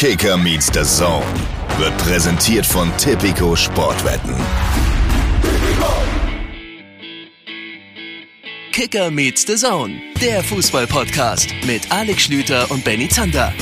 Kicker 0.00 0.36
meets 0.36 0.66
the 0.72 0.84
Zone 0.84 1.26
wird 1.76 1.98
präsentiert 1.98 2.64
von 2.64 2.96
Tipico 2.98 3.56
Sportwetten. 3.56 4.32
Kicker 8.70 9.10
meets 9.10 9.44
the 9.44 9.56
Zone, 9.56 10.00
der 10.20 10.44
Fußball-Podcast 10.44 11.52
mit 11.66 11.90
Alex 11.90 12.22
Schlüter 12.22 12.70
und 12.70 12.84
Benny 12.84 13.08
Zander. 13.08 13.52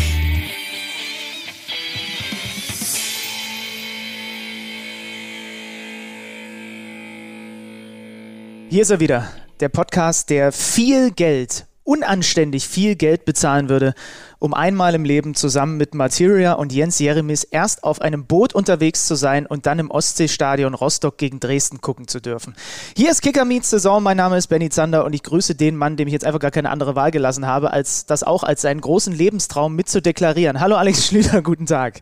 Hier 8.69 8.83
ist 8.83 8.91
er 8.91 9.01
wieder, 9.01 9.33
der 9.61 9.71
Podcast, 9.71 10.29
der 10.29 10.53
viel 10.53 11.13
Geld, 11.13 11.65
unanständig 11.87 12.69
viel 12.69 12.97
Geld 12.97 13.25
bezahlen 13.25 13.69
würde, 13.69 13.95
um 14.39 14.53
einmal 14.53 14.95
im 14.95 15.05
Leben 15.05 15.35
zusammen 15.35 15.77
mit 15.77 15.95
Materia 15.95 16.53
und 16.55 16.73
Jens 16.73 16.99
Jeremis 16.99 17.45
erst 17.45 17.85
auf 17.85 18.01
einem 18.01 18.27
Boot 18.27 18.55
unterwegs 18.55 19.07
zu 19.07 19.15
sein 19.15 19.47
und 19.47 19.67
dann 19.67 19.79
im 19.79 19.91
Ostseestadion 19.91 20.75
Rostock 20.75 21.17
gegen 21.17 21.41
Dresden 21.41 21.81
gucken 21.81 22.09
zu 22.09 22.21
dürfen. 22.21 22.55
Hier 22.97 23.11
ist 23.11 23.23
Kicker 23.23 23.45
Meets 23.45 23.71
Saison, 23.71 24.03
mein 24.03 24.17
Name 24.17 24.37
ist 24.37 24.49
Benny 24.49 24.69
Zander 24.69 25.05
und 25.05 25.13
ich 25.15 25.23
grüße 25.23 25.55
den 25.55 25.77
Mann, 25.77 25.97
dem 25.97 26.09
ich 26.09 26.13
jetzt 26.13 26.27
einfach 26.27 26.41
gar 26.41 26.51
keine 26.51 26.71
andere 26.71 26.97
Wahl 26.97 27.13
gelassen 27.13 27.47
habe, 27.47 27.73
als 27.73 28.05
das 28.05 28.25
auch 28.25 28.43
als 28.43 28.63
seinen 28.63 28.81
großen 28.81 29.15
Lebenstraum 29.15 29.75
mitzudeklarieren. 29.77 30.61
Hallo 30.61 30.77
Alex 30.77 31.07
Schlüter, 31.07 31.41
guten 31.41 31.67
Tag. 31.67 32.01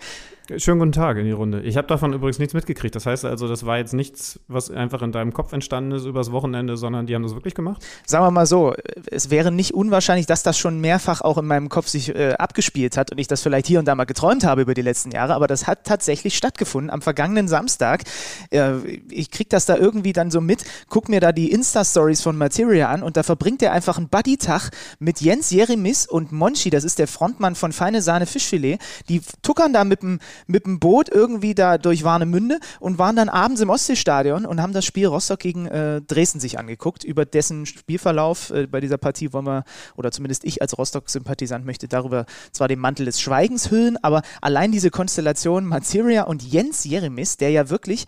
Schönen 0.58 0.78
guten 0.78 0.92
Tag 0.92 1.16
in 1.16 1.24
die 1.24 1.30
Runde. 1.30 1.62
Ich 1.62 1.78
habe 1.78 1.86
davon 1.86 2.12
übrigens 2.12 2.38
nichts 2.38 2.52
mitgekriegt. 2.52 2.94
Das 2.94 3.06
heißt 3.06 3.24
also, 3.24 3.48
das 3.48 3.64
war 3.64 3.78
jetzt 3.78 3.94
nichts, 3.94 4.38
was 4.46 4.70
einfach 4.70 5.00
in 5.00 5.10
deinem 5.10 5.32
Kopf 5.32 5.54
entstanden 5.54 5.92
ist 5.92 6.04
übers 6.04 6.32
Wochenende, 6.32 6.76
sondern 6.76 7.06
die 7.06 7.14
haben 7.14 7.22
das 7.22 7.34
wirklich 7.34 7.54
gemacht? 7.54 7.82
Sagen 8.04 8.26
wir 8.26 8.30
mal 8.30 8.44
so, 8.44 8.74
es 9.10 9.30
wäre 9.30 9.50
nicht 9.50 9.72
unwahrscheinlich, 9.72 10.26
dass 10.26 10.42
das 10.42 10.58
schon 10.58 10.82
mehrfach 10.82 11.22
auch 11.22 11.38
in 11.38 11.46
meinem 11.46 11.70
Kopf 11.70 11.88
sich 11.88 12.14
äh, 12.14 12.34
abgespielt 12.34 12.98
hat 12.98 13.10
und 13.10 13.16
ich 13.16 13.26
das 13.26 13.40
vielleicht 13.40 13.66
hier 13.66 13.78
und 13.78 13.86
da 13.86 13.94
mal 13.94 14.04
geträumt 14.04 14.44
habe 14.44 14.60
über 14.60 14.74
die 14.74 14.82
letzten 14.82 15.12
Jahre, 15.12 15.34
aber 15.34 15.46
das 15.46 15.66
hat 15.66 15.84
tatsächlich 15.84 16.36
stattgefunden 16.36 16.90
am 16.90 17.00
vergangenen 17.00 17.48
Samstag. 17.48 18.02
Äh, 18.50 18.76
ich 19.10 19.30
kriege 19.30 19.48
das 19.48 19.64
da 19.64 19.76
irgendwie 19.78 20.12
dann 20.12 20.30
so 20.30 20.42
mit, 20.42 20.62
guck 20.90 21.08
mir 21.08 21.20
da 21.20 21.32
die 21.32 21.52
Insta-Stories 21.52 22.20
von 22.20 22.36
Materia 22.36 22.90
an 22.90 23.02
und 23.02 23.16
da 23.16 23.22
verbringt 23.22 23.62
er 23.62 23.72
einfach 23.72 23.96
einen 23.96 24.08
Buddy-Tag 24.08 24.72
mit 24.98 25.22
Jens 25.22 25.50
Jeremis 25.50 26.06
und 26.06 26.32
Monchi, 26.32 26.68
das 26.68 26.84
ist 26.84 26.98
der 26.98 27.08
Frontmann 27.08 27.54
von 27.54 27.72
Feine 27.72 28.02
Sahne 28.02 28.26
Fischfilet. 28.26 28.78
Die 29.08 29.22
tuckern 29.40 29.72
da 29.72 29.84
mit 29.84 30.02
dem 30.02 30.18
mit 30.46 30.66
dem 30.66 30.78
Boot 30.78 31.08
irgendwie 31.08 31.54
da 31.54 31.78
durch 31.78 32.04
Warnemünde 32.04 32.58
und 32.80 32.98
waren 32.98 33.16
dann 33.16 33.28
abends 33.28 33.60
im 33.60 33.70
Ostseestadion 33.70 34.46
und 34.46 34.60
haben 34.60 34.72
das 34.72 34.84
Spiel 34.84 35.06
Rostock 35.06 35.40
gegen 35.40 35.66
äh, 35.66 36.00
Dresden 36.02 36.40
sich 36.40 36.58
angeguckt. 36.58 37.04
Über 37.04 37.24
dessen 37.24 37.66
Spielverlauf 37.66 38.50
äh, 38.50 38.66
bei 38.66 38.80
dieser 38.80 38.98
Partie 38.98 39.32
wollen 39.32 39.46
wir, 39.46 39.64
oder 39.96 40.10
zumindest 40.10 40.44
ich 40.44 40.62
als 40.62 40.76
Rostock-Sympathisant 40.76 41.64
möchte 41.64 41.88
darüber 41.88 42.26
zwar 42.52 42.68
den 42.68 42.78
Mantel 42.78 43.06
des 43.06 43.20
Schweigens 43.20 43.70
hüllen, 43.70 43.96
aber 44.02 44.22
allein 44.40 44.72
diese 44.72 44.90
Konstellation 44.90 45.64
Materia 45.64 46.24
und 46.24 46.42
Jens 46.42 46.84
Jeremis, 46.84 47.36
der 47.36 47.50
ja 47.50 47.70
wirklich 47.70 48.06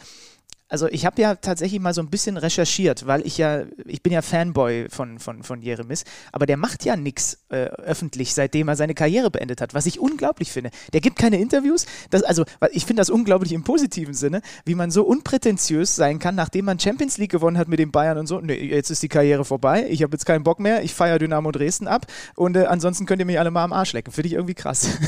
also 0.69 0.89
ich 0.89 1.07
habe 1.07 1.21
ja 1.23 1.37
tatsächlich 1.37 1.81
mal 1.81 1.95
so 1.95 2.01
ein 2.01 2.11
bisschen 2.11 2.37
recherchiert, 2.37 3.07
weil 3.07 3.25
ich 3.25 3.39
ja, 3.39 3.65
ich 3.85 4.03
bin 4.03 4.13
ja 4.13 4.21
Fanboy 4.21 4.89
von, 4.89 5.19
von, 5.21 5.43
von 5.43 5.63
Jeremis, 5.63 6.05
aber 6.33 6.47
der 6.47 6.57
macht 6.57 6.85
ja 6.85 6.97
nichts 6.97 7.45
äh, 7.51 7.67
öffentlich, 7.67 8.35
seitdem 8.35 8.69
er 8.69 8.77
seine 8.77 8.95
Karriere 8.95 9.31
beendet 9.31 9.61
hat, 9.61 9.75
was 9.75 9.87
ich 9.87 10.01
unglaublich 10.01 10.51
finde. 10.51 10.71
Der 10.93 11.01
gibt 11.01 11.19
keine 11.19 11.39
Interviews, 11.39 11.87
das, 12.11 12.23
also 12.25 12.45
ich 12.73 12.85
finde 12.85 13.01
das 13.01 13.11
unglaublich 13.11 13.53
im 13.53 13.63
positiven 13.63 14.15
Sinne, 14.15 14.43
wie 14.65 14.75
man 14.75 14.91
so 14.91 15.05
unprätentiös 15.05 15.95
sein 15.95 16.19
kann, 16.19 16.35
nachdem 16.35 16.65
man 16.65 16.81
Champions 16.81 17.17
League 17.19 17.31
gewonnen 17.31 17.59
hat 17.59 17.69
mit 17.69 17.79
den 17.79 17.93
Bayern 17.93 18.19
und 18.19 18.27
so, 18.27 18.41
nee, 18.41 18.55
jetzt 18.55 18.91
ist 18.91 19.03
die 19.03 19.09
Karriere 19.09 19.45
vorbei, 19.45 19.87
ich 19.89 20.03
habe 20.03 20.13
jetzt 20.13 20.27
keinen 20.27 20.43
Bock 20.43 20.59
mehr, 20.59 20.83
ich 20.83 20.95
feiere 20.95 21.21
Dynamo 21.21 21.53
Dresden 21.53 21.87
ab 21.87 22.07
und 22.35 22.57
äh, 22.57 22.65
ansonsten 22.65 23.07
könnt 23.07 23.21
ihr 23.21 23.27
mich 23.27 23.39
alle 23.39 23.53
mal 23.53 23.63
am 23.63 23.73
Arsch 23.73 23.93
lecken, 23.93 24.13
finde 24.13 24.29
ich 24.29 24.35
irgendwie 24.35 24.55
krass. 24.55 24.99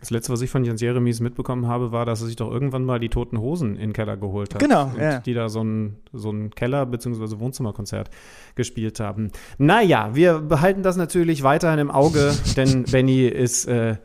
Das 0.00 0.10
letzte, 0.10 0.32
was 0.32 0.40
ich 0.42 0.50
von 0.50 0.64
Jens 0.64 0.80
Jeremis 0.80 1.20
mitbekommen 1.20 1.66
habe, 1.66 1.92
war, 1.92 2.04
dass 2.04 2.20
er 2.20 2.26
sich 2.26 2.36
doch 2.36 2.50
irgendwann 2.50 2.84
mal 2.84 2.98
die 2.98 3.08
Toten 3.08 3.38
Hosen 3.38 3.74
in 3.74 3.80
den 3.80 3.92
Keller 3.92 4.16
geholt 4.16 4.54
hat. 4.54 4.60
Genau 4.60 4.91
ja. 4.98 5.18
die 5.20 5.34
da 5.34 5.48
so 5.48 5.62
ein, 5.62 5.96
so 6.12 6.30
ein 6.30 6.50
Keller- 6.50 6.86
bzw. 6.86 7.38
Wohnzimmerkonzert 7.38 8.10
gespielt 8.54 9.00
haben. 9.00 9.30
Naja, 9.58 10.10
wir 10.14 10.38
behalten 10.38 10.82
das 10.82 10.96
natürlich 10.96 11.42
weiterhin 11.42 11.78
im 11.78 11.90
Auge, 11.90 12.32
denn 12.56 12.84
Benny 12.84 13.26
ist 13.26 13.66
äh, 13.66 13.96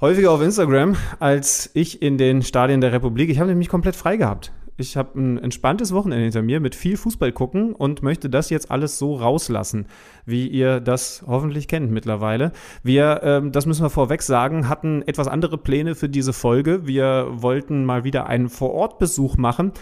häufiger 0.00 0.30
auf 0.30 0.42
Instagram 0.42 0.96
als 1.18 1.70
ich 1.74 2.02
in 2.02 2.18
den 2.18 2.42
Stadien 2.42 2.80
der 2.80 2.92
Republik. 2.92 3.30
Ich 3.30 3.38
habe 3.38 3.48
nämlich 3.48 3.68
komplett 3.68 3.96
frei 3.96 4.16
gehabt. 4.16 4.52
Ich 4.78 4.98
habe 4.98 5.18
ein 5.18 5.38
entspanntes 5.38 5.94
Wochenende 5.94 6.24
hinter 6.24 6.42
mir 6.42 6.60
mit 6.60 6.74
viel 6.74 6.98
Fußball 6.98 7.32
gucken 7.32 7.72
und 7.72 8.02
möchte 8.02 8.28
das 8.28 8.50
jetzt 8.50 8.70
alles 8.70 8.98
so 8.98 9.14
rauslassen, 9.14 9.86
wie 10.26 10.46
ihr 10.48 10.80
das 10.80 11.24
hoffentlich 11.26 11.66
kennt 11.66 11.90
mittlerweile. 11.90 12.52
Wir, 12.82 13.20
ähm, 13.22 13.52
das 13.52 13.64
müssen 13.64 13.82
wir 13.82 13.90
vorweg 13.90 14.20
sagen, 14.20 14.68
hatten 14.68 15.00
etwas 15.06 15.28
andere 15.28 15.56
Pläne 15.56 15.94
für 15.94 16.10
diese 16.10 16.34
Folge. 16.34 16.86
Wir 16.86 17.26
wollten 17.30 17.86
mal 17.86 18.04
wieder 18.04 18.26
einen 18.26 18.50
Vorortbesuch 18.50 19.38
machen. 19.38 19.72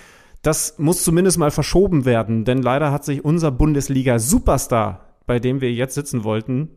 Das 0.45 0.79
muss 0.79 1.03
zumindest 1.03 1.39
mal 1.39 1.51
verschoben 1.51 2.05
werden, 2.05 2.45
denn 2.45 2.61
leider 2.61 2.93
hat 2.93 3.03
sich 3.03 3.25
unser 3.25 3.51
Bundesliga-Superstar, 3.51 5.17
bei 5.27 5.39
dem 5.39 5.63
wir 5.63 5.73
jetzt 5.73 5.95
sitzen 5.95 6.23
wollten, 6.23 6.69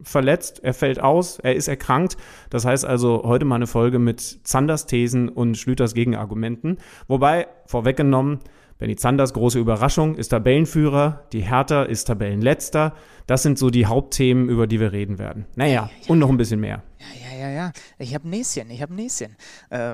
verletzt, 0.00 0.60
er 0.62 0.72
fällt 0.72 1.00
aus, 1.00 1.40
er 1.40 1.56
ist 1.56 1.66
erkrankt. 1.66 2.16
Das 2.48 2.64
heißt 2.64 2.84
also 2.84 3.24
heute 3.24 3.44
mal 3.44 3.56
eine 3.56 3.66
Folge 3.66 3.98
mit 3.98 4.20
Zanders 4.20 4.86
Thesen 4.86 5.28
und 5.28 5.58
Schlüters 5.58 5.94
Gegenargumenten. 5.94 6.78
Wobei, 7.08 7.48
vorweggenommen, 7.66 8.38
Benny 8.82 8.96
Zanders 8.96 9.32
große 9.32 9.60
Überraschung 9.60 10.16
ist 10.16 10.30
Tabellenführer, 10.30 11.22
die 11.32 11.42
Hertha 11.42 11.84
ist 11.84 12.06
Tabellenletzter. 12.06 12.94
Das 13.28 13.44
sind 13.44 13.56
so 13.56 13.70
die 13.70 13.86
Hauptthemen, 13.86 14.48
über 14.48 14.66
die 14.66 14.80
wir 14.80 14.90
reden 14.90 15.20
werden. 15.20 15.46
Naja, 15.54 15.88
und 16.08 16.18
noch 16.18 16.28
ein 16.28 16.36
bisschen 16.36 16.58
mehr. 16.58 16.82
Ja, 16.98 17.06
ja, 17.30 17.46
ja, 17.46 17.54
ja. 17.54 17.72
Ich 17.98 18.12
habe 18.12 18.28
Näschen, 18.28 18.68
ich 18.70 18.82
habe 18.82 18.92
Näschen. 18.92 19.36
Äh, 19.70 19.92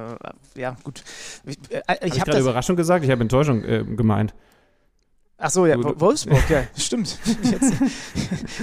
ja, 0.54 0.74
gut. 0.82 1.04
Ich, 1.44 1.58
äh, 1.70 1.82
ich 2.02 2.12
habe 2.12 2.20
hab 2.20 2.24
gerade 2.28 2.40
Überraschung 2.40 2.76
gesagt, 2.76 3.04
ich 3.04 3.10
habe 3.10 3.20
Enttäuschung 3.20 3.62
äh, 3.62 3.84
gemeint. 3.84 4.32
Ach 5.40 5.50
so, 5.50 5.66
ja, 5.66 5.76
Wolfsburg, 5.78 6.50
ja, 6.50 6.64
stimmt. 6.76 7.16
Jetzt, 7.44 7.72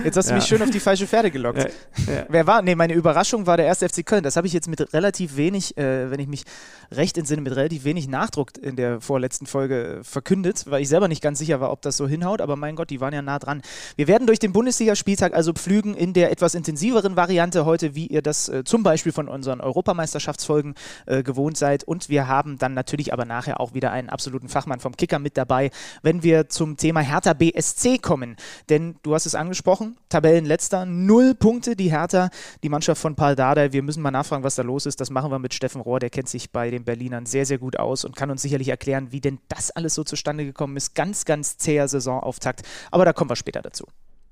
jetzt 0.03 0.17
hast 0.17 0.25
du 0.25 0.31
ja. 0.31 0.35
mich 0.35 0.45
schön 0.45 0.61
auf 0.61 0.69
die 0.71 0.81
falsche 0.81 1.07
Pferde 1.07 1.31
gelockt. 1.31 1.59
Ja, 1.59 2.13
ja. 2.13 2.25
Wer 2.27 2.47
war? 2.47 2.61
Nee, 2.61 2.75
meine 2.75 2.93
Überraschung 2.93 3.47
war 3.47 3.55
der 3.55 3.65
erste 3.65 3.87
FC 3.87 4.05
Köln. 4.05 4.23
Das 4.23 4.35
habe 4.35 4.45
ich 4.45 4.51
jetzt 4.51 4.67
mit 4.67 4.93
relativ 4.93 5.37
wenig, 5.37 5.77
äh, 5.77 6.11
wenn 6.11 6.19
ich 6.19 6.27
mich 6.27 6.43
recht 6.91 7.17
entsinne, 7.17 7.41
mit 7.41 7.55
relativ 7.55 7.85
wenig 7.85 8.09
Nachdruck 8.09 8.57
in 8.57 8.75
der 8.75 8.99
vorletzten 8.99 9.45
Folge 9.45 10.01
verkündet, 10.03 10.65
weil 10.67 10.81
ich 10.81 10.89
selber 10.89 11.07
nicht 11.07 11.21
ganz 11.21 11.39
sicher 11.39 11.61
war, 11.61 11.71
ob 11.71 11.81
das 11.81 11.95
so 11.95 12.09
hinhaut, 12.09 12.41
aber 12.41 12.57
mein 12.57 12.75
Gott, 12.75 12.89
die 12.89 12.99
waren 12.99 13.13
ja 13.13 13.21
nah 13.21 13.39
dran. 13.39 13.61
Wir 13.95 14.09
werden 14.09 14.27
durch 14.27 14.39
den 14.39 14.51
Bundesligaspieltag 14.51 15.33
also 15.33 15.53
pflügen 15.53 15.95
in 15.95 16.11
der 16.11 16.29
etwas 16.29 16.55
intensiveren 16.55 17.15
Variante 17.15 17.65
heute, 17.65 17.95
wie 17.95 18.07
ihr 18.07 18.21
das 18.21 18.49
äh, 18.49 18.65
zum 18.65 18.83
Beispiel 18.83 19.13
von 19.13 19.29
unseren 19.29 19.61
Europameisterschaftsfolgen 19.61 20.75
äh, 21.05 21.23
gewohnt 21.23 21.55
seid. 21.55 21.85
Und 21.85 22.09
wir 22.09 22.27
haben 22.27 22.57
dann 22.57 22.73
natürlich 22.73 23.13
aber 23.13 23.23
nachher 23.23 23.61
auch 23.61 23.73
wieder 23.73 23.93
einen 23.93 24.09
absoluten 24.09 24.49
Fachmann 24.49 24.81
vom 24.81 24.97
Kicker 24.97 25.19
mit 25.19 25.37
dabei, 25.37 25.71
wenn 26.01 26.21
wir 26.21 26.49
zum 26.49 26.64
zum 26.65 26.77
Thema 26.77 27.01
Hertha 27.01 27.33
BSC 27.33 27.99
kommen. 27.99 28.35
Denn 28.69 28.95
du 29.03 29.13
hast 29.13 29.27
es 29.27 29.35
angesprochen, 29.35 29.97
Tabellenletzter, 30.09 30.87
null 30.87 31.35
Punkte, 31.35 31.75
die 31.75 31.91
Hertha, 31.91 32.29
die 32.63 32.69
Mannschaft 32.69 32.99
von 32.99 33.15
Paul 33.15 33.35
Dardai. 33.35 33.71
Wir 33.71 33.83
müssen 33.83 34.01
mal 34.01 34.09
nachfragen, 34.09 34.43
was 34.43 34.55
da 34.55 34.63
los 34.63 34.87
ist. 34.87 34.99
Das 34.99 35.11
machen 35.11 35.29
wir 35.29 35.37
mit 35.37 35.53
Steffen 35.53 35.79
Rohr, 35.79 35.99
der 35.99 36.09
kennt 36.09 36.27
sich 36.27 36.51
bei 36.51 36.71
den 36.71 36.83
Berlinern 36.83 37.27
sehr, 37.27 37.45
sehr 37.45 37.59
gut 37.59 37.77
aus 37.77 38.03
und 38.03 38.15
kann 38.15 38.31
uns 38.31 38.41
sicherlich 38.41 38.69
erklären, 38.69 39.11
wie 39.11 39.21
denn 39.21 39.37
das 39.47 39.69
alles 39.69 39.93
so 39.93 40.03
zustande 40.03 40.43
gekommen 40.43 40.75
ist. 40.75 40.95
Ganz, 40.95 41.25
ganz 41.25 41.57
zäher 41.57 41.87
Saisonauftakt. 41.87 42.63
Aber 42.89 43.05
da 43.05 43.13
kommen 43.13 43.29
wir 43.29 43.35
später 43.35 43.61
dazu. 43.61 43.85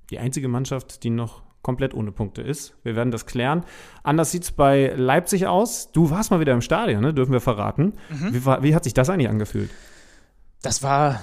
Die 0.10 0.18
einzige 0.18 0.48
Mannschaft, 0.48 1.04
die 1.04 1.12
noch 1.12 1.44
komplett 1.62 1.94
ohne 1.94 2.12
Punkte 2.12 2.42
ist. 2.42 2.74
Wir 2.82 2.96
werden 2.96 3.12
das 3.12 3.28
klären. 3.28 3.64
Anders 4.02 4.32
sieht 4.32 4.44
es 4.44 4.52
bei 4.52 4.92
Leipzig 4.96 5.46
aus. 5.46 5.92
Du 5.92 6.10
warst 6.10 6.32
mal 6.32 6.40
wieder 6.40 6.54
im 6.54 6.62
Stadion, 6.62 7.02
ne? 7.02 7.14
dürfen 7.14 7.32
wir 7.32 7.42
verraten. 7.42 7.94
Mhm. 8.10 8.34
Wie, 8.34 8.46
wie, 8.64 8.76
hat 8.76 8.84
sich 8.86 8.96
das 8.96 9.12
eigentlich 9.12 9.30
angefühlt? 9.30 9.70
Das 10.64 10.82
war 10.82 11.22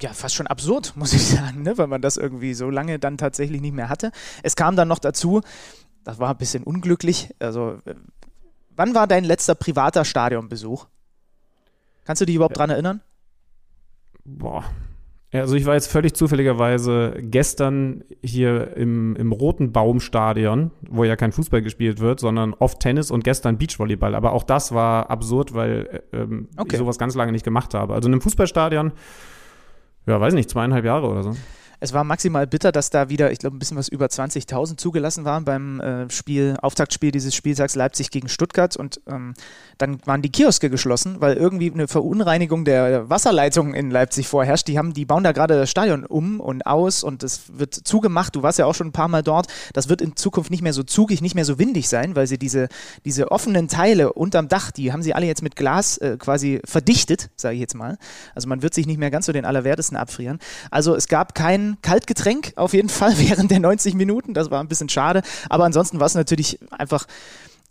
ja 0.00 0.12
fast 0.12 0.36
schon 0.36 0.46
absurd, 0.46 0.92
muss 0.96 1.12
ich 1.12 1.26
sagen, 1.26 1.62
ne? 1.62 1.76
weil 1.76 1.88
man 1.88 2.00
das 2.00 2.16
irgendwie 2.16 2.54
so 2.54 2.70
lange 2.70 3.00
dann 3.00 3.18
tatsächlich 3.18 3.60
nicht 3.60 3.74
mehr 3.74 3.88
hatte. 3.88 4.12
Es 4.44 4.54
kam 4.54 4.76
dann 4.76 4.86
noch 4.86 5.00
dazu, 5.00 5.40
das 6.04 6.20
war 6.20 6.30
ein 6.30 6.36
bisschen 6.36 6.62
unglücklich. 6.62 7.34
Also, 7.40 7.78
äh, 7.84 7.94
wann 8.70 8.94
war 8.94 9.08
dein 9.08 9.24
letzter 9.24 9.56
privater 9.56 10.04
Stadionbesuch? 10.04 10.86
Kannst 12.04 12.20
du 12.20 12.26
dich 12.26 12.36
überhaupt 12.36 12.56
ja. 12.56 12.58
dran 12.58 12.70
erinnern? 12.70 13.00
Boah, 14.24 14.64
also 15.40 15.56
ich 15.56 15.64
war 15.64 15.74
jetzt 15.74 15.90
völlig 15.90 16.14
zufälligerweise 16.14 17.14
gestern 17.20 18.04
hier 18.22 18.76
im, 18.76 19.16
im 19.16 19.32
Roten 19.32 19.72
Baumstadion, 19.72 20.72
wo 20.90 21.04
ja 21.04 21.16
kein 21.16 21.32
Fußball 21.32 21.62
gespielt 21.62 22.00
wird, 22.00 22.20
sondern 22.20 22.52
oft 22.52 22.80
Tennis 22.80 23.10
und 23.10 23.24
gestern 23.24 23.56
Beachvolleyball. 23.56 24.14
Aber 24.14 24.32
auch 24.32 24.42
das 24.42 24.72
war 24.72 25.08
absurd, 25.10 25.54
weil 25.54 26.02
äh, 26.12 26.18
ähm, 26.18 26.48
okay. 26.58 26.72
ich 26.72 26.78
sowas 26.78 26.98
ganz 26.98 27.14
lange 27.14 27.32
nicht 27.32 27.44
gemacht 27.44 27.72
habe. 27.72 27.94
Also 27.94 28.08
in 28.08 28.14
einem 28.14 28.20
Fußballstadion, 28.20 28.92
ja, 30.06 30.20
weiß 30.20 30.34
nicht, 30.34 30.50
zweieinhalb 30.50 30.84
Jahre 30.84 31.08
oder 31.08 31.22
so. 31.22 31.34
Es 31.82 31.92
war 31.92 32.04
maximal 32.04 32.46
bitter, 32.46 32.70
dass 32.70 32.90
da 32.90 33.08
wieder, 33.08 33.32
ich 33.32 33.40
glaube, 33.40 33.56
ein 33.56 33.58
bisschen 33.58 33.76
was 33.76 33.88
über 33.88 34.06
20.000 34.06 34.76
zugelassen 34.76 35.24
waren 35.24 35.44
beim 35.44 35.80
äh, 35.80 36.08
Spiel, 36.10 36.56
Auftaktspiel 36.62 37.10
dieses 37.10 37.34
Spieltags 37.34 37.74
Leipzig 37.74 38.12
gegen 38.12 38.28
Stuttgart 38.28 38.76
und 38.76 39.00
ähm, 39.08 39.34
dann 39.78 39.98
waren 40.06 40.22
die 40.22 40.30
Kioske 40.30 40.70
geschlossen, 40.70 41.16
weil 41.18 41.36
irgendwie 41.36 41.72
eine 41.72 41.88
Verunreinigung 41.88 42.64
der 42.64 43.10
Wasserleitung 43.10 43.74
in 43.74 43.90
Leipzig 43.90 44.28
vorherrscht. 44.28 44.68
Die 44.68 44.78
haben, 44.78 44.94
die 44.94 45.04
bauen 45.04 45.24
da 45.24 45.32
gerade 45.32 45.56
das 45.56 45.70
Stadion 45.70 46.06
um 46.06 46.38
und 46.38 46.64
aus 46.66 47.02
und 47.02 47.24
es 47.24 47.58
wird 47.58 47.74
zugemacht. 47.74 48.36
Du 48.36 48.44
warst 48.44 48.60
ja 48.60 48.66
auch 48.66 48.76
schon 48.76 48.86
ein 48.86 48.92
paar 48.92 49.08
Mal 49.08 49.24
dort. 49.24 49.48
Das 49.72 49.88
wird 49.88 50.00
in 50.00 50.14
Zukunft 50.14 50.52
nicht 50.52 50.62
mehr 50.62 50.74
so 50.74 50.84
zugig, 50.84 51.20
nicht 51.20 51.34
mehr 51.34 51.44
so 51.44 51.58
windig 51.58 51.88
sein, 51.88 52.14
weil 52.14 52.28
sie 52.28 52.38
diese, 52.38 52.68
diese 53.04 53.32
offenen 53.32 53.66
Teile 53.66 54.12
unterm 54.12 54.46
Dach, 54.46 54.70
die 54.70 54.92
haben 54.92 55.02
sie 55.02 55.14
alle 55.14 55.26
jetzt 55.26 55.42
mit 55.42 55.56
Glas 55.56 55.98
äh, 55.98 56.16
quasi 56.16 56.60
verdichtet, 56.64 57.30
sage 57.34 57.56
ich 57.56 57.60
jetzt 57.60 57.74
mal. 57.74 57.98
Also 58.36 58.48
man 58.48 58.62
wird 58.62 58.72
sich 58.72 58.86
nicht 58.86 58.98
mehr 58.98 59.10
ganz 59.10 59.26
so 59.26 59.32
den 59.32 59.44
Allerwertesten 59.44 59.96
abfrieren. 59.96 60.38
Also 60.70 60.94
es 60.94 61.08
gab 61.08 61.34
Kaltgetränk 61.80 62.52
auf 62.56 62.74
jeden 62.74 62.88
Fall 62.88 63.14
während 63.16 63.50
der 63.50 63.60
90 63.60 63.94
Minuten. 63.94 64.34
Das 64.34 64.50
war 64.50 64.60
ein 64.60 64.68
bisschen 64.68 64.88
schade. 64.88 65.22
Aber 65.48 65.64
ansonsten 65.64 66.00
war 66.00 66.06
es 66.06 66.14
natürlich 66.14 66.58
einfach 66.70 67.06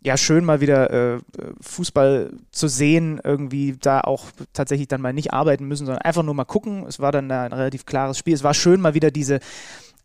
ja, 0.04 0.18
schön 0.18 0.44
mal 0.44 0.62
wieder 0.62 1.16
äh, 1.16 1.20
Fußball 1.62 2.32
zu 2.52 2.68
sehen, 2.68 3.22
irgendwie 3.24 3.78
da 3.80 4.02
auch 4.02 4.26
tatsächlich 4.52 4.88
dann 4.88 5.02
mal 5.02 5.14
nicht 5.14 5.32
arbeiten 5.32 5.68
müssen, 5.68 5.86
sondern 5.86 6.02
einfach 6.02 6.24
nur 6.24 6.34
mal 6.34 6.46
gucken. 6.46 6.88
Es 6.88 7.00
war 7.00 7.12
dann 7.12 7.30
ein 7.30 7.54
relativ 7.54 7.86
klares 7.86 8.18
Spiel. 8.18 8.34
Es 8.34 8.44
war 8.44 8.56
schön 8.56 8.82
mal 8.82 8.96
wieder 8.96 9.12
diese, 9.12 9.40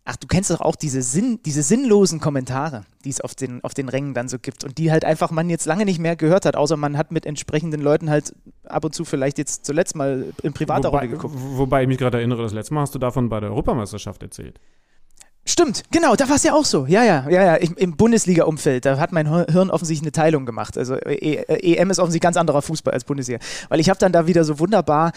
ach, 0.06 0.16
du 0.16 0.26
kennst 0.26 0.50
doch 0.50 0.60
auch 0.60 0.76
diese, 0.76 1.02
Sinn, 1.02 1.40
diese 1.44 1.62
sinnlosen 1.62 2.20
Kommentare, 2.20 2.84
die 3.04 3.10
es 3.10 3.20
auf 3.20 3.34
den, 3.34 3.62
auf 3.64 3.74
den 3.74 3.88
Rängen 3.88 4.14
dann 4.14 4.28
so 4.28 4.38
gibt 4.38 4.64
und 4.64 4.78
die 4.78 4.90
halt 4.90 5.04
einfach 5.04 5.30
man 5.30 5.50
jetzt 5.50 5.66
lange 5.66 5.84
nicht 5.84 5.98
mehr 5.98 6.16
gehört 6.16 6.46
hat, 6.46 6.56
außer 6.56 6.76
man 6.76 6.96
hat 6.96 7.12
mit 7.12 7.26
entsprechenden 7.26 7.80
Leuten 7.80 8.08
halt 8.08 8.34
ab 8.64 8.84
und 8.84 8.94
zu 8.94 9.04
vielleicht 9.04 9.36
jetzt 9.36 9.66
zuletzt 9.66 9.96
mal 9.96 10.32
in 10.42 10.52
privater 10.52 10.88
wobei, 10.88 11.00
Runde 11.00 11.16
geguckt. 11.16 11.34
Wobei 11.36 11.82
ich 11.82 11.88
mich 11.88 11.98
gerade 11.98 12.18
erinnere, 12.18 12.42
das 12.42 12.52
letzte 12.52 12.72
Mal 12.72 12.82
hast 12.82 12.94
du 12.94 12.98
davon 12.98 13.28
bei 13.28 13.40
der 13.40 13.50
Europameisterschaft 13.50 14.22
erzählt. 14.22 14.60
Stimmt, 15.48 15.84
genau, 15.92 16.16
da 16.16 16.28
war 16.28 16.36
es 16.36 16.42
ja 16.42 16.54
auch 16.54 16.64
so. 16.64 16.86
Ja, 16.86 17.04
ja, 17.04 17.28
ja, 17.28 17.44
ja. 17.44 17.54
Im, 17.54 17.76
im 17.76 17.96
Bundesliga-Umfeld, 17.96 18.84
da 18.84 18.98
hat 18.98 19.12
mein 19.12 19.28
Hirn 19.48 19.70
offensichtlich 19.70 20.04
eine 20.04 20.12
Teilung 20.12 20.44
gemacht. 20.44 20.76
Also 20.76 20.96
e 20.96 21.36
EM 21.46 21.90
ist 21.90 22.00
offensichtlich 22.00 22.22
ganz 22.22 22.36
anderer 22.36 22.62
Fußball 22.62 22.92
als 22.92 23.04
Bundesliga. 23.04 23.38
Weil 23.68 23.78
ich 23.78 23.88
habe 23.88 23.98
dann 24.00 24.10
da 24.10 24.26
wieder 24.26 24.42
so 24.42 24.58
wunderbar 24.58 25.12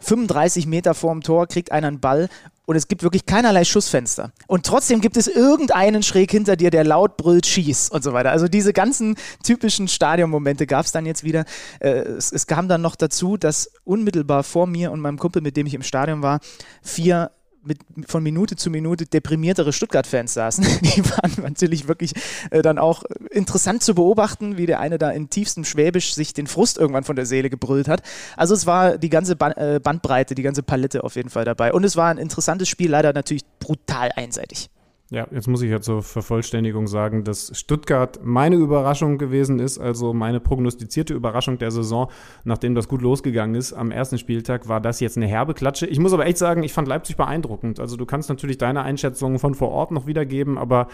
35 0.00 0.66
Meter 0.66 0.94
vorm 0.94 1.22
Tor 1.22 1.46
kriegt 1.46 1.72
einer 1.72 1.88
einen 1.88 2.00
Ball 2.00 2.28
und 2.66 2.76
es 2.76 2.86
gibt 2.86 3.02
wirklich 3.02 3.26
keinerlei 3.26 3.64
Schussfenster. 3.64 4.32
Und 4.46 4.64
trotzdem 4.64 5.00
gibt 5.00 5.16
es 5.16 5.26
irgendeinen 5.26 6.04
schräg 6.04 6.30
hinter 6.30 6.54
dir, 6.54 6.70
der 6.70 6.84
laut 6.84 7.16
brüllt, 7.16 7.46
schieß 7.46 7.90
und 7.90 8.04
so 8.04 8.12
weiter. 8.12 8.30
Also 8.30 8.46
diese 8.46 8.72
ganzen 8.72 9.16
typischen 9.42 9.88
Stadionmomente 9.88 10.68
gab 10.68 10.86
es 10.86 10.92
dann 10.92 11.04
jetzt 11.04 11.24
wieder. 11.24 11.44
Äh, 11.80 11.88
es, 11.90 12.30
es 12.30 12.46
kam 12.46 12.68
dann 12.68 12.80
noch 12.80 12.94
dazu, 12.94 13.36
dass 13.36 13.72
unmittelbar 13.82 14.44
vor 14.44 14.68
mir 14.68 14.92
und 14.92 15.00
meinem 15.00 15.18
Kumpel, 15.18 15.42
mit 15.42 15.56
dem 15.56 15.66
ich 15.66 15.74
im 15.74 15.82
Stadion 15.82 16.22
war, 16.22 16.38
vier 16.80 17.32
mit, 17.62 17.78
von 18.06 18.22
Minute 18.22 18.56
zu 18.56 18.70
Minute 18.70 19.06
deprimiertere 19.06 19.72
Stuttgart-Fans 19.72 20.34
saßen. 20.34 20.64
Die 20.82 21.04
waren 21.10 21.32
natürlich 21.42 21.88
wirklich 21.88 22.12
äh, 22.50 22.62
dann 22.62 22.78
auch 22.78 23.04
interessant 23.30 23.82
zu 23.82 23.94
beobachten, 23.94 24.56
wie 24.56 24.66
der 24.66 24.80
eine 24.80 24.98
da 24.98 25.10
in 25.10 25.30
tiefstem 25.30 25.64
Schwäbisch 25.64 26.14
sich 26.14 26.32
den 26.32 26.46
Frust 26.46 26.78
irgendwann 26.78 27.04
von 27.04 27.16
der 27.16 27.26
Seele 27.26 27.50
gebrüllt 27.50 27.88
hat. 27.88 28.02
Also 28.36 28.54
es 28.54 28.66
war 28.66 28.98
die 28.98 29.10
ganze 29.10 29.36
Ban 29.36 29.52
äh, 29.52 29.80
Bandbreite, 29.82 30.34
die 30.34 30.42
ganze 30.42 30.62
Palette 30.62 31.04
auf 31.04 31.16
jeden 31.16 31.30
Fall 31.30 31.44
dabei. 31.44 31.72
Und 31.72 31.84
es 31.84 31.96
war 31.96 32.10
ein 32.10 32.18
interessantes 32.18 32.68
Spiel, 32.68 32.90
leider 32.90 33.12
natürlich 33.12 33.44
brutal 33.58 34.10
einseitig. 34.14 34.70
Ja, 35.12 35.26
jetzt 35.32 35.48
muss 35.48 35.60
ich 35.62 35.70
ja 35.72 35.80
zur 35.80 36.04
Vervollständigung 36.04 36.86
sagen, 36.86 37.24
dass 37.24 37.50
Stuttgart 37.58 38.20
meine 38.22 38.54
Überraschung 38.54 39.18
gewesen 39.18 39.58
ist, 39.58 39.80
also 39.80 40.14
meine 40.14 40.38
prognostizierte 40.38 41.14
Überraschung 41.14 41.58
der 41.58 41.72
Saison, 41.72 42.08
nachdem 42.44 42.76
das 42.76 42.86
gut 42.86 43.02
losgegangen 43.02 43.56
ist. 43.56 43.72
Am 43.72 43.90
ersten 43.90 44.18
Spieltag 44.18 44.68
war 44.68 44.80
das 44.80 45.00
jetzt 45.00 45.16
eine 45.16 45.26
herbe 45.26 45.54
Klatsche. 45.54 45.86
Ich 45.86 45.98
muss 45.98 46.12
aber 46.12 46.26
echt 46.26 46.38
sagen, 46.38 46.62
ich 46.62 46.72
fand 46.72 46.86
Leipzig 46.86 47.16
beeindruckend. 47.16 47.80
Also 47.80 47.96
du 47.96 48.06
kannst 48.06 48.28
natürlich 48.28 48.56
deine 48.56 48.82
Einschätzungen 48.82 49.40
von 49.40 49.56
vor 49.56 49.72
Ort 49.72 49.90
noch 49.90 50.06
wiedergeben, 50.06 50.56
aber 50.56 50.86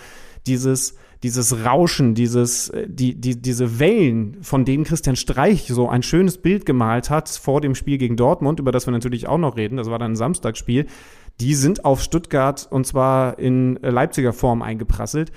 dieses, 0.46 0.96
dieses 1.22 1.66
Rauschen, 1.66 2.14
dieses, 2.14 2.70
äh, 2.70 2.86
die, 2.88 3.20
die, 3.20 3.42
diese 3.42 3.78
Wellen, 3.78 4.38
von 4.40 4.64
denen 4.64 4.84
Christian 4.84 5.16
Streich 5.16 5.66
so 5.66 5.90
ein 5.90 6.02
schönes 6.02 6.38
Bild 6.38 6.64
gemalt 6.64 7.10
hat 7.10 7.28
vor 7.28 7.60
dem 7.60 7.74
Spiel 7.74 7.98
gegen 7.98 8.16
Dortmund, 8.16 8.60
über 8.60 8.72
das 8.72 8.86
wir 8.86 8.92
natürlich 8.92 9.28
auch 9.28 9.36
noch 9.36 9.58
reden, 9.58 9.76
das 9.76 9.90
war 9.90 9.98
dann 9.98 10.12
ein 10.12 10.16
Samstagsspiel, 10.16 10.86
die 11.40 11.54
sind 11.54 11.84
auf 11.84 12.02
Stuttgart 12.02 12.66
und 12.70 12.86
zwar 12.86 13.38
in 13.38 13.78
Leipziger 13.82 14.32
Form 14.32 14.62
eingeprasselt. 14.62 15.32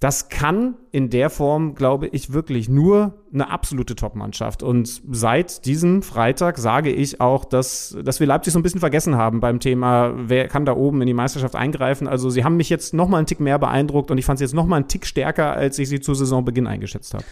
Das 0.00 0.30
kann 0.30 0.76
in 0.92 1.10
der 1.10 1.28
Form, 1.28 1.74
glaube 1.74 2.06
ich, 2.06 2.32
wirklich 2.32 2.70
nur 2.70 3.22
eine 3.34 3.50
absolute 3.50 3.94
Top-Mannschaft. 3.94 4.62
Und 4.62 5.02
seit 5.10 5.66
diesem 5.66 6.00
Freitag 6.00 6.56
sage 6.56 6.90
ich 6.90 7.20
auch, 7.20 7.44
dass, 7.44 7.94
dass 8.02 8.18
wir 8.18 8.26
Leipzig 8.26 8.54
so 8.54 8.58
ein 8.58 8.62
bisschen 8.62 8.80
vergessen 8.80 9.16
haben 9.16 9.40
beim 9.40 9.60
Thema, 9.60 10.14
wer 10.16 10.48
kann 10.48 10.64
da 10.64 10.74
oben 10.74 11.02
in 11.02 11.06
die 11.06 11.12
Meisterschaft 11.12 11.54
eingreifen. 11.54 12.08
Also 12.08 12.30
sie 12.30 12.44
haben 12.44 12.56
mich 12.56 12.70
jetzt 12.70 12.94
noch 12.94 13.08
mal 13.08 13.18
einen 13.18 13.26
Tick 13.26 13.40
mehr 13.40 13.58
beeindruckt 13.58 14.10
und 14.10 14.16
ich 14.16 14.24
fand 14.24 14.38
sie 14.38 14.44
jetzt 14.46 14.54
noch 14.54 14.64
mal 14.64 14.76
einen 14.76 14.88
Tick 14.88 15.04
stärker, 15.04 15.52
als 15.52 15.78
ich 15.78 15.90
sie 15.90 16.00
zu 16.00 16.14
Saisonbeginn 16.14 16.66
eingeschätzt 16.66 17.12
habe. 17.12 17.24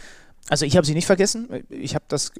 Also 0.47 0.63
ich 0.63 0.77
habe 0.77 0.85
sie 0.85 0.93
nicht 0.93 1.07
vergessen. 1.07 1.49
Ich 1.69 1.95
habe 1.95 2.05
das 2.07 2.33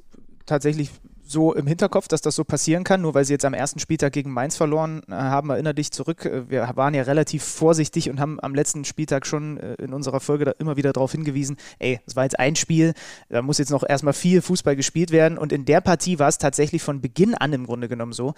tatsächlich 0.46 0.92
so 1.30 1.54
im 1.54 1.66
Hinterkopf, 1.66 2.08
dass 2.08 2.20
das 2.20 2.34
so 2.34 2.44
passieren 2.44 2.84
kann, 2.84 3.02
nur 3.02 3.14
weil 3.14 3.24
sie 3.24 3.32
jetzt 3.32 3.44
am 3.44 3.54
ersten 3.54 3.78
Spieltag 3.78 4.12
gegen 4.12 4.32
Mainz 4.32 4.56
verloren 4.56 5.02
äh, 5.08 5.12
haben. 5.12 5.50
Erinnere 5.50 5.74
dich 5.74 5.92
zurück, 5.92 6.24
äh, 6.24 6.50
wir 6.50 6.68
waren 6.74 6.94
ja 6.94 7.02
relativ 7.02 7.44
vorsichtig 7.44 8.10
und 8.10 8.20
haben 8.20 8.40
am 8.40 8.54
letzten 8.54 8.84
Spieltag 8.84 9.26
schon 9.26 9.58
äh, 9.58 9.74
in 9.74 9.94
unserer 9.94 10.20
Folge 10.20 10.54
immer 10.58 10.76
wieder 10.76 10.92
darauf 10.92 11.12
hingewiesen, 11.12 11.56
ey, 11.78 12.00
es 12.06 12.16
war 12.16 12.24
jetzt 12.24 12.38
ein 12.38 12.56
Spiel, 12.56 12.94
da 13.28 13.42
muss 13.42 13.58
jetzt 13.58 13.70
noch 13.70 13.88
erstmal 13.88 14.14
viel 14.14 14.42
Fußball 14.42 14.76
gespielt 14.76 15.12
werden 15.12 15.38
und 15.38 15.52
in 15.52 15.64
der 15.64 15.80
Partie 15.80 16.18
war 16.18 16.28
es 16.28 16.38
tatsächlich 16.38 16.82
von 16.82 17.00
Beginn 17.00 17.34
an 17.34 17.52
im 17.52 17.66
Grunde 17.66 17.88
genommen 17.88 18.12
so. 18.12 18.34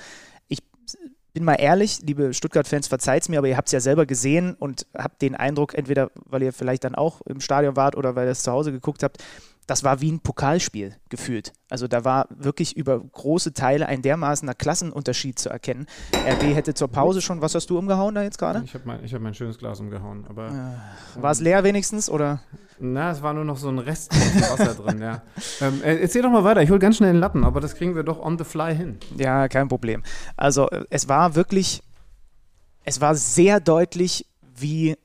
Ich 0.49 0.63
bin 1.33 1.45
mal 1.45 1.55
ehrlich, 1.55 2.01
liebe 2.03 2.35
Stuttgart-Fans, 2.35 2.89
verzeiht 2.89 3.23
es 3.23 3.29
mir, 3.29 3.39
aber 3.39 3.49
ihr 3.49 3.57
habt 3.57 3.69
es 3.69 3.73
ja 3.73 3.81
selber 3.81 4.05
gesehen 4.05 4.55
und 4.59 4.87
habt 4.95 5.23
den 5.23 5.35
Eindruck, 5.35 5.75
entweder 5.75 6.11
weil 6.27 6.43
ihr 6.43 6.53
vielleicht 6.53 6.85
dann 6.85 6.95
auch 6.95 7.23
im 7.23 7.41
Stadion 7.41 7.75
wart 7.75 7.97
oder 7.97 8.15
weil 8.17 8.27
ihr 8.27 8.33
es 8.33 8.43
zu 8.43 8.53
Hause 8.53 8.71
geguckt 8.71 9.03
habt, 9.03 9.25
das 9.67 9.85
war 9.85 10.01
wie 10.01 10.11
ein 10.11 10.21
Pokalspiel 10.21 10.97
gefühlt. 11.09 11.53
Also 11.71 11.87
da 11.87 12.05
war 12.05 12.27
wirklich 12.31 12.77
über 12.77 12.99
große 12.99 13.55
Teile 13.55 13.87
ein 13.87 14.03
dermaßener 14.03 14.55
Klassenunterschied 14.55 15.39
zu 15.39 15.49
erkennen. 15.49 15.87
RB 16.15 16.55
hätte 16.55 16.75
zur 16.75 16.89
Pause 16.89 17.23
schon, 17.23 17.41
was 17.41 17.55
hast 17.55 17.71
du 17.71 17.79
umgehauen 17.79 18.15
da 18.15 18.23
jetzt 18.23 18.39
gerade? 18.39 18.63
Ich 18.65 18.75
habe 18.75 18.85
mein, 18.87 19.07
hab 19.07 19.21
mein 19.21 19.35
schönes 19.35 19.59
Glas 19.59 19.81
umgehauen. 19.81 20.27
Aber, 20.29 20.49
äh, 20.49 21.23
war 21.23 21.31
es 21.31 21.41
leer 21.41 21.63
wenigstens 21.65 22.11
oder? 22.11 22.43
Na, 22.81 23.13
es 23.13 23.23
war 23.23 23.33
nur 23.33 23.45
noch 23.45 23.57
so 23.57 23.69
ein 23.69 23.79
Rest 23.79 24.13
Wasser 24.15 24.75
drin, 24.83 25.01
ja. 25.01 25.23
Ähm, 25.61 25.81
äh, 25.85 25.97
erzähl 25.97 26.23
doch 26.23 26.31
mal 26.31 26.43
weiter, 26.43 26.63
ich 26.63 26.71
hole 26.71 26.81
ganz 26.81 26.97
schnell 26.97 27.13
den 27.13 27.21
Lappen, 27.21 27.45
aber 27.45 27.61
das 27.61 27.77
kriegen 27.77 27.95
wir 27.95 28.03
doch 28.03 28.21
on 28.21 28.39
the 28.39 28.45
fly 28.45 28.75
hin. 28.75 28.99
Ja, 29.17 29.47
kein 29.49 29.69
Problem. 29.69 30.03
Also 30.37 30.69
äh, 30.71 30.85
es 30.91 31.09
war 31.09 31.37
wirklich, 31.37 31.83
es 32.85 33.01
war 33.01 33.15
sehr 33.15 33.61
deutlich, 33.61 34.27
wie 34.57 34.97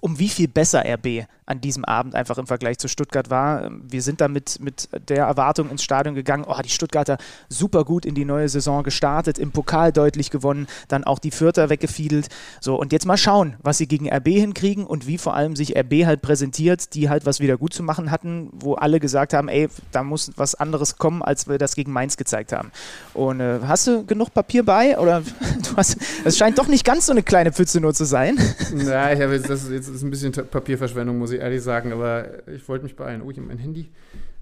um 0.00 0.18
wie 0.18 0.28
viel 0.28 0.48
besser 0.48 0.84
RB 0.86 1.26
an 1.46 1.60
diesem 1.60 1.84
Abend 1.84 2.14
einfach 2.14 2.38
im 2.38 2.46
Vergleich 2.46 2.78
zu 2.78 2.88
Stuttgart 2.88 3.30
war. 3.30 3.70
Wir 3.82 4.02
sind 4.02 4.20
da 4.20 4.28
mit, 4.28 4.60
mit 4.60 4.88
der 5.08 5.26
Erwartung 5.26 5.70
ins 5.70 5.82
Stadion 5.82 6.14
gegangen, 6.14 6.44
oh, 6.46 6.56
die 6.64 6.70
Stuttgarter 6.70 7.18
super 7.48 7.84
gut 7.84 8.06
in 8.06 8.14
die 8.14 8.24
neue 8.24 8.48
Saison 8.48 8.82
gestartet, 8.82 9.38
im 9.38 9.52
Pokal 9.52 9.92
deutlich 9.92 10.30
gewonnen, 10.30 10.66
dann 10.88 11.04
auch 11.04 11.18
die 11.18 11.30
Vierter 11.30 11.68
weggefiedelt. 11.68 12.28
So, 12.60 12.76
und 12.76 12.92
jetzt 12.92 13.06
mal 13.06 13.16
schauen, 13.16 13.56
was 13.62 13.78
sie 13.78 13.86
gegen 13.86 14.08
RB 14.08 14.28
hinkriegen 14.28 14.86
und 14.86 15.06
wie 15.06 15.18
vor 15.18 15.34
allem 15.34 15.54
sich 15.54 15.76
RB 15.76 16.06
halt 16.06 16.22
präsentiert, 16.22 16.94
die 16.94 17.10
halt 17.10 17.26
was 17.26 17.40
wieder 17.40 17.58
gut 17.58 17.74
zu 17.74 17.82
machen 17.82 18.10
hatten, 18.10 18.48
wo 18.52 18.74
alle 18.74 18.98
gesagt 18.98 19.34
haben, 19.34 19.48
ey, 19.48 19.68
da 19.92 20.02
muss 20.02 20.32
was 20.36 20.54
anderes 20.54 20.96
kommen, 20.96 21.22
als 21.22 21.46
wir 21.48 21.58
das 21.58 21.74
gegen 21.74 21.92
Mainz 21.92 22.16
gezeigt 22.16 22.52
haben. 22.52 22.70
Und 23.12 23.40
äh, 23.40 23.60
hast 23.66 23.86
du 23.86 24.04
genug 24.06 24.32
Papier 24.32 24.64
bei? 24.64 24.98
Oder 24.98 25.20
du 25.70 25.76
hast, 25.76 25.98
es 26.24 26.38
scheint 26.38 26.58
doch 26.58 26.68
nicht 26.68 26.84
ganz 26.84 27.06
so 27.06 27.12
eine 27.12 27.22
kleine 27.22 27.52
Pfütze 27.52 27.80
nur 27.80 27.92
zu 27.92 28.04
sein. 28.04 28.38
Ja, 28.76 29.12
ich 29.12 29.20
habe 29.20 29.34
jetzt, 29.34 29.50
das, 29.50 29.68
jetzt 29.68 29.88
ist 29.88 30.02
ein 30.02 30.10
bisschen 30.10 30.32
Papierverschwendung, 30.32 31.18
muss 31.18 31.30
ich 31.30 31.33
ehrlich 31.36 31.62
sagen, 31.62 31.92
aber 31.92 32.46
ich 32.48 32.68
wollte 32.68 32.84
mich 32.84 32.96
beeilen. 32.96 33.22
Oh, 33.22 33.32
mein 33.40 33.58
Handy 33.58 33.90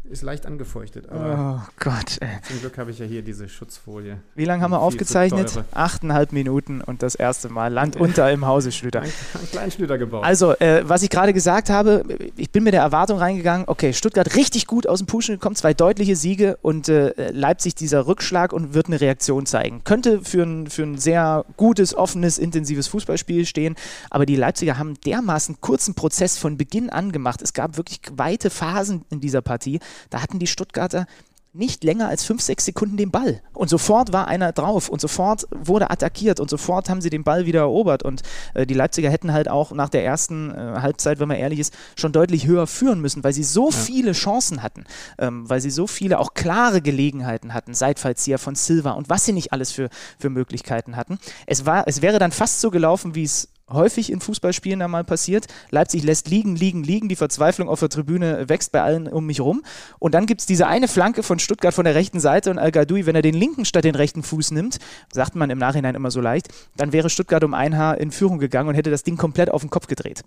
ist 0.04 0.22
leicht 0.22 0.46
angefeuchtet. 0.46 1.06
oh 1.10 1.60
Gott, 1.78 2.18
ey. 2.20 2.28
Zum 2.46 2.60
Glück 2.60 2.76
habe 2.76 2.90
ich 2.90 2.98
ja 2.98 3.06
hier 3.06 3.22
diese 3.22 3.48
Schutzfolie. 3.48 4.18
Wie 4.34 4.44
lange 4.44 4.62
haben 4.62 4.72
wir 4.72 4.80
aufgezeichnet? 4.80 5.64
Achteinhalb 5.72 6.32
Minuten 6.32 6.80
und 6.80 7.02
das 7.02 7.14
erste 7.14 7.48
Mal 7.48 7.72
Land 7.72 7.96
unter 7.96 8.30
im 8.30 8.46
Hause 8.46 8.72
Schlüter. 8.72 9.02
Ein, 9.02 9.12
einen 9.34 9.50
kleinen 9.50 9.70
Schlüter 9.70 9.98
gebaut. 9.98 10.24
Also, 10.24 10.52
äh, 10.58 10.82
was 10.84 11.02
ich 11.02 11.10
gerade 11.10 11.32
gesagt 11.32 11.70
habe, 11.70 12.04
ich 12.36 12.50
bin 12.50 12.64
mit 12.64 12.74
der 12.74 12.82
Erwartung 12.82 13.18
reingegangen, 13.18 13.68
okay, 13.68 13.92
Stuttgart 13.92 14.34
richtig 14.34 14.66
gut 14.66 14.88
aus 14.88 14.98
dem 14.98 15.06
Puschen 15.06 15.36
gekommen, 15.36 15.56
zwei 15.56 15.72
deutliche 15.72 16.16
Siege 16.16 16.58
und 16.62 16.88
äh, 16.88 17.30
Leipzig 17.30 17.74
dieser 17.76 18.06
Rückschlag 18.06 18.52
und 18.52 18.74
wird 18.74 18.88
eine 18.88 19.00
Reaktion 19.00 19.46
zeigen. 19.46 19.84
Könnte 19.84 20.20
für 20.22 20.42
ein, 20.42 20.66
für 20.66 20.82
ein 20.82 20.98
sehr 20.98 21.44
gutes, 21.56 21.94
offenes, 21.94 22.38
intensives 22.38 22.88
Fußballspiel 22.88 23.46
stehen, 23.46 23.76
aber 24.10 24.26
die 24.26 24.36
Leipziger 24.36 24.78
haben 24.78 24.94
dermaßen 25.06 25.60
kurzen 25.60 25.94
Prozess 25.94 26.38
von 26.38 26.56
Beginn 26.56 26.90
an 26.90 27.12
gemacht. 27.12 27.40
Es 27.40 27.52
gab 27.52 27.76
wirklich 27.76 28.00
weite 28.12 28.50
Phasen 28.50 29.04
in 29.10 29.20
dieser 29.20 29.42
Partie 29.42 29.78
da 30.10 30.22
hatten 30.22 30.38
die 30.38 30.46
Stuttgarter 30.46 31.06
nicht 31.54 31.84
länger 31.84 32.08
als 32.08 32.24
fünf, 32.24 32.40
sechs 32.40 32.64
Sekunden 32.64 32.96
den 32.96 33.10
Ball. 33.10 33.42
Und 33.52 33.68
sofort 33.68 34.12
war 34.12 34.26
einer 34.26 34.52
drauf 34.52 34.88
und 34.88 35.00
sofort 35.00 35.46
wurde 35.50 35.90
attackiert 35.90 36.40
und 36.40 36.48
sofort 36.48 36.88
haben 36.88 37.02
sie 37.02 37.10
den 37.10 37.24
Ball 37.24 37.44
wieder 37.44 37.60
erobert. 37.60 38.02
Und 38.02 38.22
äh, 38.54 38.66
die 38.66 38.74
Leipziger 38.74 39.10
hätten 39.10 39.32
halt 39.32 39.48
auch 39.48 39.72
nach 39.72 39.90
der 39.90 40.04
ersten 40.04 40.50
äh, 40.50 40.80
Halbzeit, 40.80 41.20
wenn 41.20 41.28
man 41.28 41.36
ehrlich 41.36 41.58
ist, 41.58 41.74
schon 41.94 42.12
deutlich 42.12 42.46
höher 42.46 42.66
führen 42.66 43.00
müssen, 43.00 43.22
weil 43.22 43.34
sie 43.34 43.44
so 43.44 43.68
ja. 43.68 43.76
viele 43.76 44.12
Chancen 44.12 44.62
hatten, 44.62 44.84
ähm, 45.18 45.48
weil 45.48 45.60
sie 45.60 45.70
so 45.70 45.86
viele 45.86 46.18
auch 46.18 46.32
klare 46.32 46.80
Gelegenheiten 46.80 47.52
hatten, 47.52 47.74
Seitfallzieher 47.74 48.38
von 48.38 48.54
Silva 48.54 48.92
und 48.92 49.10
was 49.10 49.26
sie 49.26 49.32
nicht 49.32 49.52
alles 49.52 49.72
für, 49.72 49.90
für 50.18 50.30
Möglichkeiten 50.30 50.96
hatten. 50.96 51.18
Es, 51.46 51.66
war, 51.66 51.86
es 51.86 52.00
wäre 52.00 52.18
dann 52.18 52.32
fast 52.32 52.62
so 52.62 52.70
gelaufen, 52.70 53.14
wie 53.14 53.24
es 53.24 53.48
häufig 53.72 54.10
in 54.10 54.20
Fußballspielen 54.20 54.80
da 54.80 54.88
mal 54.88 55.04
passiert. 55.04 55.46
Leipzig 55.70 56.02
lässt 56.02 56.28
liegen, 56.28 56.56
liegen, 56.56 56.82
liegen. 56.82 57.08
Die 57.08 57.16
Verzweiflung 57.16 57.68
auf 57.68 57.80
der 57.80 57.88
Tribüne 57.88 58.48
wächst 58.48 58.72
bei 58.72 58.82
allen 58.82 59.08
um 59.08 59.26
mich 59.26 59.40
rum. 59.40 59.62
Und 59.98 60.14
dann 60.14 60.26
gibt 60.26 60.40
es 60.40 60.46
diese 60.46 60.66
eine 60.66 60.88
Flanke 60.88 61.22
von 61.22 61.38
Stuttgart 61.38 61.74
von 61.74 61.84
der 61.84 61.94
rechten 61.94 62.20
Seite 62.20 62.50
und 62.50 62.58
Al-Gadoui, 62.58 63.06
wenn 63.06 63.16
er 63.16 63.22
den 63.22 63.34
linken 63.34 63.64
statt 63.64 63.84
den 63.84 63.94
rechten 63.94 64.22
Fuß 64.22 64.50
nimmt, 64.52 64.78
sagt 65.12 65.34
man 65.34 65.50
im 65.50 65.58
Nachhinein 65.58 65.94
immer 65.94 66.10
so 66.10 66.20
leicht, 66.20 66.48
dann 66.76 66.92
wäre 66.92 67.10
Stuttgart 67.10 67.44
um 67.44 67.54
ein 67.54 67.76
Haar 67.76 67.98
in 67.98 68.10
Führung 68.10 68.38
gegangen 68.38 68.68
und 68.68 68.74
hätte 68.74 68.90
das 68.90 69.02
Ding 69.02 69.16
komplett 69.16 69.50
auf 69.50 69.62
den 69.62 69.70
Kopf 69.70 69.86
gedreht. 69.86 70.22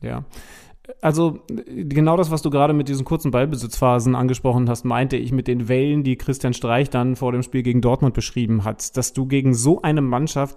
Ja. 0.00 0.24
Also 1.00 1.40
genau 1.46 2.16
das, 2.16 2.30
was 2.30 2.42
du 2.42 2.50
gerade 2.50 2.72
mit 2.72 2.88
diesen 2.88 3.04
kurzen 3.04 3.30
Ballbesitzphasen 3.30 4.16
angesprochen 4.16 4.68
hast, 4.68 4.84
meinte 4.84 5.16
ich 5.16 5.30
mit 5.30 5.46
den 5.46 5.68
Wellen, 5.68 6.02
die 6.02 6.16
Christian 6.16 6.54
Streich 6.54 6.90
dann 6.90 7.14
vor 7.14 7.30
dem 7.30 7.42
Spiel 7.42 7.62
gegen 7.62 7.80
Dortmund 7.80 8.14
beschrieben 8.14 8.64
hat, 8.64 8.96
dass 8.96 9.12
du 9.12 9.26
gegen 9.26 9.54
so 9.54 9.82
eine 9.82 10.00
Mannschaft 10.00 10.56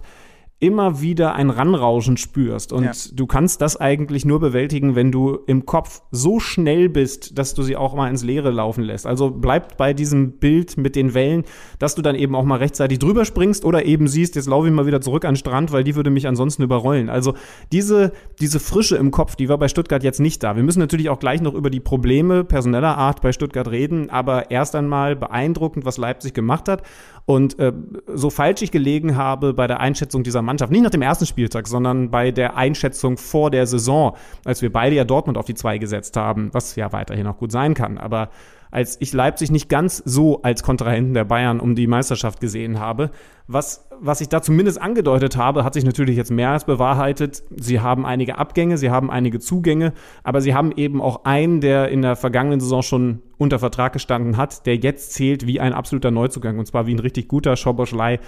immer 0.58 1.02
wieder 1.02 1.34
ein 1.34 1.50
Ranrauschen 1.50 2.16
spürst. 2.16 2.72
Und 2.72 2.84
ja. 2.84 2.92
du 3.12 3.26
kannst 3.26 3.60
das 3.60 3.76
eigentlich 3.78 4.24
nur 4.24 4.40
bewältigen, 4.40 4.94
wenn 4.94 5.12
du 5.12 5.38
im 5.46 5.66
Kopf 5.66 6.00
so 6.10 6.40
schnell 6.40 6.88
bist, 6.88 7.38
dass 7.38 7.52
du 7.52 7.62
sie 7.62 7.76
auch 7.76 7.94
mal 7.94 8.08
ins 8.08 8.24
Leere 8.24 8.50
laufen 8.50 8.82
lässt. 8.82 9.06
Also 9.06 9.30
bleibt 9.30 9.76
bei 9.76 9.92
diesem 9.92 10.38
Bild 10.38 10.78
mit 10.78 10.96
den 10.96 11.12
Wellen, 11.12 11.44
dass 11.78 11.94
du 11.94 12.00
dann 12.00 12.14
eben 12.14 12.34
auch 12.34 12.44
mal 12.44 12.56
rechtzeitig 12.56 12.98
drüber 12.98 13.26
springst 13.26 13.66
oder 13.66 13.84
eben 13.84 14.08
siehst, 14.08 14.34
jetzt 14.34 14.46
laufe 14.46 14.66
ich 14.66 14.72
mal 14.72 14.86
wieder 14.86 15.02
zurück 15.02 15.26
an 15.26 15.34
den 15.34 15.36
Strand, 15.36 15.72
weil 15.72 15.84
die 15.84 15.94
würde 15.94 16.08
mich 16.08 16.26
ansonsten 16.26 16.62
überrollen. 16.62 17.10
Also 17.10 17.34
diese, 17.70 18.12
diese 18.40 18.58
Frische 18.58 18.96
im 18.96 19.10
Kopf, 19.10 19.36
die 19.36 19.50
war 19.50 19.58
bei 19.58 19.68
Stuttgart 19.68 20.02
jetzt 20.02 20.20
nicht 20.20 20.42
da. 20.42 20.56
Wir 20.56 20.62
müssen 20.62 20.80
natürlich 20.80 21.10
auch 21.10 21.18
gleich 21.18 21.42
noch 21.42 21.52
über 21.52 21.68
die 21.68 21.80
Probleme 21.80 22.44
personeller 22.44 22.96
Art 22.96 23.20
bei 23.20 23.32
Stuttgart 23.32 23.70
reden, 23.70 24.08
aber 24.08 24.50
erst 24.50 24.74
einmal 24.74 25.16
beeindruckend, 25.16 25.84
was 25.84 25.98
Leipzig 25.98 26.32
gemacht 26.32 26.66
hat. 26.70 26.82
Und 27.26 27.58
äh, 27.58 27.72
so 28.06 28.30
falsch 28.30 28.62
ich 28.62 28.70
gelegen 28.70 29.16
habe 29.16 29.52
bei 29.52 29.66
der 29.66 29.80
Einschätzung 29.80 30.22
dieser 30.22 30.42
Mannschaft, 30.42 30.70
nicht 30.70 30.82
nach 30.82 30.90
dem 30.90 31.02
ersten 31.02 31.26
Spieltag, 31.26 31.66
sondern 31.66 32.10
bei 32.10 32.30
der 32.30 32.56
Einschätzung 32.56 33.16
vor 33.18 33.50
der 33.50 33.66
Saison, 33.66 34.16
als 34.44 34.62
wir 34.62 34.72
beide 34.72 34.94
ja 34.94 35.04
Dortmund 35.04 35.36
auf 35.36 35.44
die 35.44 35.54
zwei 35.54 35.78
gesetzt 35.78 36.16
haben, 36.16 36.50
was 36.52 36.76
ja 36.76 36.92
weiterhin 36.92 37.26
auch 37.26 37.36
gut 37.36 37.50
sein 37.50 37.74
kann. 37.74 37.98
Aber 37.98 38.30
als 38.70 38.96
ich 39.00 39.12
Leipzig 39.12 39.50
nicht 39.50 39.68
ganz 39.68 40.02
so 40.04 40.42
als 40.42 40.62
Kontrahenten 40.62 41.14
der 41.14 41.24
Bayern 41.24 41.60
um 41.60 41.74
die 41.74 41.86
Meisterschaft 41.86 42.40
gesehen 42.40 42.78
habe. 42.78 43.10
Was, 43.48 43.88
was 44.00 44.20
ich 44.20 44.28
da 44.28 44.42
zumindest 44.42 44.80
angedeutet 44.80 45.36
habe, 45.36 45.64
hat 45.64 45.74
sich 45.74 45.84
natürlich 45.84 46.16
jetzt 46.16 46.30
mehr 46.30 46.50
als 46.50 46.64
bewahrheitet. 46.64 47.42
Sie 47.54 47.80
haben 47.80 48.04
einige 48.04 48.38
Abgänge, 48.38 48.76
sie 48.78 48.90
haben 48.90 49.10
einige 49.10 49.38
Zugänge, 49.38 49.92
aber 50.24 50.40
sie 50.40 50.54
haben 50.54 50.72
eben 50.72 51.00
auch 51.00 51.24
einen, 51.24 51.60
der 51.60 51.88
in 51.88 52.02
der 52.02 52.16
vergangenen 52.16 52.60
Saison 52.60 52.82
schon 52.82 53.22
unter 53.38 53.58
Vertrag 53.58 53.92
gestanden 53.92 54.36
hat, 54.36 54.66
der 54.66 54.76
jetzt 54.76 55.12
zählt 55.12 55.46
wie 55.46 55.60
ein 55.60 55.72
absoluter 55.72 56.10
Neuzugang 56.10 56.58
und 56.58 56.66
zwar 56.66 56.86
wie 56.86 56.94
ein 56.94 56.98
richtig 56.98 57.28
guter 57.28 57.56
Schoboschlei. 57.56 58.18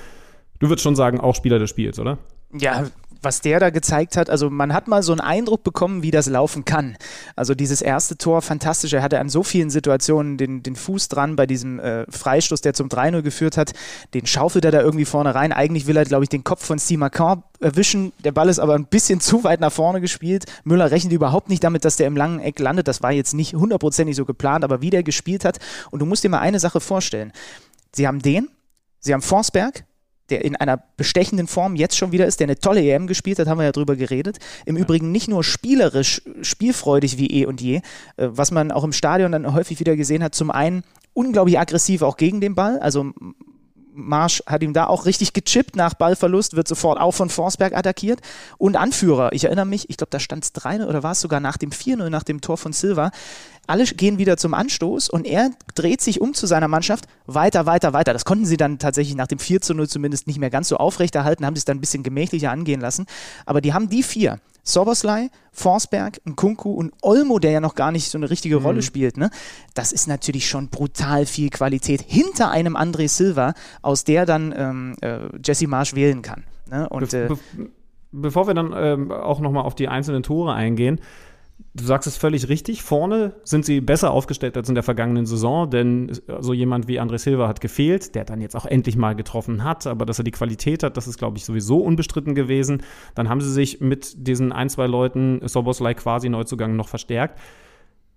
Du 0.61 0.69
würdest 0.69 0.83
schon 0.83 0.97
sagen, 0.97 1.21
auch 1.21 1.35
Spieler 1.35 1.59
des 1.59 1.71
Spiels, 1.71 1.99
oder? 1.99 2.19
Ja, 2.53 2.87
was 3.23 3.41
der 3.41 3.61
da 3.61 3.71
gezeigt 3.71 4.17
hat, 4.17 4.31
also 4.31 4.51
man 4.51 4.73
hat 4.73 4.89
mal 4.89 5.03
so 5.03 5.13
einen 5.13 5.21
Eindruck 5.21 5.65
bekommen, 5.65 6.03
wie 6.03 6.11
das 6.11 6.27
laufen 6.27 6.65
kann. 6.65 6.97
Also 7.37 7.55
dieses 7.55 7.83
erste 7.83 8.17
Tor, 8.17 8.43
fantastisch, 8.43 8.93
er 8.93 9.03
hatte 9.03 9.19
an 9.19 9.29
so 9.29 9.43
vielen 9.43 9.71
Situationen 9.71 10.37
den, 10.37 10.63
den 10.63 10.77
Fuß 10.77 11.09
dran 11.09 11.37
bei 11.37 11.47
diesem 11.47 11.81
äh, 11.81 12.05
Freistoß, 12.11 12.61
der 12.61 12.75
zum 12.75 12.89
3-0 12.89 13.23
geführt 13.23 13.57
hat, 13.57 13.73
den 14.15 14.27
schaufelt 14.27 14.65
er 14.65 14.71
da 14.71 14.81
irgendwie 14.81 15.05
vorne 15.05 15.35
rein. 15.35 15.53
Eigentlich 15.53 15.87
will 15.87 15.97
er, 15.97 16.05
glaube 16.05 16.25
ich, 16.25 16.29
den 16.29 16.45
Kopf 16.45 16.65
von 16.65 16.79
Steve 16.79 17.01
McCaw 17.01 17.43
erwischen. 17.61 18.13
Der 18.25 18.33
Ball 18.33 18.49
ist 18.49 18.59
aber 18.59 18.75
ein 18.75 18.87
bisschen 18.87 19.21
zu 19.29 19.45
weit 19.45 19.61
nach 19.61 19.73
vorne 19.73 20.01
gespielt. 20.01 20.45
Müller 20.65 20.91
rechnet 20.91 21.13
überhaupt 21.13 21.49
nicht 21.49 21.65
damit, 21.65 21.85
dass 21.85 21.97
der 21.97 22.07
im 22.07 22.17
langen 22.17 22.41
Eck 22.41 22.59
landet. 22.59 22.89
Das 22.89 23.03
war 23.03 23.13
jetzt 23.13 23.35
nicht 23.35 23.55
hundertprozentig 23.55 24.17
so 24.17 24.25
geplant, 24.25 24.65
aber 24.65 24.81
wie 24.81 24.91
der 24.91 25.03
gespielt 25.03 25.45
hat. 25.45 25.59
Und 25.91 26.01
du 26.01 26.07
musst 26.07 26.25
dir 26.25 26.29
mal 26.29 26.41
eine 26.41 26.61
Sache 26.61 26.81
vorstellen. 26.81 27.33
Sie 27.93 28.07
haben 28.07 28.21
den, 28.21 28.49
sie 29.01 29.13
haben 29.13 29.23
Forsberg, 29.23 29.85
der 30.31 30.45
in 30.45 30.57
einer 30.57 30.83
bestechenden 30.97 31.47
Form 31.47 31.77
jetzt 31.77 31.97
schon 31.97 32.13
wieder 32.13 32.27
ist, 32.27 32.41
der 32.41 32.47
eine 32.47 32.59
tolle 32.59 32.83
EM 32.83 33.07
gespielt 33.07 33.39
hat, 33.39 33.49
haben 33.49 33.59
wir 33.59 33.65
ja 33.65 33.73
drüber 33.73 33.97
geredet. 33.97 34.39
Im 34.67 34.77
ja. 34.77 34.83
Übrigen 34.83 35.13
nicht 35.13 35.29
nur 35.29 35.45
spielerisch, 35.45 36.23
spielfreudig 36.43 37.19
wie 37.19 37.27
eh 37.29 37.47
und 37.47 37.61
je, 37.61 37.77
äh, 38.17 38.29
was 38.31 38.51
man 38.51 38.71
auch 38.71 38.85
im 38.85 38.93
Stadion 38.93 39.33
dann 39.33 39.55
häufig 39.55 39.81
wieder 39.81 39.97
gesehen 39.97 40.23
hat. 40.23 40.35
Zum 40.35 40.51
einen 40.51 40.83
unglaublich 41.15 41.59
aggressiv 41.59 42.03
auch 42.03 42.17
gegen 42.17 42.41
den 42.41 42.55
Ball, 42.55 42.79
also 42.79 43.13
Marsch 43.99 44.43
hat 44.47 44.63
ihm 44.63 44.73
da 44.73 44.87
auch 44.87 45.05
richtig 45.07 45.33
gechippt 45.33 45.77
nach 45.77 45.95
Ballverlust, 45.95 46.57
wird 46.57 46.69
sofort 46.69 47.01
auch 47.01 47.13
von 47.13 47.29
Forsberg 47.29 47.77
attackiert. 47.77 48.21
Und 48.57 48.77
Anführer, 48.77 49.33
ich 49.33 49.45
erinnere 49.45 49.67
mich, 49.67 49.91
ich 49.91 49.97
glaube, 49.97 50.11
da 50.11 50.21
stand 50.21 50.45
es 50.45 50.53
3 50.53 50.87
oder 50.87 51.03
war 51.03 51.13
es 51.13 51.21
sogar 51.21 51.41
nach 51.41 51.57
dem 51.57 51.71
4-0, 51.71 52.09
nach 52.09 52.23
dem 52.23 52.41
Tor 52.41 52.57
von 52.57 52.73
Silva, 52.73 53.11
alle 53.67 53.85
gehen 53.85 54.17
wieder 54.17 54.39
zum 54.39 54.55
Anstoß 54.55 55.11
und 55.11 55.27
er 55.27 55.51
dreht 55.75 56.01
sich 56.01 56.23
um 56.23 56.33
zu 56.33 56.47
seiner 56.47 56.69
Mannschaft 56.69 57.07
weiter, 57.27 57.67
weiter, 57.67 57.93
weiter. 57.93 58.15
Das 58.15 58.25
konnten 58.25 58.47
sie 58.47 58.57
dann 58.57 58.79
tatsächlich 58.79 59.15
nach 59.15 59.27
dem 59.27 59.39
4 59.39 59.61
zu 59.61 59.75
0 59.75 59.89
zumindest 59.89 60.27
nicht 60.27 60.39
mehr 60.39 60.49
ganz 60.49 60.69
so 60.69 60.79
aufrechterhalten, 60.79 61.45
haben 61.45 61.55
es 61.55 61.67
dann 61.67 61.77
ein 61.77 61.81
bisschen 61.81 62.03
gemächlicher 62.03 62.51
angehen 62.51 62.81
lassen. 62.81 63.05
Aber 63.45 63.61
die 63.61 63.75
haben 63.75 63.91
die 63.91 64.03
vier. 64.03 64.41
Soboslai, 64.69 65.31
Forsberg, 65.51 66.21
Nkunku 66.27 66.71
und 66.71 66.93
Olmo, 67.01 67.39
der 67.39 67.53
ja 67.53 67.61
noch 67.61 67.75
gar 67.75 67.91
nicht 67.91 68.11
so 68.11 68.19
eine 68.19 68.29
richtige 68.29 68.61
mhm. 68.61 68.67
Rolle 68.67 68.83
spielt, 68.83 69.17
ne? 69.17 69.31
das 69.75 69.93
ist 69.93 70.09
natürlich 70.09 70.47
schon 70.47 70.69
brutal 70.69 71.25
viel 71.25 71.49
Qualität 71.49 72.03
hinter 72.03 72.51
einem 72.51 72.77
André 72.77 73.09
Silva, 73.09 73.55
aus 73.81 74.05
der 74.05 74.27
dann 74.27 74.55
ähm, 74.57 74.95
äh, 75.01 75.21
Jesse 75.43 75.67
Marsch 75.67 75.95
wählen 75.95 76.21
kann. 76.21 76.45
Ne? 76.71 76.87
Und, 76.89 77.11
Be 77.11 77.29
be 77.29 77.71
bevor 78.13 78.47
wir 78.47 78.55
dann 78.55 78.75
ähm, 78.77 79.11
auch 79.11 79.41
nochmal 79.41 79.65
auf 79.65 79.75
die 79.75 79.89
einzelnen 79.89 80.23
Tore 80.23 80.53
eingehen, 80.53 81.01
Du 81.75 81.85
sagst 81.85 82.07
es 82.07 82.17
völlig 82.17 82.49
richtig. 82.49 82.83
Vorne 82.83 83.35
sind 83.45 83.65
sie 83.65 83.81
besser 83.81 84.13
aufgestellt 84.13 84.57
als 84.57 84.69
in 84.69 84.75
der 84.75 84.85
vergangenen 84.85 85.27
Saison, 85.27 85.69
denn 85.69 86.13
so 86.41 86.53
jemand 86.53 86.89
wie 86.89 87.01
André 87.01 87.19
Silva 87.19 87.49
hat 87.49 87.61
gefehlt, 87.61 88.15
der 88.15 88.25
dann 88.25 88.41
jetzt 88.41 88.57
auch 88.57 88.67
endlich 88.67 88.97
mal 88.97 89.15
getroffen 89.15 89.65
hat, 89.65 89.87
aber 89.87 90.07
dass 90.07 90.19
er 90.19 90.25
die 90.25 90.31
Qualität 90.31 90.83
hat, 90.83 90.97
das 90.97 91.09
ist, 91.09 91.19
glaube 91.19 91.37
ich, 91.37 91.45
sowieso 91.45 91.79
unbestritten 91.79 92.35
gewesen. 92.35 92.83
Dann 93.15 93.29
haben 93.29 93.41
sie 93.41 93.53
sich 93.53 93.81
mit 93.81 94.27
diesen 94.27 94.53
ein, 94.53 94.69
zwei 94.69 94.87
Leuten, 94.87 95.41
Soboslai 95.47 95.95
quasi 95.95 96.29
Neuzugang, 96.29 96.77
noch 96.77 96.89
verstärkt. 96.89 97.39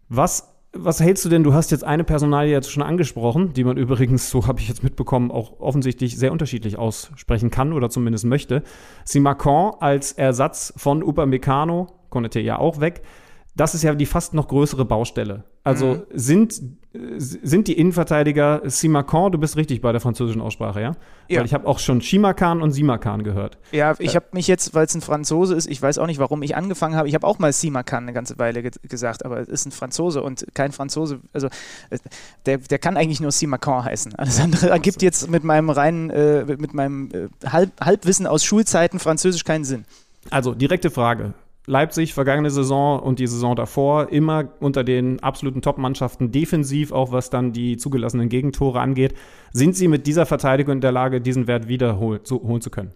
Was, 0.09 0.55
was 0.73 0.99
hältst 0.99 1.25
du 1.25 1.29
denn? 1.29 1.43
Du 1.43 1.53
hast 1.53 1.71
jetzt 1.71 1.83
eine 1.83 2.03
Personalie 2.03 2.51
jetzt 2.51 2.71
schon 2.71 2.83
angesprochen, 2.83 3.53
die 3.53 3.63
man 3.63 3.77
übrigens, 3.77 4.29
so 4.29 4.47
habe 4.47 4.59
ich 4.59 4.69
jetzt 4.69 4.83
mitbekommen, 4.83 5.31
auch 5.31 5.59
offensichtlich 5.59 6.17
sehr 6.17 6.31
unterschiedlich 6.31 6.77
aussprechen 6.77 7.49
kann 7.49 7.73
oder 7.73 7.89
zumindest 7.89 8.25
möchte. 8.25 8.61
Simakon 9.03 9.73
als 9.79 10.11
Ersatz 10.11 10.73
von 10.77 11.03
Upamecano, 11.03 11.87
Konete 12.09 12.39
ja 12.39 12.59
auch 12.59 12.79
weg 12.79 13.01
das 13.55 13.75
ist 13.75 13.83
ja 13.83 13.93
die 13.93 14.05
fast 14.05 14.33
noch 14.33 14.47
größere 14.47 14.85
Baustelle. 14.85 15.43
Also 15.63 15.95
mhm. 15.95 16.03
sind, 16.13 16.61
sind 16.93 17.67
die 17.67 17.73
Innenverteidiger 17.73 18.61
Simacan, 18.63 19.31
du 19.31 19.37
bist 19.37 19.57
richtig 19.57 19.81
bei 19.81 19.91
der 19.91 19.99
französischen 19.99 20.41
Aussprache, 20.41 20.81
ja? 20.81 20.95
ja. 21.27 21.39
Weil 21.39 21.45
ich 21.45 21.53
habe 21.53 21.67
auch 21.67 21.77
schon 21.77 21.99
Chimakan 21.99 22.61
und 22.61 22.71
Simakan 22.71 23.23
gehört. 23.23 23.57
Ja, 23.71 23.93
ich 23.99 24.13
äh, 24.13 24.15
habe 24.15 24.27
mich 24.31 24.47
jetzt, 24.47 24.73
weil 24.73 24.85
es 24.85 24.95
ein 24.95 25.01
Franzose 25.01 25.53
ist, 25.53 25.69
ich 25.69 25.81
weiß 25.81 25.97
auch 25.97 26.07
nicht, 26.07 26.17
warum 26.17 26.41
ich 26.43 26.55
angefangen 26.55 26.95
habe. 26.95 27.09
Ich 27.09 27.13
habe 27.13 27.27
auch 27.27 27.39
mal 27.39 27.51
Simakan 27.51 28.05
eine 28.05 28.13
ganze 28.13 28.39
Weile 28.39 28.63
ge 28.63 28.71
gesagt, 28.83 29.25
aber 29.25 29.39
es 29.39 29.49
ist 29.49 29.65
ein 29.65 29.71
Franzose 29.71 30.23
und 30.23 30.45
kein 30.53 30.71
Franzose, 30.71 31.19
also 31.33 31.47
äh, 31.89 31.99
der, 32.45 32.57
der 32.57 32.79
kann 32.79 32.95
eigentlich 32.95 33.19
nur 33.19 33.31
Simacan 33.31 33.83
heißen. 33.83 34.15
Alles 34.15 34.39
andere 34.39 34.69
ergibt 34.69 35.01
jetzt 35.01 35.29
mit 35.29 35.43
meinem 35.43 35.69
reinen, 35.69 36.09
äh, 36.09 36.45
mit 36.45 36.73
meinem 36.73 37.09
äh, 37.13 37.49
Halb 37.49 37.71
Halbwissen 37.81 38.27
aus 38.27 38.45
Schulzeiten 38.45 38.99
Französisch 38.99 39.43
keinen 39.43 39.65
Sinn. 39.65 39.85
Also, 40.29 40.53
direkte 40.53 40.91
Frage. 40.91 41.33
Leipzig 41.67 42.13
vergangene 42.13 42.49
Saison 42.49 42.99
und 42.99 43.19
die 43.19 43.27
Saison 43.27 43.55
davor 43.55 44.09
immer 44.09 44.49
unter 44.59 44.83
den 44.83 45.21
absoluten 45.21 45.61
Top-Mannschaften 45.61 46.31
defensiv, 46.31 46.91
auch 46.91 47.11
was 47.11 47.29
dann 47.29 47.53
die 47.53 47.77
zugelassenen 47.77 48.29
Gegentore 48.29 48.79
angeht. 48.79 49.13
Sind 49.53 49.75
sie 49.75 49.87
mit 49.87 50.07
dieser 50.07 50.25
Verteidigung 50.25 50.75
in 50.75 50.81
der 50.81 50.91
Lage, 50.91 51.21
diesen 51.21 51.47
Wert 51.47 51.67
wiederholen 51.67 52.21
zu, 52.23 52.39
zu 52.59 52.69
können? 52.71 52.93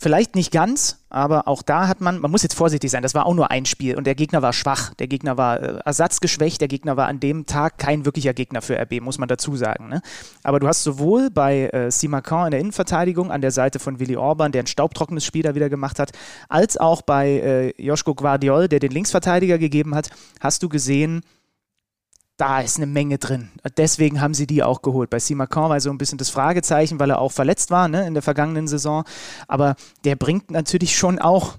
Vielleicht 0.00 0.36
nicht 0.36 0.52
ganz, 0.52 1.00
aber 1.10 1.48
auch 1.48 1.60
da 1.60 1.88
hat 1.88 2.00
man, 2.00 2.20
man 2.20 2.30
muss 2.30 2.44
jetzt 2.44 2.54
vorsichtig 2.54 2.88
sein, 2.88 3.02
das 3.02 3.14
war 3.14 3.26
auch 3.26 3.34
nur 3.34 3.50
ein 3.50 3.66
Spiel 3.66 3.96
und 3.96 4.06
der 4.06 4.14
Gegner 4.14 4.42
war 4.42 4.52
schwach, 4.52 4.94
der 4.94 5.08
Gegner 5.08 5.36
war 5.36 5.60
äh, 5.60 5.78
ersatzgeschwächt, 5.84 6.60
der 6.60 6.68
Gegner 6.68 6.96
war 6.96 7.08
an 7.08 7.18
dem 7.18 7.46
Tag 7.46 7.78
kein 7.78 8.04
wirklicher 8.04 8.32
Gegner 8.32 8.62
für 8.62 8.78
RB, 8.80 9.00
muss 9.00 9.18
man 9.18 9.28
dazu 9.28 9.56
sagen. 9.56 9.88
Ne? 9.88 10.00
Aber 10.44 10.60
du 10.60 10.68
hast 10.68 10.84
sowohl 10.84 11.30
bei 11.30 11.68
äh, 11.70 11.90
Simacan 11.90 12.46
in 12.46 12.50
der 12.52 12.60
Innenverteidigung 12.60 13.32
an 13.32 13.40
der 13.40 13.50
Seite 13.50 13.80
von 13.80 13.98
Willi 13.98 14.16
Orban, 14.16 14.52
der 14.52 14.62
ein 14.62 14.68
staubtrockenes 14.68 15.24
Spiel 15.24 15.42
da 15.42 15.56
wieder 15.56 15.68
gemacht 15.68 15.98
hat, 15.98 16.12
als 16.48 16.76
auch 16.76 17.02
bei 17.02 17.28
äh, 17.28 17.82
Joschko 17.82 18.14
Guardiol, 18.14 18.68
der 18.68 18.78
den 18.78 18.92
Linksverteidiger 18.92 19.58
gegeben 19.58 19.96
hat, 19.96 20.10
hast 20.40 20.62
du 20.62 20.68
gesehen, 20.68 21.22
da 22.38 22.60
ist 22.60 22.76
eine 22.76 22.86
Menge 22.86 23.18
drin. 23.18 23.50
Deswegen 23.76 24.20
haben 24.20 24.32
sie 24.32 24.46
die 24.46 24.62
auch 24.62 24.80
geholt. 24.80 25.10
Bei 25.10 25.18
Simacan 25.18 25.70
war 25.70 25.80
so 25.80 25.90
ein 25.90 25.98
bisschen 25.98 26.18
das 26.18 26.30
Fragezeichen, 26.30 27.00
weil 27.00 27.10
er 27.10 27.18
auch 27.18 27.32
verletzt 27.32 27.70
war 27.70 27.88
ne, 27.88 28.06
in 28.06 28.14
der 28.14 28.22
vergangenen 28.22 28.68
Saison. 28.68 29.04
Aber 29.48 29.74
der 30.04 30.14
bringt 30.14 30.50
natürlich 30.50 30.96
schon 30.96 31.18
auch 31.18 31.58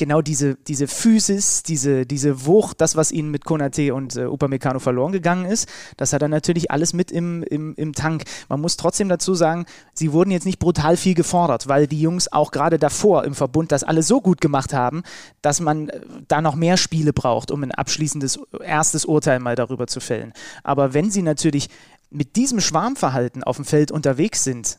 genau 0.00 0.22
diese, 0.22 0.56
diese 0.56 0.88
Physis, 0.88 1.62
diese, 1.62 2.06
diese 2.06 2.46
Wucht, 2.46 2.80
das, 2.80 2.96
was 2.96 3.12
ihnen 3.12 3.30
mit 3.30 3.44
Konate 3.44 3.94
und 3.94 4.16
äh, 4.16 4.24
Upamecano 4.24 4.80
verloren 4.80 5.12
gegangen 5.12 5.44
ist, 5.44 5.68
das 5.98 6.14
hat 6.14 6.22
er 6.22 6.28
natürlich 6.28 6.70
alles 6.70 6.94
mit 6.94 7.12
im, 7.12 7.42
im, 7.42 7.74
im 7.76 7.92
Tank. 7.92 8.24
Man 8.48 8.62
muss 8.62 8.78
trotzdem 8.78 9.10
dazu 9.10 9.34
sagen, 9.34 9.66
sie 9.92 10.12
wurden 10.12 10.30
jetzt 10.30 10.46
nicht 10.46 10.58
brutal 10.58 10.96
viel 10.96 11.14
gefordert, 11.14 11.68
weil 11.68 11.86
die 11.86 12.00
Jungs 12.00 12.32
auch 12.32 12.50
gerade 12.50 12.78
davor 12.78 13.24
im 13.24 13.34
Verbund 13.34 13.72
das 13.72 13.84
alle 13.84 14.02
so 14.02 14.22
gut 14.22 14.40
gemacht 14.40 14.72
haben, 14.72 15.02
dass 15.42 15.60
man 15.60 15.90
äh, 15.90 16.00
da 16.26 16.40
noch 16.40 16.56
mehr 16.56 16.78
Spiele 16.78 17.12
braucht, 17.12 17.50
um 17.50 17.62
ein 17.62 17.72
abschließendes 17.72 18.40
erstes 18.64 19.04
Urteil 19.04 19.38
mal 19.38 19.54
darüber 19.54 19.86
zu 19.86 20.00
fällen. 20.00 20.32
Aber 20.64 20.94
wenn 20.94 21.10
sie 21.10 21.22
natürlich 21.22 21.68
mit 22.08 22.36
diesem 22.36 22.60
Schwarmverhalten 22.60 23.44
auf 23.44 23.56
dem 23.56 23.66
Feld 23.66 23.92
unterwegs 23.92 24.44
sind 24.44 24.78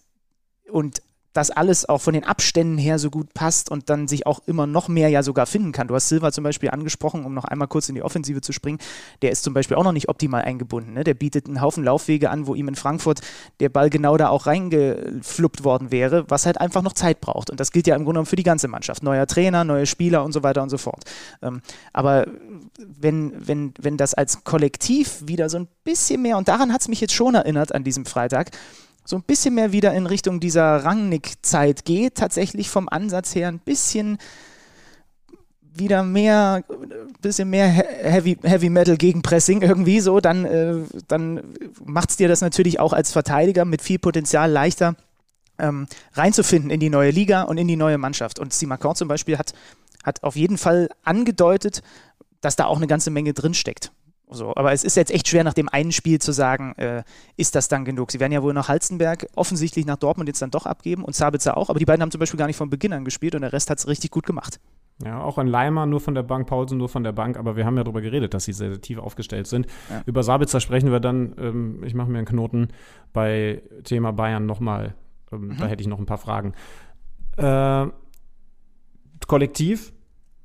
und 0.70 1.04
das 1.34 1.50
alles 1.50 1.88
auch 1.88 2.00
von 2.00 2.14
den 2.14 2.26
Abständen 2.26 2.78
her 2.78 3.00
so 3.00 3.10
gut 3.10 3.34
passt 3.34 3.72
und 3.72 3.90
dann 3.90 4.08
sich 4.08 4.28
auch 4.28 4.42
immer 4.48 4.68
noch 4.68 4.90
mehr 4.90 5.10
ja 5.10 5.24
sogar 5.24 5.46
finden 5.46 5.72
kann. 5.72 5.88
Du 5.88 5.96
hast 5.96 6.10
Silva 6.10 6.32
zum 6.32 6.44
Beispiel 6.44 6.70
angesprochen, 6.70 7.26
um 7.26 7.34
noch 7.34 7.46
einmal 7.46 7.68
kurz 7.68 7.88
in 7.88 7.96
die 7.96 8.04
Offensive 8.04 8.42
zu 8.42 8.52
springen. 8.52 8.80
Der 9.22 9.32
ist 9.32 9.44
zum 9.44 9.54
Beispiel 9.54 9.78
auch 9.78 9.84
noch 9.84 9.94
nicht 9.94 10.10
optimal 10.10 10.42
eingebunden. 10.42 10.94
Ne? 10.94 11.04
Der 11.04 11.14
bietet 11.14 11.48
einen 11.48 11.62
Haufen 11.62 11.84
Laufwege 11.84 12.30
an, 12.30 12.48
wo 12.48 12.56
ihm 12.56 12.68
in 12.68 12.76
Frankfurt 12.76 13.22
der 13.60 13.70
Ball 13.70 13.90
genau 13.90 14.18
da 14.18 14.30
auch 14.30 14.46
reingefluppt 14.46 15.64
worden 15.64 15.92
wäre, 15.92 16.30
was 16.30 16.46
halt 16.46 16.60
einfach 16.60 16.82
noch 16.82 16.94
Zeit 16.94 17.22
braucht. 17.22 17.50
Und 17.50 17.60
das 17.60 17.72
gilt 17.72 17.88
ja 17.88 17.96
im 17.96 18.04
Grunde 18.04 18.18
genommen 18.18 18.26
für 18.26 18.36
die 18.36 18.44
ganze 18.44 18.68
Mannschaft. 18.68 19.02
Neuer 19.04 19.26
Trainer, 19.26 19.64
neue 19.64 19.86
Spieler 19.86 20.26
und 20.26 20.34
so 20.34 20.44
weiter 20.44 20.62
und 20.62 20.70
so 20.70 20.78
fort. 20.78 21.06
Ähm, 21.42 21.62
aber 21.94 22.28
wenn, 22.78 23.34
wenn, 23.48 23.74
wenn 23.80 23.96
das 23.96 24.14
als 24.14 24.44
Kollektiv 24.44 25.24
wieder 25.26 25.50
so 25.50 25.60
ein 25.60 25.68
bisschen 25.84 26.22
mehr, 26.22 26.38
und 26.38 26.50
daran 26.50 26.74
hat 26.74 26.82
es 26.82 26.88
mich 26.90 27.00
jetzt 27.00 27.14
schon 27.14 27.36
erinnert 27.36 27.74
an 27.74 27.84
diesem 27.84 28.06
Freitag, 28.06 28.52
so 29.12 29.18
ein 29.18 29.24
bisschen 29.24 29.54
mehr 29.54 29.74
wieder 29.74 29.94
in 29.94 30.08
Richtung 30.08 30.40
dieser 30.40 30.78
Rangnick-Zeit 30.78 31.84
geht, 31.84 32.16
tatsächlich 32.16 32.70
vom 32.70 32.88
Ansatz 32.88 33.36
her 33.36 33.50
ein 33.50 33.60
bisschen 33.60 34.18
wieder 35.74 36.04
mehr, 36.04 36.64
bisschen 37.22 37.50
mehr 37.50 37.68
Heavy, 37.68 38.38
Heavy 38.42 38.70
Metal 38.70 38.96
gegen 38.96 39.22
Pressing 39.22 39.62
irgendwie 39.62 40.00
so, 40.00 40.22
dann, 40.22 40.46
äh, 40.46 40.76
dann 41.10 41.42
macht 41.84 42.12
es 42.12 42.18
dir 42.18 42.30
das 42.30 42.40
natürlich 42.40 42.80
auch 42.80 42.94
als 42.94 43.12
Verteidiger 43.12 43.66
mit 43.66 43.82
viel 43.82 44.00
Potenzial 44.00 44.50
leichter 44.50 44.96
ähm, 45.60 45.88
reinzufinden 46.14 46.72
in 46.72 46.80
die 46.80 46.90
neue 46.90 47.12
Liga 47.12 47.44
und 47.44 47.58
in 47.58 47.68
die 47.68 47.76
neue 47.76 47.98
Mannschaft. 47.98 48.40
Und 48.40 48.54
Simakon 48.54 48.96
zum 48.96 49.10
Beispiel 49.10 49.38
hat, 49.38 49.54
hat 50.06 50.24
auf 50.24 50.38
jeden 50.38 50.58
Fall 50.58 50.90
angedeutet, 51.04 51.84
dass 52.40 52.56
da 52.56 52.66
auch 52.66 52.78
eine 52.78 52.88
ganze 52.88 53.12
Menge 53.12 53.34
drinsteckt. 53.34 53.92
So, 54.34 54.54
aber 54.56 54.72
es 54.72 54.86
ist 54.86 54.96
jetzt 54.96 55.12
echt 55.12 55.28
schwer, 55.28 55.44
nach 55.44 55.54
dem 55.54 55.68
einen 55.68 55.92
Spiel 55.92 56.20
zu 56.20 56.32
sagen, 56.32 56.74
äh, 56.78 57.04
ist 57.36 57.54
das 57.54 57.68
dann 57.68 57.84
genug? 57.84 58.12
Sie 58.12 58.22
werden 58.22 58.32
ja 58.32 58.42
wohl 58.42 58.54
nach 58.54 58.70
Halstenberg 58.70 59.28
offensichtlich 59.36 59.86
nach 59.86 59.98
Dortmund 59.98 60.30
jetzt 60.30 60.42
dann 60.42 60.52
doch 60.52 60.66
abgeben 60.66 61.04
und 61.04 61.14
Sabitzer 61.14 61.58
auch, 61.58 61.70
aber 61.70 61.80
die 61.80 61.86
beiden 61.86 62.02
haben 62.02 62.12
zum 62.12 62.20
Beispiel 62.20 62.38
gar 62.38 62.48
nicht 62.48 62.56
von 62.56 62.70
Beginn 62.70 62.94
an 62.94 63.04
gespielt 63.04 63.36
und 63.36 63.42
der 63.42 63.52
Rest 63.52 63.70
hat 63.70 63.80
es 63.80 63.90
richtig 63.90 64.10
gut 64.10 64.26
gemacht. 64.26 64.62
Ja, 65.04 65.22
auch 65.22 65.38
ein 65.38 65.48
Leimer 65.48 65.86
nur 65.86 66.00
von 66.00 66.16
der 66.16 66.24
Bank, 66.24 66.48
Paulsen 66.48 66.78
nur 66.78 66.88
von 66.88 67.04
der 67.04 67.12
Bank, 67.12 67.38
aber 67.38 67.58
wir 67.58 67.66
haben 67.66 67.76
ja 67.76 67.84
darüber 67.84 68.02
geredet, 68.02 68.34
dass 68.34 68.46
sie 68.46 68.54
sehr, 68.54 68.70
sehr 68.70 68.82
tief 68.82 69.00
aufgestellt 69.00 69.48
sind. 69.48 69.68
Ja. 69.90 70.02
Über 70.06 70.24
Sabitzer 70.24 70.62
sprechen 70.62 70.92
wir 70.92 71.02
dann, 71.02 71.36
ähm, 71.38 71.84
ich 71.84 71.94
mache 71.94 72.10
mir 72.10 72.20
einen 72.20 72.28
Knoten 72.28 72.70
bei 73.12 73.62
Thema 73.84 74.14
Bayern 74.14 74.46
nochmal, 74.46 74.96
ähm, 75.34 75.48
mhm. 75.48 75.58
da 75.58 75.68
hätte 75.68 75.82
ich 75.82 75.88
noch 75.88 76.00
ein 76.00 76.06
paar 76.06 76.20
Fragen. 76.20 76.54
Äh, 77.36 77.88
Kollektiv 79.28 79.94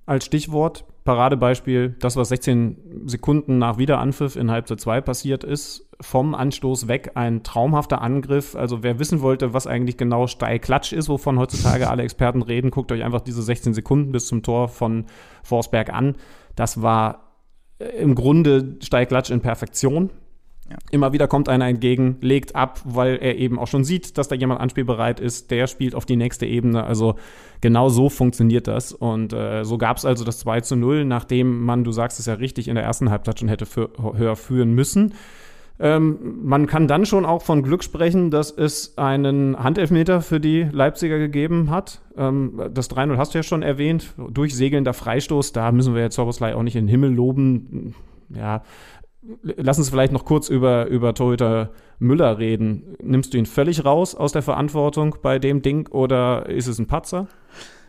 als 0.07 0.25
Stichwort, 0.25 0.85
Paradebeispiel, 1.07 1.97
das, 1.99 2.17
was 2.17 2.29
16 2.29 3.07
Sekunden 3.07 3.57
nach 3.57 3.79
Wiederanpfiff 3.79 4.37
in 4.37 4.51
Halbzeit 4.51 4.81
2 4.81 5.01
passiert 5.01 5.45
ist, 5.45 5.89
vom 6.01 6.35
Anstoß 6.35 6.89
weg 6.89 7.13
ein 7.15 7.43
traumhafter 7.43 8.03
Angriff. 8.03 8.55
Also 8.55 8.83
wer 8.83 8.99
wissen 8.99 9.23
wollte, 9.23 9.55
was 9.55 9.67
eigentlich 9.67 9.97
genau 9.97 10.27
Steilklatsch 10.27 10.93
ist, 10.93 11.09
wovon 11.09 11.39
heutzutage 11.39 11.89
alle 11.89 12.03
Experten 12.03 12.43
reden, 12.43 12.71
guckt 12.71 12.93
euch 12.93 13.03
einfach 13.03 13.23
diese 13.23 13.43
16 13.43 13.73
Sekunden 13.73 14.13
bis 14.13 14.27
zum 14.27 14.43
Tor 14.43 14.69
von 14.69 15.07
Forsberg 15.43 15.91
an. 15.91 16.17
Das 16.55 16.83
war 16.83 17.33
äh, 17.79 17.85
im 17.85 18.15
Grunde 18.15 18.77
Steilklatsch 18.83 19.31
in 19.31 19.41
Perfektion. 19.41 20.11
Ja. 20.69 20.77
Immer 20.91 21.13
wieder 21.13 21.29
kommt 21.29 21.49
einer 21.49 21.69
entgegen, 21.69 22.17
legt 22.21 22.57
ab, 22.57 22.81
weil 22.85 23.17
er 23.17 23.37
eben 23.37 23.59
auch 23.59 23.69
schon 23.69 23.85
sieht, 23.85 24.19
dass 24.19 24.27
da 24.29 24.35
jemand 24.35 24.61
anspielbereit 24.61 25.21
ist. 25.21 25.51
Der 25.53 25.69
spielt 25.69 25.95
auf 25.95 26.07
die 26.07 26.17
nächste 26.17 26.45
Ebene. 26.45 26.85
Also 26.85 27.15
genau 27.61 27.89
so 27.89 28.09
funktioniert 28.09 28.67
das. 28.67 28.93
Und 28.93 29.33
äh, 29.33 29.65
so 29.65 29.79
gab 29.79 29.97
es 29.97 30.05
also 30.05 30.25
das 30.25 30.41
2 30.41 30.63
zu 30.63 30.77
0, 30.77 31.05
nachdem 31.05 31.65
man, 31.65 31.85
du 31.85 31.93
sagst 31.93 32.19
es 32.19 32.27
ja 32.27 32.35
richtig, 32.35 32.67
in 32.67 32.75
der 32.75 32.85
ersten 32.85 33.11
Halbzeit 33.11 33.39
schon 33.39 33.49
hätte 33.49 33.67
für, 33.67 33.91
höher 34.17 34.35
führen 34.35 34.73
müssen. 34.73 35.15
Ähm, 35.79 36.41
man 36.43 36.67
kann 36.67 36.89
dann 36.89 37.05
schon 37.05 37.27
auch 37.27 37.43
von 37.43 37.63
Glück 37.63 37.85
sprechen, 37.85 38.31
dass 38.31 38.51
es 38.51 38.97
einen 38.97 39.63
Handelfmeter 39.63 40.23
für 40.23 40.41
die 40.41 40.63
Leipziger 40.63 41.19
gegeben 41.19 41.71
hat. 41.71 42.01
Ähm, 42.17 42.61
das 42.73 42.91
3-0 42.91 43.19
hast 43.19 43.35
du 43.35 43.39
ja 43.39 43.43
schon 43.43 43.63
erwähnt. 43.63 44.15
Durchsegelnder 44.17 44.95
Freistoß, 44.95 45.53
da 45.53 45.71
müssen 45.73 45.95
wir 45.95 46.03
jetzt 46.03 46.17
Soboslai 46.17 46.55
auch 46.55 46.63
nicht 46.63 46.77
in 46.77 46.87
den 46.87 46.91
Himmel 46.91 47.13
loben. 47.13 47.95
Ja, 48.31 48.63
lass 49.43 49.79
uns 49.79 49.91
vielleicht 49.91 50.13
noch 50.13 50.25
kurz 50.25 50.49
über, 50.49 50.87
über 50.87 51.15
Torhüter 51.15 51.71
Müller 51.99 52.39
reden. 52.39 52.97
Nimmst 53.03 53.35
du 53.35 53.39
ihn 53.39 53.47
völlig 53.47 53.85
raus 53.85 54.15
aus 54.15 54.33
der 54.33 54.43
Verantwortung 54.43 55.17
bei 55.23 55.39
dem 55.39 55.63
Ding 55.63 55.89
oder 55.89 56.47
ist 56.47 56.67
es 56.67 56.79
ein 56.79 56.87
Patzer? 56.87 57.29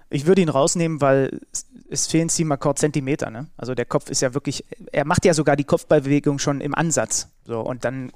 Ich 0.09 0.25
würde 0.25 0.41
ihn 0.41 0.49
rausnehmen, 0.49 1.01
weil 1.01 1.41
es 1.89 2.07
fehlen 2.07 2.29
Simakor 2.29 2.75
Zentimeter. 2.75 3.29
Ne? 3.29 3.47
Also 3.57 3.75
der 3.75 3.85
Kopf 3.85 4.09
ist 4.09 4.21
ja 4.21 4.33
wirklich, 4.33 4.65
er 4.91 5.05
macht 5.05 5.25
ja 5.25 5.33
sogar 5.33 5.55
die 5.55 5.65
Kopfballbewegung 5.65 6.39
schon 6.39 6.61
im 6.61 6.73
Ansatz. 6.73 7.29
So, 7.43 7.59
und 7.59 7.83
dann, 7.83 8.11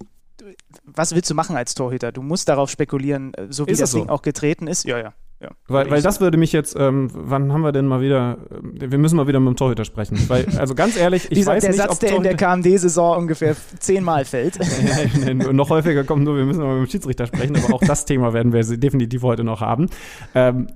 was 0.85 1.13
willst 1.13 1.29
du 1.29 1.35
machen 1.35 1.57
als 1.57 1.75
Torhüter? 1.75 2.11
Du 2.11 2.21
musst 2.21 2.47
darauf 2.47 2.69
spekulieren, 2.69 3.33
so 3.49 3.67
wie 3.67 3.71
ist 3.71 3.81
das 3.81 3.91
Ding 3.91 4.09
auch 4.09 4.21
getreten 4.21 4.67
ist. 4.67 4.85
Ja, 4.85 4.99
ja. 4.99 5.13
Ja, 5.41 5.49
weil, 5.67 5.89
weil 5.89 6.03
das 6.03 6.21
würde 6.21 6.37
mich 6.37 6.51
jetzt, 6.51 6.75
ähm, 6.77 7.09
wann 7.13 7.51
haben 7.51 7.61
wir 7.61 7.71
denn 7.71 7.87
mal 7.87 7.99
wieder, 7.99 8.37
äh, 8.51 8.91
wir 8.91 8.99
müssen 8.99 9.15
mal 9.15 9.25
wieder 9.27 9.39
mit 9.39 9.49
dem 9.49 9.55
Torhüter 9.55 9.85
sprechen. 9.85 10.19
Weil, 10.27 10.45
also 10.59 10.75
ganz 10.75 10.95
ehrlich, 10.95 11.23
ich 11.25 11.29
Dieser, 11.29 11.53
weiß 11.53 11.63
der 11.63 11.71
nicht, 11.71 11.79
Satz, 11.79 11.91
ob 11.93 11.99
der 11.99 12.15
in 12.15 12.21
der 12.21 12.35
KMD-Saison 12.35 13.17
ungefähr 13.17 13.55
zehnmal 13.79 14.23
fällt. 14.23 14.59
ja, 15.25 15.33
noch 15.33 15.71
häufiger 15.71 16.03
kommt 16.03 16.25
nur, 16.25 16.37
wir 16.37 16.45
müssen 16.45 16.61
mal 16.61 16.75
mit 16.75 16.87
dem 16.87 16.91
Schiedsrichter 16.91 17.25
sprechen, 17.25 17.55
aber 17.55 17.73
auch 17.73 17.81
das 17.81 18.05
Thema 18.05 18.33
werden 18.33 18.53
wir 18.53 18.63
definitiv 18.77 19.23
heute 19.23 19.43
noch 19.43 19.61
haben. 19.61 19.89
Ähm, 20.35 20.67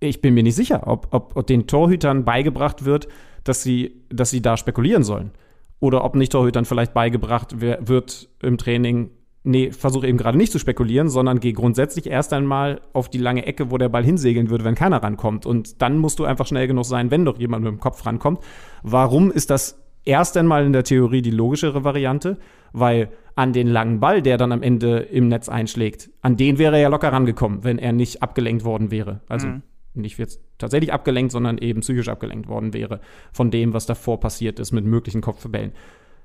ich 0.00 0.20
bin 0.20 0.34
mir 0.34 0.42
nicht 0.42 0.56
sicher, 0.56 0.88
ob, 0.88 1.06
ob, 1.12 1.36
ob 1.36 1.46
den 1.46 1.68
Torhütern 1.68 2.24
beigebracht 2.24 2.84
wird, 2.84 3.06
dass 3.44 3.62
sie, 3.62 4.02
dass 4.08 4.30
sie 4.30 4.42
da 4.42 4.56
spekulieren 4.56 5.04
sollen. 5.04 5.30
Oder 5.78 6.02
ob 6.04 6.16
nicht 6.16 6.32
Torhütern 6.32 6.64
vielleicht 6.64 6.92
beigebracht 6.92 7.60
wird 7.60 8.28
im 8.42 8.58
Training, 8.58 9.10
nee, 9.48 9.72
versuche 9.72 10.06
eben 10.06 10.18
gerade 10.18 10.38
nicht 10.38 10.52
zu 10.52 10.58
spekulieren, 10.58 11.08
sondern 11.08 11.40
gehe 11.40 11.54
grundsätzlich 11.54 12.06
erst 12.06 12.32
einmal 12.32 12.80
auf 12.92 13.08
die 13.08 13.18
lange 13.18 13.46
Ecke, 13.46 13.70
wo 13.70 13.78
der 13.78 13.88
Ball 13.88 14.04
hinsegeln 14.04 14.50
würde, 14.50 14.64
wenn 14.64 14.74
keiner 14.74 15.02
rankommt. 15.02 15.46
Und 15.46 15.80
dann 15.82 15.98
musst 15.98 16.18
du 16.18 16.24
einfach 16.24 16.46
schnell 16.46 16.68
genug 16.68 16.84
sein, 16.84 17.10
wenn 17.10 17.24
doch 17.24 17.38
jemand 17.38 17.64
mit 17.64 17.72
dem 17.72 17.80
Kopf 17.80 18.04
rankommt. 18.04 18.40
Warum 18.82 19.30
ist 19.30 19.50
das 19.50 19.82
erst 20.04 20.36
einmal 20.36 20.66
in 20.66 20.72
der 20.72 20.84
Theorie 20.84 21.22
die 21.22 21.30
logischere 21.30 21.82
Variante? 21.82 22.38
Weil 22.72 23.08
an 23.34 23.52
den 23.52 23.68
langen 23.68 24.00
Ball, 24.00 24.20
der 24.20 24.36
dann 24.36 24.52
am 24.52 24.62
Ende 24.62 24.98
im 24.98 25.28
Netz 25.28 25.48
einschlägt, 25.48 26.10
an 26.20 26.36
den 26.36 26.58
wäre 26.58 26.76
er 26.76 26.82
ja 26.82 26.88
locker 26.88 27.12
rangekommen, 27.12 27.64
wenn 27.64 27.78
er 27.78 27.92
nicht 27.92 28.22
abgelenkt 28.22 28.64
worden 28.64 28.90
wäre. 28.90 29.22
Also 29.28 29.48
mhm. 29.48 29.62
nicht 29.94 30.18
jetzt 30.18 30.42
tatsächlich 30.58 30.92
abgelenkt, 30.92 31.32
sondern 31.32 31.56
eben 31.56 31.80
psychisch 31.80 32.08
abgelenkt 32.08 32.48
worden 32.48 32.74
wäre 32.74 33.00
von 33.32 33.50
dem, 33.50 33.72
was 33.72 33.86
davor 33.86 34.20
passiert 34.20 34.60
ist 34.60 34.72
mit 34.72 34.84
möglichen 34.84 35.22
Kopfverbällen. 35.22 35.72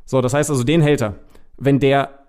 So, 0.06 0.20
das 0.20 0.34
heißt 0.34 0.50
also, 0.50 0.64
den 0.66 0.82
hält 0.82 1.02
er. 1.02 1.16
Wenn 1.58 1.80
der 1.80 2.23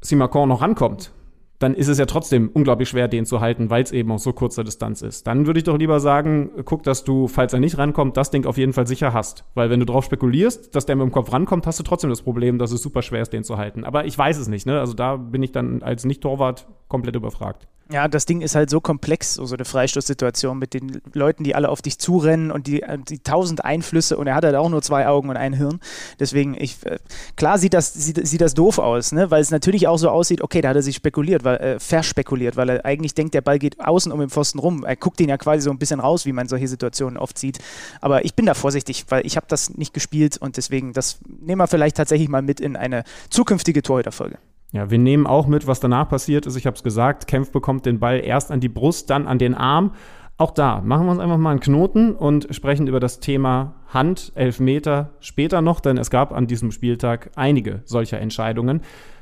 Simacon 0.00 0.48
noch 0.48 0.62
rankommt, 0.62 1.12
dann 1.60 1.74
ist 1.74 1.88
es 1.88 1.98
ja 1.98 2.06
trotzdem 2.06 2.50
unglaublich 2.52 2.88
schwer, 2.88 3.06
den 3.06 3.26
zu 3.26 3.40
halten, 3.40 3.68
weil 3.68 3.82
es 3.82 3.92
eben 3.92 4.10
auf 4.10 4.20
so 4.20 4.32
kurzer 4.32 4.64
Distanz 4.64 5.02
ist. 5.02 5.26
Dann 5.26 5.46
würde 5.46 5.58
ich 5.58 5.64
doch 5.64 5.76
lieber 5.76 6.00
sagen, 6.00 6.50
guck, 6.64 6.82
dass 6.84 7.04
du, 7.04 7.28
falls 7.28 7.52
er 7.52 7.60
nicht 7.60 7.76
rankommt, 7.76 8.16
das 8.16 8.30
Ding 8.30 8.46
auf 8.46 8.56
jeden 8.56 8.72
Fall 8.72 8.86
sicher 8.86 9.12
hast. 9.12 9.44
Weil 9.54 9.68
wenn 9.68 9.78
du 9.78 9.84
darauf 9.84 10.06
spekulierst, 10.06 10.74
dass 10.74 10.86
der 10.86 10.96
mit 10.96 11.04
dem 11.04 11.12
Kopf 11.12 11.30
rankommt, 11.32 11.66
hast 11.66 11.78
du 11.78 11.82
trotzdem 11.82 12.08
das 12.08 12.22
Problem, 12.22 12.58
dass 12.58 12.72
es 12.72 12.80
super 12.80 13.02
schwer 13.02 13.20
ist, 13.20 13.34
den 13.34 13.44
zu 13.44 13.58
halten. 13.58 13.84
Aber 13.84 14.06
ich 14.06 14.16
weiß 14.16 14.38
es 14.38 14.48
nicht, 14.48 14.64
ne? 14.64 14.80
Also 14.80 14.94
da 14.94 15.16
bin 15.16 15.42
ich 15.42 15.52
dann 15.52 15.82
als 15.82 16.06
Nicht-Torwart 16.06 16.66
komplett 16.88 17.14
überfragt. 17.14 17.68
Ja, 17.92 18.06
das 18.06 18.24
Ding 18.24 18.40
ist 18.40 18.54
halt 18.54 18.70
so 18.70 18.80
komplex, 18.80 19.34
so 19.34 19.52
eine 19.52 19.64
Freistoßsituation 19.64 20.56
mit 20.56 20.74
den 20.74 21.02
Leuten, 21.12 21.42
die 21.42 21.56
alle 21.56 21.68
auf 21.68 21.82
dich 21.82 21.98
zurennen 21.98 22.52
und 22.52 22.68
die, 22.68 22.84
die 23.08 23.18
tausend 23.18 23.64
Einflüsse 23.64 24.16
und 24.16 24.28
er 24.28 24.36
hat 24.36 24.44
halt 24.44 24.54
auch 24.54 24.68
nur 24.68 24.80
zwei 24.80 25.08
Augen 25.08 25.28
und 25.28 25.36
ein 25.36 25.52
Hirn. 25.52 25.80
Deswegen, 26.20 26.54
ich, 26.54 26.86
äh, 26.86 27.00
klar 27.34 27.58
sieht 27.58 27.74
das, 27.74 27.92
sieht, 27.92 28.24
sieht 28.24 28.40
das 28.42 28.54
doof 28.54 28.78
aus, 28.78 29.10
ne? 29.10 29.32
weil 29.32 29.42
es 29.42 29.50
natürlich 29.50 29.88
auch 29.88 29.96
so 29.96 30.08
aussieht, 30.08 30.40
okay, 30.40 30.60
da 30.60 30.68
hat 30.68 30.76
er 30.76 30.82
sich 30.82 30.94
spekuliert, 30.94 31.42
weil, 31.42 31.56
äh, 31.56 31.80
verspekuliert, 31.80 32.56
weil 32.56 32.68
er 32.68 32.84
eigentlich 32.84 33.14
denkt, 33.14 33.34
der 33.34 33.40
Ball 33.40 33.58
geht 33.58 33.80
außen 33.80 34.12
um 34.12 34.20
den 34.20 34.30
Pfosten 34.30 34.60
rum. 34.60 34.84
Er 34.84 34.94
guckt 34.94 35.18
den 35.18 35.28
ja 35.28 35.36
quasi 35.36 35.62
so 35.62 35.72
ein 35.72 35.78
bisschen 35.78 35.98
raus, 35.98 36.26
wie 36.26 36.32
man 36.32 36.46
solche 36.46 36.68
Situationen 36.68 37.18
oft 37.18 37.38
sieht. 37.38 37.58
Aber 38.00 38.24
ich 38.24 38.34
bin 38.36 38.46
da 38.46 38.54
vorsichtig, 38.54 39.06
weil 39.08 39.26
ich 39.26 39.34
habe 39.36 39.46
das 39.48 39.70
nicht 39.70 39.94
gespielt 39.94 40.36
und 40.36 40.56
deswegen, 40.58 40.92
das 40.92 41.18
nehmen 41.26 41.60
wir 41.60 41.66
vielleicht 41.66 41.96
tatsächlich 41.96 42.28
mal 42.28 42.42
mit 42.42 42.60
in 42.60 42.76
eine 42.76 43.02
zukünftige 43.30 43.82
Torhüterfolge. 43.82 44.38
Ja, 44.72 44.90
wir 44.90 44.98
nehmen 44.98 45.26
auch 45.26 45.46
mit, 45.46 45.66
was 45.66 45.80
danach 45.80 46.08
passiert 46.08 46.46
ist. 46.46 46.56
Ich 46.56 46.66
habe 46.66 46.76
es 46.76 46.82
gesagt, 46.82 47.26
Kempf 47.26 47.50
bekommt 47.50 47.86
den 47.86 47.98
Ball 47.98 48.20
erst 48.24 48.52
an 48.52 48.60
die 48.60 48.68
Brust, 48.68 49.10
dann 49.10 49.26
an 49.26 49.38
den 49.38 49.54
Arm. 49.54 49.92
Auch 50.36 50.52
da 50.52 50.80
machen 50.80 51.06
wir 51.06 51.12
uns 51.12 51.20
einfach 51.20 51.36
mal 51.36 51.50
einen 51.50 51.60
Knoten 51.60 52.14
und 52.14 52.48
sprechen 52.54 52.86
über 52.86 53.00
das 53.00 53.20
Thema 53.20 53.74
Hand, 53.88 54.32
Elfmeter 54.36 55.10
später 55.20 55.60
noch, 55.60 55.80
denn 55.80 55.98
es 55.98 56.08
gab 56.08 56.32
an 56.32 56.46
diesem 56.46 56.70
Spieltag 56.70 57.30
einige 57.34 57.82
solcher 57.84 58.20
Entscheidungen. 58.20 58.80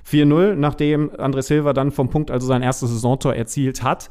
4-0, 0.08 0.54
nachdem 0.54 1.10
André 1.10 1.42
Silva 1.42 1.72
dann 1.72 1.90
vom 1.90 2.08
Punkt 2.08 2.30
also 2.30 2.46
sein 2.46 2.62
erstes 2.62 2.90
Saisontor 2.90 3.34
erzielt 3.34 3.82
hat. 3.82 4.10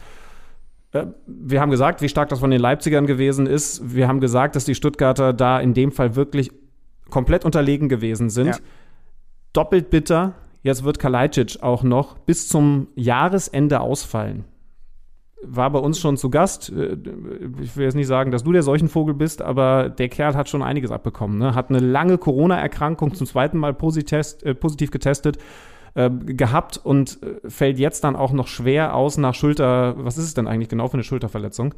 Äh, 0.92 1.06
wir 1.28 1.62
haben 1.62 1.72
gesagt, 1.72 2.02
wie 2.02 2.10
stark 2.10 2.30
das 2.30 2.40
von 2.40 2.52
den 2.52 2.60
Leipzigern 2.60 3.06
gewesen 3.06 3.46
ist. 3.46 3.96
Wir 3.96 4.08
haben 4.08 4.20
gesagt, 4.20 4.56
dass 4.56 4.66
die 4.66 4.76
Stuttgarter 4.76 5.34
da 5.34 5.60
in 5.60 5.74
dem 5.74 5.92
Fall 5.92 6.16
wirklich 6.16 6.52
komplett 7.10 7.46
unterlegen 7.46 7.90
gewesen 7.90 8.30
sind. 8.30 8.48
Ja. 8.48 8.58
Doppelt 9.54 9.90
bitter. 9.90 10.34
Jetzt 10.68 10.84
wird 10.84 11.00
Kalajdzic 11.00 11.64
auch 11.64 11.82
noch 11.82 12.18
bis 12.18 12.50
zum 12.50 12.90
Jahresende 12.96 13.80
ausfallen 13.80 14.44
war 15.44 15.70
bei 15.70 15.80
uns 15.80 16.00
schon 16.00 16.18
zu 16.18 16.30
Gast. 16.30 16.72
Äh, 16.72 16.98
ich 17.62 17.78
will 17.78 17.86
jetzt 17.86 17.96
nicht 17.96 18.08
sagen, 18.08 18.32
dass 18.32 18.44
du 18.44 18.52
der 18.52 18.64
Seuchenvogel 18.64 19.14
bist, 19.14 19.42
aber 19.42 19.88
der 19.88 20.10
Kerl 20.10 20.36
hat 20.36 20.50
schon 20.50 20.64
einiges 20.64 20.92
abbekommen. 20.92 21.38
Ne? 21.38 21.56
Hat 21.56 21.70
eine 21.70 21.80
lange 21.80 22.18
Corona-Erkrankung 22.18 23.14
zum 23.14 23.28
zweiten 23.28 23.58
Mal 23.58 23.74
positiv, 23.74 24.36
äh, 24.42 24.56
positiv 24.56 24.92
getestet 24.92 25.38
äh, 25.94 26.10
gehabt 26.10 26.82
und 26.84 27.20
äh, 27.22 27.50
fällt 27.50 27.80
jetzt 27.80 28.04
dann 28.04 28.16
auch 28.16 28.34
noch 28.34 28.48
schwer 28.48 28.94
aus 28.94 29.18
nach 29.18 29.36
Schulter. 29.36 29.94
Was 30.04 30.18
ist 30.18 30.26
es 30.26 30.34
denn 30.34 30.48
eigentlich 30.48 30.70
genau 30.70 30.88
für 30.88 30.96
eine 30.96 31.04
Schulterverletzung? 31.04 31.76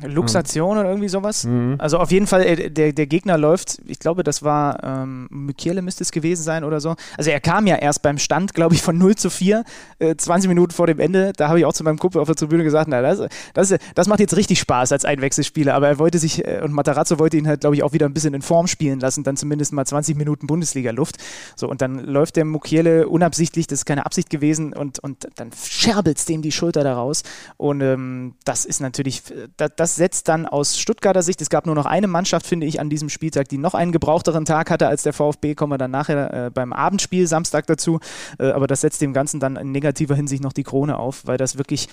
Luxation 0.00 0.78
oder 0.78 0.88
irgendwie 0.88 1.08
sowas. 1.08 1.44
Mhm. 1.44 1.76
Also 1.78 1.98
auf 1.98 2.10
jeden 2.10 2.26
Fall, 2.26 2.42
äh, 2.42 2.70
der, 2.70 2.92
der 2.92 3.06
Gegner 3.06 3.38
läuft, 3.38 3.78
ich 3.86 3.98
glaube, 3.98 4.24
das 4.24 4.42
war 4.42 4.82
ähm, 4.82 5.28
Mykiele 5.30 5.82
müsste 5.82 6.02
es 6.02 6.10
gewesen 6.10 6.42
sein 6.42 6.64
oder 6.64 6.80
so. 6.80 6.94
Also 7.16 7.30
er 7.30 7.40
kam 7.40 7.66
ja 7.66 7.76
erst 7.76 8.02
beim 8.02 8.18
Stand, 8.18 8.54
glaube 8.54 8.74
ich, 8.74 8.82
von 8.82 8.96
0 8.98 9.16
zu 9.16 9.30
4, 9.30 9.64
äh, 9.98 10.16
20 10.16 10.48
Minuten 10.48 10.72
vor 10.72 10.86
dem 10.86 10.98
Ende. 10.98 11.32
Da 11.36 11.48
habe 11.48 11.58
ich 11.58 11.64
auch 11.64 11.72
zu 11.72 11.84
meinem 11.84 11.98
Kumpel 11.98 12.20
auf 12.20 12.26
der 12.26 12.36
Tribüne 12.36 12.64
gesagt, 12.64 12.88
na, 12.88 13.02
das, 13.02 13.28
das, 13.54 13.74
das 13.94 14.08
macht 14.08 14.20
jetzt 14.20 14.36
richtig 14.36 14.58
Spaß 14.60 14.92
als 14.92 15.04
Einwechselspieler. 15.04 15.74
Aber 15.74 15.88
er 15.88 15.98
wollte 15.98 16.18
sich, 16.18 16.46
äh, 16.46 16.62
und 16.62 16.72
Matarazzo 16.72 17.18
wollte 17.18 17.36
ihn 17.36 17.46
halt, 17.46 17.60
glaube 17.60 17.76
ich, 17.76 17.82
auch 17.82 17.92
wieder 17.92 18.06
ein 18.06 18.14
bisschen 18.14 18.34
in 18.34 18.42
Form 18.42 18.66
spielen 18.66 18.98
lassen, 18.98 19.24
dann 19.24 19.36
zumindest 19.36 19.72
mal 19.72 19.84
20 19.84 20.16
Minuten 20.16 20.46
Bundesliga-Luft. 20.46 21.18
So, 21.54 21.68
und 21.68 21.82
dann 21.82 21.98
läuft 22.04 22.36
der 22.36 22.44
Mukiele 22.44 23.08
unabsichtlich, 23.08 23.66
das 23.66 23.80
ist 23.80 23.84
keine 23.84 24.06
Absicht 24.06 24.30
gewesen, 24.30 24.72
und, 24.72 24.98
und 24.98 25.28
dann 25.36 25.50
scherbelt 25.52 26.18
es 26.18 26.24
dem 26.24 26.42
die 26.42 26.52
Schulter 26.52 26.82
da 26.82 26.94
raus. 26.94 27.22
Und 27.56 27.82
ähm, 27.82 28.34
das 28.44 28.64
ist 28.64 28.80
natürlich, 28.80 29.22
äh, 29.30 29.48
das, 29.56 29.70
das 29.82 29.96
setzt 29.96 30.28
dann 30.28 30.46
aus 30.46 30.78
Stuttgarter 30.78 31.22
Sicht, 31.22 31.40
es 31.40 31.50
gab 31.50 31.66
nur 31.66 31.74
noch 31.74 31.86
eine 31.86 32.06
Mannschaft, 32.06 32.46
finde 32.46 32.68
ich, 32.68 32.78
an 32.78 32.88
diesem 32.88 33.08
Spieltag, 33.08 33.48
die 33.48 33.58
noch 33.58 33.74
einen 33.74 33.90
gebrauchteren 33.90 34.44
Tag 34.44 34.70
hatte 34.70 34.86
als 34.86 35.02
der 35.02 35.12
VfB, 35.12 35.56
kommen 35.56 35.72
wir 35.72 35.78
dann 35.78 35.90
nachher 35.90 36.46
äh, 36.46 36.50
beim 36.50 36.72
Abendspiel 36.72 37.26
Samstag 37.26 37.66
dazu, 37.66 37.98
äh, 38.38 38.52
aber 38.52 38.68
das 38.68 38.82
setzt 38.82 39.00
dem 39.00 39.12
Ganzen 39.12 39.40
dann 39.40 39.56
in 39.56 39.72
negativer 39.72 40.14
Hinsicht 40.14 40.40
noch 40.40 40.52
die 40.52 40.62
Krone 40.62 41.00
auf, 41.00 41.26
weil 41.26 41.36
das 41.36 41.58
wirklich 41.58 41.88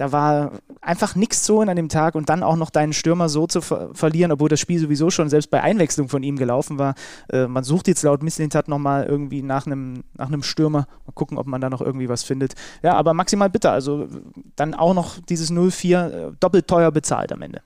da 0.00 0.12
war 0.12 0.52
einfach 0.80 1.14
nichts 1.14 1.42
zu 1.42 1.60
an 1.60 1.76
dem 1.76 1.90
Tag 1.90 2.14
und 2.14 2.30
dann 2.30 2.42
auch 2.42 2.56
noch 2.56 2.70
deinen 2.70 2.94
Stürmer 2.94 3.28
so 3.28 3.46
zu 3.46 3.60
ver 3.60 3.90
verlieren, 3.92 4.32
obwohl 4.32 4.48
das 4.48 4.58
Spiel 4.58 4.78
sowieso 4.78 5.10
schon 5.10 5.28
selbst 5.28 5.50
bei 5.50 5.60
Einwechslung 5.62 6.08
von 6.08 6.22
ihm 6.22 6.38
gelaufen 6.38 6.78
war. 6.78 6.94
Äh, 7.30 7.46
man 7.46 7.64
sucht 7.64 7.86
jetzt 7.86 8.02
laut 8.02 8.22
Misslintat 8.22 8.66
nochmal 8.66 9.04
irgendwie 9.04 9.42
nach 9.42 9.66
einem 9.66 10.04
nach 10.16 10.30
Stürmer. 10.42 10.86
Mal 11.04 11.12
gucken, 11.14 11.36
ob 11.36 11.46
man 11.46 11.60
da 11.60 11.68
noch 11.68 11.82
irgendwie 11.82 12.08
was 12.08 12.22
findet. 12.22 12.54
Ja, 12.82 12.94
aber 12.94 13.12
maximal 13.12 13.50
bitter. 13.50 13.72
Also 13.72 14.08
dann 14.56 14.72
auch 14.72 14.94
noch 14.94 15.18
dieses 15.28 15.52
0-4 15.52 16.08
äh, 16.08 16.32
doppelt 16.40 16.66
teuer 16.66 16.90
bezahlt 16.90 17.30
am 17.30 17.42
Ende. 17.42 17.60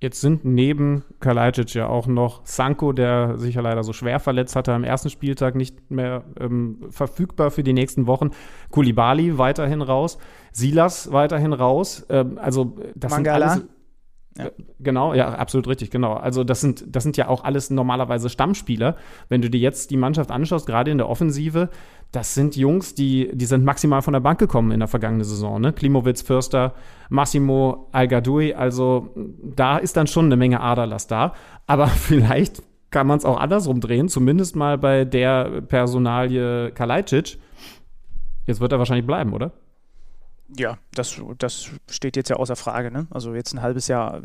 Jetzt 0.00 0.22
sind 0.22 0.46
neben 0.46 1.04
Kalajdzic 1.20 1.74
ja 1.74 1.86
auch 1.86 2.06
noch 2.06 2.40
Sanko, 2.44 2.92
der 2.92 3.36
sich 3.36 3.56
ja 3.56 3.60
leider 3.60 3.84
so 3.84 3.92
schwer 3.92 4.18
verletzt 4.18 4.56
hatte 4.56 4.72
am 4.72 4.82
ersten 4.82 5.10
Spieltag, 5.10 5.54
nicht 5.54 5.90
mehr 5.90 6.24
ähm, 6.40 6.86
verfügbar 6.88 7.50
für 7.50 7.62
die 7.62 7.74
nächsten 7.74 8.06
Wochen. 8.06 8.30
Kulibali 8.70 9.36
weiterhin 9.36 9.82
raus, 9.82 10.16
Silas 10.52 11.12
weiterhin 11.12 11.52
raus. 11.52 12.06
Ähm, 12.08 12.38
also 12.38 12.76
das 12.94 13.10
Mangala. 13.10 13.50
sind 13.50 13.62
alles 13.62 13.79
ja. 14.38 14.50
Genau, 14.78 15.12
ja, 15.12 15.28
absolut 15.34 15.66
richtig, 15.66 15.90
genau. 15.90 16.14
Also 16.14 16.44
das 16.44 16.60
sind, 16.60 16.84
das 16.86 17.02
sind 17.02 17.16
ja 17.16 17.28
auch 17.28 17.42
alles 17.42 17.70
normalerweise 17.70 18.30
Stammspieler. 18.30 18.96
Wenn 19.28 19.42
du 19.42 19.50
dir 19.50 19.58
jetzt 19.58 19.90
die 19.90 19.96
Mannschaft 19.96 20.30
anschaust, 20.30 20.66
gerade 20.66 20.90
in 20.90 20.98
der 20.98 21.08
Offensive, 21.08 21.68
das 22.12 22.34
sind 22.34 22.56
Jungs, 22.56 22.94
die, 22.94 23.30
die 23.32 23.44
sind 23.44 23.64
maximal 23.64 24.02
von 24.02 24.12
der 24.12 24.20
Bank 24.20 24.38
gekommen 24.38 24.70
in 24.70 24.78
der 24.78 24.88
vergangenen 24.88 25.24
Saison. 25.24 25.60
Ne? 25.60 25.72
Klimowitz, 25.72 26.22
Förster, 26.22 26.74
Massimo 27.08 27.88
Algadoui. 27.92 28.54
Also 28.54 29.10
da 29.42 29.78
ist 29.78 29.96
dann 29.96 30.06
schon 30.06 30.26
eine 30.26 30.36
Menge 30.36 30.60
Aderlass 30.60 31.08
da. 31.08 31.34
Aber 31.66 31.86
vielleicht 31.88 32.62
kann 32.90 33.06
man 33.06 33.18
es 33.18 33.24
auch 33.24 33.38
andersrum 33.38 33.80
drehen, 33.80 34.08
zumindest 34.08 34.56
mal 34.56 34.78
bei 34.78 35.04
der 35.04 35.60
Personalie 35.62 36.70
Kalajdzic. 36.72 37.38
Jetzt 38.46 38.60
wird 38.60 38.72
er 38.72 38.78
wahrscheinlich 38.78 39.06
bleiben, 39.06 39.32
oder? 39.32 39.52
Ja, 40.58 40.78
das, 40.92 41.20
das 41.38 41.70
steht 41.88 42.16
jetzt 42.16 42.28
ja 42.28 42.36
außer 42.36 42.56
Frage. 42.56 42.90
Ne? 42.90 43.06
Also 43.10 43.34
jetzt 43.34 43.52
ein 43.52 43.62
halbes 43.62 43.88
Jahr 43.88 44.22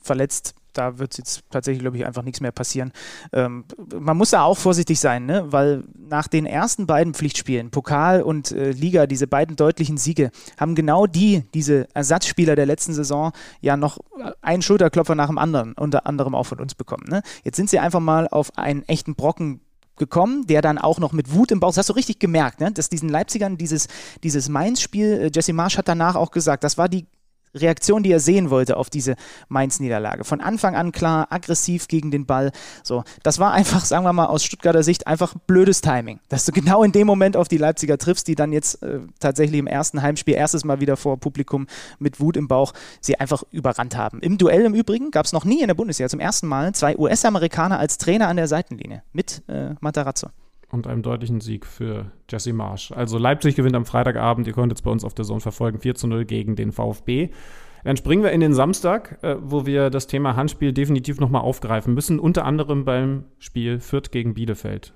verletzt, 0.00 0.54
da 0.72 0.98
wird 0.98 1.18
jetzt 1.18 1.42
tatsächlich, 1.50 1.80
glaube 1.80 1.96
ich, 1.96 2.06
einfach 2.06 2.22
nichts 2.22 2.40
mehr 2.40 2.52
passieren. 2.52 2.92
Ähm, 3.32 3.64
man 3.92 4.16
muss 4.16 4.30
da 4.30 4.42
auch 4.42 4.56
vorsichtig 4.56 5.00
sein, 5.00 5.26
ne? 5.26 5.44
weil 5.50 5.84
nach 5.98 6.28
den 6.28 6.46
ersten 6.46 6.86
beiden 6.86 7.14
Pflichtspielen, 7.14 7.70
Pokal 7.70 8.22
und 8.22 8.52
äh, 8.52 8.70
Liga, 8.70 9.06
diese 9.06 9.26
beiden 9.26 9.56
deutlichen 9.56 9.98
Siege, 9.98 10.30
haben 10.58 10.74
genau 10.74 11.06
die, 11.06 11.44
diese 11.52 11.88
Ersatzspieler 11.94 12.54
der 12.54 12.66
letzten 12.66 12.94
Saison, 12.94 13.32
ja 13.60 13.76
noch 13.76 13.98
einen 14.40 14.62
Schulterklopfer 14.62 15.14
nach 15.14 15.28
dem 15.28 15.38
anderen, 15.38 15.74
unter 15.74 16.06
anderem 16.06 16.34
auch 16.34 16.46
von 16.46 16.60
uns 16.60 16.74
bekommen. 16.74 17.04
Ne? 17.08 17.22
Jetzt 17.44 17.56
sind 17.56 17.70
sie 17.70 17.78
einfach 17.78 18.00
mal 18.00 18.28
auf 18.28 18.56
einen 18.56 18.82
echten 18.88 19.14
Brocken 19.14 19.60
gekommen, 19.98 20.46
der 20.46 20.62
dann 20.62 20.78
auch 20.78 20.98
noch 20.98 21.12
mit 21.12 21.32
Wut 21.32 21.50
im 21.50 21.60
Bauch, 21.60 21.70
das 21.70 21.78
hast 21.78 21.88
du 21.88 21.94
richtig 21.94 22.18
gemerkt, 22.18 22.60
ne? 22.60 22.72
dass 22.72 22.88
diesen 22.88 23.08
Leipzigern 23.08 23.56
dieses, 23.56 23.88
dieses 24.22 24.48
Mainz-Spiel, 24.48 25.12
äh, 25.12 25.30
Jesse 25.34 25.52
Marsch 25.52 25.78
hat 25.78 25.88
danach 25.88 26.16
auch 26.16 26.30
gesagt, 26.30 26.64
das 26.64 26.78
war 26.78 26.88
die 26.88 27.06
Reaktion, 27.54 28.02
die 28.02 28.12
er 28.12 28.20
sehen 28.20 28.50
wollte 28.50 28.76
auf 28.76 28.90
diese 28.90 29.16
Mainz-Niederlage. 29.48 30.24
Von 30.24 30.40
Anfang 30.40 30.76
an 30.76 30.92
klar, 30.92 31.28
aggressiv 31.30 31.88
gegen 31.88 32.10
den 32.10 32.26
Ball. 32.26 32.52
So, 32.82 33.04
das 33.22 33.38
war 33.38 33.52
einfach, 33.52 33.84
sagen 33.84 34.04
wir 34.04 34.12
mal, 34.12 34.26
aus 34.26 34.44
Stuttgarter 34.44 34.82
Sicht 34.82 35.06
einfach 35.06 35.34
blödes 35.46 35.80
Timing, 35.80 36.20
dass 36.28 36.44
du 36.44 36.52
genau 36.52 36.82
in 36.82 36.92
dem 36.92 37.06
Moment 37.06 37.36
auf 37.36 37.48
die 37.48 37.58
Leipziger 37.58 37.98
triffst, 37.98 38.28
die 38.28 38.34
dann 38.34 38.52
jetzt 38.52 38.82
äh, 38.82 39.00
tatsächlich 39.20 39.58
im 39.58 39.66
ersten 39.66 40.02
Heimspiel 40.02 40.34
erstes 40.34 40.64
Mal 40.64 40.80
wieder 40.80 40.96
vor 40.96 41.18
Publikum 41.18 41.66
mit 41.98 42.20
Wut 42.20 42.36
im 42.36 42.48
Bauch 42.48 42.72
sie 43.00 43.18
einfach 43.18 43.42
überrannt 43.50 43.96
haben. 43.96 44.20
Im 44.20 44.38
Duell 44.38 44.62
im 44.62 44.74
Übrigen 44.74 45.10
gab 45.10 45.26
es 45.26 45.32
noch 45.32 45.44
nie 45.44 45.60
in 45.60 45.68
der 45.68 45.74
Bundesliga 45.74 46.08
zum 46.08 46.20
ersten 46.20 46.46
Mal 46.46 46.74
zwei 46.74 46.96
US-Amerikaner 46.96 47.78
als 47.78 47.98
Trainer 47.98 48.28
an 48.28 48.36
der 48.36 48.48
Seitenlinie 48.48 49.02
mit 49.12 49.42
äh, 49.48 49.74
Matarazzo 49.80 50.28
und 50.70 50.86
einem 50.86 51.02
deutlichen 51.02 51.40
Sieg 51.40 51.66
für 51.66 52.12
Jesse 52.30 52.52
Marsch. 52.52 52.92
Also 52.92 53.18
Leipzig 53.18 53.56
gewinnt 53.56 53.76
am 53.76 53.86
Freitagabend, 53.86 54.46
ihr 54.46 54.52
könnt 54.52 54.72
es 54.72 54.82
bei 54.82 54.90
uns 54.90 55.04
auf 55.04 55.14
der 55.14 55.24
Zone 55.24 55.40
verfolgen, 55.40 55.80
4 55.80 55.94
zu 55.94 56.06
0 56.06 56.24
gegen 56.24 56.56
den 56.56 56.72
VfB. 56.72 57.30
Dann 57.84 57.96
springen 57.96 58.22
wir 58.22 58.32
in 58.32 58.40
den 58.40 58.54
Samstag, 58.54 59.18
äh, 59.22 59.36
wo 59.40 59.64
wir 59.64 59.90
das 59.90 60.06
Thema 60.06 60.36
Handspiel 60.36 60.72
definitiv 60.72 61.20
nochmal 61.20 61.42
aufgreifen 61.42 61.94
müssen, 61.94 62.18
unter 62.18 62.44
anderem 62.44 62.84
beim 62.84 63.24
Spiel 63.38 63.80
Fürth 63.80 64.10
gegen 64.10 64.34
Bielefeld. 64.34 64.92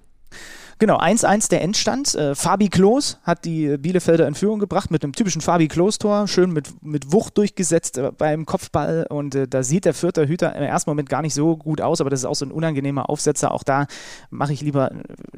Genau, 0.78 0.98
1-1 0.98 1.50
der 1.50 1.62
Endstand. 1.62 2.14
Äh, 2.14 2.34
Fabi 2.34 2.68
Klos 2.68 3.18
hat 3.22 3.44
die 3.44 3.76
Bielefelder 3.78 4.26
in 4.26 4.34
Führung 4.34 4.58
gebracht 4.58 4.90
mit 4.90 5.04
einem 5.04 5.12
typischen 5.12 5.40
Fabi 5.40 5.68
Klos-Tor. 5.68 6.28
Schön 6.28 6.52
mit, 6.52 6.82
mit 6.82 7.12
Wucht 7.12 7.38
durchgesetzt 7.38 7.98
äh, 7.98 8.10
beim 8.16 8.46
Kopfball. 8.46 9.06
Und 9.08 9.34
äh, 9.34 9.48
da 9.48 9.62
sieht 9.62 9.84
der 9.84 9.94
vierte 9.94 10.26
Hüter 10.26 10.54
im 10.54 10.62
ersten 10.62 10.90
Moment 10.90 11.08
gar 11.08 11.22
nicht 11.22 11.34
so 11.34 11.56
gut 11.56 11.80
aus, 11.80 12.00
aber 12.00 12.10
das 12.10 12.20
ist 12.20 12.26
auch 12.26 12.34
so 12.34 12.44
ein 12.44 12.52
unangenehmer 12.52 13.08
Aufsetzer. 13.08 13.52
Auch 13.52 13.62
da 13.62 13.86
mache 14.30 14.52
ich, 14.52 14.60
lieber, 14.60 14.90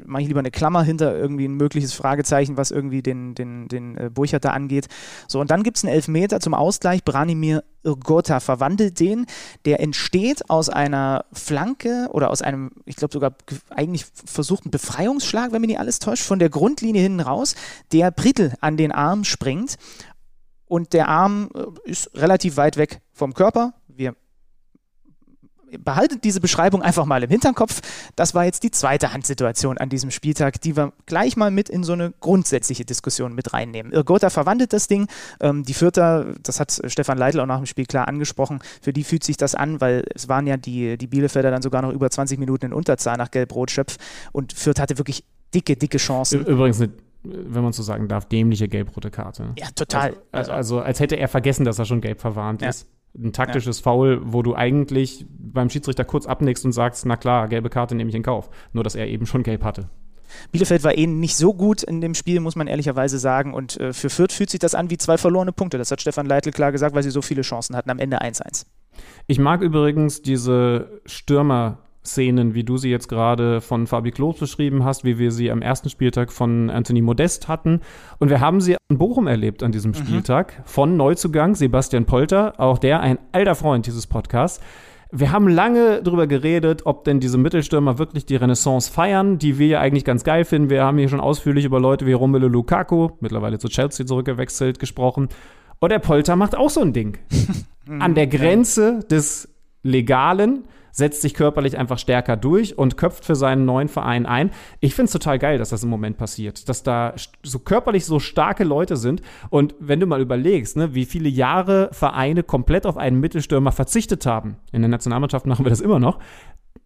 mach 0.05 0.19
ich 0.19 0.27
lieber 0.27 0.39
eine 0.39 0.51
Klammer 0.51 0.83
hinter 0.83 1.15
irgendwie 1.15 1.47
ein 1.47 1.55
mögliches 1.55 1.93
Fragezeichen, 1.93 2.57
was 2.57 2.71
irgendwie 2.71 3.01
den, 3.01 3.35
den, 3.35 3.67
den 3.67 3.97
äh, 3.97 4.09
Burchert 4.13 4.45
da 4.45 4.51
angeht. 4.51 4.87
So, 5.27 5.39
und 5.39 5.51
dann 5.51 5.63
gibt 5.63 5.77
es 5.77 5.83
einen 5.83 5.93
Elfmeter 5.93 6.39
zum 6.39 6.53
Ausgleich. 6.53 7.03
Branimir 7.03 7.63
Irgota 7.85 8.39
verwandelt 8.39 8.99
den. 8.99 9.25
Der 9.65 9.79
entsteht 9.79 10.49
aus 10.49 10.69
einer 10.69 11.25
Flanke 11.31 12.09
oder 12.11 12.29
aus 12.29 12.41
einem, 12.41 12.71
ich 12.85 12.95
glaube 12.95 13.13
sogar 13.13 13.35
eigentlich 13.69 14.05
versuchten 14.25 14.71
Befreiungsschlag, 14.71 15.51
wenn 15.51 15.61
mich 15.61 15.69
nicht 15.69 15.79
alles 15.79 15.99
täuscht, 15.99 16.23
von 16.23 16.39
der 16.39 16.49
Grundlinie 16.49 17.01
hinten 17.01 17.21
raus, 17.21 17.55
der 17.91 18.11
Brittel 18.11 18.53
an 18.61 18.77
den 18.77 18.91
Arm 18.91 19.23
springt. 19.23 19.77
Und 20.67 20.93
der 20.93 21.07
Arm 21.07 21.49
äh, 21.53 21.89
ist 21.89 22.09
relativ 22.15 22.57
weit 22.57 22.77
weg 22.77 23.01
vom 23.13 23.33
Körper. 23.33 23.75
Wir 23.87 24.15
behaltet 25.77 26.23
diese 26.23 26.39
Beschreibung 26.39 26.81
einfach 26.81 27.05
mal 27.05 27.23
im 27.23 27.29
Hinterkopf. 27.29 27.81
Das 28.15 28.33
war 28.33 28.45
jetzt 28.45 28.63
die 28.63 28.71
zweite 28.71 29.13
Handsituation 29.13 29.77
an 29.77 29.89
diesem 29.89 30.11
Spieltag, 30.11 30.61
die 30.61 30.75
wir 30.75 30.93
gleich 31.05 31.37
mal 31.37 31.51
mit 31.51 31.69
in 31.69 31.83
so 31.83 31.93
eine 31.93 32.13
grundsätzliche 32.19 32.85
Diskussion 32.85 33.33
mit 33.35 33.53
reinnehmen. 33.53 33.91
Irgota 33.91 34.29
verwandelt 34.29 34.73
das 34.73 34.87
Ding. 34.87 35.07
Ähm, 35.39 35.63
die 35.63 35.73
Vierter, 35.73 36.33
das 36.43 36.59
hat 36.59 36.81
Stefan 36.85 37.17
Leitl 37.17 37.39
auch 37.39 37.45
nach 37.45 37.57
dem 37.57 37.65
Spiel 37.65 37.85
klar 37.85 38.07
angesprochen, 38.07 38.59
für 38.81 38.93
die 38.93 39.03
fühlt 39.03 39.23
sich 39.23 39.37
das 39.37 39.55
an, 39.55 39.81
weil 39.81 40.03
es 40.13 40.27
waren 40.27 40.47
ja 40.47 40.57
die, 40.57 40.97
die 40.97 41.07
Bielefelder 41.07 41.51
dann 41.51 41.61
sogar 41.61 41.81
noch 41.81 41.91
über 41.91 42.09
20 42.09 42.39
Minuten 42.39 42.67
in 42.67 42.73
Unterzahl 42.73 43.17
nach 43.17 43.31
Gelb-Rot-Schöpf 43.31 43.97
und 44.31 44.53
Fürth 44.53 44.79
hatte 44.79 44.97
wirklich 44.97 45.23
dicke, 45.53 45.75
dicke 45.75 45.97
Chancen. 45.97 46.45
Übrigens 46.45 46.81
eine 46.81 46.91
wenn 47.27 47.63
man 47.63 47.73
so 47.73 47.81
sagen 47.81 48.07
darf, 48.07 48.25
dämliche 48.25 48.67
gelb-rote 48.67 49.09
Karte. 49.09 49.53
Ja, 49.57 49.65
total. 49.75 50.15
Also, 50.31 50.51
also, 50.51 50.79
als 50.79 50.99
hätte 50.99 51.15
er 51.15 51.27
vergessen, 51.27 51.65
dass 51.65 51.79
er 51.79 51.85
schon 51.85 51.99
gelb 51.99 52.21
verwarnt 52.21 52.61
ja. 52.61 52.69
ist 52.69 52.87
ein 53.17 53.33
taktisches 53.33 53.79
ja. 53.79 53.83
Foul, 53.83 54.21
wo 54.23 54.41
du 54.41 54.55
eigentlich 54.55 55.25
beim 55.29 55.69
Schiedsrichter 55.69 56.03
kurz 56.03 56.25
abnickst 56.25 56.65
und 56.65 56.71
sagst, 56.71 57.05
na 57.05 57.15
klar, 57.17 57.47
gelbe 57.47 57.69
Karte 57.69 57.95
nehme 57.95 58.09
ich 58.09 58.15
in 58.15 58.23
Kauf. 58.23 58.49
Nur, 58.73 58.83
dass 58.83 58.95
er 58.95 59.07
eben 59.07 59.25
schon 59.25 59.43
gelb 59.43 59.63
hatte. 59.63 59.89
Bielefeld 60.51 60.83
war 60.83 60.97
eh 60.97 61.07
nicht 61.07 61.37
so 61.37 61.53
gut 61.53 61.83
in 61.83 62.01
dem 62.01 62.13
Spiel, 62.13 62.39
muss 62.39 62.55
man 62.55 62.67
ehrlicherweise 62.67 63.19
sagen. 63.19 63.53
Und 63.53 63.79
äh, 63.79 63.93
für 63.93 64.09
Fürth 64.09 64.33
fühlt 64.33 64.49
sich 64.49 64.59
das 64.59 64.75
an 64.75 64.89
wie 64.89 64.97
zwei 64.97 65.17
verlorene 65.17 65.51
Punkte. 65.51 65.77
Das 65.77 65.91
hat 65.91 66.01
Stefan 66.01 66.25
Leitl 66.25 66.51
klar 66.51 66.71
gesagt, 66.71 66.95
weil 66.95 67.03
sie 67.03 67.11
so 67.11 67.21
viele 67.21 67.41
Chancen 67.41 67.75
hatten. 67.75 67.89
Am 67.89 67.99
Ende 67.99 68.21
1-1. 68.21 68.65
Ich 69.27 69.39
mag 69.39 69.61
übrigens 69.61 70.21
diese 70.21 71.01
Stürmer- 71.05 71.77
Szenen, 72.05 72.53
wie 72.53 72.63
du 72.63 72.77
sie 72.77 72.89
jetzt 72.89 73.07
gerade 73.07 73.61
von 73.61 73.87
Fabi 73.87 74.11
Klos 74.11 74.39
beschrieben 74.39 74.83
hast, 74.83 75.03
wie 75.03 75.17
wir 75.17 75.31
sie 75.31 75.51
am 75.51 75.61
ersten 75.61 75.89
Spieltag 75.89 76.31
von 76.31 76.69
Anthony 76.69 77.01
Modest 77.01 77.47
hatten. 77.47 77.81
Und 78.19 78.29
wir 78.29 78.39
haben 78.39 78.61
sie 78.61 78.75
in 78.89 78.97
Bochum 78.97 79.27
erlebt 79.27 79.63
an 79.63 79.71
diesem 79.71 79.91
mhm. 79.91 79.95
Spieltag 79.95 80.61
von 80.65 80.97
Neuzugang 80.97 81.55
Sebastian 81.55 82.05
Polter, 82.05 82.59
auch 82.59 82.77
der 82.77 82.99
ein 82.99 83.19
alter 83.31 83.55
Freund 83.55 83.85
dieses 83.87 84.07
Podcasts. 84.07 84.61
Wir 85.11 85.31
haben 85.31 85.47
lange 85.47 86.01
darüber 86.03 86.27
geredet, 86.27 86.81
ob 86.85 87.03
denn 87.05 87.19
diese 87.19 87.37
Mittelstürmer 87.37 87.99
wirklich 87.99 88.25
die 88.25 88.35
Renaissance 88.35 88.91
feiern, 88.91 89.37
die 89.37 89.59
wir 89.59 89.67
ja 89.67 89.79
eigentlich 89.79 90.03
ganz 90.03 90.23
geil 90.23 90.43
finden. 90.45 90.69
Wir 90.69 90.83
haben 90.83 90.97
hier 90.97 91.09
schon 91.09 91.21
ausführlich 91.21 91.63
über 91.63 91.79
Leute 91.79 92.05
wie 92.05 92.13
Romelu 92.13 92.47
Lukaku, 92.47 93.09
mittlerweile 93.21 93.59
zu 93.59 93.69
Chelsea 93.69 94.05
zurückgewechselt, 94.05 94.79
gesprochen. 94.79 95.29
Und 95.79 95.91
der 95.91 95.99
Polter 95.99 96.35
macht 96.35 96.57
auch 96.57 96.69
so 96.69 96.81
ein 96.81 96.93
Ding. 96.93 97.17
An 97.99 98.15
der 98.15 98.27
Grenze 98.27 99.01
des 99.09 99.47
Legalen 99.83 100.65
setzt 100.95 101.21
sich 101.21 101.33
körperlich 101.33 101.77
einfach 101.77 101.99
stärker 101.99 102.37
durch 102.37 102.77
und 102.77 102.95
köpft 102.95 103.25
für 103.25 103.35
seinen 103.35 103.65
neuen 103.65 103.89
Verein 103.89 104.25
ein. 104.25 104.51
Ich 104.79 104.95
finde 104.95 105.07
es 105.07 105.11
total 105.11 105.37
geil, 105.39 105.57
dass 105.57 105.69
das 105.69 105.83
im 105.83 105.89
Moment 105.89 106.17
passiert, 106.17 106.69
dass 106.69 106.83
da 106.83 107.13
so 107.43 107.59
körperlich 107.59 108.05
so 108.05 108.19
starke 108.19 108.63
Leute 108.63 108.95
sind. 108.95 109.21
Und 109.49 109.75
wenn 109.79 109.99
du 109.99 110.05
mal 110.05 110.21
überlegst, 110.21 110.77
ne, 110.77 110.95
wie 110.95 111.03
viele 111.03 111.27
Jahre 111.27 111.89
Vereine 111.91 112.43
komplett 112.43 112.85
auf 112.85 112.95
einen 112.95 113.19
Mittelstürmer 113.19 113.73
verzichtet 113.73 114.25
haben, 114.25 114.55
in 114.71 114.81
der 114.81 114.89
Nationalmannschaft 114.89 115.45
machen 115.45 115.65
wir 115.65 115.69
das 115.69 115.81
immer 115.81 115.99
noch, 115.99 116.19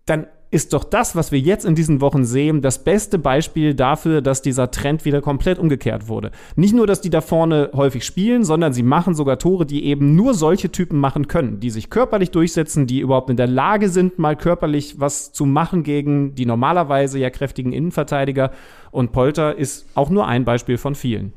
dann 0.08 0.26
ist 0.52 0.74
doch 0.74 0.84
das, 0.84 1.16
was 1.16 1.32
wir 1.32 1.40
jetzt 1.40 1.66
in 1.66 1.76
diesen 1.76 2.02
Wochen 2.02 2.26
sehen, 2.26 2.62
das 2.62 2.84
beste 2.84 3.20
Beispiel 3.20 3.76
dafür, 3.76 4.22
dass 4.22 4.42
dieser 4.42 4.72
Trend 4.72 5.06
wieder 5.06 5.22
komplett 5.22 5.60
umgekehrt 5.60 6.08
wurde. 6.08 6.32
Nicht 6.56 6.74
nur, 6.74 6.88
dass 6.88 7.02
die 7.02 7.12
da 7.12 7.22
vorne 7.22 7.70
häufig 7.74 8.04
spielen, 8.04 8.44
sondern 8.44 8.74
sie 8.74 8.84
machen 8.84 9.14
sogar 9.14 9.38
Tore, 9.38 9.66
die 9.66 9.86
eben 9.86 10.16
nur 10.16 10.34
solche 10.34 10.72
Typen 10.72 11.00
machen 11.00 11.28
können, 11.28 11.60
die 11.60 11.70
sich 11.70 11.90
körperlich 11.90 12.32
durchsetzen, 12.32 12.88
die 12.88 13.00
überhaupt 13.00 13.30
in 13.30 13.38
der 13.38 13.48
Lage 13.48 13.90
sind, 13.90 14.18
mal 14.18 14.36
körperlich 14.36 15.00
was 15.00 15.32
zu 15.32 15.46
machen 15.46 15.84
gegen 15.84 16.34
die 16.34 16.46
normalerweise 16.46 17.20
ja 17.20 17.30
kräftigen 17.30 17.72
Innenverteidiger. 17.72 18.52
Und 18.92 19.12
Polter 19.12 19.56
ist 19.56 19.86
auch 19.94 20.10
nur 20.10 20.28
ein 20.28 20.46
Beispiel 20.46 20.78
von 20.78 20.96
vielen 20.96 21.34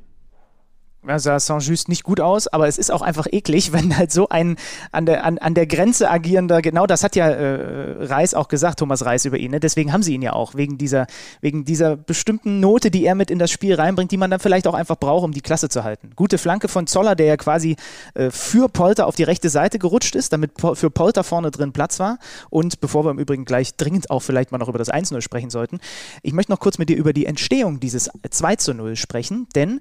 sah 1.18 1.40
Saint-Just 1.40 1.88
nicht 1.88 2.04
gut 2.04 2.20
aus, 2.20 2.48
aber 2.48 2.68
es 2.68 2.78
ist 2.78 2.90
auch 2.90 3.02
einfach 3.02 3.26
eklig, 3.30 3.72
wenn 3.72 3.96
halt 3.96 4.12
so 4.12 4.28
ein 4.28 4.56
an 4.90 5.06
der, 5.06 5.24
an, 5.24 5.38
an 5.38 5.54
der 5.54 5.66
Grenze 5.66 6.10
agierender, 6.10 6.62
genau 6.62 6.86
das 6.86 7.02
hat 7.02 7.16
ja 7.16 7.28
äh, 7.28 8.04
Reis 8.04 8.34
auch 8.34 8.48
gesagt, 8.48 8.78
Thomas 8.78 9.04
Reis 9.04 9.24
über 9.24 9.36
ihn, 9.36 9.50
ne? 9.50 9.60
deswegen 9.60 9.92
haben 9.92 10.02
sie 10.02 10.14
ihn 10.14 10.22
ja 10.22 10.32
auch, 10.32 10.54
wegen 10.54 10.78
dieser, 10.78 11.06
wegen 11.40 11.64
dieser 11.64 11.96
bestimmten 11.96 12.60
Note, 12.60 12.90
die 12.90 13.04
er 13.04 13.14
mit 13.14 13.30
in 13.30 13.38
das 13.38 13.50
Spiel 13.50 13.74
reinbringt, 13.74 14.10
die 14.10 14.16
man 14.16 14.30
dann 14.30 14.40
vielleicht 14.40 14.66
auch 14.66 14.74
einfach 14.74 14.96
braucht, 14.96 15.24
um 15.24 15.32
die 15.32 15.40
Klasse 15.40 15.68
zu 15.68 15.84
halten. 15.84 16.10
Gute 16.16 16.38
Flanke 16.38 16.68
von 16.68 16.86
Zoller, 16.86 17.14
der 17.14 17.26
ja 17.26 17.36
quasi 17.36 17.76
äh, 18.14 18.30
für 18.30 18.68
Polter 18.68 19.06
auf 19.06 19.16
die 19.16 19.24
rechte 19.24 19.48
Seite 19.48 19.78
gerutscht 19.78 20.14
ist, 20.14 20.32
damit 20.32 20.54
po 20.54 20.74
für 20.74 20.90
Polter 20.90 21.24
vorne 21.24 21.50
drin 21.50 21.72
Platz 21.72 21.98
war 21.98 22.18
und 22.50 22.80
bevor 22.80 23.04
wir 23.04 23.10
im 23.10 23.18
Übrigen 23.18 23.44
gleich 23.44 23.76
dringend 23.76 24.10
auch 24.10 24.20
vielleicht 24.20 24.52
mal 24.52 24.58
noch 24.58 24.68
über 24.68 24.78
das 24.78 24.92
1-0 24.92 25.20
sprechen 25.20 25.50
sollten, 25.50 25.80
ich 26.22 26.32
möchte 26.32 26.52
noch 26.52 26.60
kurz 26.60 26.78
mit 26.78 26.88
dir 26.88 26.96
über 26.96 27.12
die 27.12 27.26
Entstehung 27.26 27.80
dieses 27.80 28.10
2-0 28.10 28.96
sprechen, 28.96 29.48
denn 29.54 29.80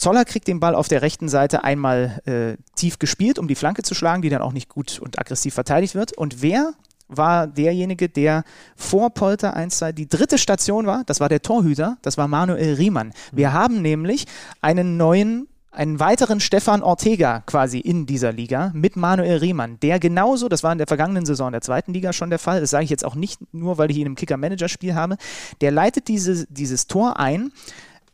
Zoller 0.00 0.24
kriegt 0.24 0.48
den 0.48 0.60
Ball 0.60 0.74
auf 0.74 0.88
der 0.88 1.02
rechten 1.02 1.28
Seite 1.28 1.62
einmal 1.62 2.20
äh, 2.24 2.56
tief 2.74 2.98
gespielt, 2.98 3.38
um 3.38 3.48
die 3.48 3.54
Flanke 3.54 3.82
zu 3.82 3.94
schlagen, 3.94 4.22
die 4.22 4.30
dann 4.30 4.40
auch 4.40 4.52
nicht 4.52 4.70
gut 4.70 4.98
und 4.98 5.18
aggressiv 5.18 5.52
verteidigt 5.52 5.94
wird. 5.94 6.16
Und 6.16 6.40
wer 6.40 6.72
war 7.08 7.46
derjenige, 7.46 8.08
der 8.08 8.44
vor 8.76 9.10
Polter 9.10 9.54
1 9.54 9.84
die 9.94 10.08
dritte 10.08 10.38
Station 10.38 10.86
war? 10.86 11.02
Das 11.04 11.20
war 11.20 11.28
der 11.28 11.42
Torhüter, 11.42 11.98
das 12.00 12.16
war 12.16 12.28
Manuel 12.28 12.74
Riemann. 12.74 13.12
Wir 13.30 13.50
mhm. 13.50 13.52
haben 13.52 13.82
nämlich 13.82 14.26
einen 14.62 14.96
neuen 14.96 15.46
einen 15.72 16.00
weiteren 16.00 16.40
Stefan 16.40 16.82
Ortega 16.82 17.42
quasi 17.46 17.78
in 17.78 18.04
dieser 18.04 18.32
Liga 18.32 18.72
mit 18.74 18.96
Manuel 18.96 19.36
Riemann, 19.36 19.78
der 19.78 20.00
genauso, 20.00 20.48
das 20.48 20.64
war 20.64 20.72
in 20.72 20.78
der 20.78 20.88
vergangenen 20.88 21.24
Saison 21.24 21.52
der 21.52 21.60
zweiten 21.60 21.92
Liga 21.92 22.12
schon 22.12 22.28
der 22.28 22.40
Fall, 22.40 22.60
das 22.60 22.70
sage 22.70 22.82
ich 22.82 22.90
jetzt 22.90 23.04
auch 23.04 23.14
nicht 23.14 23.38
nur, 23.54 23.78
weil 23.78 23.88
ich 23.92 23.96
ihn 23.96 24.06
im 24.06 24.16
Kicker-Manager-Spiel 24.16 24.96
habe, 24.96 25.16
der 25.60 25.70
leitet 25.70 26.08
diese, 26.08 26.44
dieses 26.48 26.88
Tor 26.88 27.20
ein 27.20 27.52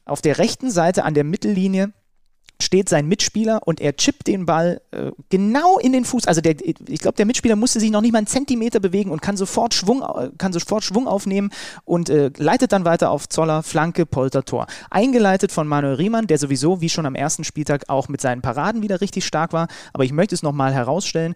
auf 0.07 0.23
der 0.23 0.39
rechten 0.39 0.71
Seite 0.71 1.05
an 1.05 1.15
der 1.15 1.25
Mittellinie 1.25 1.93
steht 2.61 2.89
sein 2.89 3.07
Mitspieler 3.07 3.61
und 3.67 3.81
er 3.81 3.97
chippt 3.97 4.27
den 4.27 4.47
Ball 4.47 4.81
äh, 4.91 5.11
genau 5.29 5.79
in 5.79 5.93
den 5.93 6.05
Fuß. 6.05 6.27
Also 6.27 6.41
der, 6.41 6.57
ich 6.59 7.01
glaube, 7.01 7.17
der 7.17 7.27
Mitspieler 7.27 7.57
musste 7.57 7.81
sich 7.81 7.91
noch 7.91 8.01
nicht 8.01 8.13
mal 8.13 8.19
einen 8.19 8.27
Zentimeter 8.27 8.81
bewegen 8.81 9.11
und 9.11 9.21
kann 9.21 9.37
sofort 9.37 9.75
Schwung, 9.75 10.03
kann 10.39 10.53
sofort 10.53 10.85
Schwung 10.85 11.07
aufnehmen 11.07 11.51
und 11.85 12.09
äh, 12.09 12.31
leitet 12.37 12.73
dann 12.73 12.85
weiter 12.85 13.11
auf 13.11 13.29
Zoller, 13.29 13.63
Flanke, 13.63 14.07
Polter, 14.07 14.45
Tor. 14.45 14.67
Eingeleitet 14.91 15.53
von 15.53 15.69
Manuel 15.69 15.97
Riemann, 15.97 16.27
der 16.27 16.39
sowieso 16.39 16.81
wie 16.81 16.89
schon 16.89 17.07
am 17.07 17.15
ersten 17.15 17.45
Spieltag 17.45 17.85
auch 17.89 18.09
mit 18.09 18.21
seinen 18.21 18.43
Paraden 18.43 18.83
wieder 18.83 19.01
richtig 19.01 19.27
stark 19.27 19.53
war. 19.53 19.69
Aber 19.93 20.05
ich 20.05 20.13
möchte 20.13 20.35
es 20.35 20.43
nochmal 20.43 20.73
herausstellen, 20.73 21.35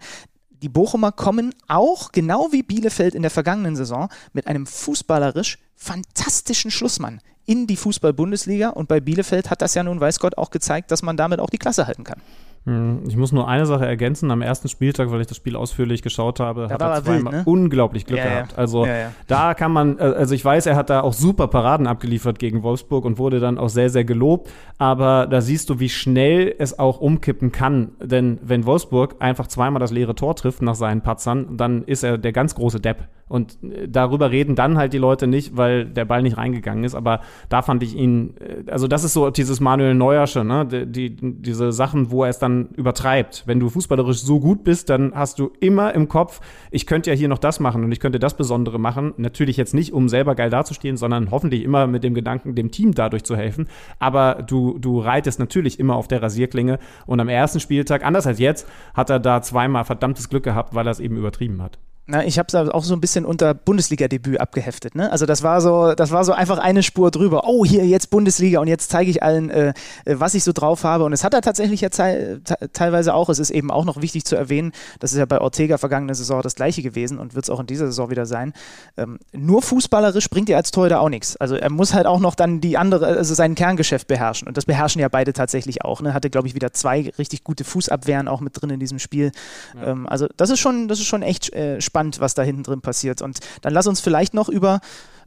die 0.61 0.69
Bochumer 0.69 1.11
kommen 1.11 1.53
auch, 1.67 2.11
genau 2.11 2.51
wie 2.51 2.63
Bielefeld 2.63 3.15
in 3.15 3.21
der 3.21 3.31
vergangenen 3.31 3.75
Saison, 3.75 4.09
mit 4.33 4.47
einem 4.47 4.65
fußballerisch 4.65 5.57
fantastischen 5.75 6.71
Schlussmann 6.71 7.21
in 7.45 7.67
die 7.67 7.77
Fußball-Bundesliga. 7.77 8.69
Und 8.69 8.87
bei 8.87 8.99
Bielefeld 8.99 9.49
hat 9.49 9.61
das 9.61 9.73
ja 9.73 9.83
nun, 9.83 9.99
weiß 9.99 10.19
Gott, 10.19 10.37
auch 10.37 10.51
gezeigt, 10.51 10.91
dass 10.91 11.01
man 11.01 11.17
damit 11.17 11.39
auch 11.39 11.49
die 11.49 11.57
Klasse 11.57 11.87
halten 11.87 12.03
kann. 12.03 12.21
Hm, 12.65 13.03
ich 13.07 13.17
muss 13.17 13.31
nur 13.31 13.47
eine 13.47 13.65
Sache 13.65 13.87
ergänzen. 13.87 14.29
Am 14.29 14.43
ersten 14.43 14.67
Spieltag, 14.67 15.09
weil 15.09 15.21
ich 15.21 15.27
das 15.27 15.37
Spiel 15.37 15.55
ausführlich 15.55 16.03
geschaut 16.03 16.39
habe, 16.39 16.67
da 16.67 16.75
hat 16.75 16.81
er 16.81 17.03
zweimal 17.03 17.33
ne? 17.33 17.41
unglaublich 17.45 18.05
Glück 18.05 18.19
ja, 18.19 18.25
gehabt. 18.25 18.57
Also 18.57 18.85
ja, 18.85 18.97
ja. 18.97 19.11
da 19.27 19.55
kann 19.55 19.71
man, 19.71 19.97
äh, 19.97 20.03
also 20.03 20.35
ich 20.35 20.45
weiß, 20.45 20.67
er 20.67 20.75
hat 20.75 20.91
da 20.91 21.01
auch 21.01 21.13
super 21.13 21.47
Paraden 21.47 21.87
abgeliefert 21.87 22.37
gegen 22.37 22.61
Wolfsburg 22.61 23.05
und 23.05 23.17
wurde 23.17 23.39
dann 23.39 23.57
auch 23.57 23.69
sehr, 23.69 23.89
sehr 23.89 24.03
gelobt. 24.03 24.51
Aber 24.77 25.25
da 25.25 25.41
siehst 25.41 25.71
du, 25.71 25.79
wie 25.79 25.89
schnell 25.89 26.53
es 26.59 26.77
auch 26.77 27.01
umkippen 27.01 27.51
kann. 27.51 27.93
Denn 27.99 28.37
wenn 28.43 28.67
Wolfsburg 28.67 29.15
einfach 29.19 29.47
zweimal 29.47 29.79
das 29.79 29.91
leere 29.91 30.13
Tor 30.13 30.35
trifft 30.35 30.61
nach 30.61 30.75
seinen 30.75 31.01
Patzern, 31.01 31.57
dann 31.57 31.83
ist 31.83 32.03
er 32.03 32.19
der 32.19 32.31
ganz 32.31 32.53
große 32.53 32.79
Depp. 32.79 33.07
Und 33.31 33.57
äh, 33.63 33.87
darüber 33.87 34.29
reden 34.29 34.55
dann 34.55 34.77
halt 34.77 34.91
die 34.91 34.97
Leute 34.97 35.25
nicht, 35.25 35.55
weil 35.55 35.85
der 35.85 36.05
Ball 36.05 36.21
nicht 36.21 36.37
reingegangen 36.37 36.83
ist. 36.83 36.95
Aber 36.95 37.21
da 37.47 37.61
fand 37.61 37.81
ich 37.81 37.95
ihn, 37.95 38.35
äh, 38.39 38.69
also 38.69 38.87
das 38.87 39.05
ist 39.05 39.13
so 39.13 39.29
dieses 39.29 39.61
Manuel 39.61 39.95
Neuersche, 39.95 40.43
ne? 40.43 40.65
Die, 40.65 40.85
die, 40.85 41.15
diese 41.15 41.71
Sachen, 41.71 42.11
wo 42.11 42.23
er 42.23 42.29
es 42.29 42.39
dann 42.39 42.67
übertreibt. 42.75 43.43
Wenn 43.45 43.59
du 43.59 43.69
fußballerisch 43.69 44.21
so 44.21 44.39
gut 44.41 44.65
bist, 44.65 44.89
dann 44.89 45.13
hast 45.15 45.39
du 45.39 45.51
immer 45.61 45.95
im 45.95 46.09
Kopf, 46.09 46.41
ich 46.71 46.85
könnte 46.85 47.09
ja 47.09 47.15
hier 47.15 47.29
noch 47.29 47.37
das 47.37 47.61
machen 47.61 47.85
und 47.85 47.91
ich 47.91 48.01
könnte 48.01 48.19
das 48.19 48.35
Besondere 48.35 48.79
machen. 48.79 49.13
Natürlich 49.15 49.55
jetzt 49.55 49.73
nicht, 49.73 49.93
um 49.93 50.09
selber 50.09 50.35
geil 50.35 50.49
dazustehen, 50.49 50.97
sondern 50.97 51.31
hoffentlich 51.31 51.63
immer 51.63 51.87
mit 51.87 52.03
dem 52.03 52.13
Gedanken, 52.13 52.53
dem 52.55 52.69
Team 52.69 52.93
dadurch 52.93 53.23
zu 53.23 53.37
helfen. 53.37 53.67
Aber 53.97 54.43
du, 54.45 54.77
du 54.77 54.99
reitest 54.99 55.39
natürlich 55.39 55.79
immer 55.79 55.95
auf 55.95 56.09
der 56.09 56.21
Rasierklinge. 56.21 56.79
Und 57.05 57.21
am 57.21 57.29
ersten 57.29 57.61
Spieltag, 57.61 58.03
anders 58.03 58.27
als 58.27 58.39
jetzt, 58.39 58.67
hat 58.93 59.09
er 59.09 59.19
da 59.19 59.41
zweimal 59.41 59.85
verdammtes 59.85 60.27
Glück 60.27 60.43
gehabt, 60.43 60.75
weil 60.75 60.85
er 60.85 60.91
es 60.91 60.99
eben 60.99 61.15
übertrieben 61.15 61.61
hat. 61.61 61.79
Na, 62.11 62.25
ich 62.25 62.37
habe 62.37 62.47
es 62.47 62.55
auch 62.55 62.83
so 62.83 62.93
ein 62.93 62.99
bisschen 62.99 63.23
unter 63.23 63.53
Bundesliga-Debüt 63.53 64.37
abgeheftet. 64.37 64.95
Ne? 64.95 65.09
Also 65.13 65.25
das 65.25 65.43
war 65.43 65.61
so, 65.61 65.93
das 65.93 66.11
war 66.11 66.25
so 66.25 66.33
einfach 66.33 66.57
eine 66.57 66.83
Spur 66.83 67.09
drüber. 67.09 67.43
Oh, 67.45 67.63
hier 67.63 67.87
jetzt 67.87 68.09
Bundesliga 68.09 68.59
und 68.59 68.67
jetzt 68.67 68.91
zeige 68.91 69.09
ich 69.09 69.23
allen, 69.23 69.49
äh, 69.49 69.69
äh, 70.03 70.19
was 70.19 70.33
ich 70.33 70.43
so 70.43 70.51
drauf 70.51 70.83
habe. 70.83 71.05
Und 71.05 71.13
es 71.13 71.23
hat 71.23 71.33
er 71.33 71.39
tatsächlich 71.41 71.79
ja 71.79 71.87
teilweise 71.89 73.13
auch. 73.13 73.29
Es 73.29 73.39
ist 73.39 73.49
eben 73.49 73.71
auch 73.71 73.85
noch 73.85 74.01
wichtig 74.01 74.25
zu 74.25 74.35
erwähnen, 74.35 74.73
das 74.99 75.13
ist 75.13 75.19
ja 75.19 75.25
bei 75.25 75.39
Ortega 75.39 75.77
vergangene 75.77 76.13
Saison 76.13 76.41
das 76.41 76.55
gleiche 76.55 76.81
gewesen 76.81 77.17
und 77.17 77.33
wird 77.33 77.45
es 77.45 77.49
auch 77.49 77.61
in 77.61 77.67
dieser 77.67 77.85
Saison 77.85 78.09
wieder 78.09 78.25
sein. 78.25 78.51
Ähm, 78.97 79.17
nur 79.31 79.61
fußballerisch 79.61 80.29
bringt 80.29 80.49
er 80.49 80.57
als 80.57 80.71
Torhüter 80.71 80.99
auch 80.99 81.07
nichts. 81.07 81.37
Also 81.37 81.55
er 81.55 81.69
muss 81.69 81.93
halt 81.93 82.07
auch 82.07 82.19
noch 82.19 82.35
dann 82.35 82.59
die 82.59 82.77
andere, 82.77 83.07
also 83.07 83.33
sein 83.35 83.55
Kerngeschäft 83.55 84.09
beherrschen. 84.09 84.49
Und 84.49 84.57
das 84.57 84.65
beherrschen 84.65 84.99
ja 84.99 85.07
beide 85.07 85.31
tatsächlich 85.31 85.85
auch. 85.85 86.01
Ne? 86.01 86.13
Hatte, 86.13 86.29
glaube 86.29 86.49
ich, 86.49 86.55
wieder 86.55 86.73
zwei 86.73 87.09
richtig 87.17 87.45
gute 87.45 87.63
Fußabwehren 87.63 88.27
auch 88.27 88.41
mit 88.41 88.61
drin 88.61 88.69
in 88.69 88.81
diesem 88.81 88.99
Spiel. 88.99 89.31
Ja. 89.75 89.91
Ähm, 89.91 90.09
also 90.09 90.27
das 90.35 90.49
ist 90.49 90.59
schon, 90.59 90.89
das 90.89 90.99
ist 90.99 91.07
schon 91.07 91.21
echt 91.21 91.53
äh, 91.53 91.79
spannend 91.79 92.00
spannend, 92.01 92.19
was 92.19 92.33
da 92.33 92.41
hinten 92.43 92.63
drin 92.63 92.81
passiert. 92.81 93.21
Und 93.21 93.39
dann 93.61 93.73
lass 93.73 93.87
uns 93.87 94.01
vielleicht 94.01 94.33
noch 94.33 94.49
über 94.49 94.79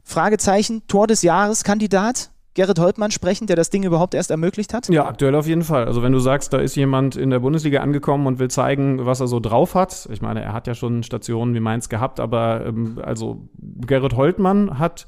Fragezeichen, 0.03 0.83
Tor 0.87 1.07
des 1.07 1.21
Jahres 1.21 1.63
Kandidat. 1.63 2.29
Gerrit 2.53 2.79
Holtmann 2.79 3.11
sprechen, 3.11 3.47
der 3.47 3.57
das 3.57 3.69
Ding 3.69 3.83
überhaupt 3.83 4.13
erst 4.13 4.31
ermöglicht 4.31 4.73
hat? 4.73 4.87
Ja, 4.87 5.05
aktuell 5.05 5.35
auf 5.35 5.45
jeden 5.45 5.63
Fall. 5.63 5.85
Also 5.85 6.01
wenn 6.03 6.13
du 6.13 6.19
sagst, 6.19 6.53
da 6.53 6.59
ist 6.59 6.77
jemand 6.77 7.17
in 7.17 7.29
der 7.29 7.39
Bundesliga 7.39 7.81
angekommen 7.81 8.27
und 8.27 8.39
will 8.39 8.49
zeigen, 8.49 9.05
was 9.05 9.19
er 9.19 9.27
so 9.27 9.41
drauf 9.41 9.75
hat. 9.75 10.07
Ich 10.09 10.21
meine, 10.21 10.41
er 10.41 10.53
hat 10.53 10.65
ja 10.65 10.73
schon 10.73 11.03
Stationen 11.03 11.53
wie 11.53 11.59
Mainz 11.59 11.89
gehabt, 11.89 12.21
aber 12.21 12.65
ähm, 12.65 12.97
also 13.03 13.49
Gerrit 13.57 14.15
Holtmann 14.15 14.79
hat 14.79 15.05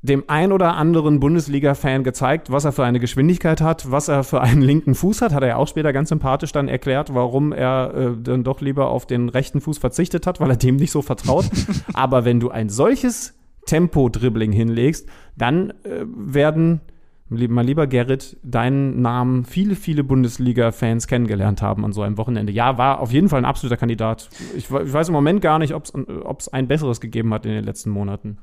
dem 0.00 0.24
ein 0.28 0.52
oder 0.52 0.76
anderen 0.76 1.18
Bundesliga-Fan 1.18 2.04
gezeigt, 2.04 2.52
was 2.52 2.64
er 2.64 2.72
für 2.72 2.84
eine 2.84 3.00
Geschwindigkeit 3.00 3.60
hat, 3.60 3.90
was 3.90 4.08
er 4.08 4.22
für 4.22 4.40
einen 4.40 4.62
linken 4.62 4.94
Fuß 4.94 5.22
hat. 5.22 5.32
Hat 5.32 5.42
er 5.42 5.48
ja 5.48 5.56
auch 5.56 5.66
später 5.66 5.92
ganz 5.92 6.10
sympathisch 6.10 6.52
dann 6.52 6.68
erklärt, 6.68 7.14
warum 7.14 7.52
er 7.52 7.94
äh, 7.94 8.10
dann 8.22 8.44
doch 8.44 8.60
lieber 8.60 8.90
auf 8.90 9.06
den 9.06 9.28
rechten 9.28 9.60
Fuß 9.60 9.78
verzichtet 9.78 10.26
hat, 10.26 10.40
weil 10.40 10.50
er 10.50 10.56
dem 10.56 10.76
nicht 10.76 10.92
so 10.92 11.02
vertraut. 11.02 11.46
Aber 11.94 12.24
wenn 12.24 12.38
du 12.38 12.50
ein 12.50 12.68
solches 12.68 13.34
Tempo-Dribbling 13.66 14.52
hinlegst, 14.52 15.08
dann 15.36 15.70
äh, 15.82 16.04
werden 16.06 16.80
mein 17.30 17.66
lieber 17.66 17.86
Gerrit, 17.86 18.38
deinen 18.42 19.02
Namen 19.02 19.44
viele, 19.44 19.74
viele 19.74 20.02
Bundesliga-Fans 20.02 21.06
kennengelernt 21.08 21.60
haben 21.60 21.84
an 21.84 21.92
so 21.92 22.00
einem 22.00 22.16
Wochenende. 22.16 22.52
Ja, 22.52 22.78
war 22.78 23.00
auf 23.00 23.12
jeden 23.12 23.28
Fall 23.28 23.40
ein 23.40 23.44
absoluter 23.44 23.76
Kandidat. 23.76 24.30
Ich, 24.56 24.70
ich 24.70 24.70
weiß 24.70 25.08
im 25.08 25.12
Moment 25.12 25.42
gar 25.42 25.58
nicht, 25.58 25.74
ob 25.74 25.84
es 25.84 26.48
ein 26.48 26.68
besseres 26.68 27.02
gegeben 27.02 27.34
hat 27.34 27.44
in 27.44 27.52
den 27.52 27.64
letzten 27.64 27.90
Monaten. 27.90 28.38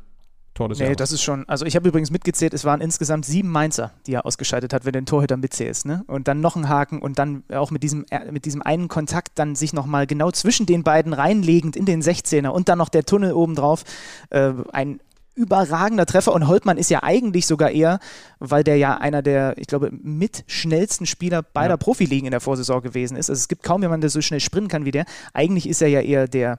Tor 0.55 0.69
des 0.69 0.79
Nee, 0.79 0.85
Jahres. 0.85 0.97
das 0.97 1.11
ist 1.11 1.21
schon, 1.21 1.47
also 1.47 1.65
ich 1.65 1.75
habe 1.75 1.87
übrigens 1.87 2.09
mitgezählt, 2.09 2.53
es 2.55 2.65
waren 2.65 2.81
insgesamt 2.81 3.25
sieben 3.25 3.49
Mainzer, 3.49 3.91
die 4.07 4.13
er 4.13 4.25
ausgeschaltet 4.25 4.73
hat, 4.73 4.85
wenn 4.85 4.93
du 4.93 4.99
den 5.01 5.05
Torhüter 5.05 5.37
mitzählst. 5.37 5.85
Ne? 5.85 6.03
Und 6.07 6.27
dann 6.27 6.41
noch 6.41 6.55
ein 6.55 6.67
Haken 6.69 6.99
und 6.99 7.19
dann 7.19 7.43
auch 7.53 7.69
mit 7.69 7.83
diesem, 7.83 8.05
äh, 8.09 8.31
mit 8.31 8.45
diesem 8.45 8.61
einen 8.63 8.87
Kontakt 8.87 9.33
dann 9.35 9.55
sich 9.55 9.73
nochmal 9.73 10.07
genau 10.07 10.31
zwischen 10.31 10.65
den 10.65 10.81
beiden 10.83 11.13
reinlegend 11.13 11.75
in 11.75 11.85
den 11.85 12.01
16er 12.01 12.47
und 12.47 12.69
dann 12.69 12.79
noch 12.79 12.89
der 12.89 13.03
Tunnel 13.03 13.33
obendrauf. 13.33 13.83
Äh, 14.31 14.53
ein 14.71 14.99
überragender 15.35 16.05
Treffer 16.05 16.31
und 16.31 16.47
Holtmann 16.47 16.77
ist 16.77 16.89
ja 16.89 17.03
eigentlich 17.03 17.45
sogar 17.45 17.69
eher, 17.71 17.99
weil 18.39 18.63
der 18.63 18.77
ja 18.77 18.95
einer 18.97 19.21
der, 19.21 19.57
ich 19.57 19.67
glaube, 19.67 19.91
mit 19.91 20.45
schnellsten 20.47 21.05
Spieler 21.05 21.41
beider 21.43 21.71
Ja. 21.73 21.77
Profiligen 21.77 22.25
in 22.25 22.31
der 22.31 22.39
Vorsaison 22.39 22.81
gewesen 22.81 23.17
ist. 23.17 23.29
Also 23.29 23.39
es 23.41 23.49
gibt 23.49 23.61
kaum 23.63 23.81
jemanden, 23.81 24.01
der 24.01 24.09
so 24.09 24.21
schnell 24.21 24.39
sprinten 24.39 24.69
kann 24.69 24.85
wie 24.85 24.91
der. 24.91 25.03
Eigentlich 25.33 25.67
ist 25.67 25.81
er 25.81 25.89
ja 25.89 25.99
eher 25.99 26.29
der 26.29 26.57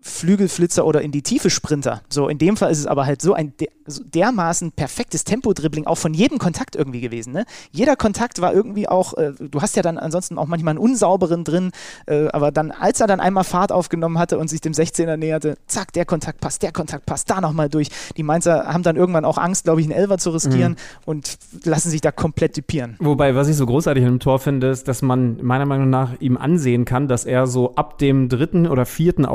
Flügelflitzer 0.00 0.86
oder 0.86 1.02
in 1.02 1.10
die 1.10 1.22
Tiefe 1.22 1.50
Sprinter. 1.50 2.02
So, 2.08 2.28
in 2.28 2.38
dem 2.38 2.56
Fall 2.56 2.70
ist 2.70 2.78
es 2.78 2.86
aber 2.86 3.06
halt 3.06 3.20
so 3.20 3.34
ein 3.34 3.54
der, 3.58 3.68
so 3.86 4.02
dermaßen 4.04 4.72
perfektes 4.72 5.24
Tempo-Dribbling 5.24 5.86
auch 5.86 5.96
von 5.96 6.14
jedem 6.14 6.38
Kontakt 6.38 6.76
irgendwie 6.76 7.00
gewesen. 7.00 7.32
Ne? 7.32 7.44
Jeder 7.70 7.96
Kontakt 7.96 8.40
war 8.40 8.52
irgendwie 8.52 8.88
auch, 8.88 9.14
äh, 9.14 9.32
du 9.38 9.60
hast 9.60 9.76
ja 9.76 9.82
dann 9.82 9.98
ansonsten 9.98 10.38
auch 10.38 10.46
manchmal 10.46 10.72
einen 10.72 10.78
unsauberen 10.78 11.44
drin, 11.44 11.70
äh, 12.06 12.28
aber 12.28 12.50
dann, 12.50 12.70
als 12.70 13.00
er 13.00 13.06
dann 13.06 13.20
einmal 13.20 13.44
Fahrt 13.44 13.72
aufgenommen 13.72 14.18
hatte 14.18 14.38
und 14.38 14.48
sich 14.48 14.60
dem 14.60 14.72
16er 14.72 15.16
näherte, 15.16 15.56
zack, 15.66 15.92
der 15.92 16.04
Kontakt 16.04 16.40
passt, 16.40 16.62
der 16.62 16.72
Kontakt 16.72 17.06
passt, 17.06 17.30
da 17.30 17.40
nochmal 17.40 17.68
durch. 17.68 17.88
Die 18.16 18.22
Mainzer 18.22 18.66
haben 18.66 18.82
dann 18.82 18.96
irgendwann 18.96 19.24
auch 19.24 19.38
Angst, 19.38 19.64
glaube 19.64 19.80
ich, 19.80 19.86
einen 19.86 19.96
Elfer 19.96 20.18
zu 20.18 20.30
riskieren 20.30 20.76
und 21.04 21.38
lassen 21.64 21.90
sich 21.90 22.00
da 22.00 22.12
komplett 22.12 22.54
typieren. 22.54 22.96
Wobei, 22.98 23.34
was 23.34 23.48
ich 23.48 23.56
so 23.56 23.66
großartig 23.66 24.04
an 24.04 24.14
dem 24.14 24.20
Tor 24.20 24.38
finde, 24.38 24.68
ist, 24.68 24.88
dass 24.88 25.02
man 25.02 25.42
meiner 25.42 25.66
Meinung 25.66 25.90
nach 25.90 26.20
ihm 26.20 26.36
ansehen 26.36 26.84
kann, 26.84 27.08
dass 27.08 27.24
er 27.24 27.46
so 27.46 27.74
ab 27.74 27.98
dem 27.98 28.28
dritten 28.28 28.66
oder 28.66 28.86
vierten 28.86 29.26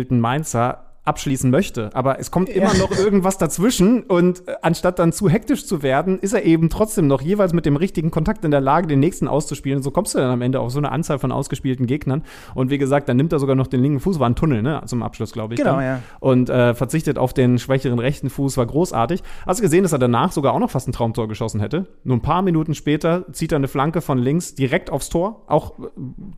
ausgespielten 0.00 0.20
Mainzer 0.20 0.86
abschließen 1.02 1.50
möchte. 1.50 1.90
Aber 1.94 2.20
es 2.20 2.30
kommt 2.30 2.50
immer 2.50 2.74
noch 2.74 2.90
irgendwas 2.96 3.38
dazwischen 3.38 4.02
und 4.02 4.46
äh, 4.46 4.56
anstatt 4.60 4.98
dann 4.98 5.12
zu 5.12 5.30
hektisch 5.30 5.66
zu 5.66 5.82
werden, 5.82 6.18
ist 6.18 6.34
er 6.34 6.44
eben 6.44 6.68
trotzdem 6.68 7.06
noch 7.06 7.22
jeweils 7.22 7.54
mit 7.54 7.64
dem 7.64 7.76
richtigen 7.76 8.10
Kontakt 8.10 8.44
in 8.44 8.50
der 8.50 8.60
Lage, 8.60 8.86
den 8.86 9.00
nächsten 9.00 9.26
auszuspielen. 9.26 9.78
Und 9.78 9.82
so 9.82 9.90
kommst 9.90 10.14
du 10.14 10.18
dann 10.18 10.30
am 10.30 10.42
Ende 10.42 10.60
auf 10.60 10.70
so 10.70 10.78
eine 10.78 10.92
Anzahl 10.92 11.18
von 11.18 11.32
ausgespielten 11.32 11.86
Gegnern. 11.86 12.22
Und 12.54 12.70
wie 12.70 12.76
gesagt, 12.76 13.08
dann 13.08 13.16
nimmt 13.16 13.32
er 13.32 13.38
sogar 13.38 13.56
noch 13.56 13.66
den 13.66 13.80
linken 13.80 13.98
Fuß, 13.98 14.20
war 14.20 14.28
ein 14.28 14.36
Tunnel, 14.36 14.62
ne, 14.62 14.82
zum 14.84 15.02
Abschluss, 15.02 15.32
glaube 15.32 15.54
ich. 15.54 15.58
Genau, 15.58 15.76
dann. 15.76 15.84
ja. 15.84 16.00
Und 16.20 16.50
äh, 16.50 16.74
verzichtet 16.74 17.18
auf 17.18 17.32
den 17.32 17.58
schwächeren 17.58 17.98
rechten 17.98 18.28
Fuß, 18.28 18.58
war 18.58 18.66
großartig. 18.66 19.22
Hast 19.46 19.60
du 19.60 19.62
gesehen, 19.62 19.82
dass 19.82 19.92
er 19.92 19.98
danach 19.98 20.32
sogar 20.32 20.52
auch 20.52 20.60
noch 20.60 20.70
fast 20.70 20.86
ein 20.86 20.92
Traumtor 20.92 21.28
geschossen 21.28 21.60
hätte? 21.60 21.86
Nur 22.04 22.18
ein 22.18 22.22
paar 22.22 22.42
Minuten 22.42 22.74
später 22.74 23.24
zieht 23.32 23.52
er 23.52 23.56
eine 23.56 23.68
Flanke 23.68 24.02
von 24.02 24.18
links 24.18 24.54
direkt 24.54 24.90
aufs 24.90 25.08
Tor, 25.08 25.44
auch 25.46 25.78
äh, 25.78 25.82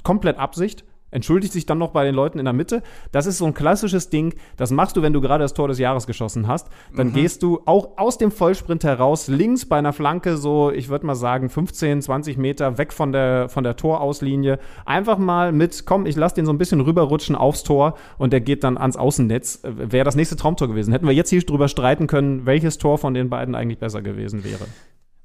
komplett 0.04 0.38
Absicht. 0.38 0.84
Entschuldigt 1.12 1.52
sich 1.52 1.66
dann 1.66 1.78
noch 1.78 1.90
bei 1.90 2.04
den 2.04 2.14
Leuten 2.14 2.38
in 2.38 2.44
der 2.44 2.54
Mitte. 2.54 2.82
Das 3.12 3.26
ist 3.26 3.38
so 3.38 3.44
ein 3.44 3.54
klassisches 3.54 4.10
Ding. 4.10 4.34
Das 4.56 4.70
machst 4.70 4.96
du, 4.96 5.02
wenn 5.02 5.12
du 5.12 5.20
gerade 5.20 5.44
das 5.44 5.54
Tor 5.54 5.68
des 5.68 5.78
Jahres 5.78 6.06
geschossen 6.06 6.48
hast. 6.48 6.68
Dann 6.96 7.12
gehst 7.12 7.42
du 7.42 7.60
auch 7.66 7.98
aus 7.98 8.18
dem 8.18 8.32
Vollsprint 8.32 8.82
heraus, 8.82 9.28
links 9.28 9.66
bei 9.66 9.76
einer 9.76 9.92
Flanke, 9.92 10.36
so, 10.36 10.70
ich 10.70 10.88
würde 10.88 11.06
mal 11.06 11.14
sagen, 11.14 11.50
15, 11.50 12.02
20 12.02 12.38
Meter 12.38 12.78
weg 12.78 12.92
von 12.92 13.12
der, 13.12 13.48
von 13.48 13.62
der 13.62 13.76
Torauslinie. 13.76 14.58
Einfach 14.86 15.18
mal 15.18 15.52
mit, 15.52 15.84
komm, 15.86 16.06
ich 16.06 16.16
lass 16.16 16.34
den 16.34 16.46
so 16.46 16.52
ein 16.52 16.58
bisschen 16.58 16.80
rüberrutschen 16.80 17.36
aufs 17.36 17.62
Tor 17.62 17.94
und 18.18 18.32
der 18.32 18.40
geht 18.40 18.64
dann 18.64 18.78
ans 18.78 18.96
Außennetz. 18.96 19.60
Wäre 19.62 20.04
das 20.04 20.16
nächste 20.16 20.36
Traumtor 20.36 20.68
gewesen. 20.68 20.92
Hätten 20.92 21.06
wir 21.06 21.14
jetzt 21.14 21.30
hier 21.30 21.42
drüber 21.42 21.68
streiten 21.68 22.06
können, 22.06 22.46
welches 22.46 22.78
Tor 22.78 22.96
von 22.98 23.12
den 23.12 23.28
beiden 23.28 23.54
eigentlich 23.54 23.78
besser 23.78 24.00
gewesen 24.00 24.44
wäre. 24.44 24.64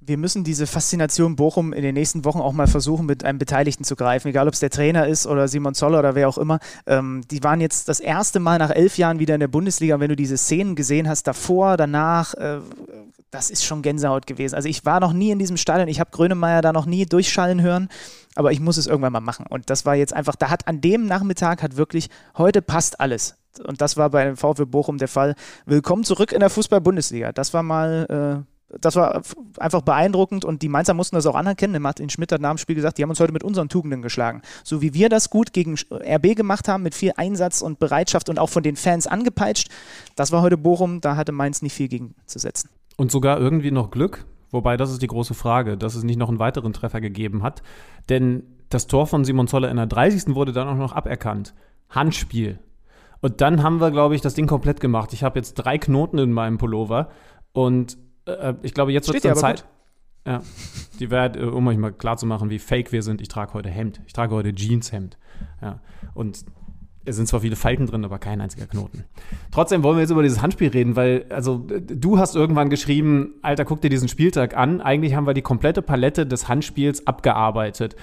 Wir 0.08 0.18
müssen 0.18 0.46
diese 0.46 0.68
Faszination 0.68 1.36
Bochum 1.36 1.74
in 1.74 1.84
den 1.84 1.94
nächsten 1.94 2.24
Wochen 2.24 2.40
auch 2.40 2.54
mal 2.54 2.68
versuchen, 2.68 3.06
mit 3.06 3.26
einem 3.26 3.40
Beteiligten 3.40 3.84
zu 3.84 3.98
greifen, 3.98 4.30
egal 4.30 4.48
ob 4.48 4.54
es 4.54 4.62
der 4.62 4.70
Trainer 4.70 5.06
ist 5.06 5.28
oder 5.28 5.50
Simon 5.50 5.74
Zoller 5.74 6.00
oder 6.00 6.16
wer 6.16 6.30
auch 6.30 6.38
immer. 6.38 6.60
Ähm, 6.86 7.24
die 7.30 7.44
waren 7.44 7.60
jetzt 7.60 7.90
das 7.90 8.00
erste 8.00 8.40
Mal 8.40 8.58
nach 8.58 8.70
elf 8.70 8.98
Jahren 8.98 9.20
wieder 9.20 9.34
in 9.34 9.42
der 9.42 9.50
Bundesliga. 9.50 9.96
Und 9.96 10.02
wenn 10.02 10.10
du 10.10 10.16
diese 10.16 10.38
Szenen 10.38 10.76
gesehen 10.76 11.10
hast, 11.10 11.28
davor, 11.28 11.76
danach, 11.76 12.34
äh, 12.36 12.60
das 13.32 13.50
ist 13.50 13.66
schon 13.66 13.82
Gänsehaut 13.82 14.26
gewesen. 14.26 14.56
Also 14.56 14.70
ich 14.70 14.86
war 14.86 15.02
noch 15.02 15.12
nie 15.12 15.32
in 15.32 15.40
diesem 15.40 15.58
Stadion, 15.58 15.90
ich 15.90 16.00
habe 16.00 16.12
Grönemeyer 16.12 16.62
da 16.62 16.72
noch 16.72 16.86
nie 16.86 17.06
durchschallen 17.06 17.62
hören, 17.62 17.90
aber 18.36 18.54
ich 18.54 18.62
muss 18.62 18.78
es 18.78 18.88
irgendwann 18.88 19.14
mal 19.14 19.20
machen. 19.20 19.46
Und 19.50 19.70
das 19.70 19.86
war 19.86 19.96
jetzt 19.96 20.14
einfach, 20.14 20.38
da 20.38 20.50
hat 20.50 20.70
an 20.70 20.80
dem 20.80 21.06
Nachmittag 21.06 21.62
hat 21.62 21.76
wirklich, 21.76 22.10
heute 22.38 22.62
passt 22.62 23.02
alles. 23.02 23.36
Und 23.62 23.82
das 23.82 23.98
war 23.98 24.10
bei 24.10 24.24
dem 24.24 24.38
VfB 24.38 24.66
Bochum 24.66 25.00
der 25.00 25.08
Fall. 25.10 25.36
Willkommen 25.66 26.06
zurück 26.06 26.32
in 26.32 26.40
der 26.40 26.50
Fußball-Bundesliga. 26.50 27.34
Das 27.34 27.54
war 27.54 27.64
mal 27.64 28.46
äh, 28.46 28.57
das 28.70 28.96
war 28.96 29.22
einfach 29.60 29.82
beeindruckend 29.82 30.44
und 30.44 30.62
die 30.62 30.68
Mainzer 30.68 30.94
mussten 30.94 31.16
das 31.16 31.26
auch 31.26 31.36
anerkennen. 31.36 31.82
Martin 31.82 32.10
Schmidt 32.10 32.32
hat 32.32 32.42
nach 32.42 32.52
dem 32.52 32.58
Spiel 32.58 32.76
gesagt, 32.76 32.98
die 32.98 33.04
haben 33.04 33.10
uns 33.10 33.20
heute 33.20 33.32
mit 33.32 33.44
unseren 33.44 33.70
Tugenden 33.70 34.02
geschlagen. 34.02 34.42
So 34.64 34.82
wie 34.82 34.94
wir 34.94 35.10
das 35.10 35.30
gut 35.30 35.54
gegen 35.54 35.76
RB 35.92 36.36
gemacht 36.36 36.68
haben, 36.68 36.84
mit 36.84 36.94
viel 36.94 37.14
Einsatz 37.16 37.62
und 37.62 37.80
Bereitschaft 37.80 38.30
und 38.30 38.40
auch 38.40 38.50
von 38.50 38.64
den 38.64 38.76
Fans 38.76 39.08
angepeitscht, 39.08 39.70
das 40.16 40.32
war 40.32 40.42
heute 40.42 40.58
Bochum, 40.58 41.00
da 41.02 41.16
hatte 41.16 41.32
Mainz 41.32 41.62
nicht 41.62 41.74
viel 41.74 41.88
gegen 41.88 42.16
zu 42.26 42.40
setzen. 42.40 42.70
Und 42.98 43.12
sogar 43.12 43.40
irgendwie 43.40 43.72
noch 43.72 43.92
Glück. 43.92 44.26
Wobei, 44.52 44.78
das 44.78 44.92
ist 44.92 45.02
die 45.02 45.08
große 45.08 45.34
Frage, 45.34 45.78
dass 45.78 45.96
es 45.96 46.04
nicht 46.04 46.18
noch 46.18 46.30
einen 46.30 46.40
weiteren 46.40 46.74
Treffer 46.74 47.02
gegeben 47.02 47.44
hat. 47.44 47.62
Denn 48.10 48.44
das 48.70 48.88
Tor 48.88 49.08
von 49.08 49.24
Simon 49.24 49.48
Zoller 49.48 49.70
in 49.70 49.78
der 49.78 49.88
30. 49.88 50.36
wurde 50.36 50.52
dann 50.52 50.68
auch 50.68 50.76
noch 50.76 50.94
aberkannt. 50.94 51.54
Handspiel. 51.90 52.60
Und 53.22 53.42
dann 53.42 53.64
haben 53.64 53.80
wir, 53.82 53.92
glaube 53.92 54.16
ich, 54.16 54.22
das 54.22 54.36
Ding 54.36 54.48
komplett 54.48 54.80
gemacht. 54.80 55.14
Ich 55.14 55.24
habe 55.24 55.40
jetzt 55.40 55.56
drei 55.56 55.78
Knoten 55.78 56.18
in 56.18 56.32
meinem 56.32 56.58
Pullover. 56.58 57.10
Und 57.52 57.98
äh, 58.28 58.54
ich 58.62 58.74
glaube, 58.74 58.92
jetzt 58.92 59.08
wird 59.08 59.18
es 59.18 59.24
dann 59.24 59.36
Zeit. 59.36 59.66
Ja, 60.26 60.42
die 61.00 61.10
Wert, 61.10 61.38
um 61.38 61.66
euch 61.68 61.78
mal 61.78 61.94
klar 61.94 62.18
zu 62.18 62.26
machen, 62.26 62.50
wie 62.50 62.60
fake 62.60 62.92
wir 62.92 63.02
sind. 63.02 63.22
Ich 63.22 63.30
trage 63.30 63.54
heute 63.54 63.70
Hemd. 63.70 64.02
Ich 64.08 64.14
trage 64.14 64.36
heute 64.36 64.54
Jeanshemd. 64.54 65.18
Ja, 65.62 65.80
und 66.14 66.44
es 67.08 67.16
sind 67.16 67.28
zwar 67.28 67.40
viele 67.40 67.56
Falten 67.56 67.86
drin, 67.86 68.04
aber 68.04 68.20
kein 68.20 68.42
einziger 68.42 68.68
Knoten. 68.68 69.06
Trotzdem 69.52 69.82
wollen 69.82 69.96
wir 69.96 70.02
jetzt 70.02 70.12
über 70.12 70.24
dieses 70.24 70.42
Handspiel 70.42 70.68
reden, 70.68 70.98
weil, 70.98 71.26
also, 71.30 71.66
du 71.66 72.20
hast 72.20 72.36
irgendwann 72.36 72.70
geschrieben, 72.70 73.36
Alter, 73.42 73.64
guck 73.64 73.80
dir 73.80 73.90
diesen 73.90 74.10
Spieltag 74.10 74.58
an. 74.58 74.82
Eigentlich 74.82 75.16
haben 75.16 75.26
wir 75.26 75.34
die 75.34 75.42
komplette 75.42 75.82
Palette 75.82 76.26
des 76.26 76.50
Handspiels 76.50 77.08
abgearbeitet. 77.08 77.96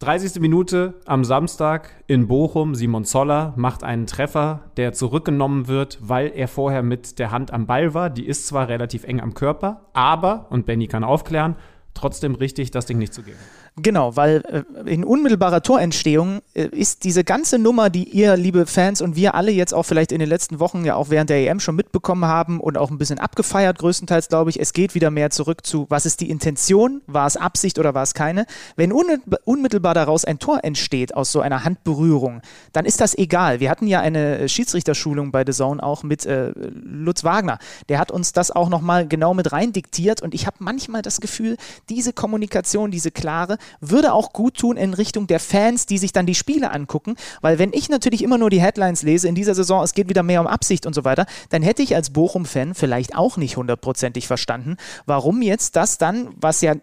30. 0.00 0.42
Minute 0.42 1.00
am 1.06 1.24
Samstag 1.24 2.04
in 2.06 2.28
Bochum. 2.28 2.74
Simon 2.74 3.06
Zoller 3.06 3.54
macht 3.56 3.82
einen 3.82 4.06
Treffer, 4.06 4.64
der 4.76 4.92
zurückgenommen 4.92 5.68
wird, 5.68 5.98
weil 6.02 6.32
er 6.34 6.48
vorher 6.48 6.82
mit 6.82 7.18
der 7.18 7.30
Hand 7.30 7.50
am 7.50 7.66
Ball 7.66 7.94
war. 7.94 8.10
Die 8.10 8.26
ist 8.26 8.46
zwar 8.46 8.68
relativ 8.68 9.04
eng 9.04 9.22
am 9.22 9.32
Körper, 9.32 9.86
aber, 9.94 10.48
und 10.50 10.66
Benny 10.66 10.86
kann 10.86 11.02
aufklären, 11.02 11.56
trotzdem 11.94 12.34
richtig, 12.34 12.70
das 12.72 12.84
Ding 12.84 12.98
nicht 12.98 13.14
zu 13.14 13.22
geben. 13.22 13.38
Genau, 13.78 14.16
weil 14.16 14.42
äh, 14.86 14.90
in 14.90 15.04
unmittelbarer 15.04 15.62
Torentstehung 15.62 16.40
äh, 16.54 16.64
ist 16.68 17.04
diese 17.04 17.24
ganze 17.24 17.58
Nummer, 17.58 17.90
die 17.90 18.04
ihr, 18.04 18.34
liebe 18.38 18.64
Fans 18.64 19.02
und 19.02 19.16
wir 19.16 19.34
alle 19.34 19.50
jetzt 19.50 19.74
auch 19.74 19.82
vielleicht 19.82 20.12
in 20.12 20.18
den 20.18 20.30
letzten 20.30 20.60
Wochen 20.60 20.86
ja 20.86 20.94
auch 20.94 21.10
während 21.10 21.28
der 21.28 21.46
EM 21.46 21.60
schon 21.60 21.76
mitbekommen 21.76 22.24
haben 22.24 22.58
und 22.58 22.78
auch 22.78 22.90
ein 22.90 22.96
bisschen 22.96 23.18
abgefeiert, 23.18 23.78
größtenteils 23.78 24.28
glaube 24.28 24.48
ich, 24.48 24.58
es 24.58 24.72
geht 24.72 24.94
wieder 24.94 25.10
mehr 25.10 25.28
zurück 25.28 25.66
zu, 25.66 25.84
was 25.90 26.06
ist 26.06 26.22
die 26.22 26.30
Intention, 26.30 27.02
war 27.06 27.26
es 27.26 27.36
Absicht 27.36 27.78
oder 27.78 27.92
war 27.92 28.02
es 28.02 28.14
keine. 28.14 28.46
Wenn 28.76 28.92
unmittelbar, 28.92 29.92
daraus 29.92 30.24
ein 30.24 30.38
Tor 30.38 30.64
entsteht 30.64 31.14
aus 31.14 31.30
so 31.30 31.42
einer 31.42 31.64
Handberührung, 31.64 32.40
dann 32.72 32.86
ist 32.86 33.02
das 33.02 33.16
egal. 33.16 33.60
Wir 33.60 33.68
hatten 33.68 33.86
ja 33.86 34.00
eine 34.00 34.48
Schiedsrichterschulung 34.48 35.32
bei 35.32 35.44
The 35.46 35.52
Zone 35.52 35.82
auch 35.82 36.02
mit 36.02 36.24
äh, 36.24 36.52
Lutz 36.56 37.24
Wagner. 37.24 37.58
Der 37.90 37.98
hat 37.98 38.10
uns 38.10 38.32
das 38.32 38.50
auch 38.50 38.70
nochmal 38.70 39.06
genau 39.06 39.34
mit 39.34 39.52
rein 39.52 39.74
diktiert 39.74 40.22
und 40.22 40.32
ich 40.32 40.46
habe 40.46 40.56
manchmal 40.60 41.02
das 41.02 41.20
Gefühl, 41.20 41.58
diese 41.90 42.14
Kommunikation, 42.14 42.90
diese 42.90 43.10
klare, 43.10 43.58
würde 43.80 44.12
auch 44.12 44.32
gut 44.32 44.56
tun 44.58 44.76
in 44.76 44.94
Richtung 44.94 45.26
der 45.26 45.40
Fans, 45.40 45.86
die 45.86 45.98
sich 45.98 46.12
dann 46.12 46.26
die 46.26 46.34
Spiele 46.34 46.70
angucken, 46.70 47.16
weil 47.40 47.58
wenn 47.58 47.72
ich 47.72 47.88
natürlich 47.88 48.22
immer 48.22 48.38
nur 48.38 48.50
die 48.50 48.60
Headlines 48.60 49.02
lese, 49.02 49.28
in 49.28 49.34
dieser 49.34 49.54
Saison, 49.54 49.82
es 49.82 49.94
geht 49.94 50.08
wieder 50.08 50.22
mehr 50.22 50.40
um 50.40 50.46
Absicht 50.46 50.86
und 50.86 50.94
so 50.94 51.04
weiter, 51.04 51.26
dann 51.50 51.62
hätte 51.62 51.82
ich 51.82 51.94
als 51.94 52.10
Bochum-Fan 52.10 52.74
vielleicht 52.74 53.16
auch 53.16 53.36
nicht 53.36 53.56
hundertprozentig 53.56 54.26
verstanden, 54.26 54.76
warum 55.06 55.42
jetzt 55.42 55.76
das 55.76 55.98
dann, 55.98 56.28
was 56.36 56.60
ja 56.60 56.74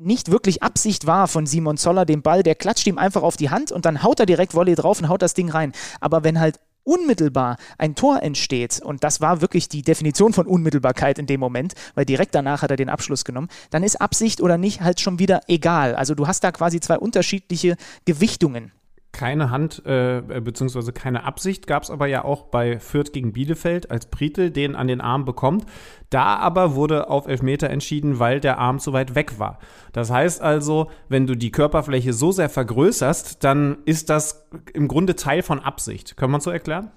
nicht 0.00 0.30
wirklich 0.30 0.62
Absicht 0.62 1.06
war 1.06 1.28
von 1.28 1.46
Simon 1.46 1.76
Zoller, 1.76 2.04
den 2.04 2.22
Ball, 2.22 2.42
der 2.42 2.54
klatscht 2.54 2.86
ihm 2.86 2.98
einfach 2.98 3.22
auf 3.22 3.36
die 3.36 3.50
Hand 3.50 3.72
und 3.72 3.84
dann 3.84 4.02
haut 4.02 4.20
er 4.20 4.26
direkt 4.26 4.54
Volley 4.54 4.74
drauf 4.74 5.00
und 5.00 5.08
haut 5.08 5.22
das 5.22 5.34
Ding 5.34 5.50
rein. 5.50 5.72
Aber 6.00 6.24
wenn 6.24 6.40
halt 6.40 6.58
unmittelbar 6.86 7.56
ein 7.78 7.94
Tor 7.94 8.22
entsteht, 8.22 8.80
und 8.82 9.04
das 9.04 9.20
war 9.20 9.40
wirklich 9.40 9.68
die 9.68 9.82
Definition 9.82 10.32
von 10.32 10.46
Unmittelbarkeit 10.46 11.18
in 11.18 11.26
dem 11.26 11.40
Moment, 11.40 11.74
weil 11.94 12.04
direkt 12.04 12.34
danach 12.34 12.62
hat 12.62 12.70
er 12.70 12.76
den 12.76 12.88
Abschluss 12.88 13.24
genommen, 13.24 13.48
dann 13.70 13.82
ist 13.82 14.00
Absicht 14.00 14.40
oder 14.40 14.56
nicht 14.56 14.80
halt 14.80 15.00
schon 15.00 15.18
wieder 15.18 15.40
egal. 15.48 15.94
Also 15.94 16.14
du 16.14 16.26
hast 16.26 16.44
da 16.44 16.52
quasi 16.52 16.80
zwei 16.80 16.98
unterschiedliche 16.98 17.76
Gewichtungen. 18.04 18.72
Keine 19.16 19.48
Hand, 19.48 19.82
äh, 19.86 20.20
beziehungsweise 20.20 20.92
keine 20.92 21.24
Absicht 21.24 21.66
gab 21.66 21.84
es 21.84 21.90
aber 21.90 22.06
ja 22.06 22.22
auch 22.22 22.42
bei 22.42 22.78
Fürth 22.78 23.14
gegen 23.14 23.32
Bielefeld, 23.32 23.90
als 23.90 24.10
Britel 24.10 24.50
den 24.50 24.76
an 24.76 24.88
den 24.88 25.00
Arm 25.00 25.24
bekommt. 25.24 25.64
Da 26.10 26.36
aber 26.36 26.74
wurde 26.74 27.08
auf 27.08 27.26
Elfmeter 27.26 27.70
entschieden, 27.70 28.18
weil 28.18 28.40
der 28.40 28.58
Arm 28.58 28.78
zu 28.78 28.92
weit 28.92 29.14
weg 29.14 29.38
war. 29.38 29.58
Das 29.94 30.10
heißt 30.10 30.42
also, 30.42 30.90
wenn 31.08 31.26
du 31.26 31.34
die 31.34 31.50
Körperfläche 31.50 32.12
so 32.12 32.30
sehr 32.30 32.50
vergrößerst, 32.50 33.42
dann 33.42 33.78
ist 33.86 34.10
das 34.10 34.46
im 34.74 34.86
Grunde 34.86 35.16
Teil 35.16 35.40
von 35.40 35.60
Absicht. 35.60 36.18
Kann 36.18 36.30
man 36.30 36.42
so 36.42 36.50
erklären? 36.50 36.90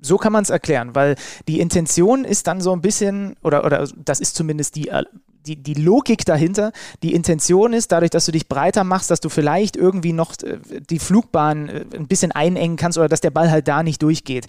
So 0.00 0.18
kann 0.18 0.32
man 0.32 0.42
es 0.42 0.50
erklären, 0.50 0.94
weil 0.94 1.16
die 1.48 1.60
Intention 1.60 2.24
ist 2.24 2.46
dann 2.46 2.60
so 2.60 2.72
ein 2.72 2.82
bisschen, 2.82 3.36
oder, 3.42 3.64
oder 3.64 3.88
das 3.96 4.20
ist 4.20 4.36
zumindest 4.36 4.76
die, 4.76 4.88
äh, 4.88 5.04
die, 5.46 5.62
die 5.62 5.74
Logik 5.74 6.24
dahinter. 6.24 6.72
Die 7.02 7.14
Intention 7.14 7.72
ist, 7.72 7.92
dadurch, 7.92 8.10
dass 8.10 8.26
du 8.26 8.32
dich 8.32 8.48
breiter 8.48 8.84
machst, 8.84 9.10
dass 9.10 9.20
du 9.20 9.28
vielleicht 9.28 9.76
irgendwie 9.76 10.12
noch 10.12 10.32
äh, 10.42 10.58
die 10.90 10.98
Flugbahn 10.98 11.68
äh, 11.68 11.84
ein 11.94 12.08
bisschen 12.08 12.32
einengen 12.32 12.76
kannst 12.76 12.98
oder 12.98 13.08
dass 13.08 13.20
der 13.20 13.30
Ball 13.30 13.50
halt 13.50 13.68
da 13.68 13.82
nicht 13.82 14.02
durchgeht. 14.02 14.46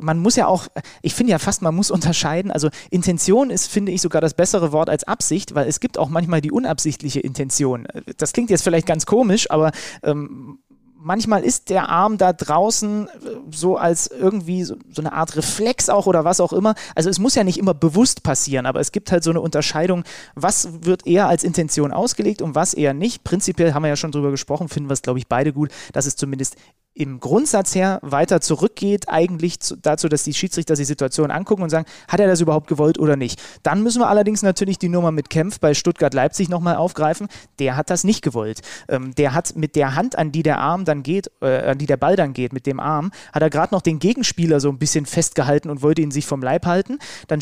Man 0.00 0.18
muss 0.18 0.36
ja 0.36 0.46
auch, 0.46 0.66
ich 1.02 1.14
finde 1.14 1.32
ja 1.32 1.38
fast, 1.38 1.62
man 1.62 1.74
muss 1.74 1.90
unterscheiden. 1.90 2.50
Also 2.50 2.68
Intention 2.90 3.50
ist, 3.50 3.68
finde 3.68 3.92
ich, 3.92 4.02
sogar 4.02 4.20
das 4.20 4.34
bessere 4.34 4.72
Wort 4.72 4.90
als 4.90 5.04
Absicht, 5.04 5.54
weil 5.54 5.68
es 5.68 5.80
gibt 5.80 5.98
auch 5.98 6.08
manchmal 6.08 6.40
die 6.40 6.52
unabsichtliche 6.52 7.20
Intention. 7.20 7.86
Das 8.16 8.32
klingt 8.32 8.50
jetzt 8.50 8.62
vielleicht 8.62 8.86
ganz 8.86 9.06
komisch, 9.06 9.50
aber 9.50 9.72
ähm, 10.02 10.58
manchmal 11.06 11.44
ist 11.44 11.70
der 11.70 11.88
Arm 11.88 12.18
da 12.18 12.32
draußen 12.32 13.06
äh, 13.06 13.10
so 13.50 13.76
als 13.76 14.08
irgendwie 14.08 14.64
so, 14.64 14.76
so, 14.92 15.00
eine 15.00 15.12
Art 15.12 15.36
Reflex 15.36 15.88
auch 15.88 16.06
oder 16.06 16.24
was 16.24 16.40
auch 16.40 16.52
immer. 16.52 16.74
Also 16.94 17.08
es 17.08 17.18
muss 17.18 17.36
ja 17.36 17.44
nicht 17.44 17.58
immer 17.58 17.74
bewusst 17.74 18.24
passieren, 18.24 18.66
aber 18.66 18.80
es 18.80 18.92
gibt 18.92 19.12
halt 19.12 19.22
so 19.22 19.30
eine 19.30 19.40
Unterscheidung, 19.40 20.02
was 20.34 20.68
wird 20.82 21.06
eher 21.06 21.28
als 21.28 21.44
Intention 21.44 21.92
ausgelegt 21.92 22.42
und 22.42 22.54
was 22.54 22.74
eher 22.74 22.92
nicht. 22.92 23.22
Prinzipiell 23.22 23.72
haben 23.72 23.82
wir 23.82 23.88
ja 23.88 23.96
schon 23.96 24.10
drüber 24.10 24.32
gesprochen, 24.32 24.68
finden 24.68 24.88
wir 24.88 24.94
es, 24.94 25.02
glaube 25.02 25.20
ich, 25.20 25.28
beide 25.28 25.52
gut, 25.52 25.70
dass 25.92 26.06
es 26.06 26.16
zumindest 26.16 26.56
im 26.96 27.20
Grundsatz 27.20 27.74
her 27.74 27.98
weiter 28.02 28.40
zurückgeht, 28.40 29.08
eigentlich 29.08 29.60
zu, 29.60 29.76
dazu, 29.76 30.08
dass 30.08 30.24
die 30.24 30.32
Schiedsrichter 30.32 30.74
die 30.74 30.84
Situation 30.84 31.30
angucken 31.30 31.62
und 31.62 31.68
sagen, 31.68 31.84
hat 32.08 32.20
er 32.20 32.26
das 32.26 32.40
überhaupt 32.40 32.68
gewollt 32.68 32.98
oder 32.98 33.16
nicht. 33.16 33.40
Dann 33.62 33.82
müssen 33.82 34.00
wir 34.00 34.08
allerdings 34.08 34.42
natürlich 34.42 34.78
die 34.78 34.88
Nummer 34.88 35.12
mit 35.12 35.28
Kempf 35.28 35.60
bei 35.60 35.74
Stuttgart-Leipzig 35.74 36.48
nochmal 36.48 36.76
aufgreifen. 36.76 37.28
Der 37.58 37.76
hat 37.76 37.90
das 37.90 38.02
nicht 38.04 38.22
gewollt. 38.22 38.62
Ähm, 38.88 39.14
der 39.14 39.34
hat 39.34 39.56
mit 39.56 39.76
der 39.76 39.94
Hand, 39.94 40.16
an 40.16 40.32
die 40.32 40.42
der 40.42 40.58
Arm 40.58 40.86
dann 40.86 41.02
geht, 41.02 41.30
äh, 41.42 41.70
an 41.70 41.78
die 41.78 41.86
der 41.86 41.98
Ball 41.98 42.16
dann 42.16 42.32
geht, 42.32 42.54
mit 42.54 42.66
dem 42.66 42.80
Arm, 42.80 43.10
hat 43.32 43.42
er 43.42 43.50
gerade 43.50 43.74
noch 43.74 43.82
den 43.82 43.98
Gegenspieler 43.98 44.58
so 44.60 44.70
ein 44.70 44.78
bisschen 44.78 45.04
festgehalten 45.04 45.68
und 45.68 45.82
wollte 45.82 46.00
ihn 46.00 46.10
sich 46.10 46.24
vom 46.24 46.40
Leib 46.40 46.64
halten. 46.64 46.98
Dann, 47.28 47.40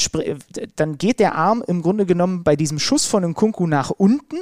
dann 0.75 0.99
geht 0.99 1.21
der 1.21 1.37
Arm 1.37 1.63
im 1.65 1.81
Grunde 1.81 2.07
genommen 2.07 2.43
bei 2.43 2.57
diesem 2.57 2.81
Schuss 2.81 3.07
von 3.07 3.23
Nkunku 3.23 3.69
nach 3.69 3.91
unten 3.91 4.39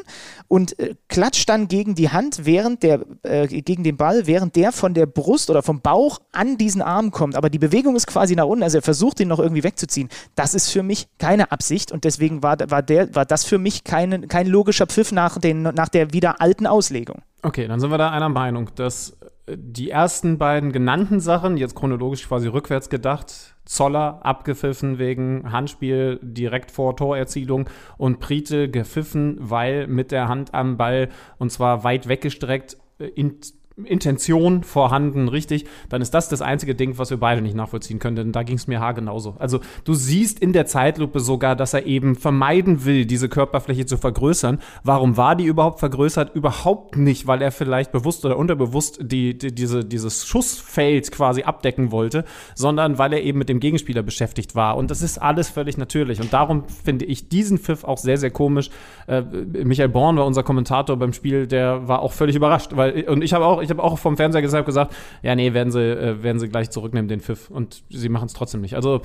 und 0.49 0.79
äh, 0.79 0.95
klatscht 1.09 1.51
dann 1.51 1.69
gegen 1.69 1.95
die 1.95 2.09
Hand, 2.09 2.47
während 2.47 2.83
der, 2.83 3.05
äh, 3.25 3.47
gegen 3.47 3.85
den 3.85 3.99
Ball, 3.99 4.27
während 4.27 4.57
der 4.57 4.73
von 4.73 4.95
der 4.95 5.02
der 5.03 5.07
Brust 5.07 5.51
oder 5.51 5.63
vom 5.63 5.81
Bauch 5.81 6.21
an 6.31 6.57
diesen 6.57 6.81
Arm 6.81 7.11
kommt, 7.11 7.35
aber 7.35 7.51
die 7.51 7.59
Bewegung 7.59 7.97
ist 7.97 8.07
quasi 8.07 8.37
nach 8.37 8.47
unten, 8.47 8.63
also 8.63 8.79
er 8.79 8.83
versucht 8.83 9.19
ihn 9.19 9.29
noch 9.29 9.41
irgendwie 9.41 9.65
wegzuziehen. 9.65 10.09
Das 10.37 10.55
ist 10.55 10.71
für 10.71 10.85
mich 10.85 11.09
keine 11.19 11.51
Absicht 11.51 11.91
und 11.91 12.05
deswegen 12.05 12.43
war, 12.43 12.57
war, 12.69 12.83
der, 12.83 13.15
war 13.15 13.27
das 13.27 13.45
für 13.45 13.59
mich 13.59 13.83
keine, 13.83 14.21
kein 14.29 14.47
logischer 14.47 14.87
Pfiff 14.87 15.11
nach, 15.11 15.39
den, 15.39 15.63
nach 15.63 15.89
der 15.89 16.13
wieder 16.13 16.41
alten 16.41 16.67
Auslegung. 16.67 17.23
Okay, 17.43 17.67
dann 17.67 17.81
sind 17.81 17.91
wir 17.91 17.99
da 17.99 18.11
einer 18.11 18.29
Meinung, 18.29 18.71
dass 18.77 19.19
äh, 19.47 19.57
die 19.59 19.91
ersten 19.91 20.39
beiden 20.39 20.71
genannten 20.71 21.19
Sachen, 21.19 21.57
jetzt 21.57 21.75
chronologisch 21.75 22.29
quasi 22.29 22.47
rückwärts 22.47 22.89
gedacht, 22.89 23.57
Zoller 23.65 24.21
abgepfiffen 24.25 24.99
wegen 24.99 25.51
Handspiel 25.51 26.21
direkt 26.23 26.71
vor 26.71 26.97
Torerzielung 26.97 27.69
und 27.97 28.21
Priete 28.21 28.69
gepfiffen, 28.69 29.37
weil 29.41 29.89
mit 29.89 30.13
der 30.13 30.29
Hand 30.29 30.55
am 30.55 30.77
Ball 30.77 31.09
und 31.39 31.51
zwar 31.51 31.83
weit 31.83 32.09
weggestreckt 32.09 32.77
äh, 32.99 33.07
in 33.07 33.41
Intention 33.85 34.65
vorhanden, 34.65 35.29
richtig, 35.29 35.67
dann 35.89 36.03
ist 36.03 36.13
das 36.13 36.29
das 36.29 36.43
einzige 36.43 36.75
Ding, 36.75 36.99
was 36.99 37.11
wir 37.11 37.17
beide 37.17 37.41
nicht 37.41 37.57
nachvollziehen 37.57 37.99
können, 37.99 38.17
denn 38.17 38.33
da 38.33 38.43
ging 38.43 38.57
es 38.57 38.67
mir 38.67 38.81
haargenauso. 38.81 39.37
Also 39.39 39.61
du 39.85 39.95
siehst 39.95 40.39
in 40.41 40.53
der 40.53 40.67
Zeitlupe 40.67 41.21
sogar, 41.21 41.57
dass 41.57 41.75
er 41.75 41.87
eben 41.87 42.15
vermeiden 42.15 42.85
will, 42.85 43.07
diese 43.07 43.29
Körperfläche 43.29 43.87
zu 43.87 43.97
vergrößern. 43.97 44.59
Warum 44.85 45.17
war 45.17 45.37
die 45.37 45.45
überhaupt 45.45 45.81
vergrößert? 45.81 46.35
Überhaupt 46.35 46.97
nicht, 46.97 47.27
weil 47.27 47.41
er 47.41 47.51
vielleicht 47.51 47.93
bewusst 47.93 48.25
oder 48.25 48.37
unterbewusst 48.37 48.99
die, 49.01 49.37
die, 49.39 49.55
diese, 49.55 49.85
dieses 49.85 50.27
Schussfeld 50.27 51.11
quasi 51.11 51.43
abdecken 51.43 51.93
wollte, 51.93 52.25
sondern 52.55 52.99
weil 52.99 53.13
er 53.15 53.23
eben 53.23 53.39
mit 53.39 53.49
dem 53.49 53.61
Gegenspieler 53.61 54.03
beschäftigt 54.03 54.55
war. 54.55 54.77
Und 54.77 54.91
das 54.91 55.01
ist 55.01 55.19
alles 55.19 55.49
völlig 55.49 55.79
natürlich. 55.79 56.21
Und 56.21 56.33
darum 56.33 56.65
finde 56.85 57.07
ich 57.07 57.29
diesen 57.29 57.59
Pfiff 57.59 57.85
auch 57.85 57.99
sehr, 57.99 58.19
sehr 58.19 58.31
komisch. 58.31 58.71
Äh, 59.07 59.23
Michael 59.23 59.89
Born 59.89 60.17
war 60.17 60.27
unser 60.27 60.43
Kommentator 60.43 60.97
beim 60.97 61.13
Spiel, 61.13 61.47
der 61.47 61.89
war 61.89 62.03
auch 62.03 62.13
völlig 62.13 62.37
überrascht, 62.37 62.73
weil, 62.75 63.09
und 63.09 63.23
ich 63.23 63.33
habe 63.33 63.47
auch 63.47 63.62
ich 63.63 63.71
habe 63.71 63.83
auch 63.83 63.99
vom 63.99 64.17
Fernseher 64.17 64.43
gesagt, 64.43 64.67
gesagt, 64.67 64.95
ja, 65.23 65.35
nee, 65.35 65.55
werden 65.55 65.73
sie, 65.73 65.81
äh, 65.81 66.23
werden 66.23 66.39
sie 66.39 66.49
gleich 66.49 66.71
zurücknehmen, 66.71 67.09
den 67.09 67.21
Pfiff. 67.21 67.51
Und 67.51 67.85
sie 67.89 68.09
machen 68.09 68.27
es 68.27 68.35
trotzdem 68.35 68.61
nicht. 68.61 68.75
Also 68.75 69.03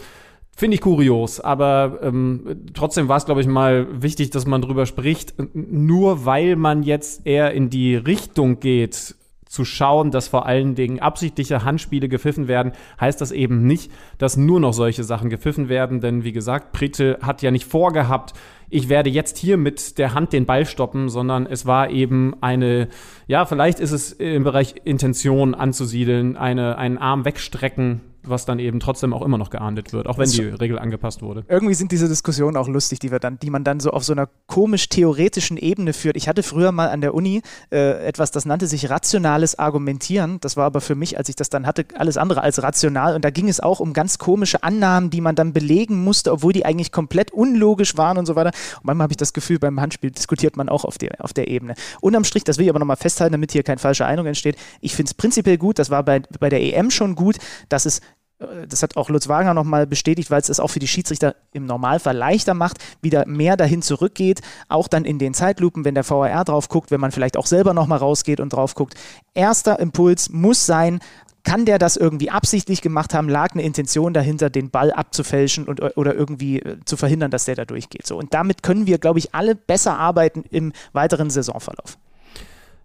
Finde 0.57 0.73
ich 0.73 0.81
kurios, 0.81 1.39
aber 1.39 1.99
ähm, 2.01 2.65
trotzdem 2.73 3.07
war 3.07 3.17
es, 3.17 3.25
glaube 3.25 3.41
ich, 3.41 3.47
mal 3.47 4.01
wichtig, 4.01 4.31
dass 4.31 4.47
man 4.47 4.59
drüber 4.59 4.87
spricht. 4.87 5.35
Nur 5.53 6.25
weil 6.25 6.55
man 6.55 6.81
jetzt 6.81 7.27
eher 7.27 7.51
in 7.51 7.69
die 7.69 7.95
Richtung 7.95 8.59
geht, 8.59 9.13
zu 9.49 9.65
schauen, 9.65 10.11
dass 10.11 10.27
vor 10.27 10.45
allen 10.45 10.75
Dingen 10.75 10.99
absichtliche 10.99 11.63
Handspiele 11.63 12.09
gepfiffen 12.09 12.47
werden, 12.47 12.73
heißt 12.99 13.21
das 13.21 13.31
eben 13.31 13.65
nicht, 13.65 13.91
dass 14.17 14.37
nur 14.37 14.59
noch 14.59 14.73
solche 14.73 15.03
Sachen 15.03 15.29
gepfiffen 15.29 15.69
werden. 15.69 16.01
Denn 16.01 16.23
wie 16.23 16.31
gesagt, 16.31 16.71
Pritte 16.71 17.19
hat 17.21 17.41
ja 17.41 17.51
nicht 17.51 17.65
vorgehabt, 17.65 18.33
ich 18.69 18.89
werde 18.89 19.09
jetzt 19.09 19.37
hier 19.37 19.57
mit 19.57 19.97
der 19.97 20.13
Hand 20.13 20.33
den 20.33 20.45
Ball 20.45 20.65
stoppen, 20.65 21.07
sondern 21.09 21.45
es 21.45 21.65
war 21.65 21.89
eben 21.89 22.35
eine, 22.41 22.89
ja, 23.25 23.45
vielleicht 23.45 23.79
ist 23.79 23.91
es 23.91 24.11
im 24.11 24.43
Bereich 24.43 24.75
Intention 24.83 25.55
anzusiedeln, 25.55 26.35
eine, 26.35 26.77
einen 26.77 26.97
Arm 26.97 27.23
wegstrecken, 27.23 28.01
was 28.29 28.45
dann 28.45 28.59
eben 28.59 28.79
trotzdem 28.79 29.13
auch 29.13 29.21
immer 29.21 29.37
noch 29.37 29.49
geahndet 29.49 29.93
wird, 29.93 30.07
auch 30.07 30.17
wenn 30.17 30.29
die 30.29 30.41
Regel 30.41 30.79
angepasst 30.79 31.21
wurde. 31.21 31.43
Irgendwie 31.47 31.73
sind 31.73 31.91
diese 31.91 32.07
Diskussionen 32.07 32.57
auch 32.57 32.67
lustig, 32.67 32.99
die 32.99 33.11
wir 33.11 33.19
dann, 33.19 33.39
die 33.39 33.49
man 33.49 33.63
dann 33.63 33.79
so 33.79 33.91
auf 33.91 34.03
so 34.03 34.13
einer 34.13 34.29
komisch 34.47 34.89
theoretischen 34.89 35.57
Ebene 35.57 35.93
führt. 35.93 36.17
Ich 36.17 36.27
hatte 36.27 36.43
früher 36.43 36.71
mal 36.71 36.89
an 36.89 37.01
der 37.01 37.13
Uni 37.13 37.41
äh, 37.71 38.05
etwas, 38.05 38.31
das 38.31 38.45
nannte 38.45 38.67
sich 38.67 38.89
rationales 38.89 39.57
Argumentieren. 39.59 40.39
Das 40.41 40.57
war 40.57 40.65
aber 40.65 40.81
für 40.81 40.95
mich, 40.95 41.17
als 41.17 41.29
ich 41.29 41.35
das 41.35 41.49
dann 41.49 41.65
hatte, 41.65 41.85
alles 41.95 42.17
andere 42.17 42.41
als 42.41 42.61
rational. 42.61 43.15
Und 43.15 43.25
da 43.25 43.29
ging 43.29 43.49
es 43.49 43.59
auch 43.59 43.79
um 43.79 43.93
ganz 43.93 44.17
komische 44.17 44.63
Annahmen, 44.63 45.09
die 45.09 45.21
man 45.21 45.35
dann 45.35 45.53
belegen 45.53 46.03
musste, 46.03 46.31
obwohl 46.31 46.53
die 46.53 46.65
eigentlich 46.65 46.91
komplett 46.91 47.31
unlogisch 47.31 47.97
waren 47.97 48.17
und 48.17 48.25
so 48.25 48.35
weiter. 48.35 48.51
Und 48.77 48.85
manchmal 48.85 49.05
habe 49.05 49.13
ich 49.13 49.17
das 49.17 49.33
Gefühl, 49.33 49.59
beim 49.59 49.79
Handspiel 49.79 50.11
diskutiert 50.11 50.57
man 50.57 50.69
auch 50.69 50.85
auf 50.85 50.97
der, 50.97 51.23
auf 51.23 51.33
der 51.33 51.47
Ebene. 51.47 51.75
Unterm 52.01 52.23
Strich, 52.23 52.43
das 52.43 52.57
will 52.57 52.65
ich 52.65 52.69
aber 52.69 52.79
nochmal 52.79 52.97
festhalten, 52.97 53.33
damit 53.33 53.51
hier 53.51 53.63
keine 53.63 53.79
falsche 53.79 54.05
Eindruck 54.05 54.27
entsteht. 54.27 54.57
Ich 54.81 54.95
finde 54.95 55.09
es 55.09 55.13
prinzipiell 55.13 55.57
gut, 55.57 55.79
das 55.79 55.89
war 55.89 56.03
bei, 56.03 56.21
bei 56.39 56.49
der 56.49 56.61
EM 56.61 56.91
schon 56.91 57.15
gut, 57.15 57.37
dass 57.69 57.85
es 57.85 58.01
das 58.39 58.83
hat 58.83 58.97
auch 58.97 59.09
Lutz 59.09 59.27
Wagner 59.27 59.53
nochmal 59.53 59.87
bestätigt, 59.87 60.29
weil 60.29 60.41
es 60.41 60.47
das 60.47 60.59
auch 60.59 60.69
für 60.69 60.79
die 60.79 60.87
Schiedsrichter 60.87 61.35
im 61.53 61.65
Normalfall 61.65 62.15
leichter 62.15 62.53
macht, 62.53 62.77
wieder 63.01 63.25
mehr 63.25 63.57
dahin 63.57 63.81
zurückgeht, 63.81 64.41
auch 64.69 64.87
dann 64.87 65.05
in 65.05 65.17
den 65.17 65.33
Zeitlupen, 65.33 65.85
wenn 65.85 65.95
der 65.95 66.07
VAR 66.07 66.45
drauf 66.45 66.69
guckt, 66.69 66.91
wenn 66.91 67.01
man 67.01 67.11
vielleicht 67.11 67.37
auch 67.37 67.47
selber 67.47 67.73
nochmal 67.73 67.97
rausgeht 67.97 68.39
und 68.39 68.53
drauf 68.53 68.75
guckt. 68.75 68.93
Erster 69.33 69.79
Impuls 69.79 70.29
muss 70.29 70.65
sein, 70.65 70.99
kann 71.43 71.65
der 71.65 71.79
das 71.79 71.95
irgendwie 71.95 72.29
absichtlich 72.29 72.81
gemacht 72.81 73.13
haben? 73.13 73.29
Lag 73.29 73.53
eine 73.53 73.63
Intention 73.63 74.13
dahinter, 74.13 74.49
den 74.49 74.69
Ball 74.69 74.91
abzufälschen 74.91 75.65
und, 75.65 75.81
oder 75.97 76.13
irgendwie 76.13 76.59
äh, 76.59 76.77
zu 76.83 76.97
verhindern, 76.97 77.31
dass 77.31 77.45
der 77.45 77.55
da 77.55 77.63
durchgeht? 77.63 78.05
So, 78.05 78.17
und 78.17 78.33
damit 78.33 78.63
können 78.63 78.85
wir, 78.85 78.97
glaube 78.97 79.19
ich, 79.19 79.33
alle 79.33 79.55
besser 79.55 79.97
arbeiten 79.97 80.43
im 80.51 80.73
weiteren 80.91 81.29
Saisonverlauf. 81.29 81.97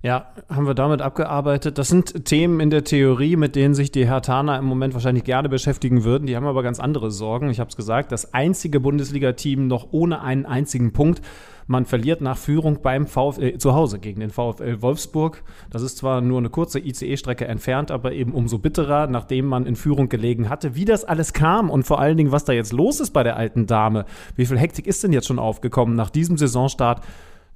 Ja, 0.05 0.33
haben 0.49 0.67
wir 0.67 0.75
damit 0.75 1.01
abgearbeitet. 1.01 1.79
Das 1.79 1.87
sind 1.87 2.25
Themen 2.25 2.59
in 2.59 2.71
der 2.71 2.83
Theorie, 2.83 3.37
mit 3.37 3.55
denen 3.55 3.73
sich 3.73 3.93
die 3.93 4.05
Hertaner 4.05 4.59
im 4.59 4.65
Moment 4.65 4.95
wahrscheinlich 4.95 5.23
gerne 5.23 5.49
beschäftigen 5.49 6.03
würden. 6.03 6.27
Die 6.27 6.35
haben 6.35 6.45
aber 6.45 6.65
ganz 6.65 6.81
andere 6.81 7.13
Sorgen. 7.13 7.51
Ich 7.51 7.61
habe 7.61 7.71
es 7.71 7.77
gesagt, 7.77 8.11
das 8.11 8.35
einzige 8.35 8.81
Bundesliga-Team 8.81 9.69
noch 9.69 9.93
ohne 9.93 10.21
einen 10.21 10.45
einzigen 10.45 10.93
Punkt. 10.93 11.23
Man 11.69 11.85
verliert 11.87 12.21
nach 12.21 12.37
Führung 12.37 12.83
beim 12.83 13.07
VfL 13.07 13.45
äh, 13.45 13.59
zu 13.59 13.75
Hause 13.75 14.01
gegen 14.01 14.19
den 14.19 14.31
VfL 14.31 14.83
Wolfsburg. 14.83 15.45
Das 15.71 15.83
ist 15.83 15.99
zwar 15.99 16.21
nur 16.21 16.39
eine 16.39 16.51
kurze 16.51 16.81
ICE-Strecke 16.81 17.47
entfernt, 17.47 17.93
aber 17.93 18.11
eben 18.11 18.33
umso 18.33 18.59
bitterer, 18.59 19.07
nachdem 19.07 19.47
man 19.47 19.67
in 19.67 19.77
Führung 19.77 20.09
gelegen 20.09 20.49
hatte. 20.49 20.75
Wie 20.75 20.85
das 20.85 21.05
alles 21.05 21.33
kam 21.33 21.71
und 21.71 21.85
vor 21.85 22.01
allen 22.01 22.17
Dingen, 22.17 22.33
was 22.33 22.45
da 22.45 22.53
jetzt 22.53 22.73
los 22.73 22.99
ist 22.99 23.13
bei 23.13 23.23
der 23.23 23.37
alten 23.37 23.67
Dame. 23.67 24.07
Wie 24.35 24.47
viel 24.47 24.59
Hektik 24.59 24.89
ist 24.89 25.05
denn 25.05 25.13
jetzt 25.13 25.29
schon 25.29 25.39
aufgekommen 25.39 25.95
nach 25.95 26.11
diesem 26.11 26.37
Saisonstart? 26.37 27.03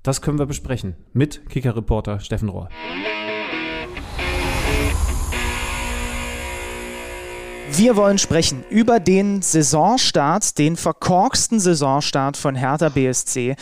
Das 0.06 0.22
können 0.22 0.38
wir 0.38 0.46
besprechen 0.46 0.94
mit 1.14 1.50
Kicker-Reporter 1.50 2.20
Steffen 2.20 2.48
Rohr. 2.48 2.68
Wir 7.72 7.96
wollen 7.96 8.16
sprechen 8.18 8.62
über 8.70 9.00
den 9.00 9.42
Saisonstart, 9.42 10.58
den 10.58 10.76
verkorksten 10.76 11.58
Saisonstart 11.58 12.36
von 12.36 12.54
Hertha 12.54 12.88
BSC. 12.90 13.56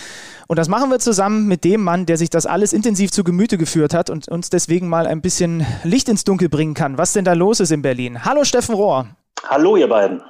Und 0.47 0.59
das 0.59 0.69
machen 0.69 0.91
wir 0.91 0.99
zusammen 0.99 1.49
mit 1.49 1.65
dem 1.65 1.83
Mann, 1.83 2.05
der 2.05 2.19
sich 2.19 2.29
das 2.29 2.45
alles 2.45 2.75
intensiv 2.75 3.11
zu 3.11 3.25
Gemüte 3.25 3.57
geführt 3.57 3.95
hat 3.95 4.11
und 4.11 4.29
uns 4.29 4.51
deswegen 4.51 4.87
mal 4.87 5.07
ein 5.07 5.23
bisschen 5.23 5.65
Licht 5.83 6.11
ins 6.11 6.25
Dunkel 6.25 6.51
bringen 6.51 6.75
kann, 6.75 6.99
was 6.99 7.15
denn 7.15 7.25
da 7.25 7.33
los 7.33 7.61
ist 7.61 7.73
in 7.73 7.81
Berlin. 7.81 8.23
Hallo 8.23 8.45
Steffen 8.45 8.75
Rohr. 8.75 9.07
Hallo 9.49 9.79
ihr 9.79 9.89
beiden. 9.89 10.21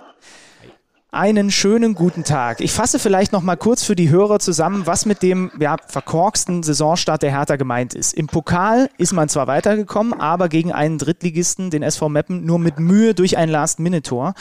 Einen 1.15 1.53
schönen 1.53 1.95
guten 1.95 2.25
Tag. 2.25 2.61
Ich 2.61 2.73
fasse 2.73 2.99
vielleicht 2.99 3.31
noch 3.31 3.43
mal 3.43 3.55
kurz 3.55 3.85
für 3.85 3.95
die 3.95 4.11
Hörer 4.11 4.41
zusammen, 4.41 4.85
was 4.85 5.07
mit 5.07 5.23
dem 5.23 5.53
ja, 5.61 5.77
verkorksten 5.87 6.65
Saisonstart 6.65 7.23
der 7.23 7.31
Hertha 7.31 7.55
gemeint 7.55 7.95
ist. 7.95 8.15
Im 8.15 8.27
Pokal 8.27 8.91
ist 8.99 9.13
man 9.13 9.29
zwar 9.29 9.47
weitergekommen, 9.47 10.13
aber 10.15 10.49
gegen 10.49 10.73
einen 10.73 10.99
Drittligisten, 10.99 11.71
den 11.71 11.85
SV 11.85 12.09
Meppen, 12.09 12.45
nur 12.45 12.59
mit 12.59 12.81
Mühe 12.81 13.15
durch 13.15 13.37
ein 13.37 13.49
Last-Minute-Tor. 13.49 14.35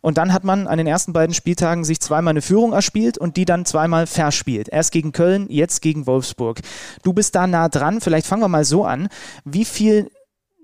Und 0.00 0.16
dann 0.16 0.32
hat 0.32 0.42
man 0.42 0.66
an 0.66 0.78
den 0.78 0.86
ersten 0.86 1.12
beiden 1.12 1.34
Spieltagen 1.34 1.84
sich 1.84 2.00
zweimal 2.00 2.30
eine 2.30 2.40
Führung 2.40 2.72
erspielt 2.72 3.18
und 3.18 3.36
die 3.36 3.44
dann 3.44 3.66
zweimal 3.66 4.06
verspielt. 4.06 4.70
Erst 4.70 4.92
gegen 4.92 5.12
Köln, 5.12 5.44
jetzt 5.50 5.82
gegen 5.82 6.06
Wolfsburg. 6.06 6.62
Du 7.02 7.12
bist 7.12 7.34
da 7.34 7.46
nah 7.46 7.68
dran. 7.68 8.00
Vielleicht 8.00 8.26
fangen 8.26 8.40
wir 8.40 8.48
mal 8.48 8.64
so 8.64 8.86
an. 8.86 9.08
Wie 9.44 9.66
viel 9.66 10.10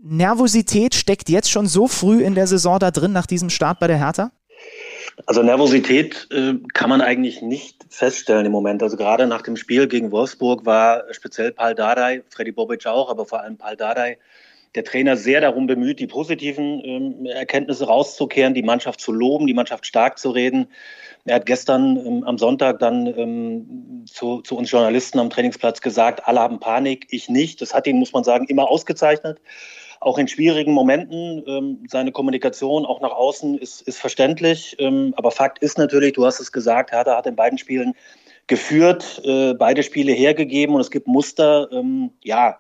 Nervosität 0.03 0.95
steckt 0.95 1.29
jetzt 1.29 1.51
schon 1.51 1.67
so 1.67 1.89
früh 1.89 2.23
in 2.23 2.35
der 2.35 2.47
Saison 2.47 2.79
da 2.79 2.91
drin 2.91 3.13
nach 3.13 3.27
diesem 3.27 3.51
Start 3.51 3.81
bei 3.81 3.87
der 3.87 3.99
Hertha? 3.99 4.31
Also 5.27 5.43
Nervosität 5.43 6.29
äh, 6.31 6.55
kann 6.73 6.91
man 6.91 7.01
eigentlich 7.01 7.43
nicht 7.43 7.85
feststellen 7.91 8.47
im 8.47 8.53
Moment. 8.53 8.83
Also 8.83 8.97
gerade 8.97 9.27
nach 9.27 9.43
dem 9.43 9.57
Spiel 9.57 9.87
gegen 9.87 10.11
Wolfsburg 10.11 10.65
war 10.65 11.05
speziell 11.13 11.53
Paul 11.53 11.75
Dardai, 11.75 12.23
Freddy 12.31 12.53
Bobic 12.53 12.87
auch, 12.87 13.11
aber 13.11 13.27
vor 13.27 13.41
allem 13.41 13.57
Paul 13.57 13.77
Dardai, 13.77 14.19
der 14.75 14.85
Trainer 14.85 15.19
sehr 15.19 15.43
darum 15.43 15.67
bemüht, 15.67 16.01
die 16.01 16.07
positiven 16.07 16.81
ähm, 16.83 17.27
Erkenntnisse 17.27 17.87
rauszukehren, 17.87 18.55
die 18.55 18.63
Mannschaft 18.63 19.01
zu 19.01 19.13
loben, 19.13 19.47
die 19.47 19.55
Mannschaft 19.55 19.85
stark 19.85 20.19
zu 20.19 20.31
reden. 20.31 20.69
Er 21.25 21.37
hat 21.37 21.47
gestern 21.47 21.99
ähm, 21.99 22.25
am 22.25 22.39
Sonntag 22.39 22.79
dann 22.79 23.07
ähm, 23.07 24.05
zu, 24.07 24.41
zu 24.41 24.57
uns 24.57 24.71
Journalisten 24.71 25.19
am 25.19 25.29
Trainingsplatz 25.29 25.83
gesagt, 25.83 26.27
alle 26.27 26.41
haben 26.41 26.59
Panik, 26.59 27.07
ich 27.11 27.29
nicht. 27.29 27.61
Das 27.61 27.75
hat 27.75 27.87
ihn, 27.87 27.99
muss 27.99 28.15
man 28.15 28.25
sagen, 28.25 28.47
immer 28.47 28.71
ausgezeichnet 28.71 29.41
auch 30.03 30.19
in 30.19 30.29
schwierigen 30.29 30.73
Momenten. 30.73 31.43
Ähm, 31.47 31.85
seine 31.89 32.13
Kommunikation 32.13 32.85
auch 32.85 33.01
nach 33.01 33.13
außen 33.13 33.59
ist, 33.59 33.83
ist 33.83 33.99
verständlich. 33.99 34.77
Ähm, 34.79 35.15
aber 35.17 35.31
Fakt 35.31 35.61
ist 35.61 35.79
natürlich, 35.79 36.15
du 36.15 36.27
hast 36.27 36.41
es 36.41 36.53
gesagt, 36.53 36.93
Hertha 36.93 37.17
hat 37.17 37.27
in 37.27 37.37
beiden 37.37 37.59
Spielen 37.59 37.95
geführt, 38.47 39.23
äh, 39.25 39.55
beide 39.55 39.83
Spiele 39.83 40.13
hergegeben 40.13 40.75
und 40.75 40.81
es 40.81 40.91
gibt 40.91 41.07
Muster, 41.07 41.71
ähm, 41.73 42.11
ja, 42.23 42.59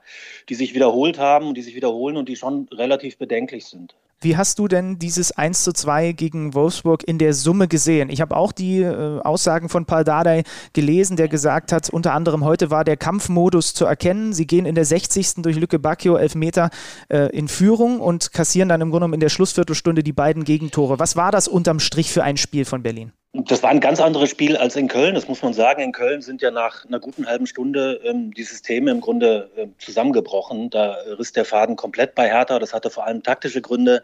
die 0.49 0.55
sich 0.55 0.74
wiederholt 0.74 1.18
haben 1.18 1.49
und 1.49 1.55
die 1.55 1.62
sich 1.62 1.74
wiederholen 1.74 2.16
und 2.16 2.28
die 2.28 2.36
schon 2.36 2.68
relativ 2.72 3.18
bedenklich 3.18 3.66
sind. 3.66 3.95
Wie 4.22 4.36
hast 4.36 4.60
du 4.60 4.68
denn 4.68 5.00
dieses 5.00 5.32
1 5.32 5.64
zu 5.64 5.72
2 5.72 6.12
gegen 6.12 6.54
Wolfsburg 6.54 7.02
in 7.02 7.18
der 7.18 7.34
Summe 7.34 7.66
gesehen? 7.66 8.08
Ich 8.08 8.20
habe 8.20 8.36
auch 8.36 8.52
die 8.52 8.80
äh, 8.80 9.20
Aussagen 9.20 9.68
von 9.68 9.84
Paul 9.84 10.04
Dardai 10.04 10.44
gelesen, 10.72 11.16
der 11.16 11.26
gesagt 11.26 11.72
hat, 11.72 11.90
unter 11.90 12.12
anderem 12.12 12.44
heute 12.44 12.70
war 12.70 12.84
der 12.84 12.96
Kampfmodus 12.96 13.74
zu 13.74 13.84
erkennen. 13.84 14.32
Sie 14.32 14.46
gehen 14.46 14.64
in 14.64 14.76
der 14.76 14.84
60. 14.84 15.42
durch 15.42 15.56
Lücke 15.56 15.80
Bacchio 15.80 16.16
elf 16.16 16.36
Meter 16.36 16.70
äh, 17.08 17.36
in 17.36 17.48
Führung 17.48 17.98
und 17.98 18.32
kassieren 18.32 18.68
dann 18.68 18.80
im 18.80 18.90
Grunde 18.90 19.02
genommen 19.02 19.14
in 19.14 19.20
der 19.20 19.28
Schlussviertelstunde 19.28 20.04
die 20.04 20.12
beiden 20.12 20.44
Gegentore. 20.44 21.00
Was 21.00 21.16
war 21.16 21.32
das 21.32 21.48
unterm 21.48 21.80
Strich 21.80 22.12
für 22.12 22.22
ein 22.22 22.36
Spiel 22.36 22.64
von 22.64 22.84
Berlin? 22.84 23.12
Das 23.34 23.62
war 23.62 23.70
ein 23.70 23.80
ganz 23.80 23.98
anderes 23.98 24.28
Spiel 24.28 24.58
als 24.58 24.76
in 24.76 24.88
Köln, 24.88 25.14
das 25.14 25.26
muss 25.26 25.40
man 25.40 25.54
sagen. 25.54 25.80
In 25.80 25.92
Köln 25.92 26.20
sind 26.20 26.42
ja 26.42 26.50
nach 26.50 26.84
einer 26.84 27.00
guten 27.00 27.26
halben 27.26 27.46
Stunde 27.46 27.98
ähm, 28.04 28.30
die 28.34 28.42
Systeme 28.42 28.90
im 28.90 29.00
Grunde 29.00 29.50
äh, 29.56 29.68
zusammengebrochen. 29.78 30.68
Da 30.68 30.98
riss 31.18 31.32
der 31.32 31.46
Faden 31.46 31.76
komplett 31.76 32.14
bei 32.14 32.28
Hertha. 32.28 32.58
Das 32.58 32.74
hatte 32.74 32.90
vor 32.90 33.06
allem 33.06 33.22
taktische 33.22 33.62
Gründe. 33.62 34.02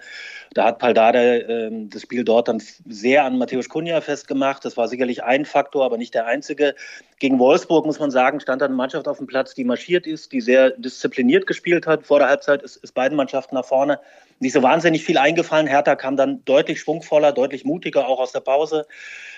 Da 0.54 0.64
hat 0.64 0.78
Paldade 0.78 1.42
äh, 1.42 1.70
das 1.88 2.02
Spiel 2.02 2.24
dort 2.24 2.48
dann 2.48 2.62
sehr 2.88 3.24
an 3.24 3.38
Matthäus 3.38 3.68
Kunja 3.68 4.00
festgemacht. 4.00 4.64
Das 4.64 4.76
war 4.76 4.88
sicherlich 4.88 5.22
ein 5.24 5.44
Faktor, 5.44 5.84
aber 5.84 5.98
nicht 5.98 6.14
der 6.14 6.26
einzige. 6.26 6.74
Gegen 7.18 7.38
Wolfsburg, 7.38 7.84
muss 7.84 7.98
man 7.98 8.10
sagen, 8.10 8.40
stand 8.40 8.62
dann 8.62 8.68
eine 8.68 8.76
Mannschaft 8.76 9.08
auf 9.08 9.18
dem 9.18 9.26
Platz, 9.26 9.54
die 9.54 9.64
marschiert 9.64 10.06
ist, 10.06 10.32
die 10.32 10.40
sehr 10.40 10.70
diszipliniert 10.70 11.46
gespielt 11.46 11.86
hat. 11.86 12.06
Vor 12.06 12.20
der 12.20 12.28
Halbzeit 12.28 12.62
ist, 12.62 12.76
ist 12.76 12.94
beiden 12.94 13.16
Mannschaften 13.16 13.54
nach 13.54 13.64
vorne 13.64 14.00
nicht 14.40 14.52
so 14.52 14.62
wahnsinnig 14.62 15.04
viel 15.04 15.18
eingefallen. 15.18 15.66
Hertha 15.66 15.96
kam 15.96 16.16
dann 16.16 16.44
deutlich 16.44 16.80
schwungvoller, 16.80 17.32
deutlich 17.32 17.64
mutiger 17.64 18.06
auch 18.06 18.20
aus 18.20 18.32
der 18.32 18.40
Pause, 18.40 18.86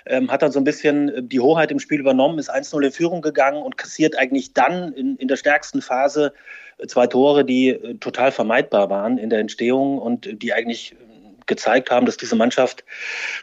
ähm, 0.07 0.31
hat 0.31 0.43
dann 0.43 0.53
so 0.53 0.61
ein 0.61 0.65
bisschen 0.65 1.09
äh, 1.09 1.23
die 1.23 1.41
Hoheit 1.41 1.71
im 1.71 1.79
Spiel 1.79 2.01
übernommen, 2.01 2.39
ist 2.39 2.53
1-0 2.53 2.85
in 2.85 2.93
Führung 2.93 3.23
gegangen 3.23 3.63
und 3.63 3.79
kassiert 3.79 4.19
eigentlich 4.19 4.53
dann 4.53 4.93
in, 4.93 5.17
in 5.17 5.29
der 5.29 5.37
stärksten 5.37 5.83
Phase 5.83 6.33
zwei 6.87 7.07
Tore, 7.07 7.45
die 7.45 7.69
äh, 7.69 7.95
total 7.95 8.33
vermeidbar 8.33 8.91
waren 8.91 9.19
in 9.19 9.31
der 9.31 9.41
Entstehung 9.41 9.99
und 9.99 10.43
die 10.43 10.53
eigentlich 10.53 10.97
gezeigt 11.47 11.91
haben, 11.91 12.07
dass 12.07 12.17
diese 12.17 12.37
Mannschaft 12.37 12.85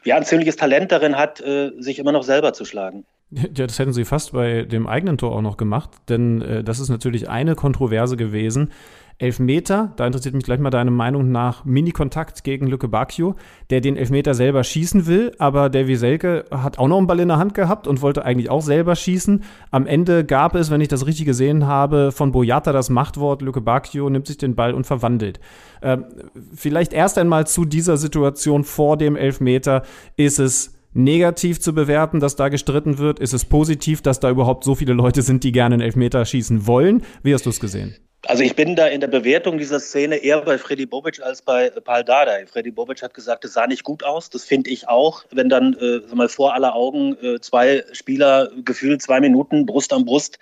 ja 0.06 0.16
ein 0.16 0.24
ziemliches 0.24 0.56
Talent 0.56 0.94
darin 0.94 1.18
hat, 1.18 1.44
sich 1.78 2.00
immer 2.00 2.14
noch 2.14 2.24
selber 2.24 2.54
zu 2.54 2.64
schlagen. 2.64 3.04
Ja, 3.30 3.66
das 3.66 3.78
hätten 3.78 3.92
sie 3.92 4.06
fast 4.06 4.32
bei 4.32 4.62
dem 4.62 4.88
eigenen 4.88 5.18
Tor 5.18 5.36
auch 5.36 5.42
noch 5.42 5.58
gemacht, 5.58 5.90
denn 6.08 6.42
äh, 6.42 6.64
das 6.64 6.80
ist 6.80 6.88
natürlich 6.88 7.30
eine 7.30 7.56
Kontroverse 7.56 8.16
gewesen. 8.16 8.72
Elfmeter, 9.20 9.94
da 9.96 10.06
interessiert 10.06 10.36
mich 10.36 10.44
gleich 10.44 10.60
mal 10.60 10.70
deine 10.70 10.92
Meinung 10.92 11.32
nach 11.32 11.66
Mini-Kontakt 11.66 12.44
gegen 12.44 12.68
Lücke 12.68 12.88
Bacchio, 12.88 13.36
der 13.72 13.82
den 13.82 13.98
Elfmeter 13.98 14.36
selber 14.36 14.64
schießen 14.64 15.08
will, 15.08 15.34
aber 15.40 15.70
der 15.70 15.88
Wieselke 15.88 16.46
hat 16.52 16.78
auch 16.78 16.88
noch 16.88 17.00
einen 17.00 17.08
Ball 17.08 17.20
in 17.20 17.30
der 17.30 17.40
Hand 17.40 17.56
gehabt 17.56 17.88
und 17.88 18.04
wollte 18.04 18.24
eigentlich 18.26 18.52
auch 18.52 18.62
selber 18.62 18.96
schießen. 18.96 19.44
Am 19.72 19.88
Ende 19.88 20.24
gab 20.24 20.54
es, 20.54 20.70
wenn 20.70 20.82
ich 20.82 20.88
das 20.88 21.08
richtig 21.08 21.26
gesehen 21.26 21.66
habe, 21.66 22.12
von 22.12 22.32
Boyata 22.32 22.72
das 22.72 22.92
Machtwort, 22.92 23.42
Lücke 23.42 23.60
Bacchio 23.60 24.08
nimmt 24.08 24.28
sich 24.28 24.38
den 24.38 24.54
Ball 24.54 24.76
und 24.76 24.86
verwandelt. 24.86 25.40
Ähm, 25.82 26.06
vielleicht 26.54 26.94
erst 26.94 27.18
einmal 27.18 27.48
zu 27.48 27.66
dieser 27.66 27.98
Situation 27.98 28.64
vor 28.64 28.98
dem 28.98 29.16
Elfmeter. 29.16 29.82
Ist 30.16 30.38
es 30.38 30.77
negativ 30.98 31.62
zu 31.62 31.74
bewerten, 31.74 32.20
dass 32.20 32.36
da 32.36 32.50
gestritten 32.50 32.98
wird? 32.98 33.20
Ist 33.20 33.34
es 33.34 33.46
positiv, 33.46 34.02
dass 34.02 34.20
da 34.20 34.30
überhaupt 34.30 34.64
so 34.64 34.76
viele 34.76 34.94
Leute 34.94 35.22
sind, 35.22 35.44
die 35.44 35.52
gerne 35.52 35.76
einen 35.76 35.84
Elfmeter 35.84 36.26
schießen 36.26 36.68
wollen? 36.68 37.04
Wie 37.24 37.34
hast 37.34 37.46
du 37.46 37.50
es 37.50 37.60
gesehen? 37.60 37.96
Also 38.26 38.44
ich 38.44 38.56
bin 38.56 38.76
da 38.76 38.88
in 38.88 39.00
der 39.00 39.08
Bewertung 39.08 39.58
dieser 39.58 39.80
Szene 39.80 40.18
eher 40.18 40.42
bei 40.42 40.58
Freddy 40.58 40.86
Bobic 40.86 41.22
als 41.22 41.42
bei 41.42 41.70
Paul 41.70 42.04
Dardai. 42.04 42.46
Freddy 42.46 42.72
Bobic 42.72 43.02
hat 43.02 43.14
gesagt, 43.14 43.46
es 43.46 43.54
sah 43.54 43.68
nicht 43.68 43.84
gut 43.84 44.04
aus. 44.04 44.30
Das 44.30 44.44
finde 44.44 44.70
ich 44.70 44.90
auch. 44.90 45.24
Wenn 45.32 45.48
dann 45.48 45.76
äh, 45.76 46.02
mal 46.14 46.28
vor 46.28 46.54
aller 46.54 46.76
Augen 46.76 47.16
äh, 47.22 47.40
zwei 47.40 47.86
Spieler 47.94 48.50
gefühlt 48.66 49.02
zwei 49.02 49.22
Minuten 49.22 49.66
Brust 49.66 49.94
an 49.94 50.04
Brust 50.04 50.40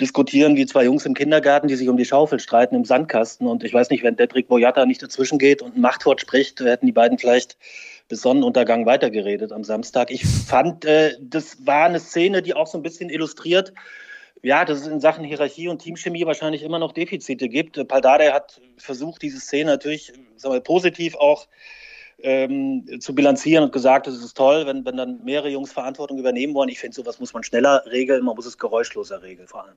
diskutieren 0.00 0.56
wie 0.56 0.66
zwei 0.66 0.84
Jungs 0.84 1.06
im 1.06 1.14
Kindergarten, 1.14 1.68
die 1.68 1.76
sich 1.76 1.88
um 1.88 1.96
die 1.96 2.06
Schaufel 2.06 2.40
streiten 2.40 2.74
im 2.74 2.84
Sandkasten. 2.84 3.46
Und 3.46 3.62
ich 3.62 3.72
weiß 3.72 3.90
nicht, 3.90 4.02
wenn 4.02 4.16
Dedrick 4.16 4.48
Boyata 4.48 4.84
nicht 4.84 5.02
dazwischen 5.02 5.38
geht 5.38 5.62
und 5.62 5.76
ein 5.76 5.80
Machtwort 5.80 6.20
spricht, 6.20 6.58
hätten 6.60 6.86
die 6.86 6.92
beiden 6.92 7.18
vielleicht 7.18 7.56
bis 8.12 8.20
Sonnenuntergang 8.20 8.84
weitergeredet 8.84 9.52
am 9.52 9.64
Samstag. 9.64 10.10
Ich 10.10 10.26
fand, 10.26 10.84
äh, 10.84 11.16
das 11.18 11.66
war 11.66 11.86
eine 11.86 11.98
Szene, 11.98 12.42
die 12.42 12.52
auch 12.52 12.66
so 12.66 12.76
ein 12.76 12.82
bisschen 12.82 13.08
illustriert, 13.08 13.72
ja, 14.42 14.66
dass 14.66 14.82
es 14.82 14.86
in 14.86 15.00
Sachen 15.00 15.24
Hierarchie 15.24 15.68
und 15.68 15.78
Teamchemie 15.78 16.26
wahrscheinlich 16.26 16.62
immer 16.62 16.78
noch 16.78 16.92
Defizite 16.92 17.48
gibt. 17.48 17.88
Paldade 17.88 18.34
hat 18.34 18.60
versucht, 18.76 19.22
diese 19.22 19.40
Szene 19.40 19.70
natürlich 19.70 20.12
sagen 20.36 20.62
positiv 20.62 21.14
auch 21.14 21.48
ähm, 22.18 23.00
zu 23.00 23.14
bilanzieren 23.14 23.64
und 23.64 23.72
gesagt, 23.72 24.06
es 24.06 24.22
ist 24.22 24.36
toll, 24.36 24.66
wenn, 24.66 24.84
wenn 24.84 24.98
dann 24.98 25.24
mehrere 25.24 25.48
Jungs 25.48 25.72
Verantwortung 25.72 26.18
übernehmen 26.18 26.52
wollen. 26.52 26.68
Ich 26.68 26.80
finde, 26.80 26.94
sowas 26.94 27.18
muss 27.18 27.32
man 27.32 27.42
schneller 27.44 27.82
regeln, 27.86 28.26
man 28.26 28.36
muss 28.36 28.44
es 28.44 28.58
geräuschloser 28.58 29.22
regeln 29.22 29.48
vor 29.48 29.64
allem. 29.64 29.76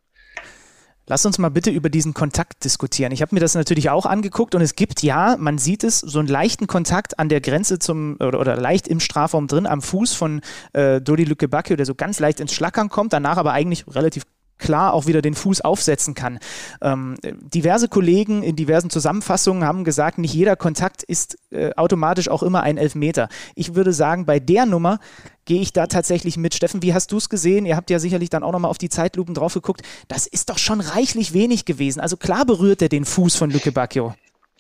Lass 1.07 1.25
uns 1.25 1.37
mal 1.37 1.49
bitte 1.49 1.69
über 1.69 1.89
diesen 1.89 2.15
Kontakt 2.15 2.63
diskutieren. 2.63 3.11
Ich 3.11 3.21
habe 3.21 3.35
mir 3.35 3.39
das 3.39 3.53
natürlich 3.53 3.91
auch 3.91 4.07
angeguckt 4.07 4.55
und 4.55 4.61
es 4.61 4.75
gibt 4.75 5.03
ja, 5.03 5.35
man 5.37 5.59
sieht 5.59 5.83
es, 5.83 5.99
so 5.99 6.17
einen 6.17 6.27
leichten 6.27 6.65
Kontakt 6.65 7.19
an 7.19 7.29
der 7.29 7.41
Grenze 7.41 7.77
zum 7.77 8.15
oder, 8.19 8.39
oder 8.39 8.57
leicht 8.57 8.87
im 8.87 8.99
Strafraum 8.99 9.47
drin 9.47 9.67
am 9.67 9.83
Fuß 9.83 10.13
von 10.13 10.41
äh, 10.73 11.01
Dodi 11.01 11.23
Lücke 11.23 11.47
Bacchio, 11.47 11.75
der 11.75 11.85
so 11.85 11.93
ganz 11.93 12.19
leicht 12.19 12.39
ins 12.39 12.53
Schlackern 12.53 12.89
kommt, 12.89 13.13
danach 13.13 13.37
aber 13.37 13.53
eigentlich 13.53 13.85
relativ 13.87 14.23
klar 14.57 14.93
auch 14.93 15.05
wieder 15.05 15.21
den 15.21 15.33
Fuß 15.33 15.61
aufsetzen 15.61 16.13
kann. 16.13 16.39
Ähm, 16.81 17.15
diverse 17.23 17.87
Kollegen 17.87 18.43
in 18.43 18.55
diversen 18.55 18.89
Zusammenfassungen 18.89 19.63
haben 19.63 19.83
gesagt, 19.83 20.17
nicht 20.17 20.33
jeder 20.33 20.55
Kontakt 20.55 21.03
ist 21.03 21.37
äh, 21.51 21.71
automatisch 21.75 22.29
auch 22.29 22.43
immer 22.43 22.61
ein 22.61 22.77
Elfmeter. 22.77 23.29
Ich 23.55 23.75
würde 23.75 23.93
sagen, 23.93 24.25
bei 24.25 24.39
der 24.39 24.65
Nummer 24.65 24.99
gehe 25.45 25.61
ich 25.61 25.73
da 25.73 25.87
tatsächlich 25.87 26.37
mit. 26.37 26.55
Steffen, 26.55 26.81
wie 26.81 26.93
hast 26.93 27.11
du 27.11 27.17
es 27.17 27.29
gesehen? 27.29 27.65
Ihr 27.65 27.75
habt 27.75 27.89
ja 27.89 27.99
sicherlich 27.99 28.29
dann 28.29 28.43
auch 28.43 28.51
nochmal 28.51 28.71
auf 28.71 28.77
die 28.77 28.89
Zeitlupen 28.89 29.35
drauf 29.35 29.53
geguckt. 29.53 29.81
Das 30.07 30.27
ist 30.27 30.49
doch 30.49 30.57
schon 30.57 30.81
reichlich 30.81 31.33
wenig 31.33 31.65
gewesen. 31.65 31.99
Also 31.99 32.17
klar 32.17 32.45
berührt 32.45 32.81
er 32.81 32.89
den 32.89 33.05
Fuß 33.05 33.35
von 33.35 33.51
Luke 33.51 33.71
Bacchio. 33.71 34.13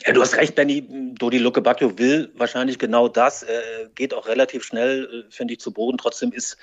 Ja, 0.03 0.11
du 0.11 0.21
hast 0.21 0.35
recht, 0.35 0.55
Benny. 0.55 0.85
Dodi 1.17 1.37
Luke 1.37 1.61
Bacchio 1.61 1.97
will 1.97 2.29
wahrscheinlich 2.35 2.77
genau 2.77 3.07
das. 3.07 3.43
Äh, 3.43 3.87
geht 3.95 4.13
auch 4.13 4.27
relativ 4.27 4.65
schnell, 4.65 5.05
äh, 5.05 5.31
finde 5.31 5.53
ich, 5.53 5.61
zu 5.61 5.71
Boden. 5.71 5.97
Trotzdem 5.97 6.33
ist, 6.33 6.57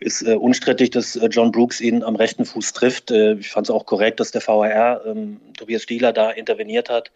ist 0.00 0.22
äh, 0.22 0.34
unstrittig, 0.34 0.90
dass 0.90 1.14
äh, 1.14 1.26
John 1.26 1.52
Brooks 1.52 1.80
ihn 1.80 2.02
am 2.02 2.16
rechten 2.16 2.44
Fuß 2.44 2.72
trifft. 2.72 3.12
Äh, 3.12 3.34
ich 3.34 3.50
fand 3.50 3.68
es 3.68 3.70
auch 3.70 3.86
korrekt, 3.86 4.18
dass 4.18 4.32
der 4.32 4.44
VAR 4.44 5.06
ähm, 5.06 5.40
Tobias 5.56 5.84
Stieler 5.84 6.12
da 6.12 6.32
interveniert 6.32 6.90
hat. 6.90 7.12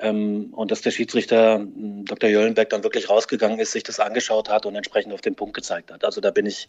Ähm, 0.00 0.52
und 0.52 0.70
dass 0.70 0.80
der 0.80 0.90
Schiedsrichter 0.90 1.58
hm, 1.58 2.04
Dr. 2.06 2.30
Jöllenberg 2.30 2.70
dann 2.70 2.82
wirklich 2.82 3.10
rausgegangen 3.10 3.58
ist, 3.58 3.72
sich 3.72 3.82
das 3.82 4.00
angeschaut 4.00 4.48
hat 4.48 4.66
und 4.66 4.74
entsprechend 4.74 5.12
auf 5.12 5.20
den 5.20 5.34
Punkt 5.34 5.54
gezeigt 5.54 5.92
hat. 5.92 6.04
Also 6.04 6.20
da 6.20 6.30
bin 6.30 6.46
ich, 6.46 6.68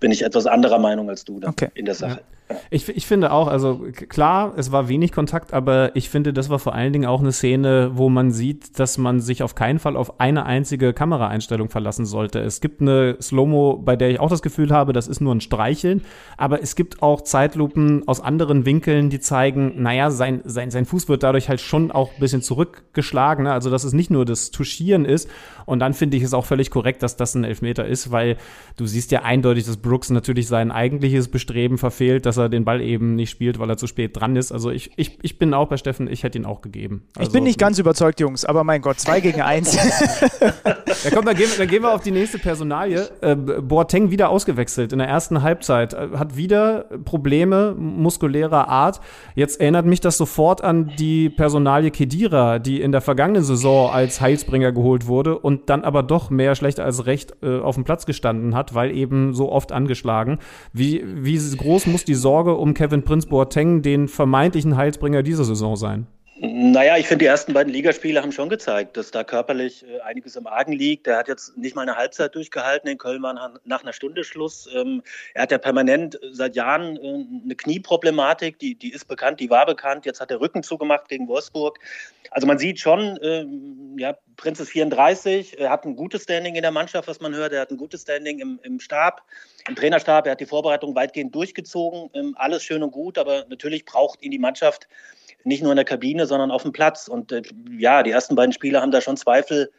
bin 0.00 0.12
ich 0.12 0.22
etwas 0.22 0.46
anderer 0.46 0.78
Meinung 0.78 1.08
als 1.08 1.24
du 1.24 1.40
okay. 1.44 1.68
in 1.74 1.86
der 1.86 1.94
Sache. 1.94 2.20
Ja. 2.20 2.36
Ich, 2.70 2.88
ich 2.88 3.06
finde 3.06 3.32
auch, 3.32 3.48
also 3.48 3.86
klar, 4.08 4.54
es 4.56 4.70
war 4.70 4.88
wenig 4.88 5.10
Kontakt, 5.10 5.52
aber 5.52 5.94
ich 5.94 6.10
finde, 6.10 6.32
das 6.32 6.48
war 6.48 6.58
vor 6.58 6.74
allen 6.74 6.92
Dingen 6.92 7.06
auch 7.06 7.20
eine 7.20 7.32
Szene, 7.32 7.92
wo 7.94 8.08
man 8.08 8.30
sieht, 8.30 8.78
dass 8.78 8.98
man 8.98 9.20
sich 9.20 9.42
auf 9.42 9.54
keinen 9.54 9.78
Fall 9.80 9.96
auf 9.96 10.20
eine 10.20 10.46
einzige 10.46 10.92
Kameraeinstellung 10.92 11.68
verlassen 11.68 12.06
sollte. 12.06 12.38
Es 12.40 12.60
gibt 12.60 12.80
eine 12.80 13.16
Slow-Mo, 13.20 13.78
bei 13.78 13.96
der 13.96 14.10
ich 14.10 14.20
auch 14.20 14.30
das 14.30 14.42
Gefühl 14.42 14.70
habe, 14.70 14.92
das 14.92 15.08
ist 15.08 15.20
nur 15.20 15.34
ein 15.34 15.40
Streicheln, 15.40 16.04
aber 16.36 16.62
es 16.62 16.76
gibt 16.76 17.02
auch 17.02 17.22
Zeitlupen 17.22 18.06
aus 18.06 18.20
anderen 18.20 18.64
Winkeln, 18.64 19.10
die 19.10 19.18
zeigen, 19.18 19.82
naja, 19.82 20.10
sein, 20.10 20.42
sein, 20.44 20.70
sein 20.70 20.84
Fuß 20.86 21.08
wird 21.08 21.24
dadurch 21.24 21.48
halt 21.48 21.60
schon 21.60 21.90
auch 21.90 22.12
ein 22.14 22.20
bisschen 22.20 22.42
zurückgeschlagen, 22.66 23.44
ne? 23.44 23.52
also 23.52 23.70
dass 23.70 23.84
es 23.84 23.92
nicht 23.92 24.10
nur 24.10 24.24
das 24.24 24.50
Touchieren 24.50 25.04
ist. 25.04 25.28
Und 25.66 25.80
dann 25.80 25.92
finde 25.92 26.16
ich 26.16 26.22
es 26.22 26.32
auch 26.32 26.46
völlig 26.46 26.70
korrekt, 26.70 27.02
dass 27.02 27.16
das 27.16 27.34
ein 27.34 27.44
Elfmeter 27.44 27.84
ist, 27.84 28.10
weil 28.10 28.36
du 28.76 28.86
siehst 28.86 29.10
ja 29.10 29.22
eindeutig, 29.22 29.66
dass 29.66 29.76
Brooks 29.76 30.10
natürlich 30.10 30.48
sein 30.48 30.70
eigentliches 30.70 31.28
Bestreben 31.28 31.76
verfehlt, 31.76 32.24
dass 32.24 32.36
er 32.38 32.48
den 32.48 32.64
Ball 32.64 32.80
eben 32.80 33.14
nicht 33.16 33.30
spielt, 33.30 33.58
weil 33.58 33.68
er 33.68 33.76
zu 33.76 33.86
spät 33.86 34.18
dran 34.18 34.36
ist. 34.36 34.52
Also 34.52 34.70
ich, 34.70 34.92
ich, 34.96 35.18
ich 35.22 35.38
bin 35.38 35.52
auch 35.52 35.68
bei 35.68 35.76
Steffen, 35.76 36.08
ich 36.10 36.22
hätte 36.22 36.38
ihn 36.38 36.46
auch 36.46 36.62
gegeben. 36.62 37.02
Also, 37.16 37.28
ich 37.28 37.32
bin 37.32 37.44
nicht 37.44 37.58
ganz 37.58 37.78
überzeugt, 37.78 38.20
Jungs, 38.20 38.44
aber 38.44 38.64
mein 38.64 38.80
Gott, 38.80 39.00
zwei 39.00 39.20
gegen 39.20 39.40
eins. 39.40 39.76
ja 41.04 41.10
komm, 41.12 41.24
dann 41.24 41.36
gehen, 41.36 41.50
dann 41.58 41.68
gehen 41.68 41.82
wir 41.82 41.92
auf 41.92 42.02
die 42.02 42.12
nächste 42.12 42.38
Personalie. 42.38 43.08
Äh, 43.20 43.34
Boateng 43.34 44.10
wieder 44.10 44.30
ausgewechselt 44.30 44.92
in 44.92 44.98
der 44.98 45.08
ersten 45.08 45.42
Halbzeit. 45.42 45.94
Äh, 45.94 46.08
hat 46.16 46.36
wieder 46.36 46.86
Probleme 47.04 47.74
muskulärer 47.76 48.68
Art. 48.68 49.00
Jetzt 49.34 49.60
erinnert 49.60 49.86
mich 49.86 50.00
das 50.00 50.16
sofort 50.16 50.62
an 50.62 50.92
die 50.98 51.28
Personalie 51.28 51.90
Kedira, 51.90 52.58
die 52.58 52.80
in 52.80 52.92
der 52.92 53.00
vergangenen 53.00 53.42
Saison 53.42 53.90
als 53.90 54.20
Heilsbringer 54.20 54.72
geholt 54.72 55.06
wurde 55.06 55.38
und 55.38 55.55
dann 55.66 55.84
aber 55.84 56.02
doch 56.02 56.30
mehr 56.30 56.54
schlecht 56.54 56.80
als 56.80 57.06
recht 57.06 57.34
äh, 57.42 57.58
auf 57.58 57.74
dem 57.76 57.84
Platz 57.84 58.06
gestanden 58.06 58.54
hat, 58.54 58.74
weil 58.74 58.94
eben 58.94 59.34
so 59.34 59.50
oft 59.50 59.72
angeschlagen. 59.72 60.38
Wie, 60.72 61.02
wie 61.06 61.38
groß 61.56 61.86
muss 61.86 62.04
die 62.04 62.14
Sorge 62.14 62.54
um 62.54 62.74
Kevin 62.74 63.02
Prince 63.02 63.28
Boateng, 63.28 63.82
den 63.82 64.08
vermeintlichen 64.08 64.76
Heilsbringer 64.76 65.22
dieser 65.22 65.44
Saison 65.44 65.76
sein? 65.76 66.06
Naja, 66.38 66.98
ich 66.98 67.08
finde, 67.08 67.24
die 67.24 67.28
ersten 67.28 67.54
beiden 67.54 67.72
Ligaspiele 67.72 68.20
haben 68.20 68.30
schon 68.30 68.50
gezeigt, 68.50 68.98
dass 68.98 69.10
da 69.10 69.24
körperlich 69.24 69.86
äh, 69.88 70.00
einiges 70.00 70.36
im 70.36 70.46
Argen 70.46 70.72
liegt. 70.72 71.06
Er 71.06 71.16
hat 71.16 71.28
jetzt 71.28 71.56
nicht 71.56 71.74
mal 71.74 71.82
eine 71.82 71.96
Halbzeit 71.96 72.34
durchgehalten. 72.34 72.90
In 72.90 72.98
Köln 72.98 73.22
war 73.22 73.32
nach, 73.64 73.82
einer 73.82 73.92
Stunde 73.94 74.22
Schluss. 74.22 74.68
Ähm, 74.74 75.02
er 75.32 75.44
hat 75.44 75.50
ja 75.50 75.56
permanent 75.56 76.22
äh, 76.22 76.28
seit 76.32 76.54
Jahren 76.54 76.96
äh, 76.98 77.24
eine 77.42 77.54
Knieproblematik, 77.56 78.58
die, 78.58 78.74
die 78.74 78.92
ist 78.92 79.08
bekannt, 79.08 79.40
die 79.40 79.48
war 79.48 79.64
bekannt. 79.64 80.04
Jetzt 80.04 80.20
hat 80.20 80.30
er 80.30 80.38
Rücken 80.38 80.62
zugemacht 80.62 81.08
gegen 81.08 81.26
Wolfsburg. 81.26 81.78
Also 82.32 82.46
man 82.46 82.58
sieht 82.58 82.80
schon, 82.80 83.18
ähm, 83.22 83.96
ja, 83.98 84.14
Prinz 84.36 84.60
ist 84.60 84.70
34, 84.70 85.58
er 85.58 85.70
hat 85.70 85.86
ein 85.86 85.96
gutes 85.96 86.24
Standing 86.24 86.54
in 86.54 86.62
der 86.62 86.70
Mannschaft, 86.70 87.08
was 87.08 87.20
man 87.20 87.34
hört. 87.34 87.54
Er 87.54 87.62
hat 87.62 87.70
ein 87.70 87.78
gutes 87.78 88.02
Standing 88.02 88.40
im, 88.40 88.60
im 88.62 88.78
Stab, 88.78 89.22
im 89.68 89.76
Trainerstab. 89.76 90.26
Er 90.26 90.32
hat 90.32 90.40
die 90.40 90.46
Vorbereitung 90.46 90.94
weitgehend 90.94 91.34
durchgezogen. 91.34 92.10
Ähm, 92.14 92.34
alles 92.38 92.62
schön 92.62 92.82
und 92.82 92.90
gut, 92.90 93.18
aber 93.18 93.46
natürlich 93.48 93.84
braucht 93.84 94.22
ihn 94.22 94.30
die 94.30 94.38
Mannschaft 94.38 94.88
nicht 95.44 95.62
nur 95.62 95.72
in 95.72 95.76
der 95.76 95.84
Kabine, 95.84 96.26
sondern 96.26 96.50
auf 96.50 96.62
dem 96.62 96.72
Platz. 96.72 97.08
Und 97.08 97.32
äh, 97.32 97.42
ja, 97.78 98.02
die 98.02 98.10
ersten 98.10 98.34
beiden 98.34 98.52
Spiele 98.52 98.80
haben 98.80 98.90
da 98.90 99.00
schon 99.00 99.16
Zweifel 99.16 99.70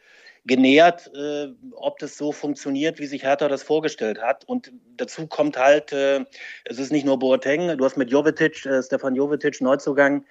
genährt, 0.44 1.10
äh, 1.14 1.48
ob 1.72 1.98
das 1.98 2.16
so 2.16 2.32
funktioniert, 2.32 2.98
wie 2.98 3.06
sich 3.06 3.22
Hertha 3.22 3.48
das 3.48 3.62
vorgestellt 3.62 4.20
hat. 4.20 4.44
Und 4.44 4.72
dazu 4.96 5.26
kommt 5.26 5.56
halt, 5.56 5.92
äh, 5.92 6.24
es 6.64 6.78
ist 6.78 6.90
nicht 6.90 7.04
nur 7.04 7.18
Boateng, 7.18 7.76
du 7.76 7.84
hast 7.84 7.96
mit 7.96 8.10
Jovetic, 8.10 8.64
äh, 8.64 8.82
Stefan 8.82 9.14
Jovetic, 9.14 9.60
Neuzugang 9.60 10.24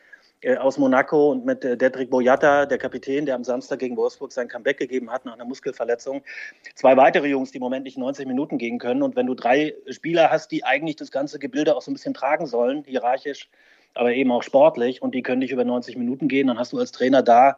aus 0.59 0.77
Monaco 0.77 1.31
und 1.31 1.45
mit 1.45 1.65
äh, 1.65 1.77
Dedrick 1.77 2.09
Boyata, 2.09 2.65
der 2.65 2.77
Kapitän, 2.77 3.25
der 3.25 3.35
am 3.35 3.43
Samstag 3.43 3.79
gegen 3.79 3.97
Wolfsburg 3.97 4.31
sein 4.31 4.47
Comeback 4.47 4.77
gegeben 4.77 5.11
hat 5.11 5.25
nach 5.25 5.33
einer 5.33 5.45
Muskelverletzung. 5.45 6.21
Zwei 6.75 6.95
weitere 6.95 7.27
Jungs, 7.27 7.51
die 7.51 7.57
im 7.57 7.63
Moment 7.63 7.85
nicht 7.85 7.97
90 7.97 8.27
Minuten 8.27 8.57
gehen 8.57 8.77
können. 8.77 9.01
Und 9.01 9.15
wenn 9.15 9.25
du 9.25 9.33
drei 9.33 9.73
Spieler 9.89 10.29
hast, 10.29 10.51
die 10.51 10.63
eigentlich 10.63 10.95
das 10.95 11.11
ganze 11.11 11.39
Gebilde 11.39 11.75
auch 11.75 11.81
so 11.81 11.89
ein 11.89 11.95
bisschen 11.95 12.13
tragen 12.13 12.45
sollen, 12.45 12.83
hierarchisch, 12.85 13.49
aber 13.95 14.13
eben 14.13 14.31
auch 14.31 14.43
sportlich 14.43 15.01
und 15.01 15.15
die 15.15 15.23
können 15.23 15.39
nicht 15.39 15.51
über 15.51 15.65
90 15.65 15.97
Minuten 15.97 16.27
gehen, 16.27 16.47
dann 16.47 16.59
hast 16.59 16.71
du 16.71 16.77
als 16.77 16.91
Trainer 16.91 17.23
da 17.23 17.57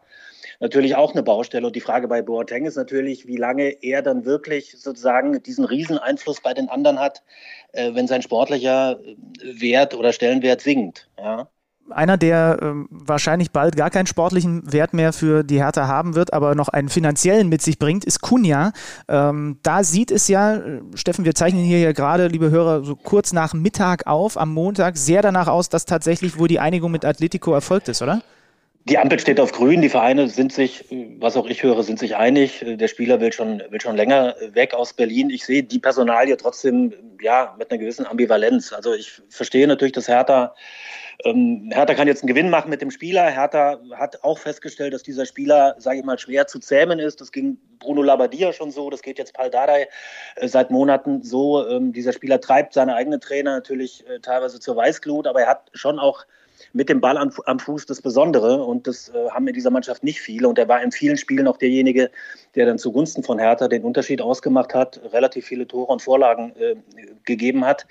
natürlich 0.61 0.95
auch 0.95 1.11
eine 1.11 1.21
Baustelle. 1.21 1.67
Und 1.67 1.75
die 1.75 1.81
Frage 1.81 2.07
bei 2.07 2.21
Boateng 2.21 2.65
ist 2.65 2.77
natürlich, 2.77 3.27
wie 3.27 3.35
lange 3.35 3.71
er 3.83 4.01
dann 4.01 4.23
wirklich 4.23 4.79
sozusagen 4.79 5.43
diesen 5.43 5.65
Rieseneinfluss 5.65 6.39
bei 6.41 6.53
den 6.53 6.69
anderen 6.69 6.97
hat, 6.97 7.23
äh, 7.73 7.93
wenn 7.93 8.07
sein 8.07 8.21
sportlicher 8.21 9.01
Wert 9.43 9.95
oder 9.95 10.13
Stellenwert 10.13 10.61
sinkt. 10.61 11.09
Ja 11.17 11.49
einer, 11.91 12.17
der 12.17 12.59
ähm, 12.61 12.87
wahrscheinlich 12.89 13.51
bald 13.51 13.75
gar 13.75 13.89
keinen 13.89 14.07
sportlichen 14.07 14.71
Wert 14.71 14.93
mehr 14.93 15.13
für 15.13 15.43
die 15.43 15.61
Hertha 15.61 15.87
haben 15.87 16.15
wird, 16.15 16.33
aber 16.33 16.55
noch 16.55 16.69
einen 16.69 16.89
finanziellen 16.89 17.49
mit 17.49 17.61
sich 17.61 17.79
bringt, 17.79 18.05
ist 18.05 18.21
Kunja. 18.21 18.71
Ähm, 19.07 19.57
da 19.63 19.83
sieht 19.83 20.11
es 20.11 20.27
ja, 20.27 20.55
äh, 20.55 20.81
Steffen, 20.95 21.25
wir 21.25 21.35
zeichnen 21.35 21.63
hier 21.63 21.79
ja 21.79 21.91
gerade, 21.91 22.27
liebe 22.27 22.49
Hörer, 22.49 22.83
so 22.83 22.95
kurz 22.95 23.33
nach 23.33 23.53
Mittag 23.53 24.07
auf, 24.07 24.37
am 24.37 24.53
Montag, 24.53 24.97
sehr 24.97 25.21
danach 25.21 25.47
aus, 25.47 25.69
dass 25.69 25.85
tatsächlich 25.85 26.37
wohl 26.37 26.47
die 26.47 26.59
Einigung 26.59 26.91
mit 26.91 27.05
Atletico 27.05 27.53
erfolgt 27.53 27.89
ist, 27.89 28.01
oder? 28.01 28.21
Die 28.85 28.97
Ampel 28.97 29.19
steht 29.19 29.39
auf 29.39 29.51
grün, 29.51 29.81
die 29.81 29.89
Vereine 29.89 30.29
sind 30.29 30.51
sich, 30.51 30.85
was 31.19 31.37
auch 31.37 31.45
ich 31.45 31.61
höre, 31.61 31.83
sind 31.83 31.99
sich 31.99 32.15
einig. 32.15 32.65
Der 32.65 32.87
Spieler 32.87 33.19
will 33.19 33.31
schon, 33.31 33.61
will 33.69 33.79
schon 33.79 33.95
länger 33.95 34.35
weg 34.53 34.73
aus 34.73 34.93
Berlin. 34.93 35.29
Ich 35.29 35.45
sehe 35.45 35.63
die 35.63 35.79
Personalie 35.79 36.37
trotzdem 36.37 36.93
ja, 37.21 37.55
mit 37.59 37.69
einer 37.69 37.79
gewissen 37.79 38.07
Ambivalenz. 38.07 38.73
Also 38.73 38.93
ich 38.93 39.21
verstehe 39.29 39.67
natürlich, 39.67 39.91
dass 39.91 40.07
Hertha 40.07 40.55
ähm, 41.25 41.69
Hertha 41.73 41.93
kann 41.95 42.07
jetzt 42.07 42.23
einen 42.23 42.29
Gewinn 42.29 42.49
machen 42.49 42.69
mit 42.69 42.81
dem 42.81 42.91
Spieler. 42.91 43.29
Hertha 43.29 43.79
hat 43.93 44.23
auch 44.23 44.37
festgestellt, 44.37 44.93
dass 44.93 45.03
dieser 45.03 45.25
Spieler, 45.25 45.75
sage 45.77 45.99
ich 45.99 46.05
mal, 46.05 46.17
schwer 46.17 46.47
zu 46.47 46.59
zähmen 46.59 46.97
ist. 46.99 47.19
Das 47.19 47.31
ging 47.31 47.57
Bruno 47.79 48.01
Labbadia 48.01 48.53
schon 48.53 48.71
so, 48.71 48.89
das 48.89 49.01
geht 49.01 49.17
jetzt 49.17 49.33
Paul 49.33 49.49
Dardai 49.49 49.89
äh, 50.37 50.47
seit 50.47 50.71
Monaten 50.71 51.21
so. 51.21 51.67
Ähm, 51.67 51.91
dieser 51.91 52.13
Spieler 52.13 52.39
treibt 52.39 52.73
seine 52.73 52.95
eigenen 52.95 53.19
Trainer 53.19 53.51
natürlich 53.51 54.07
äh, 54.07 54.19
teilweise 54.19 54.59
zur 54.61 54.77
Weißglut, 54.77 55.27
aber 55.27 55.41
er 55.41 55.47
hat 55.47 55.69
schon 55.73 55.99
auch 55.99 56.25
mit 56.73 56.89
dem 56.89 57.01
Ball 57.01 57.17
am, 57.17 57.31
am 57.45 57.59
Fuß 57.59 57.85
das 57.85 58.01
Besondere 58.01 58.63
und 58.63 58.87
das 58.87 59.09
äh, 59.09 59.29
haben 59.29 59.47
in 59.47 59.53
dieser 59.53 59.71
Mannschaft 59.71 60.03
nicht 60.03 60.21
viele 60.21 60.47
und 60.47 60.57
er 60.57 60.67
war 60.67 60.81
in 60.81 60.91
vielen 60.91 61.17
Spielen 61.17 61.47
auch 61.47 61.57
derjenige, 61.57 62.11
der 62.55 62.65
dann 62.65 62.77
zugunsten 62.77 63.23
von 63.23 63.39
Hertha 63.39 63.67
den 63.67 63.83
Unterschied 63.83 64.21
ausgemacht 64.21 64.73
hat, 64.73 64.99
relativ 65.11 65.45
viele 65.45 65.67
Tore 65.67 65.91
und 65.91 66.01
Vorlagen 66.01 66.53
äh, 66.57 66.75
gegeben 67.25 67.65
hat. 67.65 67.85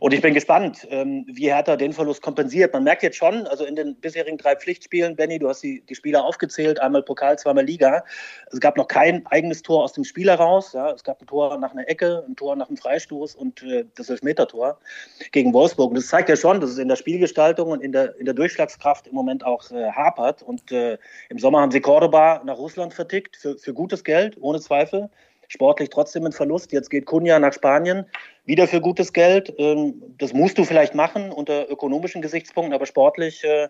Und 0.00 0.12
ich 0.12 0.20
bin 0.20 0.34
gespannt, 0.34 0.86
ähm, 0.90 1.24
wie 1.28 1.46
Hertha 1.46 1.76
den 1.76 1.92
Verlust 1.92 2.22
kompensiert. 2.22 2.72
Man 2.72 2.84
merkt 2.84 3.02
jetzt 3.02 3.16
schon, 3.16 3.46
also 3.46 3.64
in 3.64 3.76
den 3.76 3.96
bisherigen 3.96 4.38
drei 4.38 4.56
Pflichtspielen, 4.56 5.16
Benny, 5.16 5.38
du 5.38 5.48
hast 5.48 5.62
die, 5.62 5.82
die 5.82 5.94
Spieler 5.94 6.24
aufgezählt, 6.24 6.80
einmal 6.80 7.02
Pokal, 7.02 7.38
zweimal 7.38 7.64
Liga. 7.64 8.04
Es 8.50 8.60
gab 8.60 8.76
noch 8.76 8.88
kein 8.88 9.26
eigenes 9.26 9.62
Tor 9.62 9.84
aus 9.84 9.92
dem 9.92 10.04
Spiel 10.04 10.28
heraus. 10.28 10.72
Ja. 10.72 10.90
Es 10.90 11.04
gab 11.04 11.20
ein 11.20 11.26
Tor 11.26 11.56
nach 11.58 11.72
einer 11.72 11.88
Ecke, 11.88 12.24
ein 12.28 12.36
Tor 12.36 12.56
nach 12.56 12.68
einem 12.68 12.76
Freistoß 12.76 13.34
und 13.34 13.62
äh, 13.62 13.84
das 13.94 14.10
Elfmetertor 14.10 14.78
gegen 15.32 15.52
Wolfsburg. 15.52 15.90
Und 15.90 15.96
das 15.96 16.08
zeigt 16.08 16.28
ja 16.28 16.36
schon, 16.36 16.60
dass 16.60 16.70
es 16.70 16.78
in 16.78 16.88
der 16.88 16.96
Spielgestaltung 16.96 17.70
und 17.70 17.82
in 17.82 17.92
der, 17.92 18.13
in 18.18 18.26
der 18.26 18.34
Durchschlagskraft 18.34 19.06
im 19.06 19.14
Moment 19.14 19.46
auch 19.46 19.70
äh, 19.70 19.90
hapert. 19.92 20.42
Und 20.42 20.72
äh, 20.72 20.98
im 21.28 21.38
Sommer 21.38 21.60
haben 21.60 21.70
sie 21.70 21.80
Cordoba 21.80 22.42
nach 22.44 22.58
Russland 22.58 22.92
vertickt 22.92 23.36
für, 23.36 23.56
für 23.56 23.72
gute 23.72 23.94
gutes 23.94 24.02
Geld, 24.02 24.36
ohne 24.40 24.60
Zweifel. 24.60 25.10
Sportlich 25.46 25.90
trotzdem 25.90 26.24
ein 26.24 26.32
Verlust. 26.32 26.72
Jetzt 26.72 26.90
geht 26.90 27.04
Kunja 27.04 27.38
nach 27.38 27.52
Spanien, 27.52 28.06
wieder 28.46 28.66
für 28.66 28.80
gutes 28.80 29.12
Geld. 29.12 29.54
Ähm, 29.58 30.02
das 30.18 30.32
musst 30.32 30.56
du 30.58 30.64
vielleicht 30.64 30.94
machen 30.94 31.30
unter 31.30 31.70
ökonomischen 31.70 32.22
Gesichtspunkten, 32.22 32.74
aber 32.74 32.86
sportlich 32.86 33.44
äh, 33.44 33.68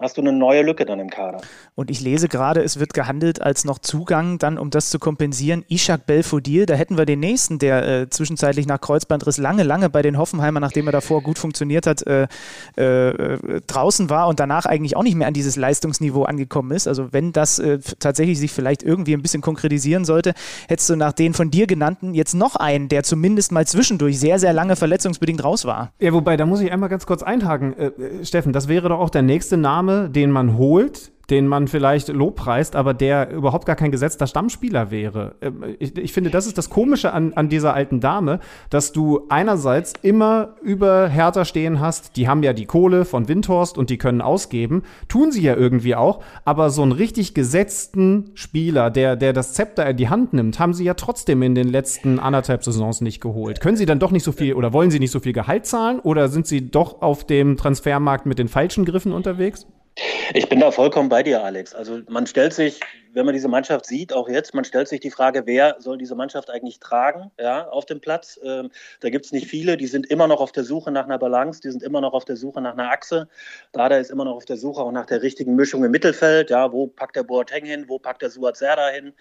hast 0.00 0.16
du 0.16 0.20
eine 0.20 0.32
neue 0.32 0.62
Lücke 0.62 0.84
dann 0.84 1.00
im 1.00 1.10
Kader. 1.10 1.40
Und 1.74 1.90
ich 1.90 2.00
lese 2.00 2.28
gerade, 2.28 2.62
es 2.62 2.78
wird 2.78 2.94
gehandelt 2.94 3.42
als 3.42 3.64
noch 3.64 3.78
Zugang, 3.78 4.38
dann 4.38 4.58
um 4.58 4.70
das 4.70 4.90
zu 4.90 4.98
kompensieren, 4.98 5.64
Ishak 5.68 6.06
Belfodil, 6.06 6.66
da 6.66 6.74
hätten 6.74 6.96
wir 6.96 7.04
den 7.04 7.20
nächsten, 7.20 7.58
der 7.58 7.86
äh, 7.86 8.08
zwischenzeitlich 8.08 8.66
nach 8.66 8.80
Kreuzbandriss 8.80 9.38
lange, 9.38 9.64
lange 9.64 9.90
bei 9.90 10.02
den 10.02 10.18
Hoffenheimer, 10.18 10.60
nachdem 10.60 10.86
er 10.86 10.92
davor 10.92 11.22
gut 11.22 11.38
funktioniert 11.38 11.86
hat, 11.86 12.06
äh, 12.06 12.28
äh, 12.76 13.60
draußen 13.66 14.08
war 14.10 14.28
und 14.28 14.40
danach 14.40 14.66
eigentlich 14.66 14.96
auch 14.96 15.02
nicht 15.02 15.16
mehr 15.16 15.26
an 15.26 15.34
dieses 15.34 15.56
Leistungsniveau 15.56 16.24
angekommen 16.24 16.70
ist. 16.70 16.86
Also 16.86 17.12
wenn 17.12 17.32
das 17.32 17.58
äh, 17.58 17.78
tatsächlich 17.98 18.38
sich 18.38 18.52
vielleicht 18.52 18.82
irgendwie 18.82 19.14
ein 19.14 19.22
bisschen 19.22 19.42
konkretisieren 19.42 20.04
sollte, 20.04 20.34
hättest 20.68 20.90
du 20.90 20.96
nach 20.96 21.12
den 21.12 21.34
von 21.34 21.50
dir 21.50 21.66
genannten 21.66 22.14
jetzt 22.14 22.34
noch 22.34 22.56
einen, 22.56 22.88
der 22.88 23.02
zumindest 23.02 23.52
mal 23.52 23.66
zwischendurch 23.66 24.18
sehr, 24.18 24.38
sehr 24.38 24.52
lange 24.52 24.76
verletzungsbedingt 24.76 25.42
raus 25.42 25.64
war. 25.64 25.92
Ja, 25.98 26.12
wobei, 26.12 26.36
da 26.36 26.46
muss 26.46 26.60
ich 26.60 26.70
einmal 26.70 26.88
ganz 26.88 27.06
kurz 27.06 27.22
einhaken. 27.22 27.76
Äh, 27.78 27.86
äh, 27.86 28.24
Steffen, 28.24 28.52
das 28.52 28.68
wäre 28.68 28.88
doch 28.88 29.00
auch 29.00 29.10
der 29.10 29.22
nächste 29.22 29.56
Name, 29.56 29.87
Name, 29.88 30.10
den 30.10 30.30
man 30.30 30.58
holt, 30.58 31.12
den 31.30 31.46
man 31.46 31.68
vielleicht 31.68 32.08
lobpreist, 32.08 32.74
aber 32.74 32.94
der 32.94 33.30
überhaupt 33.30 33.66
gar 33.66 33.76
kein 33.76 33.90
gesetzter 33.90 34.26
Stammspieler 34.26 34.90
wäre. 34.90 35.34
Ähm, 35.42 35.62
ich, 35.78 35.96
ich, 35.98 36.12
finde, 36.12 36.30
das 36.30 36.46
ist 36.46 36.56
das 36.56 36.70
Komische 36.70 37.12
an, 37.12 37.34
an 37.34 37.50
dieser 37.50 37.74
alten 37.74 38.00
Dame, 38.00 38.40
dass 38.70 38.92
du 38.92 39.26
einerseits 39.28 39.92
immer 40.00 40.54
über 40.62 41.08
Hertha 41.08 41.44
stehen 41.44 41.80
hast, 41.80 42.16
die 42.16 42.28
haben 42.28 42.42
ja 42.42 42.54
die 42.54 42.64
Kohle 42.64 43.04
von 43.04 43.28
Windhorst 43.28 43.76
und 43.76 43.90
die 43.90 43.98
können 43.98 44.22
ausgeben, 44.22 44.84
tun 45.08 45.30
sie 45.30 45.42
ja 45.42 45.54
irgendwie 45.54 45.94
auch, 45.94 46.22
aber 46.46 46.70
so 46.70 46.82
einen 46.82 46.92
richtig 46.92 47.34
gesetzten 47.34 48.30
Spieler, 48.32 48.90
der, 48.90 49.16
der 49.16 49.34
das 49.34 49.52
Zepter 49.52 49.86
in 49.86 49.98
die 49.98 50.08
Hand 50.08 50.32
nimmt, 50.32 50.58
haben 50.58 50.72
sie 50.72 50.84
ja 50.84 50.94
trotzdem 50.94 51.42
in 51.42 51.54
den 51.54 51.68
letzten 51.68 52.18
anderthalb 52.18 52.64
Saisons 52.64 53.02
nicht 53.02 53.20
geholt. 53.20 53.60
Können 53.60 53.76
sie 53.76 53.86
dann 53.86 53.98
doch 53.98 54.12
nicht 54.12 54.24
so 54.24 54.32
viel 54.32 54.54
oder 54.54 54.72
wollen 54.72 54.90
sie 54.90 54.98
nicht 54.98 55.10
so 55.10 55.20
viel 55.20 55.34
Gehalt 55.34 55.66
zahlen 55.66 56.00
oder 56.00 56.28
sind 56.28 56.46
sie 56.46 56.70
doch 56.70 57.02
auf 57.02 57.26
dem 57.26 57.58
Transfermarkt 57.58 58.24
mit 58.24 58.38
den 58.38 58.48
falschen 58.48 58.86
Griffen 58.86 59.12
unterwegs? 59.12 59.66
Ich 60.34 60.48
bin 60.48 60.60
da 60.60 60.70
vollkommen 60.70 61.08
bei 61.08 61.22
dir, 61.22 61.42
Alex. 61.42 61.74
Also 61.74 62.00
man 62.08 62.26
stellt 62.26 62.54
sich 62.54 62.80
wenn 63.12 63.24
man 63.24 63.34
diese 63.34 63.48
Mannschaft 63.48 63.86
sieht, 63.86 64.12
auch 64.12 64.28
jetzt, 64.28 64.54
man 64.54 64.64
stellt 64.64 64.88
sich 64.88 65.00
die 65.00 65.10
Frage, 65.10 65.46
wer 65.46 65.76
soll 65.78 65.98
diese 65.98 66.14
Mannschaft 66.14 66.50
eigentlich 66.50 66.80
tragen 66.80 67.30
ja, 67.38 67.68
auf 67.68 67.86
dem 67.86 68.00
Platz? 68.00 68.38
Ähm, 68.42 68.70
da 69.00 69.10
gibt 69.10 69.26
es 69.26 69.32
nicht 69.32 69.46
viele, 69.46 69.76
die 69.76 69.86
sind 69.86 70.06
immer 70.06 70.26
noch 70.26 70.40
auf 70.40 70.52
der 70.52 70.64
Suche 70.64 70.90
nach 70.90 71.04
einer 71.04 71.18
Balance, 71.18 71.60
die 71.60 71.70
sind 71.70 71.82
immer 71.82 72.00
noch 72.00 72.12
auf 72.12 72.24
der 72.24 72.36
Suche 72.36 72.60
nach 72.60 72.72
einer 72.72 72.90
Achse. 72.90 73.28
Dada 73.72 73.96
ist 73.96 74.10
immer 74.10 74.24
noch 74.24 74.36
auf 74.36 74.44
der 74.44 74.56
Suche 74.56 74.80
auch 74.80 74.92
nach 74.92 75.06
der 75.06 75.22
richtigen 75.22 75.54
Mischung 75.54 75.84
im 75.84 75.90
Mittelfeld. 75.90 76.50
Ja, 76.50 76.72
wo 76.72 76.86
packt 76.86 77.16
der 77.16 77.22
Boateng 77.22 77.64
hin, 77.64 77.84
wo 77.88 77.98
packt 77.98 78.22
der 78.22 78.30
Suat 78.30 78.56
Serda 78.56 78.88
hin? 78.88 79.12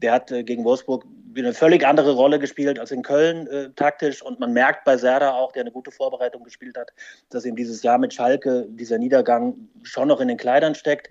Der 0.00 0.12
hat 0.12 0.30
äh, 0.30 0.42
gegen 0.42 0.64
Wolfsburg 0.64 1.04
eine 1.36 1.54
völlig 1.54 1.86
andere 1.86 2.12
Rolle 2.12 2.38
gespielt 2.38 2.78
als 2.78 2.90
in 2.90 3.02
Köln 3.02 3.46
äh, 3.46 3.70
taktisch 3.76 4.22
und 4.22 4.40
man 4.40 4.52
merkt 4.52 4.84
bei 4.84 4.96
Serda 4.96 5.32
auch, 5.32 5.52
der 5.52 5.62
eine 5.62 5.70
gute 5.70 5.90
Vorbereitung 5.90 6.44
gespielt 6.44 6.76
hat, 6.76 6.92
dass 7.30 7.44
ihm 7.44 7.56
dieses 7.56 7.82
Jahr 7.82 7.98
mit 7.98 8.12
Schalke 8.12 8.66
dieser 8.68 8.98
Niedergang 8.98 9.54
schon 9.82 10.08
noch 10.08 10.20
in 10.20 10.28
den 10.28 10.36
Kleidern 10.36 10.74
steckt. 10.74 11.08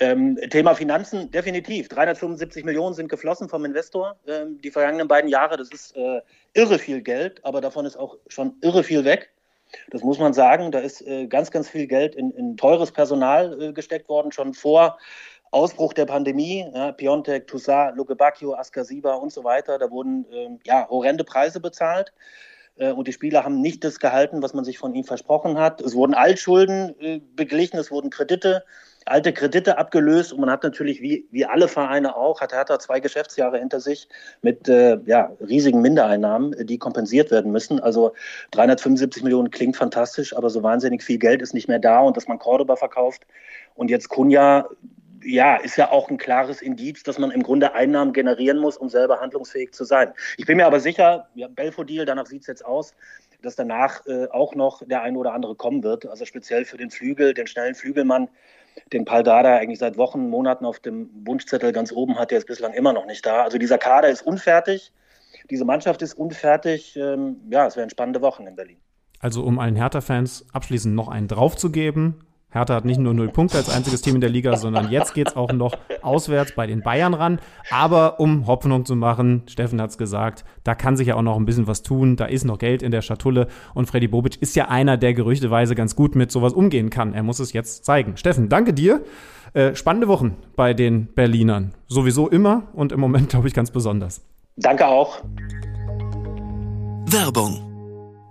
Ähm, 0.00 0.38
Thema 0.50 0.74
Finanzen, 0.74 1.30
definitiv. 1.30 1.88
375 1.88 2.64
Millionen 2.64 2.94
sind 2.94 3.08
geflossen 3.08 3.48
vom 3.48 3.64
Investor 3.64 4.16
ähm, 4.26 4.60
die 4.60 4.70
vergangenen 4.70 5.08
beiden 5.08 5.30
Jahre. 5.30 5.56
Das 5.56 5.70
ist 5.70 5.96
äh, 5.96 6.20
irre 6.54 6.78
viel 6.78 7.02
Geld, 7.02 7.44
aber 7.44 7.60
davon 7.60 7.86
ist 7.86 7.96
auch 7.96 8.16
schon 8.28 8.56
irre 8.60 8.84
viel 8.84 9.04
weg. 9.04 9.30
Das 9.90 10.02
muss 10.02 10.18
man 10.18 10.32
sagen. 10.32 10.70
Da 10.70 10.78
ist 10.78 11.02
äh, 11.06 11.26
ganz, 11.26 11.50
ganz 11.50 11.68
viel 11.68 11.86
Geld 11.86 12.14
in, 12.14 12.30
in 12.32 12.56
teures 12.56 12.92
Personal 12.92 13.60
äh, 13.60 13.72
gesteckt 13.72 14.08
worden, 14.08 14.32
schon 14.32 14.54
vor 14.54 14.98
Ausbruch 15.50 15.92
der 15.92 16.06
Pandemie. 16.06 16.66
Ja, 16.74 16.92
Piontek, 16.92 17.46
Toussaint, 17.46 17.96
Luke 17.96 18.14
Bacchio, 18.16 18.54
Askasiba 18.54 19.14
und 19.14 19.32
so 19.32 19.44
weiter. 19.44 19.78
Da 19.78 19.90
wurden 19.90 20.26
ähm, 20.32 20.60
ja, 20.64 20.88
horrende 20.88 21.24
Preise 21.24 21.60
bezahlt 21.60 22.12
äh, 22.78 22.92
und 22.92 23.08
die 23.08 23.12
Spieler 23.12 23.44
haben 23.44 23.60
nicht 23.60 23.84
das 23.84 23.98
gehalten, 23.98 24.42
was 24.42 24.54
man 24.54 24.64
sich 24.64 24.78
von 24.78 24.94
ihnen 24.94 25.04
versprochen 25.04 25.58
hat. 25.58 25.80
Es 25.80 25.94
wurden 25.94 26.14
Altschulden 26.14 26.94
äh, 27.00 27.20
beglichen, 27.34 27.78
es 27.78 27.90
wurden 27.90 28.10
Kredite 28.10 28.64
alte 29.10 29.32
Kredite 29.32 29.78
abgelöst 29.78 30.32
und 30.32 30.40
man 30.40 30.50
hat 30.50 30.62
natürlich, 30.62 31.00
wie, 31.02 31.26
wie 31.30 31.44
alle 31.44 31.68
Vereine 31.68 32.16
auch, 32.16 32.40
hat 32.40 32.52
Hertha 32.52 32.78
zwei 32.78 33.00
Geschäftsjahre 33.00 33.58
hinter 33.58 33.80
sich 33.80 34.08
mit 34.42 34.68
äh, 34.68 34.98
ja, 35.06 35.32
riesigen 35.40 35.80
Mindereinnahmen, 35.82 36.66
die 36.66 36.78
kompensiert 36.78 37.30
werden 37.30 37.52
müssen. 37.52 37.80
Also 37.80 38.12
375 38.52 39.22
Millionen 39.22 39.50
klingt 39.50 39.76
fantastisch, 39.76 40.36
aber 40.36 40.50
so 40.50 40.62
wahnsinnig 40.62 41.02
viel 41.02 41.18
Geld 41.18 41.42
ist 41.42 41.54
nicht 41.54 41.68
mehr 41.68 41.78
da 41.78 42.00
und 42.00 42.16
dass 42.16 42.28
man 42.28 42.38
Cordoba 42.38 42.76
verkauft 42.76 43.26
und 43.74 43.90
jetzt 43.90 44.08
Kunja, 44.08 44.68
ja, 45.24 45.56
ist 45.56 45.76
ja 45.76 45.90
auch 45.90 46.10
ein 46.10 46.18
klares 46.18 46.62
Indiz, 46.62 47.02
dass 47.02 47.18
man 47.18 47.30
im 47.30 47.42
Grunde 47.42 47.74
Einnahmen 47.74 48.12
generieren 48.12 48.58
muss, 48.58 48.76
um 48.76 48.88
selber 48.88 49.20
handlungsfähig 49.20 49.72
zu 49.72 49.84
sein. 49.84 50.12
Ich 50.36 50.46
bin 50.46 50.56
mir 50.56 50.66
aber 50.66 50.80
sicher, 50.80 51.28
ja, 51.34 51.48
Belfodil, 51.48 52.04
danach 52.04 52.26
sieht 52.26 52.42
es 52.42 52.46
jetzt 52.46 52.64
aus, 52.64 52.94
dass 53.42 53.56
danach 53.56 54.04
äh, 54.06 54.26
auch 54.30 54.54
noch 54.54 54.82
der 54.86 55.02
eine 55.02 55.18
oder 55.18 55.32
andere 55.32 55.54
kommen 55.54 55.82
wird. 55.82 56.06
Also 56.06 56.24
speziell 56.24 56.64
für 56.64 56.76
den 56.76 56.90
Flügel, 56.90 57.34
den 57.34 57.46
schnellen 57.46 57.74
Flügelmann, 57.74 58.28
den 58.92 59.04
Paldada 59.04 59.56
eigentlich 59.56 59.78
seit 59.78 59.96
Wochen, 59.96 60.28
Monaten 60.28 60.64
auf 60.64 60.78
dem 60.80 61.10
Wunschzettel 61.24 61.72
ganz 61.72 61.92
oben 61.92 62.18
hat, 62.18 62.30
der 62.30 62.38
ist 62.38 62.46
bislang 62.46 62.72
immer 62.72 62.92
noch 62.92 63.06
nicht 63.06 63.24
da. 63.24 63.42
Also 63.42 63.58
dieser 63.58 63.78
Kader 63.78 64.08
ist 64.08 64.22
unfertig, 64.22 64.92
diese 65.50 65.64
Mannschaft 65.64 66.02
ist 66.02 66.14
unfertig. 66.14 66.96
Ähm, 66.96 67.36
ja, 67.50 67.66
es 67.66 67.76
wären 67.76 67.90
spannende 67.90 68.20
Wochen 68.22 68.46
in 68.46 68.56
Berlin. 68.56 68.78
Also 69.20 69.42
um 69.42 69.58
allen 69.58 69.76
Hertha-Fans 69.76 70.46
abschließend 70.52 70.94
noch 70.94 71.08
einen 71.08 71.28
draufzugeben, 71.28 72.24
Hertha 72.50 72.74
hat 72.74 72.86
nicht 72.86 72.98
nur 72.98 73.12
null 73.12 73.28
Punkte 73.28 73.58
als 73.58 73.68
einziges 73.68 74.00
Team 74.00 74.14
in 74.14 74.22
der 74.22 74.30
Liga, 74.30 74.56
sondern 74.56 74.90
jetzt 74.90 75.12
geht 75.12 75.28
es 75.28 75.36
auch 75.36 75.52
noch 75.52 75.76
auswärts 76.00 76.52
bei 76.54 76.66
den 76.66 76.80
Bayern 76.80 77.12
ran. 77.12 77.40
Aber 77.70 78.20
um 78.20 78.46
Hoffnung 78.46 78.86
zu 78.86 78.96
machen, 78.96 79.42
Steffen 79.48 79.80
hat 79.82 79.90
es 79.90 79.98
gesagt, 79.98 80.46
da 80.64 80.74
kann 80.74 80.96
sich 80.96 81.08
ja 81.08 81.16
auch 81.16 81.22
noch 81.22 81.36
ein 81.36 81.44
bisschen 81.44 81.66
was 81.66 81.82
tun. 81.82 82.16
Da 82.16 82.24
ist 82.24 82.44
noch 82.44 82.58
Geld 82.58 82.82
in 82.82 82.90
der 82.90 83.02
Schatulle. 83.02 83.48
Und 83.74 83.86
Freddy 83.86 84.08
Bobic 84.08 84.40
ist 84.40 84.56
ja 84.56 84.68
einer, 84.68 84.96
der 84.96 85.12
gerüchteweise 85.12 85.74
ganz 85.74 85.94
gut 85.94 86.16
mit 86.16 86.32
sowas 86.32 86.54
umgehen 86.54 86.88
kann. 86.88 87.12
Er 87.12 87.22
muss 87.22 87.38
es 87.38 87.52
jetzt 87.52 87.84
zeigen. 87.84 88.16
Steffen, 88.16 88.48
danke 88.48 88.72
dir. 88.72 89.04
Äh, 89.52 89.74
spannende 89.74 90.08
Wochen 90.08 90.36
bei 90.56 90.72
den 90.72 91.08
Berlinern. 91.08 91.74
Sowieso 91.86 92.28
immer 92.28 92.64
und 92.72 92.92
im 92.92 93.00
Moment, 93.00 93.28
glaube 93.28 93.48
ich, 93.48 93.54
ganz 93.54 93.70
besonders. 93.70 94.22
Danke 94.56 94.86
auch. 94.86 95.20
Werbung. 97.06 97.64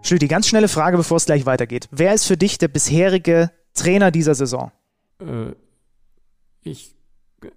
Schlüti, 0.01 0.27
ganz 0.27 0.47
schnelle 0.47 0.67
Frage, 0.69 0.97
bevor 0.97 1.17
es 1.17 1.25
gleich 1.25 1.45
weitergeht. 1.45 1.87
Wer 1.91 2.13
ist 2.13 2.25
für 2.25 2.37
dich 2.37 2.57
der 2.57 2.67
bisherige 2.67 3.51
Trainer 3.77 4.11
dieser 4.11 4.35
Saison? 4.35 4.71
Äh, 5.19 5.53
ich, 6.61 6.95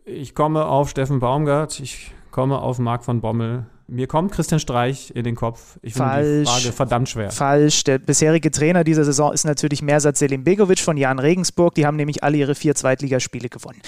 ich 0.04 0.34
komme 0.34 0.66
auf 0.66 0.90
Steffen 0.90 1.18
Baumgart, 1.18 1.80
ich 1.80 2.12
komme 2.30 2.60
auf 2.60 2.78
Marc 2.78 3.04
von 3.04 3.20
Bommel, 3.20 3.66
mir 3.90 4.06
kommt 4.06 4.32
Christian 4.32 4.60
Streich 4.60 5.12
in 5.14 5.24
den 5.24 5.34
Kopf. 5.34 5.78
Ich 5.82 5.94
finde 5.94 6.40
die 6.40 6.46
Frage 6.46 6.72
verdammt 6.72 7.08
schwer. 7.08 7.30
Falsch. 7.30 7.84
Der 7.84 7.98
bisherige 7.98 8.50
Trainer 8.50 8.84
dieser 8.84 9.04
Saison 9.04 9.32
ist 9.32 9.44
natürlich 9.44 9.82
Mersat 9.82 10.16
Selim 10.16 10.44
Begovic 10.44 10.78
von 10.78 10.96
Jan 10.96 11.18
Regensburg. 11.18 11.74
Die 11.74 11.86
haben 11.86 11.96
nämlich 11.96 12.22
alle 12.22 12.36
ihre 12.36 12.54
vier 12.54 12.74
Zweitligaspiele 12.74 13.48
gewonnen. 13.48 13.80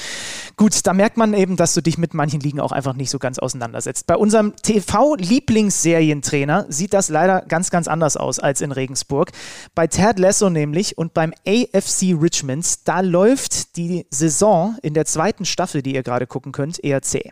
Gut, 0.56 0.86
da 0.86 0.92
merkt 0.92 1.16
man 1.16 1.34
eben, 1.34 1.56
dass 1.56 1.74
du 1.74 1.80
dich 1.80 1.98
mit 1.98 2.14
manchen 2.14 2.40
Ligen 2.40 2.60
auch 2.60 2.72
einfach 2.72 2.94
nicht 2.94 3.10
so 3.10 3.18
ganz 3.18 3.38
auseinandersetzt. 3.38 4.06
Bei 4.06 4.16
unserem 4.16 4.54
TV-Lieblingsserientrainer 4.56 6.66
sieht 6.68 6.94
das 6.94 7.08
leider 7.08 7.42
ganz, 7.42 7.70
ganz 7.70 7.86
anders 7.88 8.16
aus 8.16 8.40
als 8.40 8.60
in 8.60 8.72
Regensburg. 8.72 9.30
Bei 9.74 9.86
Ted 9.86 10.18
Lasso 10.18 10.50
nämlich 10.50 10.98
und 10.98 11.14
beim 11.14 11.32
AFC 11.46 12.16
Richmond, 12.20 12.88
da 12.88 13.00
läuft 13.00 13.76
die 13.76 14.06
Saison 14.10 14.76
in 14.82 14.94
der 14.94 15.04
zweiten 15.04 15.44
Staffel, 15.44 15.82
die 15.82 15.94
ihr 15.94 16.02
gerade 16.02 16.26
gucken 16.26 16.50
könnt, 16.52 16.82
eher 16.82 17.02
zäh. 17.02 17.30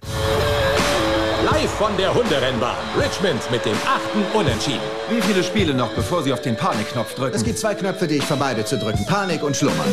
Live 1.44 1.70
von 1.70 1.96
der 1.96 2.12
Hunderennbahn. 2.12 2.76
Richmond 2.98 3.50
mit 3.50 3.64
dem 3.64 3.76
achten 3.86 4.36
Unentschieden. 4.36 4.82
Wie 5.08 5.22
viele 5.22 5.42
Spiele 5.42 5.72
noch, 5.72 5.88
bevor 5.90 6.22
Sie 6.22 6.34
auf 6.34 6.42
den 6.42 6.54
Panikknopf 6.54 7.14
drücken? 7.14 7.34
Es 7.34 7.42
gibt 7.42 7.58
zwei 7.58 7.74
Knöpfe, 7.74 8.06
die 8.06 8.16
ich 8.16 8.24
vermeide 8.24 8.62
zu 8.64 8.76
drücken. 8.76 9.06
Panik 9.06 9.42
und 9.42 9.56
Schlummern. 9.56 9.88